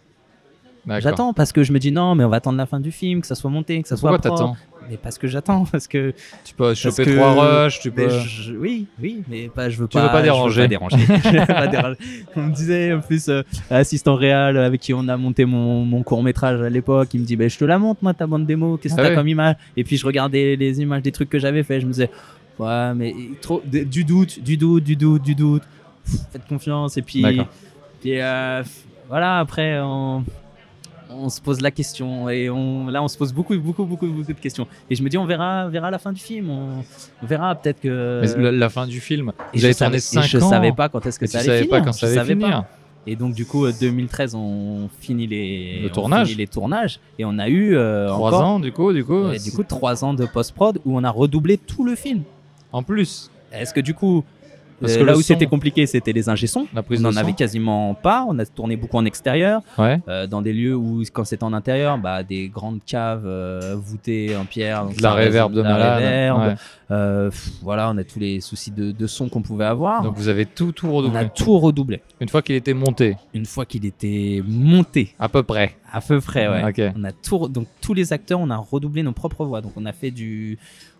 J'attends 0.99 1.34
parce 1.34 1.51
que 1.51 1.64
je 1.64 1.74
me 1.74 1.80
dis 1.80 1.91
non 1.91 2.14
mais 2.14 2.24
on 2.24 2.30
va 2.30 2.38
attendre 2.38 2.58
la 2.58 2.68
fin 2.68 2.80
du 2.80 2.91
film, 2.91 3.22
que 3.22 3.28
ça 3.28 3.34
soit 3.34 3.49
monté, 3.49 3.82
que 3.82 3.88
ça 3.88 3.97
soit 3.97 4.12
Pourquoi 4.12 4.30
t'attends? 4.30 4.56
Mais 4.89 4.97
parce 4.97 5.17
que 5.17 5.27
j'attends 5.27 5.65
parce 5.71 5.88
que 5.88 6.13
Tu 6.43 6.53
peux 6.53 6.73
choper 6.75 7.05
que- 7.05 7.15
trois 7.15 7.63
rushs, 7.65 7.79
tu 7.79 7.91
peux. 7.91 8.07
je- 8.09 8.53
oui, 8.53 8.86
oui, 9.01 9.23
mais 9.27 9.47
pas, 9.49 9.69
je 9.69 9.77
veux 9.77 9.88
Tu 9.88 9.97
pas. 9.97 10.03
veux 10.03 10.09
pas 10.11 10.21
déranger. 10.21 10.67
Je 10.69 11.39
veux 11.39 11.45
pas 11.45 11.67
déranger. 11.67 11.97
On 12.36 12.41
me 12.43 12.51
disait 12.53 12.93
en 12.93 13.01
plus 13.01 13.27
euh, 13.29 13.41
assistant 13.69 14.15
réel 14.15 14.57
avec 14.57 14.81
qui 14.81 14.93
on 14.93 15.07
a 15.07 15.17
monté 15.17 15.45
mon, 15.45 15.83
mon 15.86 16.03
court 16.03 16.21
métrage 16.23 16.61
à 16.61 16.69
l'époque, 16.69 17.09
il 17.13 17.21
me 17.21 17.25
dit 17.25 17.36
ben 17.36 17.49
je 17.49 17.57
te 17.57 17.65
la 17.65 17.77
montre 17.79 17.99
moi 18.03 18.13
ta 18.13 18.27
bande 18.27 18.45
démo, 18.45 18.77
qu'est-ce 18.77 18.95
que 18.95 19.01
Ah 19.01 19.09
t'as 19.09 19.15
comme 19.15 19.27
image? 19.27 19.55
Et 19.75 19.83
puis 19.83 19.97
je 19.97 20.05
regardais 20.05 20.55
les 20.55 20.81
images 20.81 21.01
des 21.01 21.11
trucs 21.11 21.29
que 21.29 21.39
j'avais 21.39 21.63
fait, 21.63 21.79
je 21.81 21.86
me 21.88 21.91
disais 21.91 22.09
ouais 22.59 22.93
mais 22.95 23.13
trop 23.41 23.61
du 23.65 24.03
doute, 24.03 24.39
du 24.43 24.57
doute, 24.57 24.83
du 24.83 24.95
doute, 24.95 25.23
du 25.23 25.36
doute. 25.36 25.63
Pff, 26.05 26.19
Faites 26.31 26.45
confiance 26.47 26.97
et 26.97 27.01
puis, 27.01 27.23
puis, 28.01 28.21
euh, 28.21 28.61
voilà 29.09 29.39
après 29.39 29.79
on 29.81 30.23
on 31.10 31.30
se 31.30 31.39
pose 31.41 31.62
la 31.62 31.72
question 31.72 32.30
et 32.30 32.49
on, 32.49 32.88
là 32.88 33.01
on 33.03 33.08
se 33.08 33.18
pose 33.18 33.32
beaucoup 33.34 33.56
beaucoup 33.58 33.86
beaucoup 33.86 34.08
beaucoup 34.08 34.34
de 34.34 34.39
questions 34.39 34.68
et 34.89 34.95
je 34.95 35.03
me 35.03 35.10
dis 35.10 35.18
on 35.18 35.26
verra 35.26 35.68
verra 35.70 35.91
la 35.91 35.99
fin 35.99 36.12
du 36.12 36.20
film 36.22 36.49
on, 36.49 36.84
on 37.22 37.26
verra 37.26 37.53
peut-être 37.56 37.80
que 37.80 38.22
Mais 38.24 38.43
la, 38.43 38.51
la 38.51 38.70
fin 38.70 38.88
du 38.88 38.99
film, 38.99 39.32
et 39.53 39.58
vous 39.58 39.60
je 39.62 39.66
avez 39.66 39.74
savais, 39.74 39.99
tourné 39.99 40.20
et 40.20 40.22
5 40.22 40.24
je 40.24 40.38
ans. 40.39 40.49
savais 40.49 40.72
pas 40.72 40.89
quand 40.89 41.06
est-ce 41.06 41.20
que 41.20 41.26
et 41.26 41.28
ça 41.28 41.39
allait 41.39 41.64
finir. 41.64 41.70
pas 41.70 41.82
quand 41.82 41.91
Je 41.93 41.99
ça 41.99 42.06
allait 42.08 42.16
savais 42.16 42.36
pas. 42.36 42.45
finir. 42.47 42.66
Et 43.08 43.16
donc 43.16 43.36
du 43.36 43.45
coup, 43.45 43.66
euh, 43.66 43.72
2013, 43.80 44.34
on 44.34 44.89
finit 44.99 45.28
les 45.28 45.80
Le 45.84 45.89
on 45.91 45.93
tournage. 45.93 46.28
finit 46.30 46.39
les 46.39 46.47
tournages 46.47 46.99
et 47.20 47.26
on 47.26 47.38
a 47.38 47.47
eu 47.49 47.76
euh, 47.78 48.08
3 48.08 48.28
encore 48.34 48.41
ans, 48.47 48.60
du 48.60 48.72
coup, 48.72 48.91
du 48.93 49.06
coup. 49.06 49.26
ouais, 49.28 49.38
du 49.38 49.51
coup 49.51 49.64
trois 49.64 50.03
ans 50.03 50.16
de 50.16 50.26
post 50.26 50.53
prod 50.56 50.80
où 50.86 50.97
on 50.97 51.03
a 51.03 51.12
redoublé 51.12 51.58
tout 51.60 51.86
le 51.86 51.93
film. 51.95 52.24
En 52.72 52.82
plus, 52.82 53.30
Est-ce 53.51 53.74
que 53.76 53.80
du 53.80 53.93
coup, 53.93 54.24
Parce 54.82 54.93
euh, 54.93 54.99
que 54.99 55.03
là 55.03 55.13
où 55.13 55.17
son- 55.17 55.21
c'était 55.28 55.45
compliqué, 55.45 55.86
c'était 55.88 56.11
les 56.13 56.28
ingé 56.30 56.47
sons. 56.47 56.67
la 56.73 56.84
prise 56.84 56.99
On 56.99 57.03
de 57.03 57.07
en 57.09 57.11
son. 57.13 57.17
avait 57.17 57.34
quasiment 57.34 57.93
pas. 57.93 58.26
On 58.28 58.38
a 58.39 58.45
tourné 58.45 58.76
beaucoup 58.76 58.97
en 58.97 59.05
extérieur, 59.05 59.61
Ouais. 59.78 59.99
euh, 60.07 60.28
dans 60.28 60.41
des 60.41 60.53
lieux 60.53 60.76
où, 60.76 61.03
quand 61.13 61.23
c'était 61.26 61.43
en 61.43 61.53
intérieur, 61.53 61.97
bah, 61.97 62.23
des 62.23 62.49
grandes 62.49 62.80
caves 62.86 63.23
euh, 63.26 63.76
voûtées 63.78 64.36
en 64.36 64.45
pierre. 64.45 64.86
donc 64.86 64.99
la 65.01 65.13
réverb 65.13 65.53
de 65.53 65.61
la 65.61 65.69
malade. 65.69 65.97
réverb. 66.03 66.39
Ouais. 66.41 66.55
Euh, 66.91 67.30
pff, 67.30 67.49
voilà, 67.63 67.89
on 67.89 67.97
a 67.97 68.03
tous 68.03 68.19
les 68.19 68.41
soucis 68.41 68.69
de, 68.71 68.91
de 68.91 69.07
son 69.07 69.28
qu'on 69.30 69.41
pouvait 69.41 69.65
avoir. 69.65 70.03
Donc 70.03 70.15
vous 70.17 70.28
avez 70.28 70.45
tout, 70.45 70.71
tout 70.71 70.88
on 70.88 70.91
a 70.91 71.01
redoublé. 71.01 71.30
tout 71.36 71.57
redoublé. 71.59 72.01
Une 72.21 72.30
fois 72.30 72.41
qu'il 72.41 72.55
était 72.55 72.73
monté, 72.73 73.15
Une 73.34 73.45
fois 73.45 73.65
qu'il 73.65 73.86
était 73.86 74.43
monté, 74.47 75.15
à 75.19 75.28
peu 75.30 75.41
près. 75.43 75.76
à 75.91 76.01
peu 76.01 76.19
près, 76.21 76.47
ouais. 76.47 76.93
On 76.97 77.03
a 77.03 77.11
tout, 77.11 77.47
donc 77.47 77.67
tous 77.82 77.93
les 77.93 78.13
acteurs, 78.13 78.39
on 78.39 78.49
a 78.49 78.57
redoublé 78.57 79.01
nos 79.03 79.13
propres 79.13 79.45
voix. 79.45 79.61
Donc 79.61 79.71
on 79.78 79.86
a 79.86 79.93
fait 79.93 80.11
du, 80.11 80.57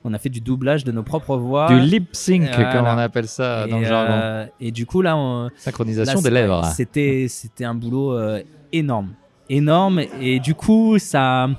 on 0.08 0.14
a 0.14 0.20
fait 0.20 0.30
du 0.30 0.40
doublage 0.40 0.84
de 0.84 0.92
nos 0.92 1.02
propres 1.04 1.36
voix. 1.36 1.68
Du 1.68 1.80
lip 1.80 2.10
sync, 2.14 2.44
Voilà. 2.54 2.72
comme 2.74 2.86
on 2.86 2.98
appelle 3.00 3.28
ça 3.28 3.66
et, 3.68 3.72
dans 3.72 3.80
le 3.80 3.86
jargon. 3.86 4.14
euh, 4.14 4.46
et 4.62 4.72
du 4.72 4.86
coup 4.86 5.02
là, 5.02 5.18
on, 5.18 5.50
Synchronisation 5.58 6.20
là, 6.20 6.22
des 6.22 6.30
lèvres. 6.30 6.64
C'était, 6.76 7.26
c'était 7.28 7.66
un 7.66 7.74
boulot 7.74 8.14
euh, 8.14 8.42
énorme, 8.72 9.10
énorme. 9.50 10.02
Et 10.22 10.40
du 10.40 10.54
coup, 10.54 11.00
ça, 11.00 11.50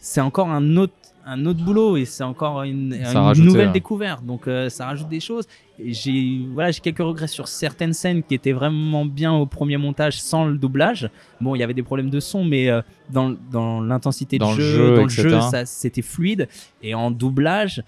c'est 0.00 0.22
encore 0.22 0.48
un 0.48 0.76
autre, 0.76 0.94
un 1.28 1.44
autre 1.44 1.62
boulot 1.62 1.96
et 1.96 2.06
c'est 2.06 2.24
encore 2.24 2.62
une, 2.62 2.88
nouvelle 3.36 3.68
euh, 3.68 3.72
découverte. 3.72 4.24
Donc 4.24 4.48
euh, 4.48 4.68
ça 4.68 4.86
rajoute 4.86 5.08
des 5.08 5.20
choses. 5.20 5.46
J'ai, 5.78 6.40
voilà, 6.54 6.70
j'ai 6.70 6.80
quelques 6.80 6.98
regrets 6.98 7.28
sur 7.28 7.46
certaines 7.46 7.92
scènes 7.92 8.22
qui 8.22 8.34
étaient 8.34 8.52
vraiment 8.52 9.04
bien 9.04 9.32
au 9.32 9.46
premier 9.46 9.76
montage 9.76 10.20
sans 10.20 10.46
le 10.46 10.56
doublage. 10.56 11.10
Bon, 11.40 11.54
il 11.54 11.58
y 11.58 11.62
avait 11.62 11.74
des 11.74 11.82
problèmes 11.82 12.10
de 12.10 12.18
son, 12.18 12.44
mais 12.44 12.70
euh, 12.70 12.80
dans, 13.10 13.34
dans 13.52 13.80
l'intensité 13.80 14.38
du 14.38 14.52
jeu, 14.54 14.62
jeu, 14.62 14.96
dans 14.96 15.04
le 15.04 15.12
etc. 15.12 15.28
jeu, 15.28 15.62
c'était 15.66 16.02
fluide. 16.02 16.48
Et 16.82 16.94
en 16.94 17.10
doublage. 17.10 17.82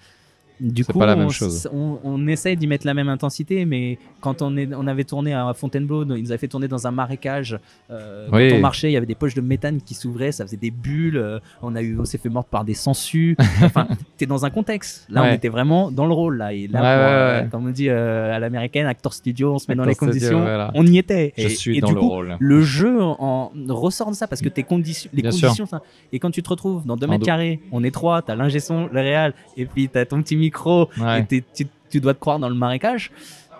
Du 0.61 0.85
coup, 0.85 0.99
pas 0.99 1.05
la 1.07 1.15
même 1.15 1.25
on, 1.25 1.29
chose. 1.29 1.67
on, 1.73 1.97
on 2.03 2.27
essaye 2.27 2.55
d'y 2.55 2.67
mettre 2.67 2.85
la 2.85 2.93
même 2.93 3.09
intensité, 3.09 3.65
mais 3.65 3.97
quand 4.21 4.41
on, 4.41 4.55
est, 4.57 4.69
on 4.73 4.85
avait 4.87 5.03
tourné 5.03 5.33
à 5.33 5.51
Fontainebleau, 5.53 6.03
ils 6.15 6.21
nous 6.23 6.31
avaient 6.31 6.37
fait 6.37 6.47
tourner 6.47 6.67
dans 6.67 6.85
un 6.87 6.91
marécage. 6.91 7.59
euh, 7.89 8.27
Oui. 8.31 8.49
Quand 8.49 8.57
on 8.57 8.59
marchait, 8.61 8.89
il 8.89 8.93
y 8.93 8.97
avait 8.97 9.05
des 9.05 9.15
poches 9.15 9.33
de 9.33 9.41
méthane 9.41 9.81
qui 9.81 9.93
s'ouvraient, 9.95 10.31
ça 10.31 10.45
faisait 10.45 10.57
des 10.57 10.71
bulles. 10.71 11.17
euh, 11.17 11.39
on 11.61 11.75
a 11.75 11.81
eu, 11.81 11.97
on 11.99 12.05
s'est 12.05 12.17
fait 12.19 12.29
mordre 12.29 12.49
par 12.49 12.63
des 12.63 12.73
sangsues. 12.75 13.35
enfin, 13.63 13.87
t'es 14.17 14.25
dans 14.25 14.45
un 14.45 14.49
contexte. 14.49 15.07
Là, 15.09 15.23
on 15.23 15.33
était 15.33 15.49
vraiment 15.49 15.91
dans 15.91 16.05
le 16.05 16.13
rôle. 16.13 16.37
Là, 16.37 16.53
et 16.53 16.67
là, 16.67 16.81
Ouais, 16.81 16.95
pour, 16.95 17.05
ouais, 17.05 17.45
euh, 17.45 17.47
comme 17.49 17.67
on 17.67 17.71
dit 17.71 17.89
euh, 17.89 18.31
à 18.35 18.39
l'américaine, 18.39 18.85
actor 18.85 19.13
studio, 19.13 19.55
on 19.55 19.59
se 19.59 19.65
met 19.69 19.75
dans 19.75 19.83
les 19.85 19.93
studio, 19.93 20.11
conditions. 20.13 20.39
voilà. 20.41 20.71
On 20.75 20.85
y 20.85 20.97
était. 20.97 21.33
Je 21.37 21.45
Et- 21.47 21.49
suis 21.49 21.77
et 21.77 21.81
dans 21.81 21.87
du 21.89 21.95
le 21.95 21.99
coup, 21.99 22.09
rôle. 22.09 22.37
le 22.39 22.61
jeu 22.61 23.01
en 23.01 23.51
ressort 23.69 24.11
de 24.11 24.15
ça 24.15 24.27
parce 24.27 24.41
que 24.41 24.49
tes 24.49 24.63
conditions, 24.63 25.09
les 25.13 25.21
Bien 25.21 25.31
sûr. 25.31 25.47
conditions, 25.49 25.65
ça. 25.65 25.81
et 26.13 26.19
quand 26.19 26.31
tu 26.31 26.43
te 26.43 26.49
retrouves 26.49 26.85
dans 26.85 26.95
2 26.97 27.07
En 27.07 27.09
mètres 27.09 27.25
carrés, 27.25 27.59
on 27.71 27.83
est 27.83 27.91
trois, 27.91 28.21
t'as 28.21 28.35
l'ingé 28.35 28.59
son, 28.59 28.87
le 28.91 28.99
réal, 28.99 29.33
et 29.57 29.65
puis 29.65 29.89
t'as 29.89 30.05
ton 30.05 30.21
petit 30.21 30.35
micro, 30.51 30.89
Ouais. 30.99 31.21
et 31.21 31.25
t'es- 31.25 31.43
tu, 31.53 31.67
tu 31.89 31.99
dois 32.01 32.13
te 32.13 32.19
croire 32.19 32.39
dans 32.39 32.49
le 32.49 32.55
marécage, 32.55 33.11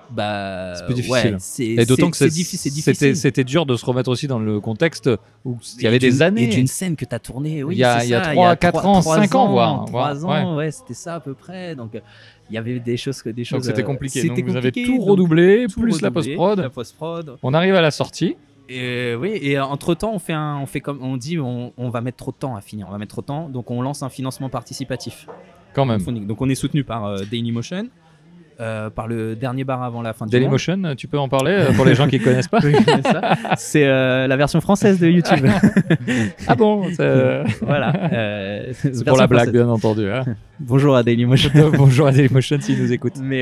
bah 0.09 0.73
C'est 0.75 0.85
plus 0.85 0.93
difficile. 0.95 1.37
ouais, 1.77 1.81
Et 1.81 1.85
d'autant 1.85 2.11
que 2.11 2.17
c'est 2.17 2.27
difficile, 2.29 3.15
c'était 3.15 3.43
dur 3.43 3.65
de 3.65 3.75
se 3.77 3.85
remettre 3.85 4.09
aussi 4.09 4.27
dans 4.27 4.39
le 4.39 4.59
contexte 4.59 5.09
où 5.45 5.57
il 5.77 5.83
y 5.83 5.87
avait 5.87 5.99
des 5.99 6.21
années. 6.21 6.43
Et 6.43 6.47
d'une 6.47 6.67
scène 6.67 6.95
que 6.97 7.05
tu 7.05 7.15
as 7.15 7.19
tournée, 7.19 7.63
oui, 7.63 7.75
Il 7.75 7.79
y 7.79 7.83
a- 7.83 8.03
y 8.03 8.13
a 8.13 8.23
ça, 8.23 8.31
trois, 8.31 8.55
quatre 8.57 8.85
ans, 8.85 8.99
trois 8.99 9.15
cinq 9.17 9.35
ans, 9.35 9.47
voire. 9.49 9.85
3 9.85 10.13
Ouais. 10.25 10.39
ans, 10.39 10.55
ouais, 10.57 10.71
c'était 10.71 10.93
ça 10.93 11.15
à 11.15 11.19
peu 11.21 11.33
près. 11.33 11.75
Donc, 11.75 11.95
euh, 11.95 11.99
il 12.49 12.55
y 12.55 12.57
avait 12.57 12.79
des 12.79 12.97
choses 12.97 13.21
que 13.21 13.29
des 13.29 13.45
choses. 13.45 13.59
Donc 13.59 13.65
c'était 13.65 13.83
euh, 13.83 13.85
compliqué. 13.85 14.23
Donc 14.27 14.39
vous 14.43 14.55
avez 14.57 14.71
tout 14.73 14.99
redoublé, 14.99 15.67
tout 15.73 15.79
plus 15.81 16.01
la 16.01 16.09
redoublé, 16.09 16.35
post-prod. 16.35 16.59
La 16.59 16.69
post-prod. 16.69 17.37
On 17.41 17.53
arrive 17.53 17.75
à 17.75 17.81
la 17.81 17.91
sortie. 17.91 18.35
Et 18.67 18.79
euh, 18.81 19.15
oui, 19.15 19.37
et 19.41 19.59
entre 19.59 19.95
temps, 19.95 20.11
on 20.13 20.19
fait 20.19 20.31
un, 20.33 20.57
on 20.61 20.65
fait 20.65 20.79
comme 20.81 21.01
on 21.01 21.15
dit, 21.17 21.39
on, 21.39 21.73
on 21.77 21.89
va 21.89 21.99
mettre 22.01 22.17
trop 22.17 22.31
de 22.31 22.37
temps 22.37 22.55
à 22.55 22.61
finir, 22.61 22.85
on 22.87 22.91
va 22.91 22.97
mettre 22.97 23.11
trop 23.11 23.21
de 23.21 23.25
temps, 23.27 23.49
donc 23.49 23.69
on 23.71 23.81
lance 23.81 24.01
un 24.03 24.09
financement 24.09 24.47
participatif. 24.49 25.27
Quand 25.73 25.85
même. 25.85 25.99
Donc 26.27 26.41
on 26.41 26.49
est 26.49 26.55
soutenu 26.55 26.83
par 26.83 27.05
euh, 27.05 27.17
Dailymotion, 27.29 27.87
euh, 28.59 28.89
par 28.89 29.07
le 29.07 29.35
dernier 29.35 29.63
bar 29.63 29.81
avant 29.81 30.01
la 30.01 30.13
fin 30.13 30.25
du. 30.25 30.31
Dailymotion, 30.31 30.95
tu 30.97 31.07
peux 31.07 31.17
en 31.17 31.29
parler 31.29 31.51
euh, 31.53 31.73
pour 31.73 31.85
les 31.85 31.95
gens 31.95 32.07
qui 32.07 32.19
connaissent 32.25 32.47
pas 32.49 32.59
c'est 33.57 33.87
euh, 33.87 34.27
la 34.27 34.37
version 34.37 34.61
française 34.61 34.99
de 34.99 35.07
YouTube. 35.07 35.45
Ah 36.47 36.55
bon 36.55 36.83
voilà. 37.61 37.93
C'est 38.73 39.05
pour 39.05 39.17
la 39.17 39.27
blague, 39.27 39.45
française. 39.49 39.53
bien 39.53 39.69
entendu. 39.69 40.09
hein. 40.09 40.23
Bonjour 40.59 40.95
à 40.95 41.01
Dailymotion. 41.03 41.49
Bonjour 41.75 42.07
à 42.07 42.11
Dailymotion 42.11 42.57
s'ils 42.59 42.81
nous 42.81 42.91
écoutent. 42.91 43.19
Mais 43.21 43.41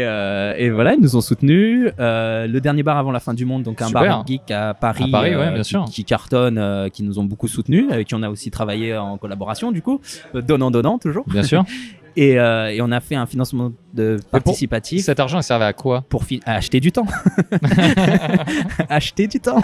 et 0.58 0.70
voilà, 0.70 0.94
ils 0.94 1.02
nous 1.02 1.16
ont 1.16 1.22
soutenus. 1.22 1.90
Le 1.98 2.60
dernier 2.60 2.84
bar 2.84 2.98
avant 2.98 3.12
la 3.12 3.20
fin 3.20 3.34
du 3.34 3.46
monde, 3.46 3.64
donc 3.64 3.82
un 3.82 3.88
Super. 3.88 4.02
bar 4.04 4.28
geek 4.28 4.52
à 4.52 4.74
Paris, 4.74 5.06
À 5.08 5.12
Paris, 5.12 5.36
ouais, 5.36 5.50
bien 5.52 5.58
qui, 5.62 5.70
sûr. 5.70 5.86
qui 5.86 6.06
cartonne, 6.06 6.58
euh, 6.58 6.90
qui 6.90 7.04
nous 7.04 7.20
ont 7.20 7.24
beaucoup 7.26 7.48
soutenus, 7.48 7.86
avec 7.92 8.08
qui 8.08 8.16
on 8.16 8.24
a 8.24 8.30
aussi 8.30 8.52
travaillé 8.52 8.96
en 8.96 9.18
collaboration 9.18 9.72
du 9.72 9.82
coup, 9.82 10.00
euh, 10.36 10.42
donnant 10.42 10.72
donnant 10.72 10.98
toujours. 11.00 11.26
Bien 11.28 11.44
sûr. 11.44 11.64
Et, 12.22 12.38
euh, 12.38 12.68
et 12.74 12.82
on 12.82 12.92
a 12.92 13.00
fait 13.00 13.16
un 13.16 13.26
financement 13.26 13.72
de 13.94 14.18
pour- 14.20 14.30
participatif 14.32 15.04
Cet 15.06 15.22
argent, 15.22 15.40
il 15.40 15.44
servait 15.44 15.64
à 15.64 15.72
quoi? 15.72 16.04
Pour 16.10 16.26
à 16.46 16.56
acheter 16.56 16.82
du 16.82 16.92
temps. 16.92 17.06
acheter 18.90 19.28
du 19.28 19.40
temps. 19.40 19.62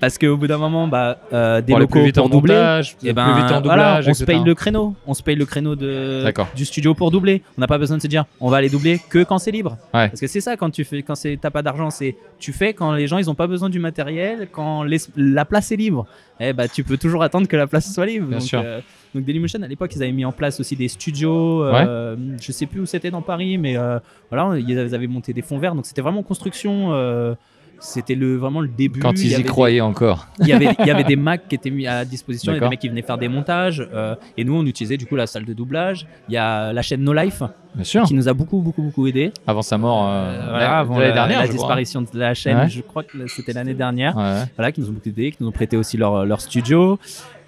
Parce 0.00 0.18
qu'au 0.18 0.36
bout 0.36 0.46
d'un 0.46 0.58
moment, 0.58 0.88
bah, 0.88 1.18
euh, 1.32 1.60
des 1.60 1.72
Pour 1.72 1.78
locaux 1.80 1.92
plus 1.92 2.04
vite 2.06 2.16
pour 2.16 2.24
en 2.26 2.28
doubler. 2.28 2.54
montage, 2.54 2.96
Et 3.02 3.06
plus 3.06 3.12
ben, 3.14 3.26
vite 3.36 3.44
en 3.52 3.60
voilà, 3.62 3.84
doublage, 4.00 4.08
on 4.08 4.14
se 4.14 4.24
paye 4.24 4.42
le 4.44 4.54
créneau. 4.54 4.94
On 5.06 5.14
se 5.14 5.22
paye 5.22 5.36
le 5.36 5.44
créneau 5.46 5.76
de, 5.76 6.24
du 6.56 6.64
studio 6.64 6.94
pour 6.94 7.10
doubler. 7.10 7.42
On 7.56 7.60
n'a 7.60 7.66
pas 7.66 7.78
besoin 7.78 7.96
de 7.96 8.02
se 8.02 8.08
dire 8.08 8.24
on 8.40 8.50
va 8.50 8.56
aller 8.58 8.68
doubler 8.68 9.00
que 9.08 9.22
quand 9.22 9.38
c'est 9.38 9.50
libre. 9.52 9.76
Ouais. 9.94 10.08
Parce 10.08 10.20
que 10.20 10.26
c'est 10.26 10.40
ça 10.40 10.56
quand 10.56 10.70
tu 10.70 10.84
fais 10.84 11.02
quand 11.02 11.14
t'as 11.40 11.50
pas 11.50 11.62
d'argent, 11.62 11.90
c'est 11.90 12.16
tu 12.38 12.52
fais 12.52 12.74
quand 12.74 12.92
les 12.92 13.06
gens 13.06 13.18
ils 13.18 13.30
ont 13.30 13.34
pas 13.34 13.46
besoin 13.46 13.70
du 13.70 13.78
matériel, 13.78 14.48
quand 14.50 14.82
les- 14.82 14.98
la 15.16 15.44
place 15.44 15.70
est 15.72 15.76
libre. 15.76 16.06
Eh 16.40 16.52
bah 16.52 16.68
tu 16.68 16.82
peux 16.84 16.96
toujours 16.98 17.22
attendre 17.22 17.46
que 17.46 17.56
la 17.56 17.66
place 17.66 17.92
soit 17.92 18.06
libre. 18.06 18.26
Bien 18.26 18.38
donc, 18.38 18.46
sûr. 18.46 18.60
euh, 18.64 18.80
donc 19.14 19.24
Dailymotion 19.24 19.62
à 19.62 19.68
l'époque 19.68 19.92
ils 19.94 20.02
avaient 20.02 20.12
mis 20.12 20.24
en 20.24 20.32
place 20.32 20.58
aussi 20.60 20.76
des 20.76 20.88
studios. 20.88 21.62
euh, 21.64 22.16
Je 22.40 22.52
sais 22.52 22.66
plus 22.66 22.80
où 22.80 22.86
c'était 22.86 23.10
dans 23.10 23.22
Paris, 23.22 23.56
mais 23.58 23.76
euh, 23.76 23.98
voilà 24.30 24.58
ils 24.58 24.78
avaient 24.94 25.06
monté 25.06 25.32
des 25.32 25.42
fonds 25.42 25.58
verts. 25.58 25.74
Donc 25.74 25.86
c'était 25.86 26.02
vraiment 26.02 26.22
construction. 26.22 26.92
euh, 26.92 27.34
c'était 27.80 28.14
le 28.14 28.36
vraiment 28.36 28.60
le 28.60 28.68
début. 28.68 29.00
Quand 29.00 29.12
Il 29.12 29.18
y 29.18 29.22
ils 29.24 29.30
y 29.30 29.34
avait 29.34 29.42
des- 29.42 29.48
croyaient 29.48 29.80
encore. 29.80 30.26
il 30.40 30.46
y 30.48 30.52
avait 30.52 30.68
il 30.78 30.86
y 30.86 30.90
avait 30.90 31.04
des 31.04 31.16
Macs 31.16 31.48
qui 31.48 31.54
étaient 31.56 31.70
mis 31.70 31.86
à 31.86 32.04
disposition 32.04 32.52
il 32.52 32.54
y 32.54 32.58
a 32.58 32.60
des 32.60 32.68
mecs 32.68 32.78
qui 32.78 32.88
venaient 32.88 33.02
faire 33.02 33.18
des 33.18 33.28
montages 33.28 33.86
euh, 33.92 34.14
et 34.38 34.44
nous 34.44 34.54
on 34.54 34.64
utilisait 34.64 34.96
du 34.96 35.06
coup 35.06 35.16
la 35.16 35.26
salle 35.26 35.44
de 35.44 35.52
doublage 35.52 36.06
il 36.28 36.34
y 36.34 36.36
a 36.38 36.72
la 36.72 36.82
chaîne 36.82 37.02
No 37.02 37.12
Life. 37.12 37.42
Qui 37.82 38.14
nous 38.14 38.28
a 38.28 38.32
beaucoup 38.32 38.60
beaucoup 38.60 38.82
beaucoup 38.82 39.06
aidé 39.06 39.32
Avant 39.46 39.62
sa 39.62 39.78
mort, 39.78 40.04
euh, 40.06 40.10
Euh, 40.24 40.46
voilà, 40.50 40.78
avant 40.78 40.94
l'année 40.98 41.08
la, 41.08 41.14
dernière, 41.14 41.38
la 41.40 41.46
je 41.46 41.50
crois. 41.52 41.58
disparition 41.62 42.02
de 42.02 42.08
la 42.18 42.34
chaîne 42.34 42.56
Ouais. 42.58 42.68
je 42.68 42.80
crois 42.82 43.02
que 43.02 43.26
c'était 43.26 43.52
l'année 43.52 43.74
dernière 43.74 44.16
Ouais. 44.16 44.42
voilà 44.56 44.72
qui 44.72 44.80
nous 44.80 44.88
ont 44.88 44.92
beaucoup 44.92 45.08
aidé 45.08 45.30
qui 45.32 45.38
nous 45.40 45.48
ont 45.48 45.52
prêté 45.52 45.76
aussi 45.76 45.96
leur, 45.96 46.24
leur 46.24 46.40
studio 46.40 46.98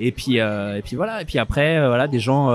et 0.00 0.12
puis 0.12 0.40
euh, 0.40 0.76
et 0.76 0.82
puis 0.82 0.96
voilà 0.96 1.22
et 1.22 1.24
puis 1.24 1.38
après 1.38 1.78
euh, 1.78 1.88
voilà 1.88 2.06
des 2.08 2.18
gens 2.18 2.50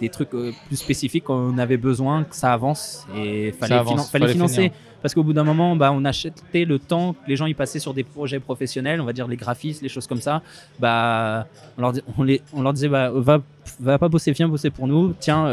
des 0.00 0.08
trucs 0.10 0.30
plus 0.30 0.76
spécifiques 0.76 1.24
qu'on 1.24 1.56
avait 1.58 1.76
besoin 1.76 2.24
que 2.24 2.36
ça 2.36 2.52
avance 2.52 3.06
et 3.16 3.52
fallait, 3.52 3.74
avance, 3.74 3.92
finan- 3.92 4.10
fallait 4.10 4.24
fallait 4.24 4.32
financer 4.34 4.54
finir. 4.54 4.70
parce 5.00 5.14
qu'au 5.14 5.22
bout 5.24 5.32
d'un 5.32 5.44
moment 5.44 5.74
bah 5.76 5.90
on 5.92 6.04
achetait 6.04 6.64
le 6.64 6.78
temps 6.78 7.14
que 7.14 7.18
les 7.28 7.36
gens 7.36 7.46
y 7.46 7.54
passaient 7.54 7.78
sur 7.80 7.94
des 7.94 8.04
projets 8.04 8.38
professionnels 8.38 9.00
on 9.00 9.04
va 9.04 9.12
dire 9.12 9.26
les 9.28 9.36
graphistes 9.36 9.82
les 9.82 9.88
choses 9.88 10.06
comme 10.06 10.20
ça 10.20 10.42
bah 10.78 11.46
on 11.78 11.80
leur, 11.82 11.92
on 12.18 12.22
les, 12.22 12.42
on 12.52 12.62
leur 12.62 12.72
disait 12.72 12.88
bah 12.88 13.10
va 13.12 13.38
va 13.80 13.98
pas 13.98 14.08
bosser 14.08 14.32
viens 14.32 14.48
bosser 14.48 14.70
pour 14.70 14.86
nous 14.88 15.14
tiens 15.20 15.50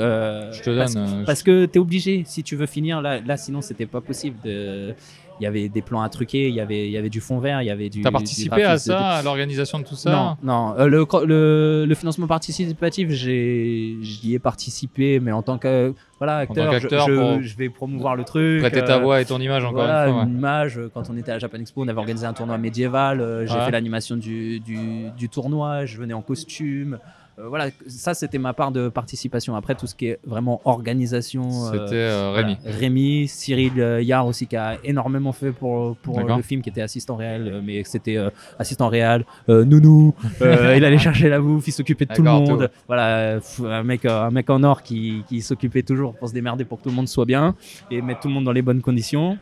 Je 0.52 0.62
te 0.62 0.70
donne. 0.70 1.24
Parce 1.30 1.44
que 1.44 1.66
t'es 1.66 1.80
obligé 1.80 2.24
si 2.26 2.44
tu 2.44 2.56
veux 2.56 2.66
finir 2.66 3.02
là, 3.02 3.20
là 3.22 3.38
sinon 3.38 3.62
c'était 3.62 3.86
pas 3.86 4.02
possible 4.02 4.38
de 4.44 4.94
il 5.40 5.44
y 5.44 5.48
avait 5.48 5.70
des 5.70 5.82
plans 5.82 6.02
à 6.02 6.10
truquer 6.10 6.50
il 6.50 6.56
y 6.56 6.60
avait 6.60 6.88
il 6.88 6.92
y 6.92 6.98
avait 6.98 7.10
du 7.10 7.22
fond 7.22 7.40
vert 7.40 7.62
il 7.62 7.66
y 7.66 7.70
avait 7.70 7.90
du 7.90 8.02
T'as 8.02 8.12
participé 8.12 8.64
à 8.64 8.78
ça, 8.78 9.00
à 9.20 9.24
l'organisation 9.24 9.80
de 9.80 9.86
tout 9.86 9.96
ça 9.96 10.12
non 10.12 10.38
non 10.52 10.76
Euh, 10.78 10.88
le, 10.88 11.06
le 11.26 11.86
le 11.88 11.96
financement 11.96 12.28
participatif 12.28 13.10
j'y 13.10 14.34
ai 14.34 14.40
participé 14.40 15.20
mais 15.20 15.32
en 15.32 15.42
tant 15.42 15.58
que 15.58 15.94
voilà 16.20 16.38
acteur, 16.40 16.74
je- 16.74 16.80
qu'acteur 16.80 17.08
je, 17.42 17.56
vais 17.56 17.70
promouvoir 17.70 18.16
le 18.18 18.26
truc 18.26 18.60
Prêter 18.60 18.84
ta 18.84 18.98
euh, 18.98 19.00
voix 19.00 19.22
et 19.22 19.26
ton 19.26 19.40
image 19.40 19.64
encore 19.64 19.84
voilà, 19.84 20.08
une 20.08 20.12
fois. 20.14 20.22
ouais. 20.24 20.28
une 20.30 20.38
image. 20.38 20.78
euh, 20.78 20.90
Quand 20.94 21.10
on 21.10 21.16
était 21.16 21.32
à 21.32 21.36
la 21.36 21.40
Japan 21.40 21.60
Expo, 21.60 21.82
on 21.84 21.88
avait 21.88 21.98
organisé 22.00 22.26
un 22.26 22.34
tournoi 22.34 22.58
médiéval. 22.58 23.46
J'ai 23.48 23.54
Ouais. 23.54 23.66
fait 23.66 23.72
l'animation 23.72 24.18
du, 24.18 24.60
du, 24.60 25.10
du 25.18 25.30
tournoi. 25.30 25.86
Je 25.86 25.98
venais 25.98 26.14
en 26.14 26.22
costume. 26.22 27.00
Euh, 27.40 27.48
voilà, 27.48 27.68
ça 27.88 28.14
c'était 28.14 28.38
ma 28.38 28.54
part 28.54 28.72
de 28.72 28.90
participation. 28.90 29.56
Après, 29.56 29.76
tout 29.76 29.88
ce 29.88 29.96
qui 29.96 30.08
est 30.08 30.20
vraiment 30.26 30.62
organisation. 30.66 31.44
euh, 31.68 31.72
C'était 31.72 31.96
euh, 31.96 32.32
Rémi. 32.32 32.58
voilà. 32.62 32.78
Rémi, 32.78 33.28
Cyril 33.28 34.00
Yard 34.02 34.28
aussi 34.28 34.48
qui 34.48 34.56
a 34.56 34.78
énormément 34.84 35.32
fait 35.32 35.52
pour, 35.52 35.96
pour 35.98 36.20
le 36.20 36.42
film, 36.42 36.62
qui 36.62 36.70
était 36.70 36.82
assistant 36.82 37.16
réel, 37.16 37.62
mais 37.64 37.84
c'était 37.84 38.18
assistant 38.58 38.88
réel, 38.90 39.26
nounou, 39.48 40.14
il 40.42 40.46
allait 40.86 40.98
chercher 40.98 41.30
la 41.30 41.40
bouffe, 41.40 41.68
il 41.68 41.72
s'occupait 41.72 42.06
de 42.06 42.14
tout 42.14 42.24
le 42.24 42.30
monde. 42.30 42.68
tout. 42.68 42.74
Voilà, 42.88 43.40
un 43.66 43.84
mec, 43.84 44.06
un 44.06 44.32
mec 44.32 44.50
en 44.50 44.64
or 44.64 44.82
qui, 44.84 45.24
qui 45.28 45.42
s'occupait 45.42 45.84
toujours 45.84 46.16
pour 46.16 46.30
se 46.30 46.34
démerder 46.34 46.66
pour 46.66 46.80
que 46.80 46.84
tout 46.84 46.90
le 46.90 46.96
monde 46.96 47.08
soit 47.08 47.26
bien 47.26 47.56
et 47.92 48.02
mettre 48.02 48.22
tout 48.22 48.28
le 48.28 48.34
monde 48.34 48.46
dans 48.46 48.52
les 48.52 48.62
bonnes 48.62 48.82
conditions. 48.82 49.38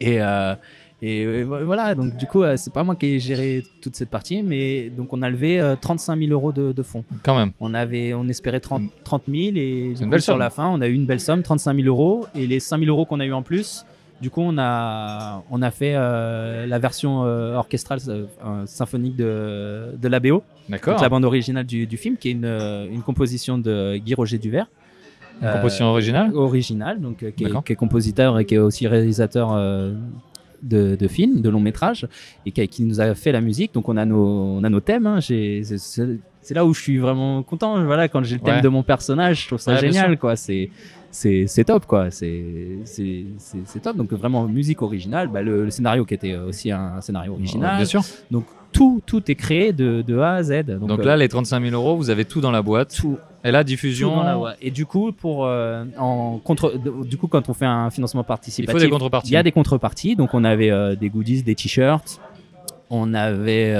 Et, 0.00 0.20
euh, 0.20 0.54
et 1.04 1.24
euh, 1.26 1.42
voilà, 1.64 1.94
donc 1.96 2.16
du 2.16 2.26
coup, 2.26 2.42
euh, 2.44 2.56
c'est 2.56 2.72
pas 2.72 2.84
moi 2.84 2.94
qui 2.94 3.06
ai 3.06 3.18
géré 3.18 3.64
toute 3.82 3.96
cette 3.96 4.08
partie, 4.08 4.42
mais 4.42 4.88
donc 4.88 5.12
on 5.12 5.20
a 5.20 5.28
levé 5.28 5.60
euh, 5.60 5.74
35 5.74 6.16
000 6.16 6.30
euros 6.30 6.52
de, 6.52 6.70
de 6.70 6.82
fonds. 6.82 7.04
Quand 7.24 7.36
même. 7.36 7.50
On 7.58 7.74
avait, 7.74 8.14
on 8.14 8.28
espérait 8.28 8.60
30, 8.60 8.82
30 9.02 9.22
000 9.28 9.40
et 9.56 9.94
coup, 9.98 10.18
sur 10.18 10.38
la 10.38 10.50
fin, 10.50 10.68
on 10.68 10.80
a 10.80 10.86
eu 10.86 10.94
une 10.94 11.06
belle 11.06 11.20
somme, 11.20 11.42
35 11.42 11.74
000 11.74 11.88
euros. 11.88 12.26
Et 12.36 12.46
les 12.46 12.60
5 12.60 12.78
000 12.78 12.88
euros 12.88 13.04
qu'on 13.04 13.18
a 13.18 13.26
eu 13.26 13.32
en 13.32 13.42
plus, 13.42 13.84
du 14.22 14.30
coup, 14.30 14.42
on 14.42 14.56
a, 14.56 15.42
on 15.50 15.60
a 15.60 15.70
fait 15.72 15.94
euh, 15.96 16.64
la 16.66 16.78
version 16.78 17.24
euh, 17.24 17.56
orchestrale 17.56 17.98
euh, 18.06 18.26
euh, 18.46 18.64
symphonique 18.66 19.16
de, 19.16 19.96
de 20.00 20.08
l'ABO, 20.08 20.44
D'accord. 20.68 21.02
la 21.02 21.08
bande 21.08 21.24
originale 21.24 21.66
du, 21.66 21.88
du 21.88 21.96
film, 21.96 22.16
qui 22.16 22.28
est 22.28 22.32
une, 22.32 22.44
euh, 22.44 22.86
une 22.88 23.02
composition 23.02 23.58
de 23.58 23.96
Guy 23.96 24.14
Roger 24.14 24.38
Duvert. 24.38 24.68
Une 25.42 25.50
composition 25.50 25.86
originale 25.86 26.32
originale, 26.36 27.00
donc 27.00 27.24
euh, 27.24 27.32
qui, 27.32 27.42
est, 27.42 27.46
D'accord. 27.48 27.64
qui 27.64 27.72
est 27.72 27.76
compositeur 27.76 28.38
et 28.38 28.44
qui 28.44 28.54
est 28.54 28.58
aussi 28.58 28.86
réalisateur 28.86 29.52
euh, 29.52 29.92
de, 30.62 30.96
de 30.96 31.08
films, 31.08 31.40
de 31.40 31.48
longs 31.50 31.60
métrages, 31.60 32.06
et 32.46 32.52
qui, 32.52 32.66
qui 32.68 32.82
nous 32.84 33.00
a 33.00 33.14
fait 33.14 33.32
la 33.32 33.40
musique. 33.40 33.74
Donc 33.74 33.88
on 33.88 33.96
a 33.96 34.04
nos, 34.04 34.24
on 34.24 34.64
a 34.64 34.68
nos 34.70 34.80
thèmes. 34.80 35.06
hein. 35.06 35.20
C'est- 35.20 35.62
là 36.50 36.64
où 36.66 36.74
je 36.74 36.80
suis 36.80 36.98
vraiment 36.98 37.42
content. 37.42 37.84
Voilà, 37.84 38.08
quand 38.08 38.22
j'ai 38.24 38.34
le 38.36 38.40
thème 38.40 38.56
Ouais. 38.56 38.60
de 38.62 38.68
mon 38.68 38.82
personnage, 38.82 39.42
je 39.42 39.46
trouve 39.48 39.60
ça 39.60 39.72
Ouais, 39.74 39.78
génial, 39.80 40.18
quoi. 40.18 40.34
C'est 40.36 40.70
c'est 41.12 41.64
top, 41.64 41.86
quoi. 41.86 42.10
C'est 42.10 42.78
top. 43.82 43.96
Donc 43.96 44.12
vraiment 44.12 44.46
musique 44.48 44.82
originale. 44.82 45.28
Bah, 45.28 45.42
le, 45.42 45.64
le 45.64 45.70
scénario 45.70 46.04
qui 46.04 46.14
était 46.14 46.36
aussi 46.36 46.70
un 46.70 47.00
scénario 47.00 47.32
original. 47.34 47.76
Bien 47.76 47.84
sûr. 47.84 48.02
Donc 48.30 48.44
tout 48.72 49.02
tout 49.04 49.30
est 49.30 49.34
créé 49.34 49.72
de, 49.72 50.00
de 50.02 50.18
A 50.18 50.34
à 50.36 50.42
Z. 50.42 50.64
Donc, 50.64 50.86
Donc 50.88 51.00
euh, 51.00 51.04
là, 51.04 51.16
les 51.16 51.28
35 51.28 51.62
000 51.62 51.74
euros, 51.74 51.96
vous 51.96 52.08
avez 52.10 52.24
tout 52.24 52.40
dans 52.40 52.50
la 52.50 52.62
boîte. 52.62 52.94
tout, 52.96 53.18
Et 53.44 53.50
la 53.50 53.62
tout 53.62 53.68
diffusion, 53.68 54.16
dans 54.16 54.22
la 54.22 54.36
voie. 54.36 54.54
Et 54.62 54.70
du 54.70 54.86
coup, 54.86 55.12
pour 55.12 55.44
euh, 55.44 55.84
en 55.98 56.38
contre, 56.38 56.78
du 57.04 57.18
coup, 57.18 57.26
quand 57.28 57.48
on 57.50 57.54
fait 57.54 57.66
un 57.66 57.90
financement 57.90 58.22
il 58.22 58.26
participatif, 58.26 58.72
faut 58.72 58.78
des 58.84 58.88
contreparties. 58.90 59.28
il 59.30 59.34
y 59.34 59.36
a 59.36 59.42
des 59.42 59.52
contreparties. 59.52 60.16
Donc, 60.16 60.32
on 60.32 60.42
avait 60.44 60.70
euh, 60.70 60.96
des 60.96 61.10
goodies, 61.10 61.42
des 61.42 61.54
t-shirts, 61.54 62.18
on 62.88 63.12
avait 63.12 63.74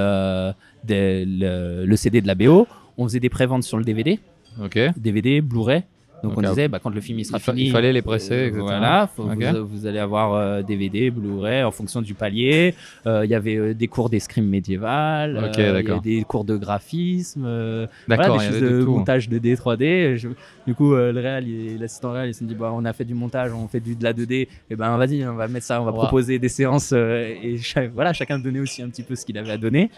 des- 0.85 1.24
le, 1.24 1.87
le 1.87 1.97
CD 1.97 2.20
de 2.20 2.26
la 2.26 2.35
BO, 2.35 2.66
on 2.99 3.05
faisait 3.05 3.20
des 3.20 3.30
préventes 3.30 3.62
sur 3.62 3.78
le 3.78 3.85
DVD, 3.85 4.20
Ok. 4.62 4.78
DVD, 4.99 5.41
Blu-ray. 5.41 5.85
Donc 6.23 6.39
on 6.39 6.41
disait, 6.43 6.68
bah, 6.68 6.79
quand 6.83 6.91
le 6.91 7.01
film 7.01 7.18
il 7.18 7.25
sera 7.25 7.39
Il, 7.39 7.41
fini, 7.41 7.62
il 7.66 7.70
fallait 7.73 7.93
les 7.93 8.03
presser, 8.03 8.35
euh, 8.35 8.47
etc. 8.49 8.61
Voilà, 8.62 9.09
faut- 9.14 9.25
vous, 9.25 9.66
vous 9.66 9.87
allez 9.87 9.99
avoir 9.99 10.35
euh, 10.35 10.62
DVD, 10.62 11.11
Blu-ray 11.11 11.62
en 11.64 11.70
fonction 11.70 12.01
du 12.01 12.14
palier. 12.14 12.75
Euh, 13.07 13.25
Il 13.25 13.31
y 13.31 13.35
avait 13.35 13.57
euh, 13.57 13.75
des 13.75 13.89
cours 13.89 14.09
d'escrime 14.09 14.47
médiéval, 14.47 15.37
Ok, 15.37 15.43
euh, 15.43 15.51
il 15.57 15.61
y 15.61 15.66
avait 15.68 15.83
d'accord. 15.83 16.01
des 16.03 16.23
cours 16.23 16.45
de 16.45 16.57
graphisme, 16.57 17.45
euh, 17.47 17.87
voilà, 18.07 18.31
des 18.31 18.39
choses 18.39 18.61
de 18.61 18.83
tout. 18.85 18.91
montage 18.93 19.29
2D, 19.29 19.57
3D. 19.57 20.16
Je- 20.16 20.29
du 20.66 20.75
coup, 20.75 20.95
euh, 20.95 21.12
le 21.12 21.20
réal, 21.20 21.45
l'assistant 21.81 22.12
réal, 22.12 22.29
il 22.29 22.35
s'est 22.35 22.45
dit, 22.45 22.55
bah, 22.55 22.70
on 22.73 22.85
a 22.85 22.93
fait 22.93 23.05
du 23.05 23.14
montage, 23.14 23.53
on 23.53 23.66
fait 23.66 23.81
du, 23.81 23.97
de 23.97 24.05
la 24.05 24.12
2D, 24.12 24.49
et 24.70 24.77
ben 24.77 24.97
vas-y, 24.97 25.27
on 25.27 25.35
va 25.35 25.49
mettre 25.49 25.66
ça, 25.66 25.81
on 25.83 25.85
va 25.85 25.91
Wow. 25.93 25.99
proposer 25.99 26.39
des 26.39 26.49
séances 26.49 26.93
euh, 26.93 27.35
et 27.43 27.59
cha- 27.59 27.89
voilà, 27.89 28.12
chacun 28.12 28.39
donnait 28.39 28.61
aussi 28.61 28.81
un 28.83 28.89
petit 28.89 29.03
peu 29.03 29.14
ce 29.16 29.25
qu'il 29.27 29.37
avait 29.39 29.51
à 29.53 29.59
donner. 29.59 29.91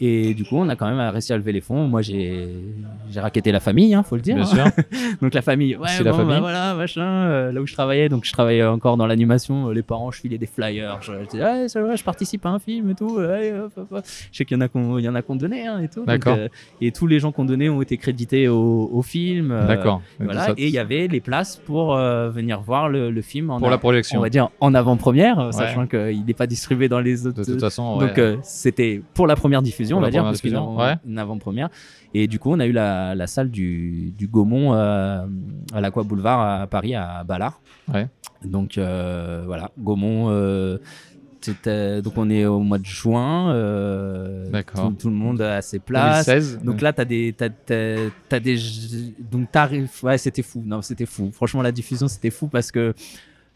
Et 0.00 0.34
du 0.34 0.44
coup, 0.44 0.56
on 0.56 0.68
a 0.68 0.74
quand 0.74 0.88
même 0.90 0.98
réussi 1.10 1.32
à 1.32 1.36
lever 1.36 1.52
les 1.52 1.60
fonds. 1.60 1.86
Moi, 1.86 2.02
j'ai 2.02 2.48
j'ai 3.10 3.20
raquetté 3.20 3.52
la 3.52 3.60
famille, 3.60 3.94
hein, 3.94 4.02
faut 4.02 4.16
le 4.16 4.22
dire. 4.22 4.34
Bien 4.36 4.44
sûr. 4.44 4.64
Donc 5.22 5.32
la 5.34 5.42
famille, 5.42 5.76
ouais, 5.76 5.86
C'est 5.88 6.02
la 6.02 6.10
bon, 6.12 6.18
bah, 6.18 6.24
famille. 6.24 6.40
voilà, 6.40 6.74
machin. 6.74 7.02
euh, 7.02 7.52
là 7.52 7.60
où 7.60 7.66
je 7.66 7.72
travaillais, 7.74 8.08
donc 8.08 8.24
je 8.24 8.32
travaillais 8.32 8.64
encore 8.64 8.96
dans 8.96 9.06
l'animation. 9.06 9.68
euh, 9.68 9.72
les 9.74 9.82
parents, 9.82 10.10
je 10.10 10.20
filais 10.20 10.38
des 10.38 10.46
flyers. 10.46 10.98
Je, 11.02 11.12
je 11.24 11.28
disais, 11.28 11.42
ouais, 11.44 11.68
c'est 11.68 11.80
vrai, 11.80 11.96
je 11.96 12.02
participe 12.04 12.44
à 12.46 12.48
un 12.50 12.58
film 12.58 12.90
et 12.90 12.94
tout. 12.94 13.16
ouais, 13.18 13.26
allez, 13.26 13.52
hop, 13.52 13.72
hop, 13.76 13.86
hop. 13.92 14.04
Je 14.32 14.36
sais 14.36 14.44
qu'il 14.44 14.56
y 14.56 14.58
en 14.58 14.62
a 14.62 14.68
qu'on, 14.68 14.98
il 14.98 15.04
y 15.04 15.08
en 15.08 15.14
a 15.14 15.22
qu'on 15.22 15.36
donnait 15.36 15.66
hein, 15.66 15.80
et 15.80 15.88
tout. 15.88 16.00
donc, 16.00 16.06
D'accord. 16.06 16.36
euh, 16.38 16.48
et 16.80 16.90
tous 16.90 17.06
les 17.06 17.20
gens 17.20 17.30
qu'on 17.30 17.44
donnait 17.44 17.68
ont 17.68 17.82
été 17.82 17.96
crédités 17.96 18.48
au, 18.48 18.90
au 18.92 19.02
film. 19.02 19.50
euh, 19.52 19.66
D'accord. 19.68 20.02
Voilà. 20.18 20.50
Et 20.56 20.66
il 20.66 20.72
y 20.72 20.78
avait 20.78 21.06
les 21.06 21.20
places 21.20 21.56
pour 21.64 21.94
euh, 21.96 22.28
venir 22.30 22.60
voir 22.60 22.88
le, 22.88 23.10
le 23.10 23.22
film 23.22 23.50
en 23.50 23.58
pour 23.58 23.68
a- 23.68 23.70
la 23.70 23.76
on 23.76 23.78
projection. 23.78 24.20
va 24.20 24.30
dire 24.30 24.48
en 24.60 24.74
avant-première, 24.74 25.38
Ouais. 25.38 25.52
sachant 25.52 25.86
qu'il 25.86 26.24
n'est 26.24 26.34
pas 26.34 26.46
distribué 26.46 26.88
dans 26.88 27.00
les 27.00 27.26
autres. 27.26 27.38
De 27.40 27.44
toute 27.44 27.60
façon, 27.60 27.98
Donc 27.98 28.16
ouais. 28.16 28.20
euh, 28.20 28.36
c'était 28.42 29.00
pour 29.14 29.26
la 29.26 29.36
première 29.36 29.62
diffusion, 29.62 29.91
On 29.98 30.00
va 30.00 30.10
dire, 30.10 30.22
parce 30.22 30.40
avant- 30.54 30.76
ouais. 30.76 30.94
une 31.06 31.18
avant-première. 31.18 31.68
Et 32.14 32.26
du 32.26 32.38
coup, 32.38 32.52
on 32.52 32.60
a 32.60 32.66
eu 32.66 32.72
la, 32.72 33.14
la 33.14 33.26
salle 33.26 33.50
du, 33.50 34.12
du 34.16 34.26
Gaumont 34.28 34.74
euh, 34.74 35.24
à 35.72 35.80
l'Aqua 35.80 36.02
Boulevard 36.02 36.62
à 36.62 36.66
Paris, 36.66 36.94
à 36.94 37.24
Ballard. 37.24 37.60
Ouais. 37.92 38.08
Donc 38.44 38.76
euh, 38.78 39.42
voilà, 39.46 39.70
Gaumont. 39.78 40.26
euh, 40.30 40.78
donc 42.02 42.16
on 42.16 42.30
est 42.30 42.44
au 42.46 42.60
mois 42.60 42.78
de 42.78 42.84
juin. 42.84 43.52
euh, 43.52 44.48
D'accord. 44.50 44.88
Tout, 44.90 44.94
tout 44.94 45.08
le 45.10 45.14
monde 45.16 45.40
a 45.42 45.60
ses 45.62 45.78
places. 45.80 46.26
2016. 46.26 46.60
Donc 46.62 46.80
là, 46.80 46.92
t'as 46.92 47.04
des, 47.04 47.34
t'as, 47.36 47.48
t'as- 47.48 48.10
t'as 48.28 48.38
des, 48.40 48.56
donc 49.30 49.50
t'arrives, 49.50 49.90
ouais, 50.04 50.18
c'était 50.18 50.42
fou. 50.42 50.62
Non, 50.64 50.82
c'était 50.82 51.06
fou. 51.06 51.30
Franchement, 51.32 51.62
la 51.62 51.72
diffusion, 51.72 52.06
c'était 52.08 52.30
fou 52.30 52.46
parce 52.46 52.70
que. 52.70 52.94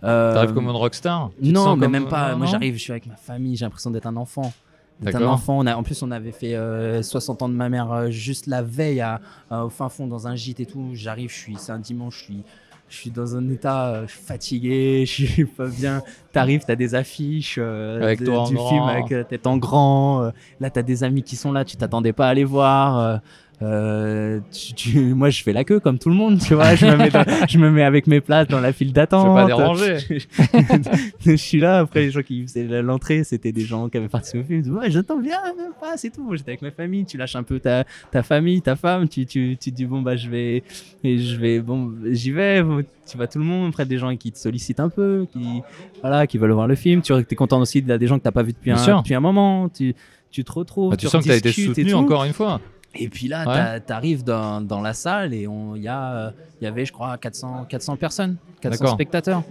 euh, 0.02 0.34
T'arrives 0.34 0.52
comme 0.52 0.64
une 0.64 0.70
rockstar 0.70 1.30
non, 1.40 1.76
mais 1.76 1.82
comme- 1.86 1.92
même 1.92 2.08
pas. 2.08 2.34
Moi, 2.34 2.46
j'arrive, 2.46 2.74
je 2.74 2.80
suis 2.80 2.90
avec 2.92 3.06
ma 3.06 3.16
famille, 3.16 3.54
j'ai 3.56 3.64
l'impression 3.64 3.90
d'être 3.90 4.06
un 4.06 4.16
enfant. 4.16 4.52
D'être 5.00 5.16
un 5.16 5.18
D'accord. 5.20 5.34
enfant. 5.34 5.58
On 5.58 5.66
a, 5.66 5.76
en 5.76 5.82
plus, 5.82 6.02
on 6.02 6.10
avait 6.10 6.32
fait 6.32 6.54
euh, 6.54 7.02
60 7.02 7.42
ans 7.42 7.48
de 7.50 7.54
ma 7.54 7.68
mère 7.68 7.92
euh, 7.92 8.10
juste 8.10 8.46
la 8.46 8.62
veille 8.62 9.00
à, 9.00 9.20
à- 9.50 9.64
au 9.66 9.68
fin 9.68 9.88
fond 9.90 10.06
dans 10.06 10.26
un 10.26 10.34
gîte 10.36 10.60
et 10.60 10.66
tout. 10.66 10.90
J'arrive, 10.94 11.30
je 11.30 11.34
suis, 11.36 11.56
c'est 11.58 11.72
un 11.72 11.78
dimanche, 11.78 12.18
je 12.20 12.24
suis, 12.24 12.42
je 12.88 12.96
suis 12.96 13.10
dans 13.10 13.36
un 13.36 13.46
état, 13.50 13.88
euh, 13.88 14.06
je 14.06 14.12
suis 14.12 14.22
fatigué, 14.22 15.04
je 15.06 15.26
suis 15.26 15.44
pas 15.44 15.66
bien. 15.68 16.00
T'arrives, 16.32 16.62
t'as 16.66 16.76
des 16.76 16.94
affiches 16.94 17.56
euh, 17.58 18.02
Avec 18.02 18.20
de- 18.20 18.24
toi 18.26 18.46
du 18.48 18.54
grand. 18.54 18.68
film 18.70 18.82
avec 18.84 19.28
tête 19.28 19.46
en 19.46 19.58
grand. 19.58 20.22
euh, 20.22 20.30
là, 20.60 20.70
t'as 20.70 20.82
des 20.82 21.04
amis 21.04 21.22
qui 21.22 21.36
sont 21.36 21.52
là, 21.52 21.64
tu 21.66 21.76
t'attendais 21.76 22.14
pas 22.14 22.28
à 22.28 22.34
les 22.34 22.44
voir. 22.44 23.20
Euh, 23.62 24.40
tu- 24.52 24.74
tu- 24.74 24.98
moi, 25.14 25.30
je 25.30 25.42
fais 25.42 25.52
la 25.52 25.64
queue 25.64 25.80
comme 25.80 25.98
tout 25.98 26.08
le 26.10 26.14
monde, 26.14 26.38
tu 26.40 26.54
vois. 26.54 26.74
Je 26.74 26.84
me 26.86 26.96
mets, 26.96 27.10
dans- 27.10 27.24
je 27.48 27.58
me 27.58 27.70
mets 27.70 27.82
avec 27.84 28.06
mes 28.06 28.20
places 28.20 28.48
dans 28.48 28.60
la 28.60 28.72
file 28.72 28.88
Je 28.88 28.92
d'attente. 28.92 29.26
vais 29.28 29.42
pas 29.42 29.46
déranger. 29.46 29.96
je 31.24 31.36
suis 31.36 31.58
là, 31.60 31.78
après 31.78 32.00
les 32.02 32.10
gens 32.10 32.22
qui 32.22 32.42
faisaient 32.42 32.64
l'entrée, 32.82 33.24
c'était 33.24 33.52
des 33.52 33.62
gens 33.64 33.88
qui 33.88 33.96
avaient 33.96 34.08
participé 34.08 34.40
au 34.40 34.44
film. 34.44 34.76
Ouais, 34.76 34.90
j'attends 34.90 35.18
bien, 35.18 35.38
même 35.56 35.72
pas, 35.80 35.96
c'est 35.96 36.10
tout. 36.10 36.28
J'étais 36.36 36.50
avec 36.50 36.62
ma 36.62 36.70
famille, 36.70 37.04
tu 37.06 37.16
lâches 37.16 37.36
un 37.36 37.42
peu 37.42 37.58
ta, 37.60 37.84
ta 38.10 38.22
famille, 38.22 38.60
ta 38.62 38.76
femme, 38.76 39.08
tu, 39.08 39.24
tu, 39.26 39.56
tu 39.60 39.70
te 39.70 39.76
dis, 39.76 39.86
bon, 39.86 40.02
bah, 40.02 40.16
je 40.16 40.28
vais, 40.28 40.62
et 41.02 41.18
je 41.18 41.36
vais, 41.36 41.60
bon, 41.60 41.92
j'y 42.10 42.30
vais, 42.32 42.62
bon, 42.62 42.82
tu 43.08 43.16
vois 43.16 43.26
tout 43.26 43.38
le 43.38 43.44
monde, 43.44 43.68
après 43.70 43.86
des 43.86 43.98
gens 43.98 44.14
qui 44.16 44.32
te 44.32 44.38
sollicitent 44.38 44.80
un 44.80 44.88
peu, 44.88 45.26
qui, 45.32 45.62
voilà, 46.02 46.26
qui 46.26 46.38
veulent 46.38 46.52
voir 46.52 46.66
le 46.66 46.74
film. 46.74 47.00
Tu 47.02 47.12
es 47.14 47.34
content 47.34 47.60
aussi, 47.60 47.84
a 47.88 47.98
des 47.98 48.06
gens 48.06 48.18
que 48.18 48.24
t'as 48.24 48.32
pas 48.32 48.42
vu 48.42 48.52
depuis 48.52 48.70
Bien 48.70 48.80
un, 48.80 48.84
sûr. 48.84 48.98
depuis 49.02 49.14
un 49.14 49.20
moment, 49.20 49.68
tu, 49.68 49.94
tu 50.30 50.44
te 50.44 50.52
retrouves. 50.52 50.90
Bah, 50.90 50.96
tu 50.96 51.06
sens 51.06 51.22
que 51.24 51.28
t'as 51.30 51.36
été 51.36 51.52
soutenu 51.52 51.94
encore 51.94 52.24
une 52.24 52.32
fois. 52.32 52.60
Et 52.98 53.08
puis 53.08 53.28
là, 53.28 53.44
Ouais. 53.74 53.80
t'arrives 53.80 54.24
dans, 54.24 54.60
dans 54.60 54.80
la 54.80 54.92
salle 54.92 55.32
et 55.34 55.46
il 55.76 55.82
y, 55.82 55.88
a, 55.88 56.32
y 56.60 56.66
avait, 56.66 56.84
je 56.84 56.92
crois, 56.92 57.16
400, 57.18 57.66
400 57.68 57.96
personnes, 57.96 58.36
400 58.60 58.70
D'accord. 58.78 58.94
spectateurs. 58.94 59.42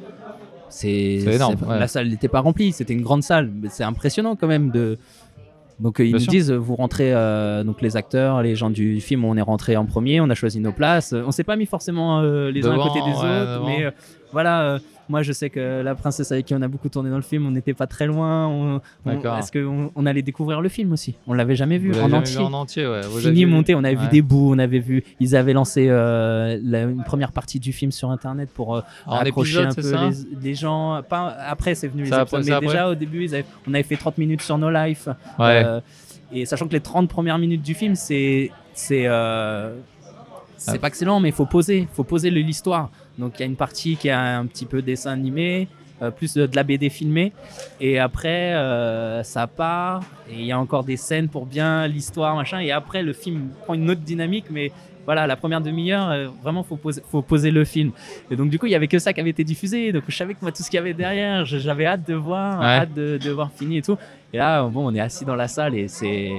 C'est 0.69 0.89
énorme, 0.89 1.55
ouais. 1.67 1.79
La 1.79 1.87
salle 1.87 2.09
n'était 2.09 2.27
pas 2.27 2.39
remplie, 2.41 2.71
c'était 2.71 2.93
une 2.93 3.01
grande 3.03 3.23
salle. 3.23 3.51
C'est 3.69 3.83
impressionnant 3.83 4.35
quand 4.35 4.47
même 4.47 4.71
de. 4.71 4.97
Donc 5.79 5.99
euh, 5.99 6.05
ils 6.05 6.07
Bien 6.11 6.17
nous 6.19 6.23
sûr. 6.23 6.31
disent, 6.31 6.51
vous 6.51 6.75
rentrez, 6.75 7.13
euh, 7.13 7.63
donc 7.63 7.81
les 7.81 7.97
acteurs, 7.97 8.41
les 8.41 8.55
gens 8.55 8.69
du 8.69 8.99
film, 9.01 9.25
on 9.25 9.35
est 9.35 9.41
rentrés 9.41 9.75
en 9.77 9.85
premier, 9.85 10.21
on 10.21 10.29
a 10.29 10.35
choisi 10.35 10.59
nos 10.59 10.71
places. 10.71 11.13
On 11.13 11.31
s'est 11.31 11.43
pas 11.43 11.55
mis 11.57 11.65
forcément 11.65 12.21
euh, 12.21 12.49
les 12.49 12.65
uns 12.65 12.73
à 12.79 12.83
côté 12.87 12.99
des 13.01 13.11
ouais, 13.11 13.13
autres, 13.13 13.63
mais 13.65 13.93
voilà. 14.31 14.79
Moi, 15.09 15.21
je 15.23 15.31
sais 15.31 15.49
que 15.49 15.81
la 15.81 15.95
princesse 15.95 16.31
avec 16.31 16.45
qui 16.45 16.53
on 16.55 16.61
a 16.61 16.67
beaucoup 16.67 16.89
tourné 16.89 17.09
dans 17.09 17.15
le 17.17 17.21
film, 17.21 17.45
on 17.45 17.51
n'était 17.51 17.73
pas 17.73 17.87
très 17.87 18.07
loin. 18.07 18.47
On, 18.47 18.81
on-. 19.05 19.37
Est-ce 19.37 19.51
qu'on 19.51 19.91
on 19.95 20.05
allait 20.05 20.21
découvrir 20.21 20.61
le 20.61 20.69
film 20.69 20.91
aussi? 20.93 21.15
On 21.27 21.33
l'avait 21.33 21.55
jamais 21.55 21.77
vu 21.77 21.91
Vous 21.91 21.99
en 21.99 22.03
jamais 22.03 22.17
entier 22.17 22.37
vu 22.37 22.43
en 22.43 22.53
entier, 22.53 22.87
ouais. 22.87 23.01
Vous 23.01 23.19
fini 23.19 23.43
avez- 23.43 23.45
monté, 23.51 23.75
on 23.75 23.83
avait 23.83 23.95
vu 23.95 24.07
des 24.07 24.21
bouts, 24.21 24.53
on 24.53 24.59
avait 24.59 24.79
vu, 24.79 25.03
ils 25.19 25.35
avaient 25.35 25.53
lancé 25.53 25.87
euh, 25.89 26.59
la- 26.63 26.83
une 26.83 27.03
première 27.03 27.31
partie 27.31 27.59
du 27.59 27.71
film 27.73 27.91
sur 27.91 28.09
internet 28.11 28.49
pour 28.53 28.75
euh, 28.77 28.81
accrocher 29.07 29.61
épisode, 29.63 29.99
un 29.99 30.09
peu 30.11 30.15
les, 30.41 30.47
les 30.49 30.55
gens. 30.55 31.01
Pas, 31.07 31.35
après, 31.47 31.75
c'est 31.75 31.87
venu 31.87 32.03
les 32.03 32.07
épisodes, 32.09 32.19
après, 32.21 32.41
mais 32.43 32.59
déjà 32.67 32.89
au 32.89 32.95
début, 32.95 33.23
ils 33.25 33.35
avaient- 33.35 33.45
on 33.67 33.73
avait 33.73 33.83
fait 33.83 33.97
30 33.97 34.17
minutes 34.17 34.41
sur 34.41 34.57
No 34.57 34.69
Life. 34.71 35.07
Ouais. 35.39 35.63
Euh, 35.65 35.79
et 36.31 36.45
sachant 36.45 36.67
que 36.67 36.73
les 36.73 36.79
30 36.81 37.07
premières 37.07 37.37
minutes 37.37 37.61
du 37.61 37.73
film, 37.75 37.95
c'est 37.95 38.49
c'est 38.73 39.03
euh, 39.05 39.75
c'est 40.57 40.71
Ah. 40.75 40.79
pas 40.79 40.87
excellent, 40.87 41.19
mais 41.19 41.29
il 41.29 41.35
faut 41.35 41.45
poser, 41.45 41.87
faut 41.93 42.03
poser 42.03 42.29
l'histoire. 42.31 42.89
Donc 43.17 43.33
il 43.37 43.39
y 43.41 43.43
a 43.43 43.45
une 43.45 43.55
partie 43.55 43.95
qui 43.97 44.09
a 44.09 44.37
un 44.37 44.45
petit 44.45 44.65
peu 44.65 44.81
dessin 44.81 45.11
animé, 45.11 45.67
euh, 46.01 46.11
plus 46.11 46.33
de, 46.33 46.45
de 46.45 46.55
la 46.55 46.63
BD 46.63 46.89
filmée, 46.89 47.31
et 47.79 47.99
après 47.99 48.53
euh, 48.53 49.23
ça 49.23 49.47
part 49.47 50.01
et 50.29 50.33
il 50.33 50.45
y 50.45 50.51
a 50.51 50.59
encore 50.59 50.83
des 50.83 50.97
scènes 50.97 51.29
pour 51.29 51.45
bien 51.45 51.87
l'histoire 51.87 52.35
machin. 52.35 52.59
Et 52.59 52.71
après 52.71 53.01
le 53.03 53.13
film 53.13 53.49
prend 53.63 53.73
une 53.75 53.89
autre 53.89 54.01
dynamique, 54.01 54.45
mais 54.51 54.71
voilà, 55.05 55.27
la 55.27 55.35
première 55.35 55.61
demi-heure, 55.61 56.09
euh, 56.09 56.27
vraiment, 56.41 56.63
faut 56.63 56.77
poser, 56.77 56.99
faut 57.11 57.21
poser 57.21 57.51
le 57.51 57.63
film. 57.63 57.91
Et 58.31 58.35
donc, 58.35 58.49
du 58.49 58.57
coup, 58.57 58.65
il 58.65 58.71
y 58.71 58.75
avait 58.75 58.87
que 58.87 58.97
ça 58.97 59.13
qui 59.13 59.19
avait 59.21 59.29
été 59.29 59.43
diffusé. 59.43 59.91
Donc, 59.91 60.01
je 60.07 60.15
savais 60.15 60.33
que 60.33 60.39
moi, 60.41 60.51
tout 60.51 60.63
ce 60.63 60.67
qu'il 60.71 60.77
y 60.77 60.79
avait 60.79 60.95
derrière, 60.95 61.45
j'avais 61.45 61.85
hâte 61.85 62.07
de 62.07 62.15
voir, 62.15 62.59
Ouais. 62.59 62.65
hâte 62.65 62.93
de, 62.95 63.19
de 63.23 63.29
voir 63.29 63.51
fini 63.51 63.77
et 63.77 63.81
tout. 63.83 63.99
Et 64.33 64.37
là, 64.37 64.63
bon, 64.63 64.87
on 64.91 64.95
est 64.95 64.99
assis 64.99 65.23
dans 65.23 65.35
la 65.35 65.47
salle 65.47 65.75
et 65.75 65.87
c'est, 65.87 66.31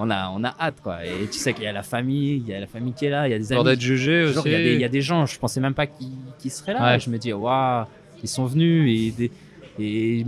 on 0.00 0.10
a, 0.10 0.30
on 0.30 0.42
a 0.44 0.54
hâte, 0.58 0.80
quoi. 0.82 1.04
Et 1.04 1.26
tu 1.30 1.38
sais 1.38 1.52
qu'il 1.54 1.64
y 1.64 1.66
a 1.66 1.72
la 1.72 1.82
famille, 1.82 2.36
il 2.36 2.48
y 2.48 2.54
a 2.54 2.60
la 2.60 2.66
famille 2.66 2.92
qui 2.92 3.04
est 3.06 3.10
là, 3.10 3.28
il 3.28 3.30
y 3.30 3.34
a 3.34 3.38
des 3.38 3.52
amis. 3.52 3.64
d'être 3.64 3.80
jugé 3.80 4.24
aussi. 4.24 4.40
il 4.46 4.52
y, 4.52 4.54
a 4.54 4.58
des- 4.58 4.74
il 4.74 4.80
y 4.80 4.84
a 4.84 4.88
des 4.88 5.02
gens, 5.02 5.26
je 5.26 5.38
pensais 5.38 5.60
même 5.60 5.74
pas 5.74 5.86
qu'ils 5.86 6.08
qu'ils 6.38 6.50
seraient 6.50 6.72
là. 6.74 6.92
Ouais. 6.94 6.98
Je 7.00 7.10
me 7.10 7.18
dis, 7.18 7.32
waouh, 7.32 7.86
ils 8.22 8.28
sont 8.28 8.46
venus 8.46 9.14
et 9.18 9.30
et, 9.78 10.26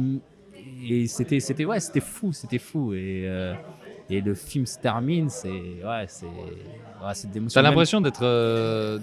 et 0.89 1.07
c'était, 1.07 1.41
c'était, 1.41 1.65
ouais, 1.65 1.81
c'était 1.81 2.01
fou, 2.01 2.33
c'était 2.33 2.59
fou. 2.59 2.93
Et, 2.95 3.25
euh, 3.27 3.55
et 4.11 4.21
le 4.21 4.35
film 4.35 4.67
se 4.67 4.79
termine, 4.79 5.29
c'est, 5.31 5.49
ouais, 5.51 6.05
c'est, 6.09 6.27
ouais, 6.27 7.15
c'est. 7.15 7.29
T'as 7.53 7.63
l'impression 7.63 8.01
d'être. 8.01 8.23
euh, 8.25 8.99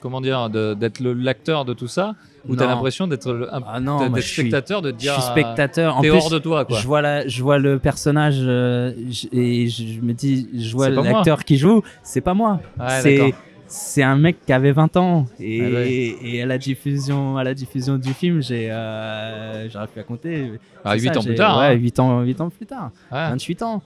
Comment 0.00 0.20
dire 0.20 0.48
D'être 0.50 1.00
l'acteur 1.02 1.64
de 1.64 1.74
tout 1.74 1.88
ça 1.88 2.14
Ou 2.48 2.56
t'as 2.56 2.66
l'impression 2.66 3.06
d'être 3.06 3.48
un- 3.52 3.60
Ah 3.66 3.78
non, 3.80 4.08
moi, 4.08 4.20
je 4.20 4.26
suis, 4.26 4.42
spectateur, 4.42 4.82
de 4.82 4.90
te 4.90 4.96
je 4.96 5.00
dire. 5.00 5.12
suis 5.14 5.22
spectateur. 5.22 5.96
En 5.98 6.00
T'es 6.00 6.08
plus, 6.08 6.16
hors 6.18 6.30
de 6.30 6.38
toi, 6.38 6.64
quoi. 6.64 6.78
Je 6.78 6.86
vois, 6.86 7.02
la, 7.02 7.26
je 7.28 7.42
vois 7.42 7.58
le 7.58 7.78
personnage 7.78 8.38
euh, 8.40 8.92
je- 9.10 9.26
et 9.32 9.68
je, 9.68 9.84
je 9.94 10.00
me 10.00 10.12
dis, 10.14 10.48
je 10.56 10.72
vois 10.74 10.86
C'est 10.86 10.94
pas 10.94 11.02
moi. 11.02 11.12
l'acteur 11.12 11.44
qui 11.44 11.56
joue, 11.58 11.82
c'est 12.02 12.20
pas 12.22 12.34
moi. 12.34 12.60
Ouais, 12.78 12.86
c'est 13.02 13.18
d'accord. 13.18 13.38
c'est 13.66 14.02
un 14.02 14.16
mec 14.16 14.38
qui 14.46 14.52
avait 14.52 14.72
20 14.72 14.96
ans 14.96 15.26
et, 15.38 15.60
Ah 15.62 15.68
ouais. 15.74 16.16
et 16.22 16.42
à 16.42 16.46
la 16.46 16.56
diffusion 16.56 17.36
à 17.36 17.44
la 17.44 17.52
diffusion 17.54 17.98
du 17.98 18.14
film, 18.14 18.40
j'ai 18.40 18.70
euh, 18.70 19.68
j'arrive 19.68 19.90
plus 19.90 20.00
à 20.00 20.04
compter. 20.04 20.52
Ah, 20.84 20.92
C'est 20.96 21.02
8 21.02 21.12
ça, 21.12 21.18
ans 21.18 21.20
j'ai- 21.22 21.28
plus 21.28 21.34
tard. 21.36 21.58
Ouais, 21.58 21.66
hein. 21.66 21.72
8 21.72 22.00
ans 22.00 22.20
8 22.22 22.40
ans 22.40 22.48
plus 22.50 22.66
tard, 22.66 22.90
Ouais. 23.12 23.28
28 23.30 23.62
ans. 23.62 23.82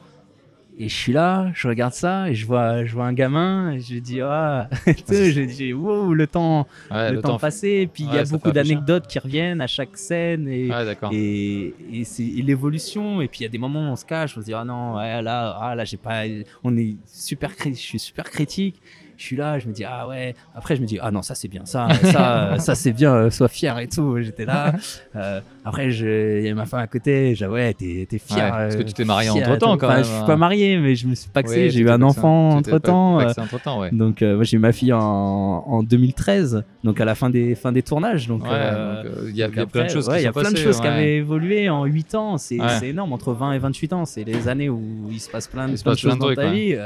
Et 0.78 0.88
je 0.88 0.94
suis 0.94 1.12
là, 1.12 1.50
je 1.54 1.68
regarde 1.68 1.92
ça 1.92 2.30
et 2.30 2.34
je 2.34 2.46
vois 2.46 2.84
je 2.84 2.94
vois 2.94 3.04
un 3.04 3.12
gamin 3.12 3.72
et 3.72 3.80
je 3.80 3.98
dis 3.98 4.20
ah, 4.22 4.70
je 4.86 5.44
dis 5.44 5.72
wow, 5.72 6.14
le 6.14 6.26
temps 6.26 6.66
Ouais, 6.90 7.12
le, 7.12 7.20
temps, 7.20 7.38
passé 7.38 7.68
et 7.68 7.86
puis 7.86 8.04
il 8.04 8.14
y 8.14 8.18
a 8.18 8.24
beaucoup 8.24 8.52
d'anecdotes 8.52 9.06
qui 9.06 9.18
reviennent 9.18 9.60
à 9.60 9.66
chaque 9.66 9.96
scène 9.96 10.48
et 10.48 10.70
Ouais, 10.70 10.96
et, 11.12 11.74
et 11.92 12.04
c'est 12.04 12.22
l'évolution. 12.22 13.20
Et 13.20 13.28
puis 13.28 13.40
il 13.40 13.42
y 13.42 13.46
a 13.46 13.50
des 13.50 13.58
moments 13.58 13.88
où 13.88 13.92
on 13.92 13.96
se 13.96 14.04
cache 14.04 14.36
on 14.36 14.40
se 14.40 14.46
dit 14.46 14.54
ah 14.54 14.64
non 14.64 14.96
ouais, 14.96 15.20
là 15.20 15.56
ah 15.60 15.74
là 15.74 15.84
j'ai 15.84 15.98
pas 15.98 16.22
on 16.64 16.76
est 16.76 16.96
super 17.06 17.50
je 17.64 17.72
suis 17.72 17.98
super 17.98 18.30
critique 18.30 18.80
je 19.22 19.26
suis 19.28 19.36
là 19.36 19.58
je 19.58 19.68
me 19.68 19.72
dis 19.72 19.84
ah 19.84 20.08
ouais 20.08 20.34
après 20.54 20.74
je 20.76 20.82
me 20.82 20.86
dis 20.86 20.98
ah 21.00 21.10
non 21.12 21.22
ça 21.22 21.34
c'est 21.34 21.48
bien 21.48 21.64
ça 21.64 21.88
ça 22.02 22.54
ça 22.58 22.74
c'est 22.74 22.92
bien 22.92 23.14
euh, 23.14 23.30
sois 23.30 23.48
fier 23.48 23.78
et 23.78 23.88
tout 23.88 24.20
j'étais 24.20 24.44
là 24.44 24.72
Euh, 25.14 25.40
après 25.64 25.90
il 25.90 26.46
y 26.46 26.48
a 26.48 26.54
ma 26.54 26.64
femme 26.64 26.80
à 26.80 26.86
côté 26.86 27.34
j'ai 27.34 27.46
ouais 27.46 27.74
t'es 27.74 28.06
fier 28.18 28.44
Ouais, 28.44 28.50
parce 28.50 28.76
que 28.76 28.80
euh, 28.80 28.84
tu 28.84 28.94
t'es 28.94 29.04
marié 29.04 29.30
fier, 29.30 29.46
entre-temps, 29.46 29.76
quand 29.76 29.86
Enfin, 29.86 29.96
même, 29.96 30.04
je 30.04 30.08
suis 30.08 30.22
hein. 30.22 30.26
pas 30.26 30.36
marié 30.36 30.78
mais 30.78 30.94
je 30.94 31.06
me 31.06 31.14
suis 31.14 31.28
paxé 31.28 31.64
Oui, 31.64 31.70
j'ai 31.70 31.80
eu 31.80 31.90
un 31.90 32.00
enfant 32.00 32.50
entre 32.50 32.78
temps 32.78 33.16
entre 33.18 33.60
temps, 33.60 33.80
ouais. 33.80 33.90
donc 33.92 34.22
euh, 34.22 34.36
moi 34.36 34.44
j'ai 34.44 34.56
eu 34.56 34.60
ma 34.60 34.72
fille 34.72 34.92
en, 34.92 35.00
en 35.00 35.82
2013 35.82 36.64
donc 36.82 37.00
à 37.00 37.04
la 37.04 37.14
fin 37.14 37.28
des 37.28 37.54
fin 37.54 37.72
des 37.72 37.82
tournages 37.82 38.26
donc 38.26 38.42
euh, 38.46 39.02
euh, 39.04 39.26
il 39.28 39.36
y 39.36 39.42
a, 39.42 39.48
plein 39.48 39.84
de 39.84 39.90
choses 39.90 40.10
il 40.16 40.22
y 40.22 40.26
a 40.26 40.32
plein 40.32 40.50
de 40.50 40.56
choses 40.56 40.80
qui 40.80 40.86
avaient 40.86 41.16
évolué 41.16 41.68
en 41.68 41.84
8 41.84 42.14
ans. 42.14 42.38
C'est 42.38 42.58
énorme. 42.82 43.12
Entre 43.12 43.32
20 43.32 43.52
et 43.52 43.58
28 43.58 43.92
ans, 43.92 44.04
c'est 44.04 44.24
les 44.24 44.48
années 44.48 44.68
où 44.68 45.08
il 45.10 45.20
se 45.20 45.30
passe 45.30 45.48
plein 45.48 45.68
de, 45.68 45.76
choses 45.76 46.18
dans 46.18 46.34
ta 46.34 46.50
vie. 46.50 46.76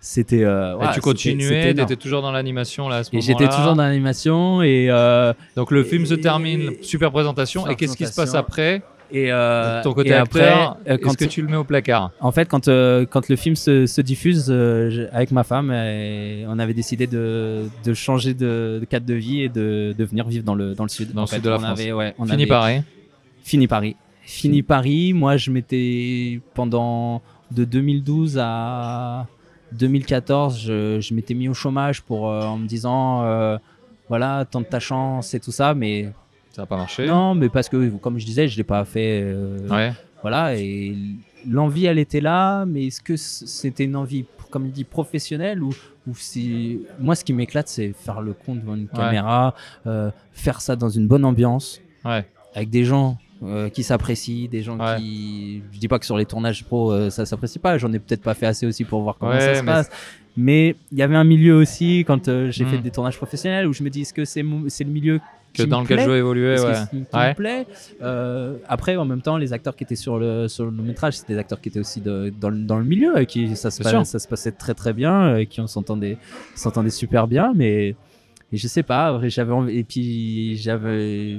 C'était. 0.00 0.42
euh, 0.44 0.74
tu 0.94 1.00
continuais, 1.00 1.74
tu 1.74 1.80
étais 1.82 1.96
toujours 1.96 2.22
dans 2.22 2.32
l'animation 2.32 2.88
là 2.88 2.96
à 2.96 3.04
ce 3.04 3.10
moment-là. 3.14 3.26
j'étais 3.38 3.48
toujours 3.54 3.74
dans 3.74 3.82
l'animation 3.82 4.62
et 4.62 4.86
euh, 4.90 5.32
Donc 5.56 5.70
le 5.70 5.84
film 5.84 6.06
se 6.06 6.14
Et- 6.14 6.20
termine, 6.20 6.70
super 6.82 7.10
présentation. 7.12 7.60
super 7.62 7.72
Et 7.72 7.76
qu'est-ce 7.76 7.96
qui 7.96 8.06
se 8.06 8.14
passe 8.14 8.34
après 8.34 8.82
et 9.12 9.32
euh, 9.32 9.82
Ton 9.82 9.92
côté 9.92 10.10
et 10.10 10.14
acteur, 10.14 10.70
après, 10.78 10.90
euh, 10.92 10.94
est-ce 10.94 11.02
quand 11.02 11.16
que 11.16 11.24
tu 11.24 11.42
le 11.42 11.48
mets 11.48 11.56
au 11.56 11.64
placard 11.64 12.12
En 12.20 12.30
fait, 12.30 12.48
quand, 12.48 12.68
euh, 12.68 13.04
quand 13.10 13.28
le 13.28 13.34
film 13.34 13.56
se, 13.56 13.84
se 13.86 14.00
diffuse, 14.00 14.44
je- 14.46 15.08
avec 15.12 15.32
ma 15.32 15.42
femme, 15.42 15.70
on 15.70 16.58
avait 16.60 16.74
décidé 16.74 17.08
de, 17.08 17.64
de 17.84 17.92
changer 17.94 18.34
de, 18.34 18.78
de 18.80 18.84
cadre 18.88 19.06
de 19.06 19.14
vie 19.14 19.42
et 19.42 19.48
de, 19.48 19.96
de 19.98 20.04
venir 20.04 20.28
vivre 20.28 20.44
dans 20.44 20.54
le, 20.54 20.74
dans 20.76 20.84
le 20.84 20.88
sud. 20.88 21.12
Dans 21.12 21.22
En 21.22 21.24
le 21.24 21.28
fait, 21.28 21.36
sud 21.36 21.44
de 21.44 21.50
la 21.50 21.56
on 21.56 21.58
France. 21.58 21.80
Avait, 21.80 21.90
ouais, 21.92 22.14
on 22.20 22.24
Fini 22.24 22.34
avait 22.42 22.46
pareil. 22.46 22.82
Fini 23.42 23.66
Paris. 23.66 23.96
Fini 24.22 24.62
Paris. 24.62 25.12
Moi, 25.12 25.36
je 25.36 25.50
m'étais 25.50 26.40
pendant 26.54 27.20
de 27.50 27.64
2012 27.64 28.38
à 28.40 29.26
2014, 29.72 30.58
je, 30.60 31.00
je 31.00 31.14
m'étais 31.14 31.34
mis 31.34 31.48
au 31.48 31.54
chômage 31.54 32.02
pour 32.02 32.28
euh, 32.30 32.42
en 32.42 32.58
me 32.58 32.66
disant 32.66 33.22
euh, 33.24 33.58
voilà, 34.08 34.44
tente 34.44 34.68
ta 34.68 34.80
chance 34.80 35.34
et 35.34 35.40
tout 35.40 35.52
ça, 35.52 35.74
mais 35.74 36.12
Ça 36.50 36.62
n'a 36.62 36.66
pas 36.66 36.76
marché. 36.76 37.06
non, 37.06 37.34
mais 37.34 37.48
parce 37.48 37.68
que 37.68 37.90
comme 37.98 38.18
je 38.18 38.26
disais, 38.26 38.48
je 38.48 38.56
l'ai 38.56 38.64
pas 38.64 38.84
fait. 38.84 39.22
euh, 39.24 39.58
Ouais. 39.68 39.92
voilà, 40.22 40.56
et 40.56 40.96
l'envie, 41.48 41.86
elle 41.86 41.98
était 41.98 42.20
là, 42.20 42.64
mais 42.66 42.86
est-ce 42.86 43.00
que 43.00 43.16
c'était 43.16 43.84
une 43.84 43.96
envie, 43.96 44.24
comme 44.50 44.66
il 44.66 44.72
dit, 44.72 44.84
professionnelle 44.84 45.62
ou, 45.62 45.70
ou 46.08 46.14
si... 46.14 46.80
Moi, 46.98 47.14
ce 47.14 47.24
qui 47.24 47.32
m'éclate, 47.32 47.68
c'est 47.68 47.92
faire 47.92 48.20
le 48.20 48.32
con 48.34 48.56
devant 48.56 48.74
une 48.74 48.88
caméra, 48.88 49.54
euh, 49.86 50.10
faire 50.32 50.60
ça 50.60 50.76
dans 50.76 50.88
une 50.90 51.06
bonne 51.06 51.24
ambiance, 51.24 51.80
Ouais. 52.04 52.26
avec 52.54 52.68
des 52.70 52.84
gens 52.84 53.16
euh, 53.42 53.68
qui 53.70 53.82
s'apprécient, 53.82 54.48
des 54.48 54.62
gens 54.62 54.78
Ouais. 54.78 54.96
qui... 54.98 55.62
Je 55.72 55.78
dis 55.78 55.88
pas 55.88 55.98
que 55.98 56.04
sur 56.06 56.16
les 56.16 56.26
tournages 56.26 56.64
pro, 56.64 56.92
euh, 56.92 57.10
ça 57.10 57.24
s'apprécie 57.26 57.58
pas, 57.58 57.78
j'en 57.78 57.92
ai 57.92 57.98
peut-être 57.98 58.22
pas 58.22 58.34
fait 58.34 58.46
assez 58.46 58.66
aussi 58.66 58.84
pour 58.84 59.00
voir 59.02 59.16
comment 59.18 59.32
Ouais, 59.32 59.40
ça 59.40 59.54
se 59.54 59.60
mais 59.60 59.66
passe. 59.66 59.90
Mais 60.36 60.76
il 60.92 60.98
y 60.98 61.02
avait 61.02 61.16
un 61.16 61.24
milieu 61.24 61.56
aussi, 61.56 62.04
quand 62.06 62.28
euh, 62.28 62.50
j'ai 62.50 62.64
Hmm. 62.64 62.68
fait 62.68 62.78
des 62.78 62.90
tournages 62.90 63.16
professionnels, 63.16 63.66
où 63.66 63.72
je 63.72 63.82
me 63.82 63.90
dis, 63.90 64.02
est-ce 64.02 64.14
que 64.14 64.24
c'est 64.24 64.42
le 64.42 64.90
milieu 64.90 65.20
Que 65.52 65.64
dans 65.64 65.80
lequel 65.80 65.98
je 66.00 66.08
veux 66.08 66.16
évoluer, 66.18 66.54
que 66.54 66.60
ouais. 66.62 66.74
qui 66.90 67.16
Ouais. 67.16 67.30
me 67.30 67.34
plaît. 67.34 67.66
Euh, 68.02 68.56
après, 68.68 68.96
en 68.96 69.04
même 69.04 69.20
temps, 69.22 69.36
les 69.36 69.52
acteurs 69.52 69.74
qui 69.74 69.82
étaient 69.82 69.96
sur 69.96 70.18
le, 70.18 70.46
sur 70.46 70.66
le 70.66 70.70
long 70.70 70.84
métrage, 70.84 71.14
c'était 71.18 71.32
des 71.32 71.38
acteurs 71.40 71.60
qui 71.60 71.68
étaient 71.70 71.80
aussi 71.80 72.00
de- 72.00 72.32
dans, 72.40 72.50
le- 72.50 72.58
dans 72.62 72.78
le 72.78 72.84
milieu, 72.84 73.18
et 73.20 73.26
qui 73.26 73.56
ça 73.56 73.70
se, 73.72 73.80
Bien 73.80 73.90
sûr. 73.90 73.98
pa- 74.00 74.04
ça 74.04 74.18
se 74.20 74.28
passait 74.28 74.52
très 74.52 74.74
très 74.74 74.92
bien, 74.92 75.36
et 75.38 75.46
qui 75.46 75.60
on 75.60 75.66
s'entendait, 75.66 76.18
s'entendait 76.54 76.90
super 76.90 77.26
bien, 77.26 77.52
mais 77.56 77.96
et 78.52 78.56
je 78.56 78.68
sais 78.68 78.84
pas, 78.84 79.18
j'avais 79.28 79.52
envie, 79.52 79.76
et 79.78 79.82
puis 79.84 80.56
j'avais 80.56 81.38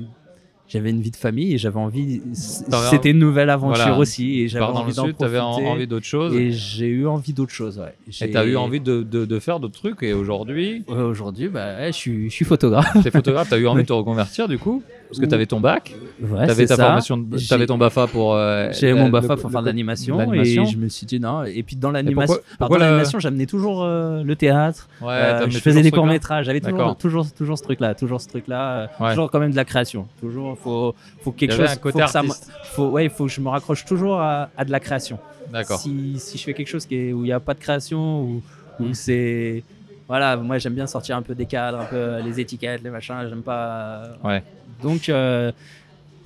j'avais 0.72 0.90
une 0.92 1.02
vie 1.02 1.12
de 1.12 1.16
famille 1.18 1.54
et 1.54 1.58
j'avais 1.58 1.78
envie 1.80 2.22
c'était 2.34 3.12
une 3.12 3.20
nouvelle 3.20 3.50
aventure 3.50 3.76
Voilà. 3.84 3.98
aussi 4.00 4.40
et 4.42 4.48
j'avais 4.48 4.64
envie 4.66 4.94
d'en 4.94 5.12
tu 5.12 5.24
avais 5.26 5.38
profiter. 5.40 5.68
envie 5.68 5.88
d'autre 5.88 6.06
chose. 6.06 6.34
et 6.36 6.52
j'ai 6.52 6.88
eu 6.88 7.08
envie 7.08 7.34
d'autre 7.34 7.52
chose 7.52 7.78
ouais. 7.80 7.94
Et 8.08 8.12
J'ai- 8.12 8.32
tu 8.32 8.38
as 8.38 8.46
eu 8.46 8.56
envie 8.56 8.80
de, 8.80 9.04
de, 9.04 9.26
de 9.26 9.40
faire 9.40 9.60
d'autres 9.60 9.78
trucs. 9.80 10.02
Et 10.04 10.14
aujourd'hui, 10.14 10.84
Ouais, 10.88 11.02
aujourd'hui 11.02 11.50
bah 11.50 11.76
ouais, 11.78 11.88
je 11.88 11.98
suis 11.98 12.30
je 12.30 12.34
suis 12.36 12.46
photographe 12.46 12.96
tu 13.02 13.08
es 13.08 13.12
photographe, 13.12 13.50
tu 13.50 13.56
as 13.56 13.58
eu 13.58 13.68
envie 13.68 13.84
de 13.84 13.88
te 13.88 13.94
reconvertir 13.94 14.48
du 14.48 14.58
coup? 14.58 14.82
Parce 15.12 15.20
que 15.20 15.26
tu 15.26 15.36
avais 15.36 15.46
ton 15.46 15.60
bac, 15.60 15.94
ouais, 16.22 16.46
tu 16.46 16.52
avais 16.52 16.66
ta 16.66 16.76
ça. 16.78 16.86
formation, 16.86 17.18
de- 17.18 17.66
ton 17.66 17.78
BAFA 17.78 18.08
pour. 18.08 18.34
euh, 18.34 18.72
la- 18.82 18.96
mon 18.96 19.10
BAFA 19.10 19.36
pour 19.36 19.52
faire 19.52 19.62
de 19.62 19.66
l'animation 19.66 20.34
et 20.34 20.46
je 20.66 20.78
me 20.78 20.88
suis 20.88 21.06
dit 21.06 21.20
non. 21.20 21.44
Et 21.44 21.64
puis 21.64 21.76
dans 21.76 21.92
l'animation, 21.92 22.38
dans 22.60 22.78
l'animation, 22.78 23.20
j'amenais 23.20 23.46
toujours 23.46 23.84
euh, 23.84 24.24
le 24.24 24.36
théâtre. 24.36 24.88
Ouais, 25.02 25.10
Euh, 25.12 25.50
je 25.50 25.58
faisais 25.60 25.82
des 25.82 25.92
courts 25.92 26.06
métrages. 26.08 26.46
J'avais 26.46 26.62
toujours, 26.62 26.96
toujours, 26.98 27.32
toujours 27.34 27.58
ce 27.58 27.64
truc-là, 27.64 27.94
toujours 27.94 28.22
ce 28.22 28.30
truc-là. 28.30 28.90
Ouais. 29.00 29.10
Toujours 29.10 29.30
quand 29.30 29.40
même 29.40 29.52
de 29.52 29.56
la 29.58 29.66
création. 29.66 30.08
Toujours, 30.20 30.58
faut, 30.58 30.96
faut 31.22 31.32
quelque 31.32 31.52
Il 31.54 31.58
chose. 31.58 31.70
un 31.72 31.76
côté 31.76 32.00
faut 32.00 32.06
que 32.06 32.12
ça 32.12 32.22
faut, 32.72 32.88
ouais, 32.90 33.04
il 33.06 33.10
faut 33.10 33.26
que 33.26 33.32
je 33.32 33.42
me 33.42 33.50
raccroche 33.50 33.84
toujours 33.86 34.20
à, 34.22 34.50
à 34.58 34.64
de 34.66 34.72
la 34.72 34.80
création. 34.80 35.20
D'accord. 35.52 35.80
Si, 35.80 36.16
si 36.18 36.38
je 36.38 36.44
fais 36.44 36.54
quelque 36.54 36.70
chose 36.70 36.86
qui 36.86 36.96
est, 36.96 37.12
où 37.14 37.20
il 37.24 37.28
n'y 37.28 37.34
a 37.34 37.40
pas 37.42 37.54
de 37.54 37.60
création, 37.60 38.22
où, 38.22 38.42
où 38.80 38.84
Mm. 38.86 38.94
c'est. 38.94 39.64
Voilà, 40.08 40.36
moi 40.36 40.58
j'aime 40.58 40.74
bien 40.74 40.88
sortir 40.88 41.16
un 41.16 41.22
peu 41.22 41.34
des 41.36 41.46
cadres, 41.46 41.80
un 41.80 41.86
peu 41.86 42.18
les 42.26 42.40
étiquettes, 42.40 42.82
les 42.84 42.90
machins, 42.90 43.16
j'aime 43.30 43.42
pas. 43.44 44.02
Ouais. 44.24 44.44
Donc, 44.82 45.10
euh, 45.10 45.52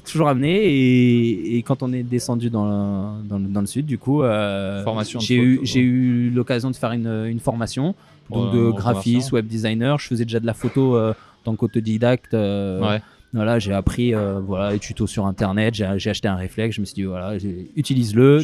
toujours 0.10 0.28
amené. 0.28 0.66
Et, 0.66 1.58
et 1.58 1.62
quand 1.64 1.84
on 1.84 1.92
est 1.94 2.04
descendu 2.04 2.50
dans 2.50 2.66
le, 2.66 3.24
dans 3.28 3.38
le, 3.40 3.46
dans 3.48 3.62
le 3.62 3.68
sud, 3.68 3.86
du 3.86 3.98
coup, 3.98 4.22
euh, 4.24 4.84
j'ai 5.20 5.36
eu, 5.38 5.60
j'ai 5.64 5.80
eu 5.82 6.30
l'occasion 6.30 6.72
de 6.72 6.76
faire 6.76 6.92
une, 6.92 7.26
une 7.28 7.40
formation 7.40 7.96
donc 8.32 8.54
euh, 8.54 8.58
de 8.68 8.72
graphiste, 8.78 9.32
web 9.34 9.48
designer. 9.48 9.98
Je 10.00 10.08
faisais 10.08 10.26
déjà 10.26 10.40
de 10.40 10.46
la 10.46 10.54
photo 10.54 10.96
euh, 10.96 11.12
en 11.12 11.16
tant 11.52 11.56
qu'autodidacte. 11.56 12.34
euh, 12.34 12.82
Ouais. 12.82 13.02
Voilà, 13.36 13.60
j'ai 13.60 13.74
appris 13.74 14.16
euh, 14.16 14.40
voilà, 14.40 14.72
les 14.72 14.80
tutos 14.80 15.08
sur 15.08 15.26
internet, 15.26 15.74
j'ai 15.76 15.86
acheté 16.10 16.28
un 16.28 16.36
réflexe, 16.36 16.76
je 16.78 16.82
me 16.82 16.86
suis 16.86 16.96
dit 16.96 17.04
voilà, 17.04 17.34
utilise-le, 17.76 18.40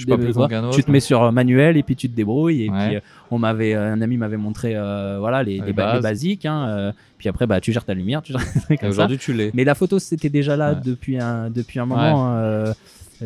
tu 0.73 0.83
te 0.83 0.91
mets 0.91 0.99
sur 0.99 1.23
euh, 1.23 1.31
manuel 1.31 1.77
et 1.77 1.83
puis 1.83 1.95
tu 1.95 2.09
te 2.09 2.15
débrouilles 2.15 2.65
et 2.65 2.69
Ouais. 2.69 2.87
puis 2.87 2.95
euh, 2.97 2.99
on 3.31 3.39
m'avait 3.39 3.73
un 3.73 4.01
ami 4.01 4.17
m'avait 4.17 4.37
montré 4.37 4.73
euh, 4.75 5.17
voilà 5.19 5.43
les, 5.43 5.59
Les 5.59 5.67
les 5.67 5.73
ba- 5.73 5.85
bases. 5.85 5.95
les 5.95 6.01
basiques 6.01 6.45
hein, 6.45 6.93
puis 7.17 7.29
après 7.29 7.47
bah 7.47 7.61
tu 7.61 7.71
gères 7.71 7.85
ta 7.85 7.93
lumière, 7.93 8.21
tu 8.21 8.33
gères 8.33 8.41
aujourd'hui, 8.89 9.17
tu 9.17 9.33
l'es. 9.33 9.51
Mais 9.53 9.63
la 9.63 9.75
photo 9.75 9.97
c'était 9.99 10.29
déjà 10.29 10.57
là 10.57 10.73
Ouais. 10.73 10.79
depuis 10.83 11.17
un 11.19 11.49
depuis 11.49 11.79
un 11.79 11.85
moment 11.85 12.27
hein, 12.35 12.73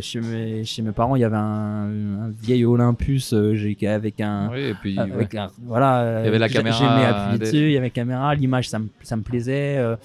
chez 0.02 0.20
mes, 0.20 0.66
chez 0.66 0.82
mes 0.82 0.92
parents, 0.92 1.16
il 1.16 1.22
y 1.22 1.24
avait 1.24 1.38
un, 1.38 1.88
un 2.26 2.30
vieil 2.44 2.66
Olympus 2.66 3.34
euh, 3.34 3.56
avec 3.88 4.20
un 4.20 4.50
Oui, 4.52 4.60
et 4.60 4.74
puis. 4.82 5.00
avec 5.00 5.16
ouais. 5.34 5.40
un- 5.40 5.48
voilà 5.64 6.20
Il 6.22 6.26
y 6.26 6.28
avait 6.28 6.38
la 6.40 6.50
caméra, 6.50 6.78
j'aimais 6.78 7.06
appuyer 7.06 7.40
des- 7.40 7.46
dessus 7.46 7.58
il 7.68 7.72
y 7.72 7.78
avait 7.78 7.88
la 7.88 7.90
caméra 7.92 8.36
l'image 8.36 8.68
ça 8.70 8.78
me, 8.80 8.88
ça 9.04 9.16
me 9.16 9.22
plaisait 9.24 9.78
euh, 9.78 9.96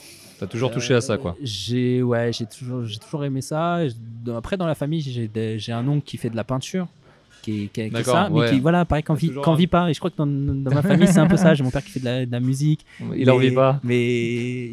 T'as 0.40 0.46
toujours 0.46 0.70
touché 0.70 0.94
à 0.94 1.00
ça, 1.00 1.16
quoi. 1.18 1.36
j'ai 1.42 2.02
ouais, 2.02 2.32
j'ai 2.32 2.46
toujours, 2.46 2.84
j'ai 2.84 2.98
toujours 2.98 3.24
aimé 3.24 3.40
ça. 3.42 3.78
Après, 4.34 4.56
dans 4.56 4.66
la 4.66 4.74
famille, 4.74 5.00
j'ai 5.02 5.28
des- 5.28 5.58
j'ai 5.58 5.72
un 5.72 5.86
oncle 5.86 6.04
qui 6.04 6.16
fait 6.16 6.30
de 6.30 6.36
la 6.36 6.44
peinture, 6.44 6.88
qui 7.42 7.50
est, 7.50 7.54
qui 7.54 7.62
est- 7.62 7.68
qui 7.68 7.80
est 7.82 7.90
D'accord, 7.90 8.14
ça, 8.14 8.28
mais 8.30 8.40
ouais. 8.40 8.50
qui 8.50 8.60
voilà, 8.60 8.84
pareil, 8.84 9.02
qu'en 9.04 9.14
vit, 9.14 9.28
Toujours 9.28 9.44
qu'en 9.44 9.52
un- 9.52 9.56
vit 9.56 9.66
pas. 9.66 9.88
Et 9.90 9.94
je 9.94 9.98
crois 9.98 10.10
que 10.10 10.16
dans, 10.16 10.26
dans 10.26 10.74
ma 10.74 10.82
famille, 10.82 11.06
c'est 11.08 11.18
un 11.20 11.26
peu 11.28 11.36
ça. 11.36 11.54
J'ai 11.54 11.62
mon 11.62 11.70
père 11.70 11.84
qui 11.84 11.90
fait 11.90 12.00
de 12.00 12.04
la, 12.06 12.26
de 12.26 12.32
la 12.32 12.40
musique. 12.40 12.84
Il 13.16 13.30
en 13.30 13.38
mais- 13.38 13.48
vit 13.48 13.54
pas. 13.54 13.80
Mais 13.84 14.70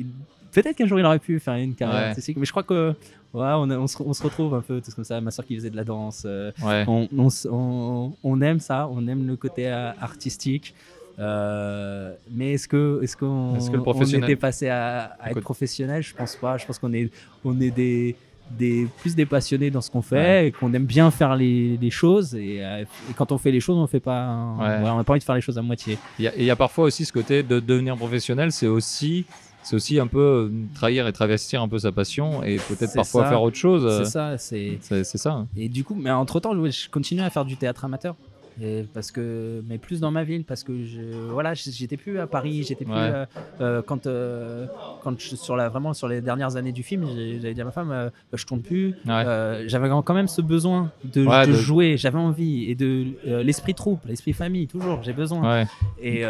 peut-être 0.53 0.75
qu'un 0.75 0.87
jour 0.87 0.99
il 0.99 1.05
aurait 1.05 1.19
pu 1.19 1.39
faire 1.39 1.55
une 1.55 1.75
carrière 1.75 1.99
Ouais. 2.01 2.07
artistique. 2.09 2.37
Mais 2.37 2.45
je 2.45 2.51
crois 2.51 2.63
que 2.63 2.89
ouais, 2.89 2.95
on, 3.33 3.69
a- 3.69 3.77
on, 3.77 3.87
se, 3.87 4.01
on 4.01 4.13
se 4.13 4.23
retrouve 4.23 4.53
un 4.55 4.61
peu 4.61 4.81
tous 4.81 4.93
comme 4.93 5.03
ça. 5.03 5.19
Ma 5.21 5.31
soeur 5.31 5.45
qui 5.45 5.55
faisait 5.55 5.69
de 5.69 5.75
la 5.75 5.83
danse. 5.83 6.23
euh, 6.25 6.51
Ouais. 6.63 6.83
on, 6.87 7.07
on 7.17 7.27
s- 7.27 7.47
on- 7.51 8.13
on 8.23 8.41
aime 8.41 8.59
ça, 8.59 8.87
on 8.91 9.05
aime 9.07 9.27
le 9.27 9.35
côté 9.35 9.67
euh, 9.67 9.91
artistique. 10.01 10.73
Euh, 11.19 12.13
mais 12.31 12.53
est-ce 12.53 12.67
que 12.67 12.99
est-ce 13.03 13.17
qu'on 13.17 13.55
Est-ce 13.55 13.71
que 13.71 13.77
on 13.77 14.03
était 14.23 14.35
passé 14.35 14.69
à, 14.69 15.15
à 15.19 15.31
être 15.31 15.41
professionnel? 15.41 16.03
Je 16.03 16.13
pense 16.15 16.35
pas. 16.35 16.57
Je 16.57 16.65
pense 16.65 16.77
qu'on 16.79 16.93
est 16.93 17.09
on 17.43 17.59
est 17.59 17.71
des 17.71 18.15
des 18.57 18.87
plus 19.01 19.13
des 19.13 19.25
passionnés 19.25 19.69
dans 19.71 19.81
ce 19.81 19.91
qu'on 19.91 20.01
fait 20.01 20.47
et 20.47 20.51
qu'on 20.53 20.73
aime 20.73 20.85
bien 20.85 21.11
faire 21.11 21.35
les, 21.35 21.75
les 21.81 21.89
choses 21.89 22.33
et, 22.33 22.63
euh, 22.63 22.83
et 23.09 23.13
quand 23.13 23.33
on 23.33 23.37
fait 23.37 23.51
les 23.51 23.59
choses 23.59 23.77
on 23.77 23.87
fait 23.87 23.99
pas 23.99 24.21
un- 24.23 24.57
Ouais. 24.57 24.83
ouais, 24.85 24.89
on 24.89 24.95
n'a 24.95 25.03
pas 25.03 25.11
envie 25.11 25.19
de 25.19 25.25
faire 25.25 25.35
les 25.35 25.41
choses 25.41 25.57
à 25.57 25.61
moitié 25.61 25.97
Il 26.17 26.23
y, 26.23 26.27
a- 26.29 26.53
y 26.53 26.55
parfois 26.55 26.85
aussi 26.85 27.03
ce 27.03 27.11
côté 27.11 27.43
de 27.43 27.59
devenir 27.59 27.97
professionnel, 27.97 28.53
c'est 28.53 28.67
aussi, 28.67 29.25
c'est 29.63 29.75
aussi 29.75 29.99
un 29.99 30.07
peu 30.07 30.19
euh, 30.19 30.51
trahir 30.75 31.07
et 31.09 31.11
travestir 31.11 31.61
un 31.61 31.67
peu 31.67 31.77
sa 31.77 31.91
passion 31.91 32.41
et 32.41 32.55
peut-être 32.55 32.93
parfois 32.95 33.23
ça. 33.23 33.29
faire 33.31 33.41
autre 33.41 33.57
chose. 33.57 34.05
c'est 34.05 34.09
ça 34.09 34.37
c'est 34.37 35.17
ça. 35.17 35.31
hein. 35.33 35.47
Et 35.57 35.67
du 35.67 35.83
coup, 35.83 35.95
mais 35.95 36.11
entre 36.11 36.39
temps, 36.39 36.53
je 36.69 36.89
continue 36.89 37.19
à 37.23 37.29
faire 37.29 37.43
du 37.43 37.57
théâtre 37.57 37.83
amateur. 37.83 38.15
Et 38.61 38.85
parce 38.93 39.11
que, 39.11 39.61
mais 39.67 39.77
plus 39.77 39.99
dans 39.99 40.09
ma 40.11 40.23
ville, 40.23 40.43
parce 40.43 40.63
que 40.63 40.83
je, 40.83 41.01
voilà, 41.31 41.53
j'étais 41.53 41.97
plus 41.97 42.19
à 42.19 42.25
Paris, 42.27 42.63
j'étais 42.63 42.85
plus 42.85 42.93
Ouais. 42.93 42.99
euh, 43.13 43.25
euh, 43.61 43.81
quand, 43.85 44.07
euh, 44.07 44.65
quand 45.03 45.19
je, 45.19 45.35
sur 45.35 45.55
la 45.55 45.69
vraiment 45.69 45.93
sur 45.93 46.07
les 46.07 46.21
dernières 46.21 46.55
années 46.55 46.71
du 46.71 46.81
film, 46.81 47.05
j'avais 47.39 47.53
dit 47.53 47.61
à 47.61 47.65
ma 47.65 47.71
femme, 47.71 47.91
euh, 47.91 48.09
je 48.33 48.45
tourne 48.45 48.61
plus. 48.61 48.95
Ouais. 49.05 49.63
J'avais 49.67 49.89
quand 49.89 50.13
même 50.13 50.27
ce 50.27 50.41
besoin 50.41 50.91
de, 51.03 51.25
Ouais, 51.25 51.45
de 51.45 51.51
de- 51.51 51.57
jouer, 51.57 51.97
j'avais 51.97 52.17
envie 52.17 52.69
et 52.69 52.75
de 52.75 53.05
l'esprit 53.43 53.75
troupe, 53.75 53.99
l'esprit 54.07 54.33
famille, 54.33 54.67
toujours, 54.67 55.03
j'ai 55.03 55.13
besoin. 55.13 55.65
Et, 56.01 56.23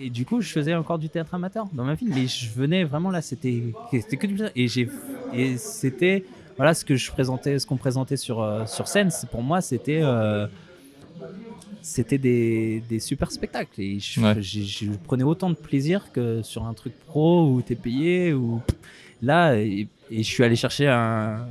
et 0.00 0.10
du 0.10 0.24
coup, 0.24 0.40
je 0.40 0.50
faisais 0.50 0.74
encore 0.74 0.98
du 0.98 1.08
théâtre 1.08 1.34
amateur 1.34 1.66
dans 1.72 1.84
ma 1.84 1.94
ville, 1.94 2.10
mais 2.14 2.26
je 2.26 2.50
venais 2.50 2.84
vraiment 2.84 3.10
là, 3.10 3.22
c'était 3.22 3.62
que 3.92 4.26
du 4.26 4.38
et 4.56 4.66
j'ai 4.68 4.88
et 5.32 5.56
c'était 5.56 6.24
voilà 6.56 6.74
ce 6.74 6.84
que 6.84 6.96
je 6.96 7.10
présentais, 7.12 7.58
ce 7.60 7.66
qu'on 7.66 7.76
présentait 7.76 8.16
sur 8.16 8.44
sur 8.66 8.88
scène. 8.88 9.10
Pour 9.30 9.42
moi, 9.42 9.60
c'était 9.60 10.02
c'était 11.82 12.18
des, 12.18 12.82
des 12.88 13.00
super 13.00 13.30
spectacles 13.30 13.80
et 13.80 13.98
je, 14.00 14.20
Ouais. 14.20 14.34
j'ai- 14.40 14.64
je 14.64 14.90
prenais 15.04 15.24
autant 15.24 15.50
de 15.50 15.54
plaisir 15.54 16.10
que 16.12 16.42
sur 16.42 16.64
un 16.66 16.74
truc 16.74 16.92
pro 17.06 17.46
où 17.50 17.62
t'es 17.62 17.74
payé 17.76 18.32
ou 18.32 18.60
là 19.22 19.56
et, 19.56 19.86
et 20.10 20.22
je 20.22 20.28
suis 20.28 20.44
allé 20.44 20.56
chercher 20.56 20.88
un 20.88 21.46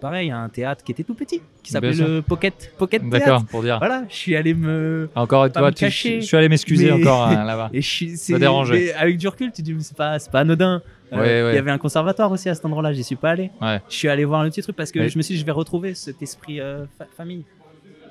pareil 0.00 0.30
un 0.30 0.48
théâtre 0.48 0.84
qui 0.84 0.92
était 0.92 1.02
tout 1.04 1.14
petit 1.14 1.40
qui 1.62 1.72
s'appelait 1.72 1.92
le 1.94 2.22
Pocket 2.22 2.72
Pocket 2.78 3.06
D'accord, 3.08 3.44
pour 3.44 3.62
dire. 3.62 3.78
Voilà, 3.78 4.04
je 4.08 4.14
suis 4.14 4.36
allé 4.36 4.54
me 4.54 5.10
Encore 5.14 5.44
me 5.44 5.70
tu- 5.70 5.80
cacher, 5.80 6.20
je 6.20 6.26
suis 6.26 6.36
allé 6.36 6.48
m'excuser 6.48 6.86
mais- 6.92 7.02
encore 7.04 7.26
hein, 7.26 7.44
là-bas. 7.46 7.70
et 7.72 7.82
je 7.82 7.88
suis, 7.88 8.92
avec 8.96 9.18
du 9.18 9.26
recul, 9.28 9.50
tu 9.52 9.60
dis, 9.62 9.74
mais 9.74 9.82
c'est 9.82 9.96
pas, 9.96 10.16
pas 10.30 10.40
anodin. 10.40 10.82
Euh, 11.12 11.16
Ouais, 11.16 11.20
ouais. 11.42 11.52
Il 11.52 11.54
y 11.56 11.58
avait 11.58 11.70
un 11.70 11.78
conservatoire 11.78 12.30
aussi 12.30 12.48
à 12.50 12.54
cet 12.54 12.64
endroit-là, 12.66 12.92
j'y 12.92 13.02
suis 13.02 13.16
pas 13.16 13.30
allé. 13.30 13.50
Je 13.88 13.94
suis 13.94 14.08
allé 14.08 14.24
voir 14.26 14.44
le 14.44 14.50
petit 14.50 14.60
truc 14.62 14.76
parce 14.76 14.92
que 14.92 15.08
je 15.08 15.16
me 15.18 15.22
suis 15.22 15.34
dit, 15.34 15.40
je 15.40 15.44
vais 15.46 15.52
retrouver 15.52 15.94
cet 15.94 16.20
esprit 16.22 16.60
euh, 16.60 16.84
fa- 16.98 17.06
famille. 17.16 17.44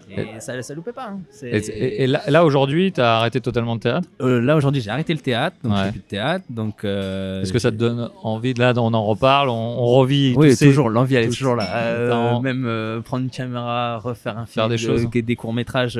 Et, 0.09 0.39
ça, 0.39 0.61
ça 0.61 0.73
loupait 0.73 0.93
pas. 0.93 1.09
hein. 1.11 1.19
Et, 1.43 1.57
et- 1.57 2.03
et 2.03 2.07
là, 2.07 2.21
là, 2.27 2.45
aujourd'hui, 2.45 2.91
tu 2.91 3.01
as 3.01 3.17
arrêté 3.17 3.41
totalement 3.41 3.73
le 3.73 3.79
théâtre? 3.79 4.07
Euh, 4.21 4.39
là, 4.41 4.55
aujourd'hui, 4.55 4.81
j'ai 4.81 4.89
arrêté 4.89 5.13
le 5.13 5.19
théâtre, 5.19 5.57
donc 5.63 5.73
Ouais. 5.73 5.79
je 5.79 5.83
fais 5.85 5.91
plus 5.91 5.99
de 5.99 6.05
théâtre. 6.05 6.45
Donc, 6.49 6.83
euh, 6.85 7.41
Est-ce 7.41 7.51
que 7.51 7.59
ça 7.59 7.71
te 7.71 7.75
donne 7.75 8.09
envie 8.23 8.53
de 8.53 8.59
là, 8.61 8.73
on 8.77 8.93
en 8.93 9.03
reparle, 9.03 9.49
on, 9.49 9.53
on 9.53 9.85
revit 9.85 10.33
Oui, 10.37 10.55
ces- 10.55 10.67
toujours, 10.67 10.89
l'envie 10.89 11.15
elle 11.15 11.25
est 11.25 11.29
toujours 11.29 11.55
là. 11.55 11.67
Euh, 11.75 12.39
même 12.39 13.01
prendre 13.03 13.23
une 13.23 13.29
caméra, 13.29 13.97
refaire 13.97 14.37
un 14.37 14.45
film, 14.45 14.53
Faire 14.53 14.69
des 14.69 14.77
choses. 14.77 15.05
des 15.09 15.35
courts 15.35 15.53
métrages 15.53 15.99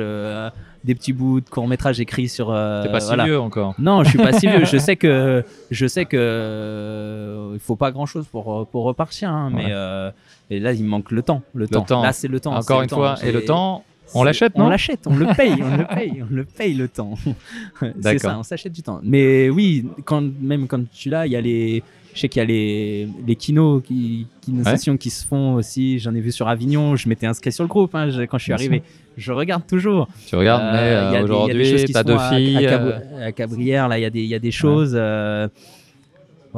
des 0.84 0.94
petits 0.94 1.12
bouts 1.12 1.40
de 1.40 1.48
court 1.48 1.66
métrage 1.66 1.98
écrits 2.00 2.28
sur. 2.28 2.46
T'es 2.46 2.90
pas 2.90 3.00
si 3.00 3.08
voilà. 3.08 3.24
vieux 3.24 3.38
encore. 3.40 3.74
Non, 3.78 4.04
je 4.04 4.10
suis 4.10 4.18
pas 4.18 4.32
si 4.32 4.46
vieux. 4.46 4.64
Je 4.64 4.78
sais 4.78 4.96
que 4.96 5.44
je 5.70 5.86
sais 5.86 6.04
que 6.06 7.50
il 7.54 7.60
faut 7.60 7.76
pas 7.76 7.90
grand 7.90 8.06
chose 8.06 8.26
pour 8.26 8.66
pour 8.68 8.84
repartir, 8.84 9.30
hein, 9.30 9.50
mais 9.52 9.66
Ouais. 9.66 10.10
Et 10.50 10.60
là 10.60 10.72
il 10.72 10.84
manque 10.84 11.10
le 11.10 11.22
temps, 11.22 11.42
le, 11.54 11.66
temps. 11.68 11.82
temps. 11.82 12.02
Là 12.02 12.12
c'est 12.12 12.28
le 12.28 12.40
temps. 12.40 12.54
Encore 12.56 12.78
le 12.78 12.84
une 12.84 12.90
temps. 12.90 12.96
fois, 12.96 13.16
et 13.24 13.32
le 13.32 13.44
temps, 13.44 13.84
on 14.14 14.22
l'achète, 14.24 14.52
On 14.54 14.62
non 14.64 14.68
l'achète, 14.70 15.00
on 15.06 15.14
le 15.16 15.26
paye, 15.36 15.54
on 15.62 15.76
le 15.76 15.84
paye, 15.86 16.22
on 16.30 16.34
le 16.34 16.44
paye 16.44 16.74
le 16.74 16.88
temps. 16.88 17.14
c'est 18.00 18.18
ça, 18.18 18.38
on 18.38 18.42
s'achète 18.42 18.72
du 18.72 18.82
temps. 18.82 19.00
Mais 19.02 19.48
oui, 19.50 19.86
quand 20.04 20.22
même 20.40 20.66
quand 20.66 20.80
tu 20.90 21.10
là, 21.10 21.26
il 21.26 21.32
y 21.32 21.36
a 21.36 21.40
les 21.40 21.82
je 22.14 22.22
sais 22.22 22.28
qu'il 22.28 22.40
y 22.40 22.42
a 22.42 22.46
les, 22.46 23.06
les 23.28 23.36
kinos 23.36 23.80
qui, 23.84 24.26
qui 24.40 24.50
Ouais. 24.50 24.64
sessions 24.64 24.96
qui 24.96 25.08
se 25.10 25.24
font 25.24 25.54
aussi. 25.54 26.00
J'en 26.00 26.12
ai 26.16 26.20
vu 26.20 26.32
sur 26.32 26.48
Avignon. 26.48 26.96
Je 26.96 27.08
m'étais 27.08 27.26
inscrit 27.26 27.52
sur 27.52 27.62
le 27.62 27.68
groupe 27.68 27.94
hein, 27.94 28.10
je- 28.10 28.22
quand 28.22 28.38
je 28.38 28.44
suis 28.44 28.52
arrivé. 28.52 28.82
Je 29.16 29.30
regarde 29.30 29.64
toujours. 29.68 30.08
Tu 30.26 30.34
regardes, 30.34 30.62
Euh, 30.62 31.10
mais 31.12 31.18
euh, 31.18 31.22
aujourd'hui, 31.24 31.84
t'as 31.92 32.02
deux 32.02 32.14
font 32.14 32.18
à- 32.18 32.34
filles. 32.34 32.56
À, 32.56 32.60
euh, 32.60 32.70
Cabri- 32.98 33.22
à 33.24 33.32
Cabrières, 33.32 33.88
là, 33.88 33.98
il 33.98 34.02
y 34.02 34.04
a 34.04 34.10
des, 34.10 34.20
il 34.22 34.26
y 34.28 34.34
a 34.34 34.38
des 34.40 34.50
choses. 34.50 34.94
euh, 34.96 35.46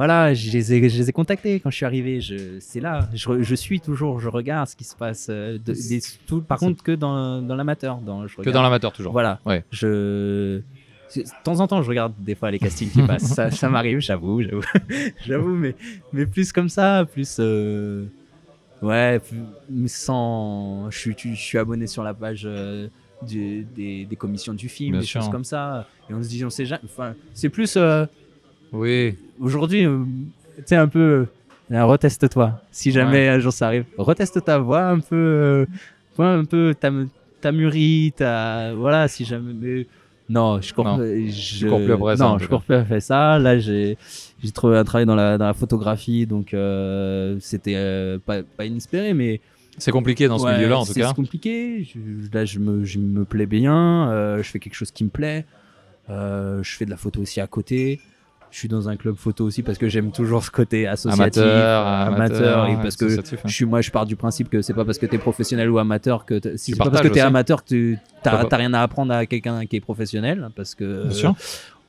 voilà, 0.00 0.32
je 0.32 0.50
les, 0.50 0.72
ai, 0.72 0.88
je 0.88 0.96
les 0.96 1.10
ai 1.10 1.12
contactés 1.12 1.60
quand 1.60 1.68
je 1.68 1.76
suis 1.76 1.84
arrivé. 1.84 2.20
C'est 2.60 2.80
là, 2.80 3.06
je, 3.12 3.54
suis 3.54 3.80
toujours, 3.80 4.18
je 4.18 4.28
regarde 4.30 4.66
ce 4.66 4.74
qui 4.74 4.84
se 4.84 4.96
passe. 4.96 5.26
euh, 5.28 5.58
de- 5.58 5.74
des- 5.74 6.00
tout- 6.26 6.40
par 6.40 6.58
contre, 6.58 6.82
que 6.82 6.92
dans, 6.92 7.42
dans 7.42 7.54
l'amateur. 7.54 7.98
Dans, 7.98 8.26
je 8.26 8.34
que 8.36 8.48
dans 8.48 8.62
l'amateur 8.62 8.92
toujours. 8.94 9.12
Voilà. 9.12 9.40
Ouais. 9.44 9.62
Je. 9.70 10.60
De 11.14 11.24
temps 11.44 11.60
en 11.60 11.66
temps, 11.66 11.82
je 11.82 11.88
regarde 11.90 12.14
des 12.18 12.34
fois 12.34 12.50
les 12.50 12.58
castings 12.58 12.88
qui 12.90 13.02
passent. 13.02 13.24
ça, 13.34 13.50
ça 13.50 13.68
m'arrive, 13.68 13.98
j'avoue, 14.00 14.40
j'avoue, 14.42 14.62
j'avoue, 15.26 15.54
mais, 15.54 15.74
mais 16.14 16.24
plus 16.24 16.50
comme 16.50 16.70
ça, 16.70 17.04
plus. 17.12 17.36
euh, 17.38 18.06
Ouais, 18.80 19.18
plus- 19.20 19.88
sans. 19.88 20.90
Je 20.90 20.98
suis, 20.98 21.14
tu- 21.14 21.34
je 21.34 21.40
suis 21.42 21.58
abonné 21.58 21.86
sur 21.86 22.02
la 22.02 22.14
page 22.14 22.44
euh, 22.46 22.88
du- 23.20 23.64
des, 23.76 24.06
des 24.06 24.16
commissions 24.16 24.54
du 24.54 24.70
film, 24.70 24.92
Bien 24.92 25.00
des 25.00 25.06
sûr. 25.06 25.20
choses 25.20 25.30
comme 25.30 25.44
ça. 25.44 25.86
Et 26.08 26.14
on 26.14 26.22
se 26.22 26.28
dit, 26.30 26.42
on 26.42 26.48
sait 26.48 26.64
jamais. 26.64 26.80
Enfin, 26.86 27.12
c'est 27.34 27.50
plus. 27.50 27.74
euh, 27.76 28.06
Oui, 28.72 29.16
Aujourd'hui, 29.40 29.86
euh, 29.86 30.04
tu 30.56 30.62
sais, 30.66 30.76
un 30.76 30.88
peu. 30.88 31.26
euh, 31.72 31.84
reteste-toi. 31.84 32.60
Si 32.70 32.90
jamais 32.92 33.28
un 33.28 33.38
jour 33.38 33.52
ça 33.52 33.66
arrive, 33.68 33.84
reteste 33.96 34.44
ta 34.44 34.58
voix 34.58 34.82
un 34.86 35.00
peu. 35.00 35.16
euh, 35.16 35.66
vois 36.16 36.28
un 36.30 36.44
peu. 36.44 36.74
T'as 36.78 36.90
t'as 37.40 37.52
mûri, 37.52 38.12
t'as. 38.16 38.74
Voilà, 38.74 39.08
si 39.08 39.24
jamais. 39.24 39.52
mais 39.54 39.86
non, 40.28 40.60
je 40.60 40.72
cours, 40.72 40.84
Non, 40.84 40.98
je, 40.98 41.66
cours 41.66 41.82
plus 41.82 41.92
après 41.92 42.16
ça, 42.16 42.24
Non, 42.24 42.38
je 42.38 42.46
cours 42.46 42.62
plus 42.62 42.76
après 42.76 43.00
ça. 43.00 43.38
Là, 43.40 43.58
j'ai 43.58 43.96
trouvé 44.54 44.76
un 44.76 44.84
travail 44.84 45.06
dans 45.06 45.16
la, 45.16 45.38
dans 45.38 45.46
la 45.46 45.54
photographie, 45.54 46.26
donc 46.26 46.54
euh, 46.54 47.36
c'était 47.40 47.74
euh, 47.76 48.18
pas, 48.24 48.42
pas 48.42 48.64
inespéré, 48.66 49.12
mais 49.12 49.40
c'est 49.78 49.90
compliqué 49.90 50.28
dans 50.28 50.38
ce 50.38 50.44
Ouais, 50.44 50.54
milieu-là 50.56 50.78
en 50.78 50.84
tout 50.86 50.94
cas. 50.94 51.08
C'est 51.08 51.14
compliqué. 51.16 51.82
Je- 51.82 52.32
là, 52.32 52.44
je 52.44 52.58
me, 52.60 52.84
je 52.84 52.98
me 53.00 53.24
plais 53.24 53.46
bien. 53.46 54.10
euh, 54.10 54.40
je 54.42 54.48
fais 54.48 54.58
quelque 54.60 54.74
chose 54.74 54.90
qui 54.92 55.02
me 55.02 55.08
plaît. 55.10 55.46
euh, 56.10 56.62
je 56.62 56.76
fais 56.76 56.84
de 56.84 56.90
la 56.90 56.96
photo 56.96 57.20
aussi 57.22 57.40
à 57.40 57.46
côté. 57.48 58.00
Je 58.50 58.58
suis 58.58 58.68
dans 58.68 58.88
un 58.88 58.96
club 58.96 59.14
photo 59.16 59.44
aussi 59.44 59.62
parce 59.62 59.78
que 59.78 59.88
j'aime 59.88 60.10
toujours 60.10 60.42
ce 60.42 60.50
côté 60.50 60.86
associatif, 60.88 61.40
Amateur, 61.42 61.86
amateur, 61.86 62.66
et 62.68 62.74
parce 62.82 62.96
que 62.96 63.04
hein. 63.20 63.22
je 63.44 63.52
suis 63.54 63.64
moi 63.64 63.80
je 63.80 63.90
pars 63.92 64.06
du 64.06 64.16
principe 64.16 64.50
que 64.50 64.60
c'est 64.60 64.74
pas 64.74 64.84
parce 64.84 64.98
que 64.98 65.06
tu 65.06 65.14
es 65.14 65.18
professionnel 65.18 65.70
ou 65.70 65.78
amateur 65.78 66.24
que 66.24 66.40
si 66.56 66.72
Tu 66.72 66.76
c'est 66.76 66.78
pas 66.78 66.90
parce 66.90 67.02
que 67.02 67.08
tu 67.08 67.18
es 67.18 67.22
amateur 67.22 67.62
que 67.62 67.68
tu 67.68 67.98
T'as 68.24 68.44
rien 68.56 68.74
à 68.74 68.82
apprendre 68.82 69.12
à 69.14 69.24
quelqu'un 69.26 69.64
qui 69.66 69.76
est 69.76 69.80
professionnel 69.80 70.48
parce 70.56 70.74
que 70.74 71.04
Bien 71.04 71.12
sûr. 71.12 71.34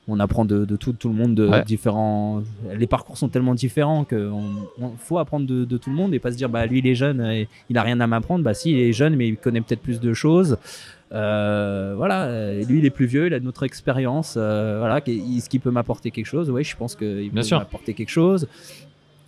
on 0.08 0.20
apprend 0.20 0.44
de, 0.44 0.64
de 0.64 0.76
tout, 0.76 0.92
tout 0.92 1.08
le 1.08 1.14
monde 1.16 1.34
de 1.34 1.48
Ouais. 1.48 1.64
différents 1.64 2.42
les 2.76 2.86
parcours 2.86 3.18
sont 3.18 3.28
tellement 3.28 3.54
différents 3.56 4.06
on- 4.12 4.92
faut 4.98 5.18
apprendre 5.18 5.46
de, 5.46 5.64
de 5.64 5.76
tout 5.78 5.90
le 5.90 5.96
monde 5.96 6.14
et 6.14 6.20
pas 6.20 6.30
se 6.30 6.36
dire 6.36 6.48
bah 6.48 6.64
lui 6.66 6.78
il 6.78 6.86
est 6.86 6.94
jeune 6.94 7.20
et 7.22 7.48
il 7.70 7.76
a 7.78 7.82
rien 7.82 7.98
à 8.00 8.06
m'apprendre 8.06 8.44
bah 8.44 8.54
si 8.54 8.70
il 8.70 8.78
est 8.78 8.92
jeune 8.92 9.16
mais 9.16 9.26
il 9.28 9.36
connaît 9.36 9.60
peut-être 9.62 9.82
plus 9.82 9.98
de 10.00 10.12
choses 10.14 10.56
Euh, 11.14 11.92
voilà 11.96 12.22
euh, 12.22 12.64
lui 12.64 12.78
il 12.78 12.86
est 12.86 12.90
plus 12.90 13.04
vieux 13.04 13.26
il 13.26 13.34
a 13.34 13.40
notre 13.40 13.64
expérience 13.64 14.36
euh, 14.38 14.76
voilà 14.78 15.02
qui- 15.02 15.36
est-ce 15.36 15.50
qu'il 15.50 15.60
peut 15.60 15.70
m'apporter 15.70 16.10
quelque 16.10 16.24
chose 16.24 16.48
oui 16.50 16.64
je 16.64 16.74
pense 16.74 16.96
qu'il 16.96 17.30
peut 17.30 17.42
m'apporter 17.50 17.92
quelque 17.92 18.08
chose 18.08 18.48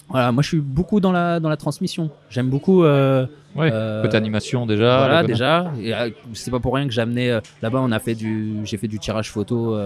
voilà 0.08 0.32
moi 0.32 0.42
je 0.42 0.48
suis 0.48 0.60
beaucoup 0.60 0.98
dans 1.00 1.12
la 1.12 1.40
dans 1.40 1.50
la 1.50 1.58
transmission 1.58 2.08
j'aime 2.30 2.48
beaucoup 2.48 2.84
euh, 2.84 3.26
Ouais. 3.54 3.70
euh, 3.72 4.02
Côté 4.02 4.16
animation 4.16 4.66
déjà. 4.66 4.96
voilà 4.98 5.22
déjà 5.24 5.70
c'est 6.32 6.50
pas 6.50 6.58
pour 6.58 6.74
rien 6.74 6.86
que 6.88 6.92
j'ai 6.92 7.02
amené 7.02 7.38
là-bas 7.62 7.80
on 7.82 7.92
a 7.92 7.98
fait 8.00 8.14
du 8.14 8.54
j'ai 8.64 8.78
fait 8.78 8.88
du 8.88 8.98
tirage 8.98 9.30
photo 9.30 9.76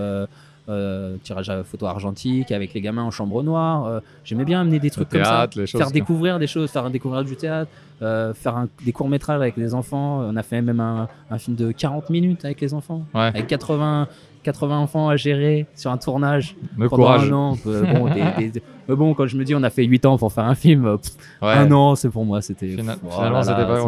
euh, 0.68 1.16
tirage 1.22 1.48
à 1.50 1.64
photo 1.64 1.86
argentique 1.86 2.52
avec 2.52 2.74
les 2.74 2.80
gamins 2.80 3.02
en 3.04 3.10
chambre 3.10 3.42
noire 3.42 3.86
euh, 3.86 4.00
j'aimais 4.24 4.44
bien 4.44 4.60
amener 4.60 4.78
des 4.78 4.90
trucs 4.90 5.08
comme 5.08 5.24
ça 5.24 5.48
choses 5.54 5.70
faire 5.70 5.90
découvrir 5.90 6.38
des 6.38 6.46
choses 6.46 6.70
faire 6.70 6.90
découvrir 6.90 7.24
du 7.24 7.36
théâtre 7.36 7.70
euh, 8.02 8.34
faire 8.34 8.56
un- 8.56 8.68
des 8.84 8.92
courts 8.92 9.08
métrages 9.08 9.40
avec 9.40 9.56
les 9.56 9.74
enfants 9.74 10.20
on 10.20 10.36
a 10.36 10.42
fait 10.42 10.60
même 10.62 10.80
un, 10.80 11.08
un 11.30 11.38
film 11.38 11.56
de 11.56 11.72
40 11.72 12.10
minutes 12.10 12.44
avec 12.44 12.60
les 12.60 12.74
enfants 12.74 13.02
Ouais. 13.14 13.20
avec 13.22 13.46
80 13.46 14.08
80 14.44 14.78
enfants 14.78 15.08
à 15.08 15.16
gérer 15.16 15.66
sur 15.74 15.90
un 15.90 15.96
tournage 15.98 16.54
pendant 16.76 16.88
courage. 16.88 17.30
un 17.30 17.34
an 17.34 17.56
bon, 17.64 18.08
des- 18.38 18.50
des- 18.50 18.62
euh, 18.88 18.94
bon 18.96 19.12
quand 19.14 19.26
je 19.26 19.36
me 19.36 19.44
dis 19.44 19.54
on 19.54 19.62
a 19.62 19.70
fait 19.70 19.84
8 19.84 20.06
ans 20.06 20.16
pour 20.18 20.32
faire 20.32 20.44
un 20.44 20.54
film 20.54 20.96
pff, 20.98 21.12
Ouais. 21.42 21.48
un 21.54 21.70
an 21.72 21.94
c'est 21.96 22.08
pour 22.10 22.24
moi 22.24 22.40
c'était 22.42 22.68
Fina- 22.68 22.92
pff, 22.94 23.02
oh 23.06 23.10
Finalement, 23.16 23.42
c'était 23.42 23.66
pas 23.66 23.80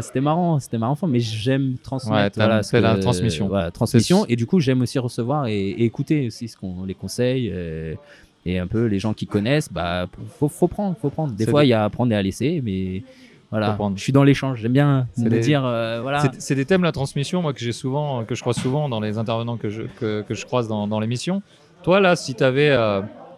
c'était 0.00 0.20
marrant, 0.20 0.58
c'était 0.60 0.78
marrant, 0.78 0.96
mais 1.06 1.20
j'aime 1.20 1.76
transmettre. 1.82 2.14
Ouais, 2.16 2.30
t'aimes- 2.30 2.44
voilà, 2.46 2.62
c'est 2.62 2.76
ce 2.78 2.82
la 2.82 2.96
transmission. 2.96 3.48
Voilà, 3.48 3.70
transmission. 3.70 4.24
Et 4.28 4.36
du 4.36 4.46
coup, 4.46 4.60
j'aime 4.60 4.82
aussi 4.82 4.98
recevoir 4.98 5.46
et, 5.46 5.56
et 5.58 5.84
écouter 5.84 6.26
aussi 6.26 6.48
ce 6.48 6.56
qu'on 6.56 6.84
les 6.84 6.94
conseille. 6.94 7.46
Et, 7.48 7.98
et 8.46 8.58
un 8.58 8.66
peu 8.66 8.86
les 8.86 8.98
gens 8.98 9.12
qui 9.14 9.26
connaissent, 9.26 9.70
bah, 9.72 10.06
faut, 10.38 10.48
faut 10.48 10.68
prendre, 10.68 10.96
faut 11.00 11.10
prendre. 11.10 11.32
Des 11.34 11.46
fois, 11.46 11.64
il 11.64 11.68
y 11.68 11.72
a 11.72 11.84
à 11.84 11.90
prendre 11.90 12.12
et 12.12 12.14
à 12.16 12.22
laisser, 12.22 12.60
mais 12.64 13.02
voilà. 13.50 13.76
Je 13.96 14.02
suis 14.02 14.12
dans 14.12 14.24
l'échange. 14.24 14.60
J'aime 14.60 14.72
bien 14.72 15.06
me 15.18 15.28
des- 15.28 15.40
dire, 15.40 15.64
euh, 15.64 16.00
voilà. 16.02 16.22
C'est- 16.38 16.54
des 16.54 16.64
thèmes 16.64 16.82
la 16.82 16.92
transmission, 16.92 17.42
moi 17.42 17.52
que 17.52 17.60
j'ai 17.60 17.72
souvent, 17.72 18.24
que 18.24 18.34
je 18.34 18.40
croise 18.42 18.56
souvent 18.56 18.88
dans 18.88 19.00
les 19.00 19.18
intervenants 19.18 19.56
que 19.56 19.68
je 19.70 19.82
que, 19.98 20.22
que 20.22 20.34
je 20.34 20.44
croise 20.46 20.68
dans, 20.68 20.86
dans 20.86 21.00
l'émission. 21.00 21.42
Toi 21.82 22.00
là, 22.00 22.14
si 22.16 22.34
tu 22.34 22.44
avais, 22.44 22.76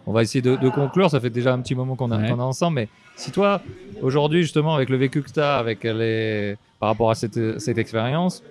on 0.07 0.11
va 0.13 0.21
essayer 0.23 0.41
de, 0.41 0.55
de 0.55 0.69
conclure. 0.69 1.09
Ça 1.09 1.19
fait 1.19 1.29
déjà 1.29 1.53
un 1.53 1.59
petit 1.61 1.75
moment 1.75 1.95
qu'on 1.95 2.11
a 2.11 2.17
Ouais. 2.17 2.29
qu'on 2.29 2.39
est 2.39 2.43
ensemble, 2.43 2.75
mais 2.75 2.89
si 3.21 3.31
toi 3.31 3.61
aujourd'hui 4.01 4.41
justement 4.41 4.75
avec 4.75 4.89
le 4.89 4.97
vécu 4.97 5.21
que 5.21 5.31
tu 5.31 5.39
as, 5.39 5.57
avec 5.57 5.83
les 5.83 6.55
par 6.79 6.89
rapport 6.89 7.11
à 7.11 7.15
cette, 7.15 7.59
cette 7.59 7.77
expérience, 7.77 8.43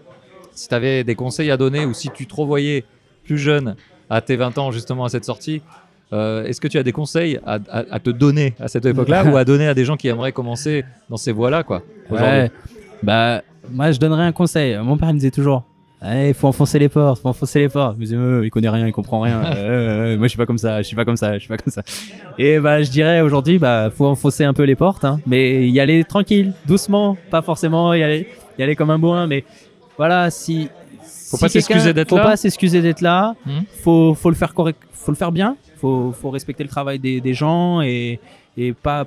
si 0.55 0.69
tu 0.69 0.75
avais 0.75 1.03
des 1.05 1.15
conseils 1.15 1.51
à 1.51 1.57
donner 1.57 1.85
ou 1.87 1.93
si 1.93 2.11
tu 2.11 2.27
te 2.27 2.35
revoyais 2.35 2.85
plus 3.25 3.39
jeune 3.39 3.75
à 4.09 4.21
tes 4.21 4.37
20 4.37 4.57
ans 4.59 4.71
justement 4.71 5.05
à 5.05 5.09
cette 5.09 5.25
sortie. 5.25 5.63
euh, 6.13 6.45
Est-ce 6.45 6.61
que 6.61 6.69
tu 6.69 6.79
as 6.79 6.83
des 6.83 6.93
conseils 6.93 7.39
à, 7.45 7.55
à- 7.71 7.85
à 7.91 7.99
te 8.01 8.11
donner 8.11 8.55
à 8.61 8.69
cette 8.69 8.85
époque-là 8.87 9.25
ou 9.33 9.37
à 9.37 9.45
donner 9.45 9.67
à 9.67 9.75
des 9.75 9.85
gens 9.85 9.97
qui 9.97 10.09
aimeraient 10.09 10.33
commencer 10.33 10.85
dans 11.09 11.17
ces 11.17 11.33
voies-là, 11.33 11.63
quoi 11.65 11.83
Ouais. 12.11 12.51
Bah, 13.03 13.43
moi, 13.71 13.91
je 13.93 13.99
donnerais 13.99 14.25
un 14.25 14.33
conseil. 14.33 14.77
Mon 14.79 14.97
père 14.97 15.09
me 15.09 15.15
disait 15.15 15.31
toujours. 15.31 15.65
Il 16.03 16.33
faut 16.35 16.49
enfoncer 16.49 16.79
les 16.79 16.89
portes, 16.89 17.21
faut 17.21 17.29
enfoncer 17.29 17.59
les 17.61 17.69
portes. 17.69 17.99
Disait, 17.99 18.17
Euh, 18.17 18.45
il 18.45 18.51
connaît 18.51 18.71
rien, 18.71 18.87
il 18.87 18.93
comprend 18.93 19.21
rien. 19.21 19.43
Euh, 19.57 20.15
euh, 20.15 20.17
moi, 20.17 20.27
je 20.27 20.31
suis 20.31 20.39
pas 20.39 20.47
comme 20.47 20.59
ça, 20.59 20.81
je 20.81 20.87
suis 20.87 20.97
pas 20.97 21.05
comme 21.05 21.17
ça, 21.17 21.35
je 21.35 21.41
suis 21.41 21.49
pas 21.49 21.59
comme 21.59 21.73
ça. 21.73 21.83
Et 22.39 22.59
bah, 22.59 22.83
je 22.83 22.91
dirais 22.91 23.21
aujourd'hui, 23.21 23.59
bah, 23.59 23.91
faut 23.95 24.07
enfoncer 24.07 24.45
un 24.45 24.55
peu 24.55 24.63
les 24.63 24.77
portes, 24.77 25.05
hein, 25.05 25.21
mais 25.27 25.69
y 25.69 25.79
aller 25.81 26.05
tranquille, 26.05 26.53
doucement, 26.67 27.17
pas 27.31 27.43
forcément 27.43 27.93
y 27.93 28.03
aller, 28.03 28.29
y 28.59 28.63
aller 28.63 28.77
comme 28.77 28.91
un 28.91 28.99
bourrin, 28.99 29.27
mais 29.27 29.45
voilà, 29.97 30.31
si. 30.31 30.69
Faut 31.03 31.37
si 31.37 31.43
pas 31.43 31.49
s'excuser 31.49 31.93
d'être 31.93 32.09
Faut 32.09 32.17
là. 32.17 32.23
pas 32.25 32.37
s'excuser 32.37 32.81
d'être 32.81 33.03
là. 33.03 33.35
Mhm. 33.47 33.65
Faut, 33.83 34.15
faut 34.15 34.31
le 34.31 34.37
faire 34.37 34.55
correct, 34.55 34.81
faut 34.93 35.13
le 35.13 35.17
faire 35.17 35.33
bien. 35.33 35.57
Faut, 35.77 36.13
faut 36.13 36.31
respecter 36.31 36.63
le 36.65 36.69
travail 36.69 36.99
des, 36.99 37.21
des 37.21 37.35
gens 37.35 37.81
et, 37.83 38.21
et 38.57 38.73
pas, 38.73 39.07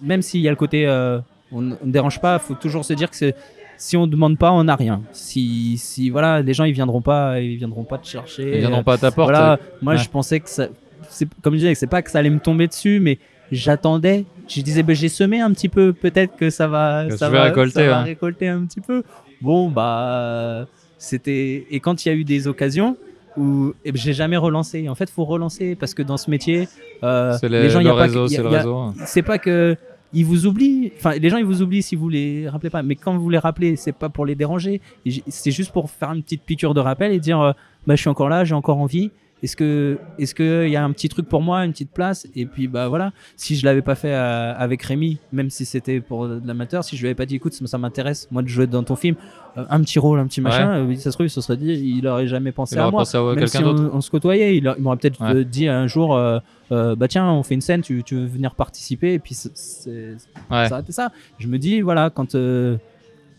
même 0.00 0.22
s'il 0.22 0.40
y 0.40 0.48
a 0.48 0.50
le 0.50 0.56
côté, 0.56 0.86
euh, 0.86 1.18
on 1.52 1.60
ne 1.62 1.74
dérange 1.84 2.20
pas, 2.20 2.38
faut 2.38 2.54
toujours 2.54 2.84
se 2.84 2.92
dire 2.94 3.10
que 3.10 3.16
c'est 3.16 3.34
si 3.76 3.96
on 3.96 4.06
demande 4.06 4.38
pas, 4.38 4.52
on 4.52 4.64
n'a 4.64 4.76
rien. 4.76 5.02
Si, 5.12 5.76
si 5.78 6.10
voilà, 6.10 6.42
les 6.42 6.54
gens 6.54 6.64
ils 6.64 6.72
viendront 6.72 7.00
pas, 7.02 7.40
ils 7.40 7.56
viendront 7.56 7.84
pas 7.84 7.98
te 7.98 8.06
chercher. 8.06 8.54
Ils 8.54 8.60
viendront 8.60 8.82
pas 8.84 8.94
à 8.94 8.98
ta 8.98 9.10
porte. 9.10 9.30
Voilà, 9.30 9.58
moi 9.82 9.94
ouais. 9.94 9.98
je 9.98 10.08
pensais 10.08 10.40
que 10.40 10.48
ça, 10.48 10.68
c'est 11.08 11.28
comme 11.42 11.54
je 11.54 11.58
disais, 11.60 11.74
c'est 11.74 11.86
pas 11.86 12.02
que 12.02 12.10
ça 12.10 12.18
allait 12.20 12.30
me 12.30 12.40
tomber 12.40 12.66
dessus, 12.68 13.00
mais 13.00 13.18
j'attendais. 13.52 14.24
Je 14.48 14.60
disais, 14.60 14.82
ben, 14.82 14.94
j'ai 14.94 15.08
semé 15.08 15.40
un 15.40 15.50
petit 15.52 15.68
peu, 15.68 15.92
peut-être 15.92 16.36
que 16.36 16.50
ça 16.50 16.66
va, 16.68 17.06
Que 17.08 17.16
ça 17.16 17.30
va, 17.30 17.44
récolter, 17.44 17.72
ça 17.80 17.86
va 17.86 17.98
hein. 18.00 18.02
récolter 18.02 18.48
un 18.48 18.64
petit 18.66 18.80
peu. 18.80 19.02
Bon 19.40 19.68
bah, 19.70 20.66
c'était 20.98 21.66
et 21.70 21.80
quand 21.80 22.04
il 22.04 22.08
y 22.08 22.12
a 22.12 22.14
eu 22.14 22.24
des 22.24 22.46
occasions 22.46 22.96
où 23.36 23.74
eh 23.84 23.90
ben, 23.92 23.98
j'ai 24.00 24.12
jamais 24.12 24.36
relancé. 24.36 24.88
En 24.88 24.94
fait, 24.94 25.10
faut 25.10 25.24
relancer 25.24 25.74
parce 25.74 25.92
que 25.92 26.02
dans 26.02 26.16
ce 26.16 26.30
métier, 26.30 26.68
euh, 27.02 27.36
C'est 27.40 27.48
les, 27.48 27.64
le, 27.64 27.68
gens, 27.68 27.80
il 27.80 27.82
y 27.82 27.86
le 27.86 27.92
a 27.92 27.96
pas, 27.96 28.02
réseau, 28.02 28.26
y 28.28 28.34
a- 28.34 28.36
c'est 28.36 28.42
le 28.44 28.50
y 28.50 28.54
a- 28.54 28.58
réseau. 28.58 28.92
c'est 29.06 29.22
pas 29.22 29.38
que 29.38 29.76
ils 30.14 30.24
vous 30.24 30.46
oublient. 30.46 30.92
Enfin, 30.96 31.12
les 31.12 31.28
gens 31.28 31.36
ils 31.36 31.44
vous 31.44 31.62
oublient 31.62 31.82
si 31.82 31.96
vous 31.96 32.08
les 32.08 32.48
rappelez 32.48 32.70
pas. 32.70 32.82
Mais 32.82 32.94
quand 32.94 33.16
vous 33.16 33.28
les 33.28 33.38
rappelez, 33.38 33.76
c'est 33.76 33.92
pas 33.92 34.08
pour 34.08 34.24
les 34.24 34.34
déranger. 34.34 34.80
C'est 35.28 35.50
juste 35.50 35.72
pour 35.72 35.90
faire 35.90 36.12
une 36.12 36.22
petite 36.22 36.42
piqûre 36.42 36.72
de 36.72 36.80
rappel 36.80 37.12
et 37.12 37.20
dire, 37.20 37.40
euh, 37.40 37.52
bah 37.86 37.96
je 37.96 38.00
suis 38.00 38.08
encore 38.08 38.28
là, 38.28 38.44
j'ai 38.44 38.54
encore 38.54 38.78
envie. 38.78 39.10
Est-ce 39.44 39.56
que, 39.56 39.98
est-ce 40.18 40.34
que 40.34 40.64
il 40.66 40.70
y 40.72 40.76
a 40.76 40.82
un 40.82 40.90
petit 40.92 41.10
truc 41.10 41.28
pour 41.28 41.42
moi, 41.42 41.66
une 41.66 41.72
petite 41.72 41.90
place? 41.92 42.26
Et 42.34 42.46
puis 42.46 42.66
bah 42.66 42.88
voilà. 42.88 43.12
Si 43.36 43.56
je 43.56 43.64
l'avais 43.66 43.82
pas 43.82 43.94
fait 43.94 44.14
euh, 44.14 44.54
avec 44.56 44.82
Rémi, 44.82 45.18
même 45.32 45.50
si 45.50 45.66
c'était 45.66 46.00
pour 46.00 46.26
de 46.26 46.40
l'amateur, 46.46 46.82
si 46.82 46.96
je 46.96 47.02
lui 47.02 47.08
avais 47.08 47.14
pas 47.14 47.26
dit, 47.26 47.34
écoute, 47.36 47.52
ça, 47.52 47.76
m'intéresse, 47.76 48.26
moi 48.30 48.40
de 48.40 48.48
jouer 48.48 48.66
dans 48.66 48.82
ton 48.82 48.96
film, 48.96 49.16
euh, 49.58 49.64
un 49.68 49.80
petit 49.82 49.98
rôle, 49.98 50.18
un 50.18 50.26
petit 50.26 50.40
machin, 50.40 50.70
euh, 50.88 50.94
ça 50.96 51.10
se 51.10 51.16
trouve, 51.16 51.26
il 51.26 51.30
se 51.30 51.42
serait 51.42 51.58
dit, 51.58 51.74
il 51.98 52.06
aurait 52.06 52.26
jamais 52.26 52.52
pensé 52.52 52.76
Il 52.76 52.78
à 52.78 52.90
moi. 52.90 53.00
pensé 53.02 53.18
à 53.18 53.22
Même 53.22 53.34
quelqu'un 53.36 53.58
si 53.58 53.64
on, 53.64 54.00
se 54.00 54.10
côtoyait, 54.10 54.56
il, 54.56 54.74
m'aurait 54.78 54.96
peut-être 54.96 55.20
Ouais. 55.20 55.44
dit 55.44 55.68
un 55.68 55.86
jour, 55.88 56.16
euh, 56.16 56.38
euh, 56.72 56.96
bah 56.96 57.06
tiens, 57.06 57.28
on 57.30 57.42
fait 57.42 57.54
une 57.54 57.60
scène, 57.60 57.82
tu, 57.82 58.02
tu 58.02 58.14
veux 58.14 58.24
venir 58.24 58.54
participer, 58.54 59.12
et 59.12 59.18
puis 59.18 59.34
c'est- 59.34 59.52
c'est 59.54 60.16
Ouais. 60.50 60.68
ça. 60.88 61.12
Je 61.38 61.48
me 61.48 61.58
dis, 61.58 61.82
voilà, 61.82 62.08
quand, 62.08 62.34
euh, 62.34 62.78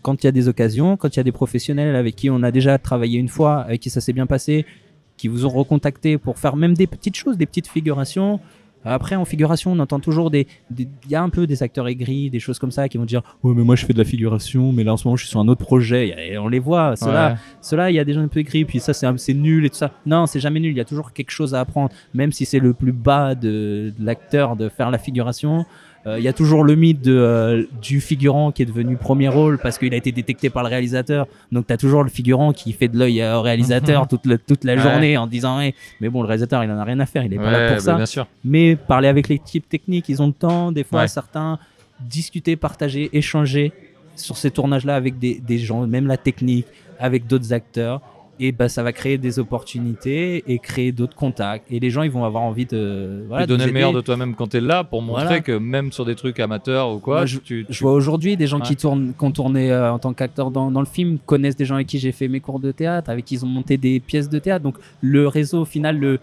quand 0.04 0.24
il 0.24 0.28
y 0.28 0.30
a 0.30 0.32
des 0.32 0.48
occasions, 0.48 0.98
quand 0.98 1.16
il 1.16 1.18
y 1.18 1.20
a 1.20 1.24
des 1.24 1.32
professionnels 1.32 1.96
avec 1.96 2.16
qui 2.16 2.30
on 2.30 2.44
a 2.44 2.52
déjà 2.52 2.78
travaillé 2.78 3.18
une 3.18 3.28
fois, 3.28 3.62
avec 3.62 3.82
qui 3.82 3.90
ça 3.90 4.02
s'est 4.02 4.14
bien 4.14 4.28
passé, 4.28 4.68
qui 5.18 5.28
vous 5.28 5.46
ont 5.46 5.50
recontacté 5.50 6.18
pour 6.18 6.38
faire 6.38 6.56
même 6.56 6.74
des 6.74 6.88
petites 6.88 7.16
choses, 7.16 7.38
des 7.38 7.46
petites 7.46 7.68
figurations. 7.68 8.40
Après, 8.88 9.16
en 9.16 9.26
figuration, 9.26 9.72
on 9.72 9.80
entend 9.80 10.00
toujours 10.00 10.30
des. 10.30 10.46
Il 10.78 10.88
y 11.10 11.16
a 11.16 11.24
un 11.24 11.30
peu 11.30 11.48
des 11.48 11.64
acteurs 11.64 11.88
aigris, 11.88 12.30
des 12.30 12.40
choses 12.40 12.60
comme 12.60 12.70
ça, 12.70 12.88
qui 12.88 13.00
vont 13.00 13.06
dire 13.06 13.24
Ouais, 13.42 13.52
mais 13.56 13.64
moi 13.64 13.76
je 13.76 13.84
fais 13.84 13.94
de 13.94 13.98
la 13.98 14.04
figuration, 14.04 14.72
mais 14.72 14.84
là 14.84 14.94
en 14.94 14.98
ce 14.98 15.08
moment 15.08 15.16
je 15.16 15.24
suis 15.24 15.32
sur 15.32 15.40
un 15.40 15.48
autre 15.48 15.66
projet. 15.66 16.14
Et 16.30 16.38
on 16.38 16.48
les 16.48 16.60
voit, 16.60 16.96
ceux-là, 16.96 17.32
Ouais. 17.32 17.36
ceux-là, 17.62 17.90
il 17.90 17.96
y 17.96 18.00
a 18.00 18.04
des 18.06 18.14
gens 18.14 18.22
un 18.22 18.28
peu 18.28 18.42
aigris, 18.42 18.64
puis 18.64 18.80
ça 18.80 18.94
c'est 18.94 19.34
nul 19.34 19.66
et 19.66 19.72
tout 19.72 19.78
ça. 19.78 19.90
Non, 20.06 20.28
c'est 20.28 20.40
jamais 20.40 20.60
nul, 20.60 20.70
il 20.70 20.78
y 20.78 20.82
a 20.82 20.86
toujours 20.86 21.14
quelque 21.14 21.32
chose 21.32 21.56
à 21.56 21.62
apprendre, 21.62 21.90
même 22.14 22.32
si 22.32 22.46
c'est 22.46 22.60
le 22.60 22.74
plus 22.74 22.92
bas 22.92 23.34
de, 23.34 23.92
de 23.98 24.06
l'acteur 24.06 24.56
de 24.56 24.70
faire 24.70 24.92
la 24.92 25.00
figuration. 25.00 25.66
Euh, 26.08 26.20
Il 26.20 26.24
y 26.24 26.28
a 26.28 26.34
toujours 26.34 26.64
le 26.64 26.76
mythe 26.76 27.02
de, 27.02 27.16
euh, 27.18 27.64
du 27.82 28.00
figurant 28.00 28.52
qui 28.52 28.62
est 28.62 28.66
devenu 28.66 28.96
premier 28.96 29.28
rôle 29.28 29.58
parce 29.58 29.78
qu'il 29.80 29.94
a 29.94 29.98
été 29.98 30.12
détecté 30.12 30.50
par 30.52 30.62
le 30.64 30.70
réalisateur. 30.70 31.26
Donc 31.52 31.66
tu 31.68 31.74
as 31.74 31.78
toujours 31.78 32.04
le 32.04 32.10
figurant 32.10 32.54
qui 32.54 32.74
fait 32.74 32.88
de 32.88 32.98
l'œil 32.98 33.24
au 33.24 33.42
réalisateur 33.42 34.08
toute, 34.08 34.26
le- 34.26 34.38
toute 34.38 34.64
la 34.66 34.76
Ouais. 34.76 34.82
journée 34.82 35.18
en 35.18 35.26
disant 35.26 35.60
mais 36.02 36.10
bon, 36.10 36.22
le 36.22 36.28
réalisateur 36.28 36.64
il 36.64 36.70
en 36.72 36.78
a 36.78 36.84
rien 36.84 37.00
à 37.00 37.06
faire, 37.08 37.24
il 37.24 37.34
est 37.34 37.38
pas 37.38 37.50
là 37.52 37.68
pour 37.68 37.78
bah, 37.78 37.82
ça. 37.82 37.96
bien 37.96 38.06
sûr. 38.06 38.28
Mais 38.44 38.76
parler 38.76 39.08
avec 39.08 39.30
l'équipe 39.30 39.68
technique, 39.68 40.08
ils 40.10 40.22
ont 40.22 40.28
le 40.28 40.34
temps. 40.34 40.72
Des 40.72 40.84
fois, 40.84 41.02
Ouais. 41.02 41.08
certains 41.08 41.58
discuter, 42.00 42.56
partager, 42.56 43.10
échanger 43.14 43.72
sur 44.16 44.38
ces 44.38 44.52
tournages-là 44.52 44.96
avec 44.96 45.18
des, 45.18 45.40
des 45.40 45.58
gens, 45.58 45.88
même 45.88 46.08
la 46.08 46.18
technique, 46.18 46.68
avec 47.00 47.26
d'autres 47.28 47.52
acteurs. 47.54 48.02
Et 48.40 48.52
bah, 48.52 48.68
ça 48.68 48.84
va 48.84 48.92
créer 48.92 49.18
des 49.18 49.40
opportunités 49.40 50.44
et 50.48 50.60
créer 50.60 50.92
d'autres 50.92 51.16
contacts. 51.16 51.72
Et 51.72 51.80
les 51.80 51.90
gens, 51.90 52.04
ils 52.04 52.12
vont 52.12 52.26
avoir 52.26 52.44
envie 52.44 52.66
de. 52.66 53.24
Voilà, 53.30 53.46
Et 53.46 53.48
donner 53.48 53.64
de 53.64 53.68
le 53.70 53.74
meilleur 53.74 53.94
de 53.94 54.02
toi-même 54.02 54.36
quand 54.36 54.48
t'es 54.48 54.60
là 54.60 54.84
pour 54.84 55.02
montrer 55.02 55.24
Voilà. 55.26 55.40
que 55.40 55.54
même 55.54 55.92
sur 55.92 56.06
des 56.06 56.16
trucs 56.16 56.40
amateurs 56.40 56.92
ou 56.94 57.00
quoi, 57.00 57.18
Moi, 57.18 57.26
je- 57.26 57.38
tu, 57.40 57.66
tu- 57.66 57.74
Je 57.74 57.80
vois 57.82 57.94
aujourd'hui 57.94 58.36
des 58.36 58.48
gens 58.48 58.60
Ouais. 58.60 58.66
qui, 58.68 58.76
tournent, 58.76 59.14
qui 59.18 59.24
ont 59.26 59.32
tourné 59.32 59.72
euh, 59.72 59.92
en 59.94 60.00
tant 60.00 60.14
qu'acteur 60.14 60.52
dans, 60.52 60.70
dans 60.70 60.82
le 60.82 60.86
film, 60.86 61.18
connaissent 61.26 61.56
des 61.56 61.66
gens 61.66 61.76
avec 61.76 61.88
qui 61.88 61.98
j'ai 62.00 62.12
fait 62.12 62.28
mes 62.28 62.42
cours 62.42 62.60
de 62.60 62.72
théâtre, 62.72 63.10
avec 63.10 63.24
qui 63.26 63.36
ils 63.36 63.46
ont 63.46 63.50
monté 63.50 63.78
des 63.78 64.00
pièces 64.02 64.30
de 64.30 64.40
théâtre. 64.40 64.64
Donc 64.64 64.76
le 65.02 65.28
réseau, 65.30 65.62
au 65.62 65.66
final, 65.66 65.98
le, 65.98 66.20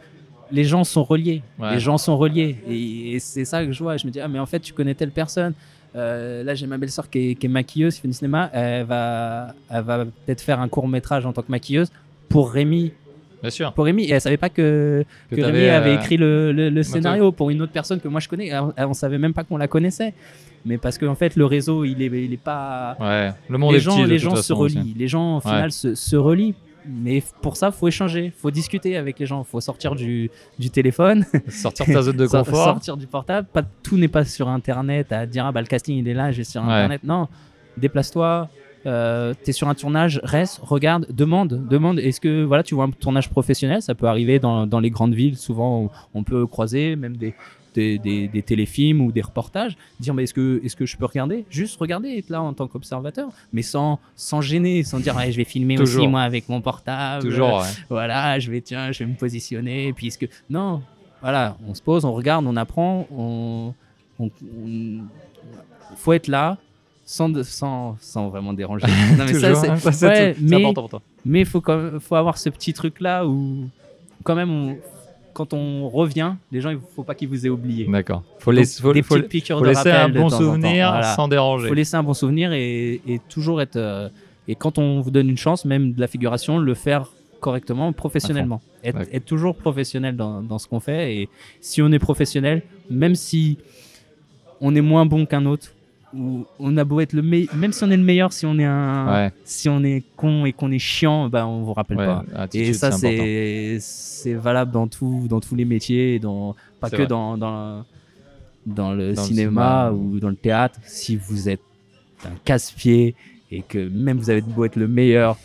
les 0.51 0.65
gens 0.65 0.85
sont 0.85 1.05
reliés. 1.05 1.41
Ouais. 1.59 1.73
Les 1.75 1.81
gens 1.81 1.97
sont 1.97 2.19
reliés. 2.19 2.57
Et, 2.69 3.15
et 3.15 3.19
c'est 3.21 3.47
ça 3.47 3.65
que 3.65 3.73
je 3.73 3.83
vois. 3.83 3.97
Je 3.97 4.07
me 4.07 4.13
dis, 4.13 4.21
ah, 4.21 4.29
mais 4.29 4.39
en 4.39 4.45
fait, 4.47 4.61
tu 4.61 4.75
connais 4.75 4.95
telle 4.95 5.13
personne. 5.13 5.55
Euh, 5.95 6.43
là, 6.43 6.55
j'ai 6.55 6.67
ma 6.67 6.79
belle-sœur 6.79 7.11
qui 7.11 7.31
est, 7.31 7.35
qui 7.35 7.47
est 7.47 7.49
maquilleuse, 7.51 7.95
qui 7.97 8.01
fait 8.01 8.09
du 8.09 8.15
cinéma. 8.15 8.49
Elle 8.53 8.87
va, 8.87 9.55
elle 9.71 9.83
va 9.83 10.05
peut-être 10.05 10.41
faire 10.41 10.61
un 10.61 10.69
court 10.69 10.89
métrage 10.89 11.27
en 11.27 11.33
tant 11.33 11.43
que 11.43 11.51
maquilleuse 11.51 11.91
pour 12.29 12.51
Rémi. 12.51 12.93
bien 13.43 13.51
sûr. 13.51 13.73
Pour 13.75 13.85
Rémi. 13.85 14.05
Et 14.05 14.13
elle 14.13 14.21
savait 14.21 14.37
pas 14.39 14.49
que, 14.49 15.05
Que 15.31 15.37
que 15.37 15.41
t'avais, 15.43 15.59
Rémi 15.59 15.69
avait 15.71 15.91
euh, 15.91 16.01
écrit 16.01 16.17
le, 16.17 16.53
le- 16.53 16.65
le 16.71 16.77
moteur. 16.77 16.85
scénario 16.85 17.33
pour 17.33 17.51
une 17.51 17.61
autre 17.61 17.73
personne 17.73 18.01
que 18.01 18.09
moi 18.09 18.21
je 18.21 18.29
connais. 18.29 18.57
On, 18.59 18.73
on 18.79 18.95
savait 18.95 19.19
même 19.19 19.35
pas 19.35 19.45
qu'on 19.45 19.59
la 19.59 19.69
connaissait. 19.69 20.15
Mais 20.65 20.79
parce 20.79 20.97
qu'en 20.97 21.17
fait, 21.17 21.35
le 21.37 21.45
réseau, 21.45 21.85
il 21.85 22.01
est, 22.01 22.07
il 22.07 22.33
est 22.33 22.37
pas. 22.37 22.97
Ouais, 23.01 23.31
le 23.49 23.59
monde 23.59 23.73
les 23.73 23.79
est 23.79 23.81
gens, 23.81 23.97
petit. 23.97 24.03
de 24.05 24.09
les 24.09 24.19
gens 24.19 24.37
se 24.37 24.53
relient. 24.53 24.95
Les 24.97 25.09
gens, 25.09 25.33
au 25.33 25.37
Ouais. 25.39 25.43
final, 25.43 25.73
se, 25.73 25.95
se 25.97 26.15
relient. 26.17 26.55
Mais 26.87 27.23
pour 27.43 27.57
ça, 27.57 27.71
faut 27.71 27.89
échanger, 27.89 28.33
faut 28.37 28.51
discuter 28.51 28.97
avec 28.97 29.19
les 29.19 29.27
gens, 29.27 29.45
faut 29.45 29.61
sortir 29.61 29.95
du, 29.95 30.31
du 30.59 30.71
téléphone, 30.71 31.25
Sortir 31.49 31.87
de 31.87 31.93
ta 31.93 32.03
zone 32.03 32.17
de 32.17 32.27
confort. 32.29 32.65
sortir 32.65 32.97
du 32.97 33.07
portable. 33.07 33.47
Pas 33.53 33.63
tout 33.83 33.97
n'est 33.97 34.09
pas 34.09 34.25
sur 34.25 34.49
Internet 34.49 35.13
à 35.13 35.27
dire 35.27 35.47
ah 35.47 35.53
bah 35.53 35.61
le 35.61 35.67
casting 35.67 35.97
il 35.99 36.09
est 36.09 36.15
là, 36.15 36.33
je 36.33 36.39
vais 36.39 36.45
sur 36.45 36.63
Ouais. 36.63 36.69
Internet. 36.73 37.03
Non, 37.05 37.29
déplace-toi. 37.77 38.49
Euh, 38.85 39.33
t'es 39.45 39.53
sur 39.53 39.69
un 39.69 39.75
tournage, 39.77 40.21
reste, 40.25 40.59
regarde, 40.61 41.07
demande, 41.11 41.69
demande. 41.69 42.01
Est-ce 42.01 42.21
que 42.21 42.43
voilà, 42.43 42.65
tu 42.65 42.75
vois 42.75 42.85
un 42.87 42.91
tournage 42.91 43.31
professionnel, 43.31 43.81
ça 43.81 43.95
peut 43.95 44.07
arriver 44.07 44.41
dans, 44.41 44.67
dans 44.67 44.81
les 44.81 44.91
grandes 44.91 45.15
villes. 45.15 45.37
Souvent, 45.37 45.83
on, 46.15 46.19
on 46.19 46.25
peut 46.25 46.49
croiser 46.49 46.97
même 46.97 47.17
des, 47.17 47.33
des, 47.75 47.99
des- 47.99 48.29
des 48.29 48.43
téléfilms 48.43 49.01
ou 49.01 49.13
des 49.13 49.23
reportages. 49.23 49.77
Dire 50.01 50.15
mais 50.15 50.25
est-ce 50.25 50.35
que 50.35 50.61
est-ce 50.65 50.77
que 50.77 50.87
je 50.87 50.97
peux 50.97 51.07
regarder? 51.07 51.45
Juste 51.51 51.79
regarder, 51.79 52.17
être 52.19 52.31
là 52.31 52.43
en 52.43 52.53
tant 52.53 52.67
qu'observateur, 52.69 53.29
mais 53.53 53.63
sans 53.63 53.99
sans 54.17 54.41
gêner, 54.41 54.83
sans 54.83 55.01
dire 55.01 55.15
je 55.21 55.37
vais 55.37 55.45
filmer 55.45 55.77
Toujours. 55.77 56.03
aussi 56.03 56.09
moi 56.09 56.23
avec 56.23 56.49
mon 56.49 56.61
portable. 56.61 57.23
Toujours, 57.25 57.61
ouais. 57.61 57.67
Voilà, 57.89 58.39
je 58.39 58.51
vais 58.51 58.61
tiens, 58.61 58.93
je 58.93 59.01
vais 59.01 59.07
me 59.11 59.17
positionner. 59.17 59.93
Puisque 59.93 60.29
non, 60.51 60.83
voilà, 61.21 61.57
on 61.67 61.75
se 61.75 61.83
pose, 61.83 62.05
on 62.05 62.13
regarde, 62.13 62.47
on 62.47 62.57
apprend, 62.57 63.07
on, 63.11 63.73
on, 64.19 64.27
on- 64.65 65.01
faut 65.97 66.13
être 66.13 66.29
là 66.29 66.59
sans, 67.05 67.29
de- 67.29 67.43
sans, 67.43 67.97
sans 68.01 68.29
vraiment 68.29 68.53
déranger. 68.53 68.87
Non, 69.19 69.25
mais 69.27 69.35
ça, 69.35 69.49
Toujours, 69.49 69.57
c'est- 69.57 69.69
hein, 69.69 69.77
ça, 69.77 69.93
c'est 69.93 70.07
ouais, 70.09 70.35
c'est 70.39 70.43
mais- 70.43 70.57
important 70.57 70.83
pour 70.83 70.91
toi. 70.91 71.03
mais 71.25 71.41
il 71.41 71.47
faut, 71.47 71.63
faut 72.01 72.15
avoir 72.15 72.39
ce 72.39 72.49
petit 72.49 72.73
truc-là 72.73 73.27
où, 73.27 73.69
quand 74.25 74.35
même, 74.35 74.51
on- 74.51 74.77
quand 75.33 75.53
on 75.55 75.89
revient, 75.89 76.35
les 76.51 76.61
gens, 76.61 76.71
il 76.71 76.79
faut 76.95 77.03
pas 77.05 77.15
qu'ils 77.15 77.29
vous 77.29 77.47
aient 77.47 77.51
oublié. 77.51 77.87
D'accord. 77.91 78.23
Faut, 78.39 78.51
laisser- 78.51 78.83
faut, 78.83 78.93
des 78.93 79.03
faut- 79.03 79.15
petites 79.17 79.29
piqûres 79.29 79.59
faut 79.59 79.65
de 79.65 79.69
laisser 79.71 79.91
un 79.91 80.09
bon 80.09 80.29
souvenir 80.29 80.89
Voilà. 80.91 81.15
sans 81.15 81.29
déranger. 81.29 81.69
faut 81.69 81.75
laisser 81.75 81.97
un 81.97 82.03
bon 82.03 82.15
souvenir 82.15 82.53
et, 82.53 83.01
et 83.07 83.21
toujours 83.29 83.61
être. 83.61 83.77
euh, 83.77 84.09
et 84.49 84.55
quand 84.57 84.77
on 84.79 85.01
vous 85.01 85.11
donne 85.11 85.29
une 85.29 85.37
chance, 85.39 85.65
même 85.65 85.93
de 85.93 86.01
la 86.01 86.07
figuration, 86.09 86.59
le 86.59 86.75
faire 86.75 87.07
correctement, 87.41 87.93
professionnellement. 87.93 88.61
Être, 88.85 89.25
toujours 89.25 89.57
professionnel 89.57 90.17
dans, 90.17 90.43
dans 90.43 90.59
ce 90.59 90.67
qu'on 90.69 90.81
fait. 90.81 91.17
Et 91.17 91.29
si 91.61 91.81
on 91.83 91.91
est 91.93 91.99
professionnel, 91.99 92.63
même 92.91 93.15
si 93.15 93.59
on 94.61 94.75
est 94.75 94.81
moins 94.81 95.07
bon 95.07 95.27
qu'un 95.27 95.47
autre, 95.47 95.73
ou 96.15 96.45
on 96.59 96.77
a 96.77 96.85
beau 96.85 97.01
être 97.01 97.13
le 97.13 97.23
meilleur, 97.23 97.55
même 97.55 97.73
si 97.73 97.83
on 97.85 97.91
est 97.91 97.97
le 97.97 98.03
meilleur, 98.03 98.33
si 98.33 98.45
on 98.47 98.59
est 98.59 98.65
un, 98.65 99.07
Ouais, 99.13 99.33
si 99.45 99.69
on 99.69 99.83
est 99.83 100.03
con 100.17 100.45
et 100.45 100.53
qu'on 100.53 100.71
est 100.71 100.79
chiant, 100.79 101.29
bah 101.29 101.47
on 101.47 101.63
vous 101.63 101.73
rappelle 101.73 101.99
ouais, 101.99 102.07
pas. 102.07 102.25
Et 102.55 102.73
ça, 102.73 102.91
c'est 102.93 103.79
c'est 103.81 104.35
valable 104.35 104.71
dans 104.73 104.89
tout, 104.89 105.27
dans 105.29 105.41
tous 105.41 105.55
les 105.55 105.65
métiers, 105.65 106.15
et 106.15 106.19
dans 106.19 106.55
pas 106.81 106.91
que 106.91 106.97
vrai. 106.97 107.07
dans, 107.07 107.37
dans 107.39 107.85
dans 108.67 108.93
le 108.93 109.15
Dans 109.15 109.23
le 109.23 109.27
cinéma 109.27 109.91
cinéma. 109.91 109.93
ou 109.93 110.21
dans 110.21 110.29
le 110.29 110.37
théâtre. 110.37 110.79
Si 110.87 111.17
vous 111.17 111.49
êtes 111.49 111.63
un 112.25 112.37
casse-pied 112.45 113.15
et 113.51 113.63
que 113.63 113.89
même 113.89 114.19
vous 114.19 114.31
avez 114.31 114.41
beau 114.41 114.65
être 114.65 114.77
le 114.77 114.87
meilleur, 114.89 115.37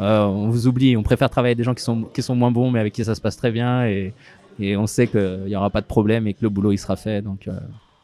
euh, 0.00 0.22
on 0.24 0.48
vous 0.48 0.66
oublie. 0.66 0.96
On 0.96 1.02
préfère 1.02 1.28
travailler 1.30 1.50
avec 1.50 1.58
des 1.58 1.64
gens 1.64 1.74
qui 1.74 1.82
sont 1.82 2.02
qui 2.14 2.22
sont 2.22 2.34
moins 2.36 2.50
bons, 2.50 2.70
mais 2.70 2.78
avec 2.80 2.92
qui 2.92 3.04
ça 3.04 3.14
se 3.14 3.20
passe 3.20 3.36
très 3.36 3.50
bien 3.50 3.86
et 3.86 4.12
et 4.60 4.76
on 4.76 4.86
sait 4.86 5.06
qu'il 5.06 5.44
n'y 5.46 5.56
aura 5.56 5.70
pas 5.70 5.80
de 5.80 5.86
problème 5.86 6.26
et 6.26 6.34
que 6.34 6.40
le 6.42 6.50
boulot 6.50 6.72
il 6.72 6.78
sera 6.78 6.94
fait. 6.96 7.22
Donc, 7.22 7.48
euh, 7.48 7.52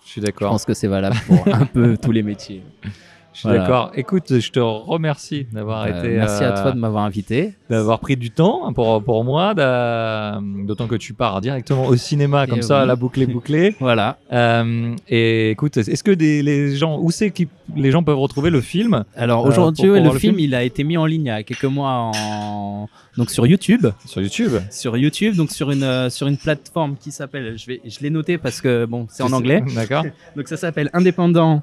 Je 0.08 0.12
suis 0.12 0.20
je 0.22 0.26
d'accord. 0.26 0.52
pense 0.52 0.64
que 0.64 0.72
c'est 0.72 0.88
valable 0.88 1.18
pour 1.26 1.46
un 1.54 1.66
peu 1.66 1.98
tous 1.98 2.12
les 2.12 2.22
métiers. 2.22 2.62
Je 3.38 3.42
suis 3.42 3.48
Voilà. 3.50 3.62
d'accord. 3.62 3.92
Écoute, 3.94 4.40
je 4.40 4.50
te 4.50 4.58
remercie 4.58 5.46
d'avoir 5.52 5.84
Euh, 5.84 5.96
été. 6.00 6.08
merci 6.08 6.42
à 6.42 6.58
euh, 6.58 6.60
toi 6.62 6.72
de 6.72 6.76
m'avoir 6.78 7.04
invité. 7.04 7.54
d'avoir 7.70 8.00
pris 8.00 8.16
du 8.16 8.32
temps 8.32 8.72
pour, 8.72 9.00
pour 9.04 9.22
moi, 9.22 9.54
d'a- 9.54 10.40
d'autant 10.66 10.88
que 10.88 10.96
tu 10.96 11.14
pars 11.14 11.40
directement 11.40 11.86
au 11.86 11.94
cinéma 11.94 12.48
comme 12.48 12.58
Et 12.58 12.62
ça, 12.62 12.80
oui. 12.82 12.88
la 12.88 12.96
boucle 12.96 13.22
est 13.22 13.26
bouclée. 13.28 13.76
Voilà. 13.80 14.18
Euh, 14.32 14.92
et 15.08 15.50
écoute, 15.52 15.76
est-ce 15.76 16.02
que 16.02 16.10
des, 16.10 16.42
les 16.42 16.74
gens, 16.74 16.98
où 17.00 17.12
c'est 17.12 17.30
que 17.30 17.44
les 17.76 17.92
gens 17.92 18.02
peuvent 18.02 18.18
retrouver 18.18 18.50
le 18.50 18.60
film 18.60 19.04
Alors 19.14 19.46
Euh, 19.46 19.50
aujourd'hui, 19.50 19.86
le, 19.88 20.10
film, 20.18 20.40
il 20.40 20.52
a 20.56 20.64
été 20.64 20.82
mis 20.82 20.96
en 20.96 21.06
ligne 21.06 21.26
il 21.26 21.28
y 21.28 21.30
a 21.30 21.44
quelques 21.44 21.62
mois 21.64 22.10
en... 22.16 22.88
donc 23.16 23.30
sur 23.30 23.46
YouTube, 23.46 23.86
sur 24.04 24.20
YouTube 24.20 24.50
sur 24.68 24.96
YouTube, 24.96 25.36
donc 25.36 25.52
sur 25.52 25.70
une 25.70 26.10
sur 26.10 26.26
une 26.26 26.38
plateforme 26.38 26.96
qui 26.96 27.12
s'appelle, 27.12 27.56
je 27.56 27.66
vais, 27.68 27.80
je 27.84 28.00
l'ai 28.00 28.10
noté 28.10 28.36
parce 28.36 28.60
que 28.60 28.84
bon, 28.84 29.06
c'est 29.08 29.22
en 29.22 29.32
anglais, 29.32 29.62
D'accord. 29.76 30.04
donc 30.36 30.48
ça 30.48 30.56
s'appelle 30.56 30.90
Indépendant 30.92 31.62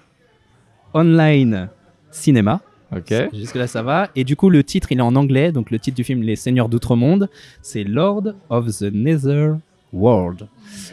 Online 0.95 1.69
Cinéma. 2.09 2.61
Ok. 2.95 3.13
Jusque 3.33 3.55
là 3.55 3.67
ça 3.67 3.83
va. 3.83 4.09
Et 4.15 4.23
du 4.23 4.35
coup 4.35 4.49
le 4.49 4.63
titre 4.63 4.91
il 4.91 4.97
est 4.97 5.01
en 5.01 5.15
anglais, 5.15 5.51
donc 5.51 5.69
le 5.69 5.77
titre 5.77 5.95
du 5.95 6.03
film 6.03 6.21
Les 6.21 6.35
Seigneurs 6.35 6.69
d'Outre-Monde, 6.69 7.29
c'est 7.61 7.83
Lord 7.83 8.33
of 8.49 8.67
the 8.67 8.91
Nether 8.93 9.53
World. 9.91 10.47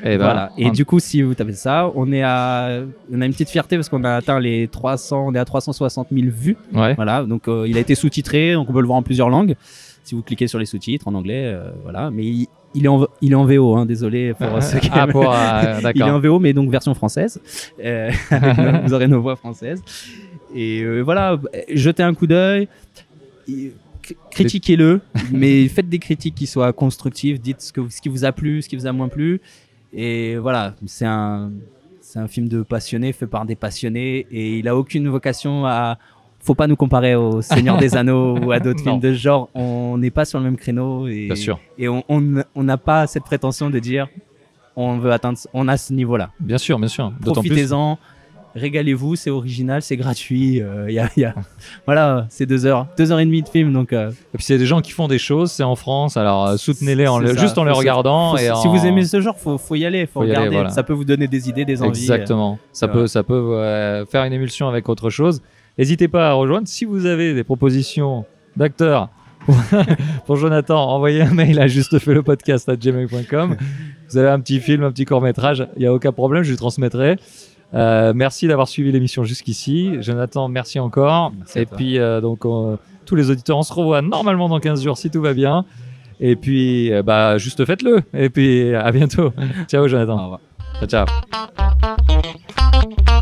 Et 0.05 0.17
voilà. 0.17 0.53
Et 0.57 0.71
du 0.71 0.85
coup, 0.85 1.01
si 1.01 1.23
vous 1.23 1.35
tapez 1.35 1.55
ça, 1.55 1.91
on 1.95 2.13
est 2.13 2.23
à, 2.23 2.83
on 3.13 3.21
a 3.21 3.27
une 3.27 3.33
petite 3.33 3.51
fierté 3.51 3.77
parce 3.77 3.89
qu'on 3.89 4.05
a 4.05 4.15
atteint 4.15 4.39
les 4.39 4.69
300, 4.69 5.27
on 5.29 5.35
est 5.35 5.39
à 5.39 5.45
360 5.45 6.09
000 6.13 6.29
vues. 6.31 6.57
Ouais. 6.73 6.95
Voilà. 6.95 7.25
Donc, 7.25 7.49
euh, 7.49 7.67
il 7.69 7.77
a 7.77 7.81
été 7.81 7.95
sous-titré, 7.95 8.55
donc 8.55 8.71
on 8.71 8.73
peut 8.73 8.81
le 8.81 8.87
voir 8.87 8.99
en 8.99 9.03
plusieurs 9.03 9.29
langues. 9.29 9.57
Si 10.05 10.15
vous 10.15 10.23
cliquez 10.23 10.47
sur 10.49 10.59
les 10.59 10.67
sous-titres 10.67 11.07
en 11.09 11.15
anglais, 11.15 11.45
euh, 11.47 11.71
voilà. 11.83 12.11
Mais 12.11 12.25
il, 12.25 12.47
il 12.75 12.85
est 12.85 12.89
en, 12.89 13.07
il 13.21 13.33
est 13.33 13.35
en 13.37 13.45
VO, 13.45 13.77
hein, 13.77 13.87
désolé 13.87 14.35
pour 14.35 14.63
ceux 14.63 14.79
qui 14.79 14.89
ah, 14.93 15.07
pour, 15.07 15.33
euh, 15.33 15.81
Il 15.95 16.01
est 16.01 16.05
en. 16.05 16.19
VO, 16.21 16.39
mais 16.41 16.53
donc 16.53 16.71
version 16.71 16.95
française. 16.95 17.41
Euh, 17.85 18.11
nos- 18.31 18.83
vous 18.83 18.95
aurez 18.95 19.07
nos 19.09 19.21
voix 19.21 19.37
françaises. 19.37 19.83
Et 20.55 20.83
euh, 20.83 21.01
voilà, 21.03 21.39
jetez 21.73 22.03
un 22.03 22.15
coup 22.15 22.27
d'œil. 22.27 22.69
Critiquez-le, 24.31 25.01
mais 25.31 25.69
faites 25.69 25.89
des 25.89 25.99
critiques 26.01 26.35
qui 26.35 26.47
soient 26.47 26.73
constructives. 26.73 27.41
Dites 27.41 27.61
ce, 27.61 27.73
que, 27.73 27.89
ce 27.89 28.01
qui 28.01 28.09
vous 28.09 28.25
a 28.25 28.33
plu, 28.33 28.61
ce 28.61 28.69
qui 28.69 28.75
vous 28.77 28.87
a 28.87 28.93
moins 28.93 29.09
plu. 29.09 29.41
Et 29.93 30.37
voilà, 30.37 30.75
c'est 30.87 31.07
un, 31.07 31.53
c'est 32.01 32.19
un 32.19 32.27
film 32.27 32.49
de 32.49 32.63
passionnés 32.63 33.13
fait 33.13 33.27
par 33.29 33.47
des 33.47 33.55
passionnés. 33.55 34.27
Et 34.33 34.59
il 34.59 34.67
a 34.69 34.77
aucune 34.77 35.09
vocation 35.09 35.65
à. 35.67 35.99
Faut 36.45 36.55
pas 36.57 36.67
nous 36.67 36.77
comparer 36.77 37.15
au 37.15 37.41
Seigneur 37.41 37.79
des 37.79 37.97
Anneaux 37.97 38.37
ou 38.39 38.51
à 38.53 38.59
d'autres 38.59 38.83
films 38.83 38.99
de 39.01 39.13
ce 39.15 39.19
genre. 39.19 39.49
On 39.55 39.97
n'est 39.99 40.11
pas 40.11 40.25
sur 40.25 40.39
le 40.41 40.45
même 40.45 40.57
créneau. 40.57 41.07
Et, 41.07 41.27
Bien 41.27 41.37
sûr. 41.37 41.59
Et 41.79 41.89
on 41.89 42.03
on- 42.09 42.43
on 42.55 42.63
n'a 42.65 42.77
pas 42.77 43.07
cette 43.07 43.23
prétention 43.25 43.71
de 43.71 43.79
dire 43.79 44.09
on 44.75 44.99
veut 44.99 45.13
atteindre, 45.13 45.39
on 45.55 45.69
a 45.69 45.77
ce 45.77 45.93
niveau-là. 45.93 46.31
Bien 46.41 46.59
sûr, 46.59 46.79
bien 46.79 46.89
sûr. 46.89 47.13
Profitez-en, 47.23 47.99
régalez-vous, 48.55 49.17
c'est 49.17 49.31
original, 49.31 49.83
c'est 49.83 49.97
gratuit. 49.97 50.61
euh, 50.63 50.91
y 50.91 50.99
a, 50.99 51.09
y 51.17 51.25
a- 51.25 51.35
Voilà, 51.87 52.27
c'est 52.31 52.47
deux 52.47 52.65
heures, 52.67 52.87
deux 52.97 53.13
heures 53.13 53.21
et 53.21 53.25
demie 53.27 53.43
de 53.43 53.49
film, 53.49 53.73
donc 53.73 53.93
euh, 53.93 54.11
Et 54.11 54.39
puis, 54.39 54.45
c'est 54.45 54.59
des 54.59 54.67
gens 54.67 54.81
qui 54.81 54.93
font 54.93 55.09
des 55.09 55.19
choses, 55.19 55.53
c'est 55.53 55.63
en 55.63 55.77
France, 55.77 56.17
alors 56.17 56.47
euh, 56.49 56.57
soutenez-les 56.57 57.07
en 57.07 57.19
C'est 57.21 57.25
le- 57.27 57.35
ça. 57.35 57.41
juste 57.41 57.59
en 57.59 57.65
les 57.65 57.73
regardant. 57.73 58.37
si 58.37 58.67
vous 58.69 58.85
aimez 58.87 59.05
ce 59.05 59.21
genre, 59.21 59.37
faut, 59.39 59.59
faut 59.59 59.75
y 59.75 59.85
aller, 59.85 60.07
faut, 60.07 60.15
Faut 60.15 60.21
aller, 60.23 60.31
regarder. 60.33 60.55
voilà. 60.57 60.71
Ça 60.71 60.83
peut 60.83 60.93
vous 60.95 61.05
donner 61.05 61.29
des 61.29 61.49
idées, 61.49 61.65
des 61.65 61.83
envies. 61.83 61.91
euh. 62.11 62.15
Exactement. 62.15 62.59
Ça 62.73 62.87
Voilà. 62.87 63.01
peut, 63.03 63.07
ça 63.07 63.23
peut 63.23 63.35
euh, 63.35 64.05
faire 64.07 64.25
une 64.25 64.33
émulsion 64.33 64.69
avec 64.69 64.89
autre 64.89 65.11
chose. 65.11 65.43
N'hésitez 65.83 66.07
pas 66.07 66.31
à 66.31 66.33
rejoindre. 66.35 66.69
Si 66.69 66.85
vous 66.85 67.07
avez 67.07 67.35
des 67.35 67.43
propositions 67.43 68.25
d'acteurs 68.57 69.09
pour 70.27 70.37
Jonathan, 70.37 70.81
envoyez 70.89 71.23
un 71.23 71.35
mail 71.35 71.59
à 71.61 71.67
gmail.com 71.67 73.57
Vous 74.09 74.17
avez 74.17 74.29
un 74.29 74.39
petit 74.39 74.61
film, 74.61 74.85
un 74.85 74.93
petit 74.93 75.05
court 75.05 75.21
métrage, 75.21 75.67
il 75.75 75.81
n'y 75.81 75.87
a 75.87 75.93
aucun 75.93 76.13
problème, 76.13 76.45
je 76.45 76.51
lui 76.51 76.57
transmettrai. 76.57 77.17
Euh, 77.75 78.13
merci 78.15 78.47
d'avoir 78.47 78.69
suivi 78.69 78.93
l'émission 78.93 79.25
jusqu'ici. 79.25 79.95
Jonathan, 80.01 80.47
merci 80.49 80.79
encore. 80.79 81.33
Merci 81.37 81.59
Et 81.59 81.67
puis, 81.67 81.99
euh, 81.99 82.21
donc, 82.21 82.45
on- 82.45 82.79
tous 83.05 83.17
les 83.17 83.29
auditeurs, 83.31 83.59
on 83.59 83.63
se 83.65 83.73
revoit 83.73 84.03
normalement 84.03 84.49
dans 84.49 84.61
15 84.61 84.85
jours 84.85 84.97
si 84.97 85.11
tout 85.11 85.21
va 85.21 85.35
bien. 85.35 85.65
Et 86.21 86.37
puis, 86.37 86.93
euh, 86.93 87.03
bah, 87.03 87.39
juste 87.39 87.65
faites-le. 87.65 88.03
Et 88.15 88.31
puis, 88.31 88.73
à 88.73 88.93
bientôt. 88.93 89.33
ciao, 89.67 89.83
Au 89.83 89.89
Jonathan. 89.89 90.17
revoir. 90.23 90.41
Ciao, 90.89 91.07
ciao. 91.07 93.22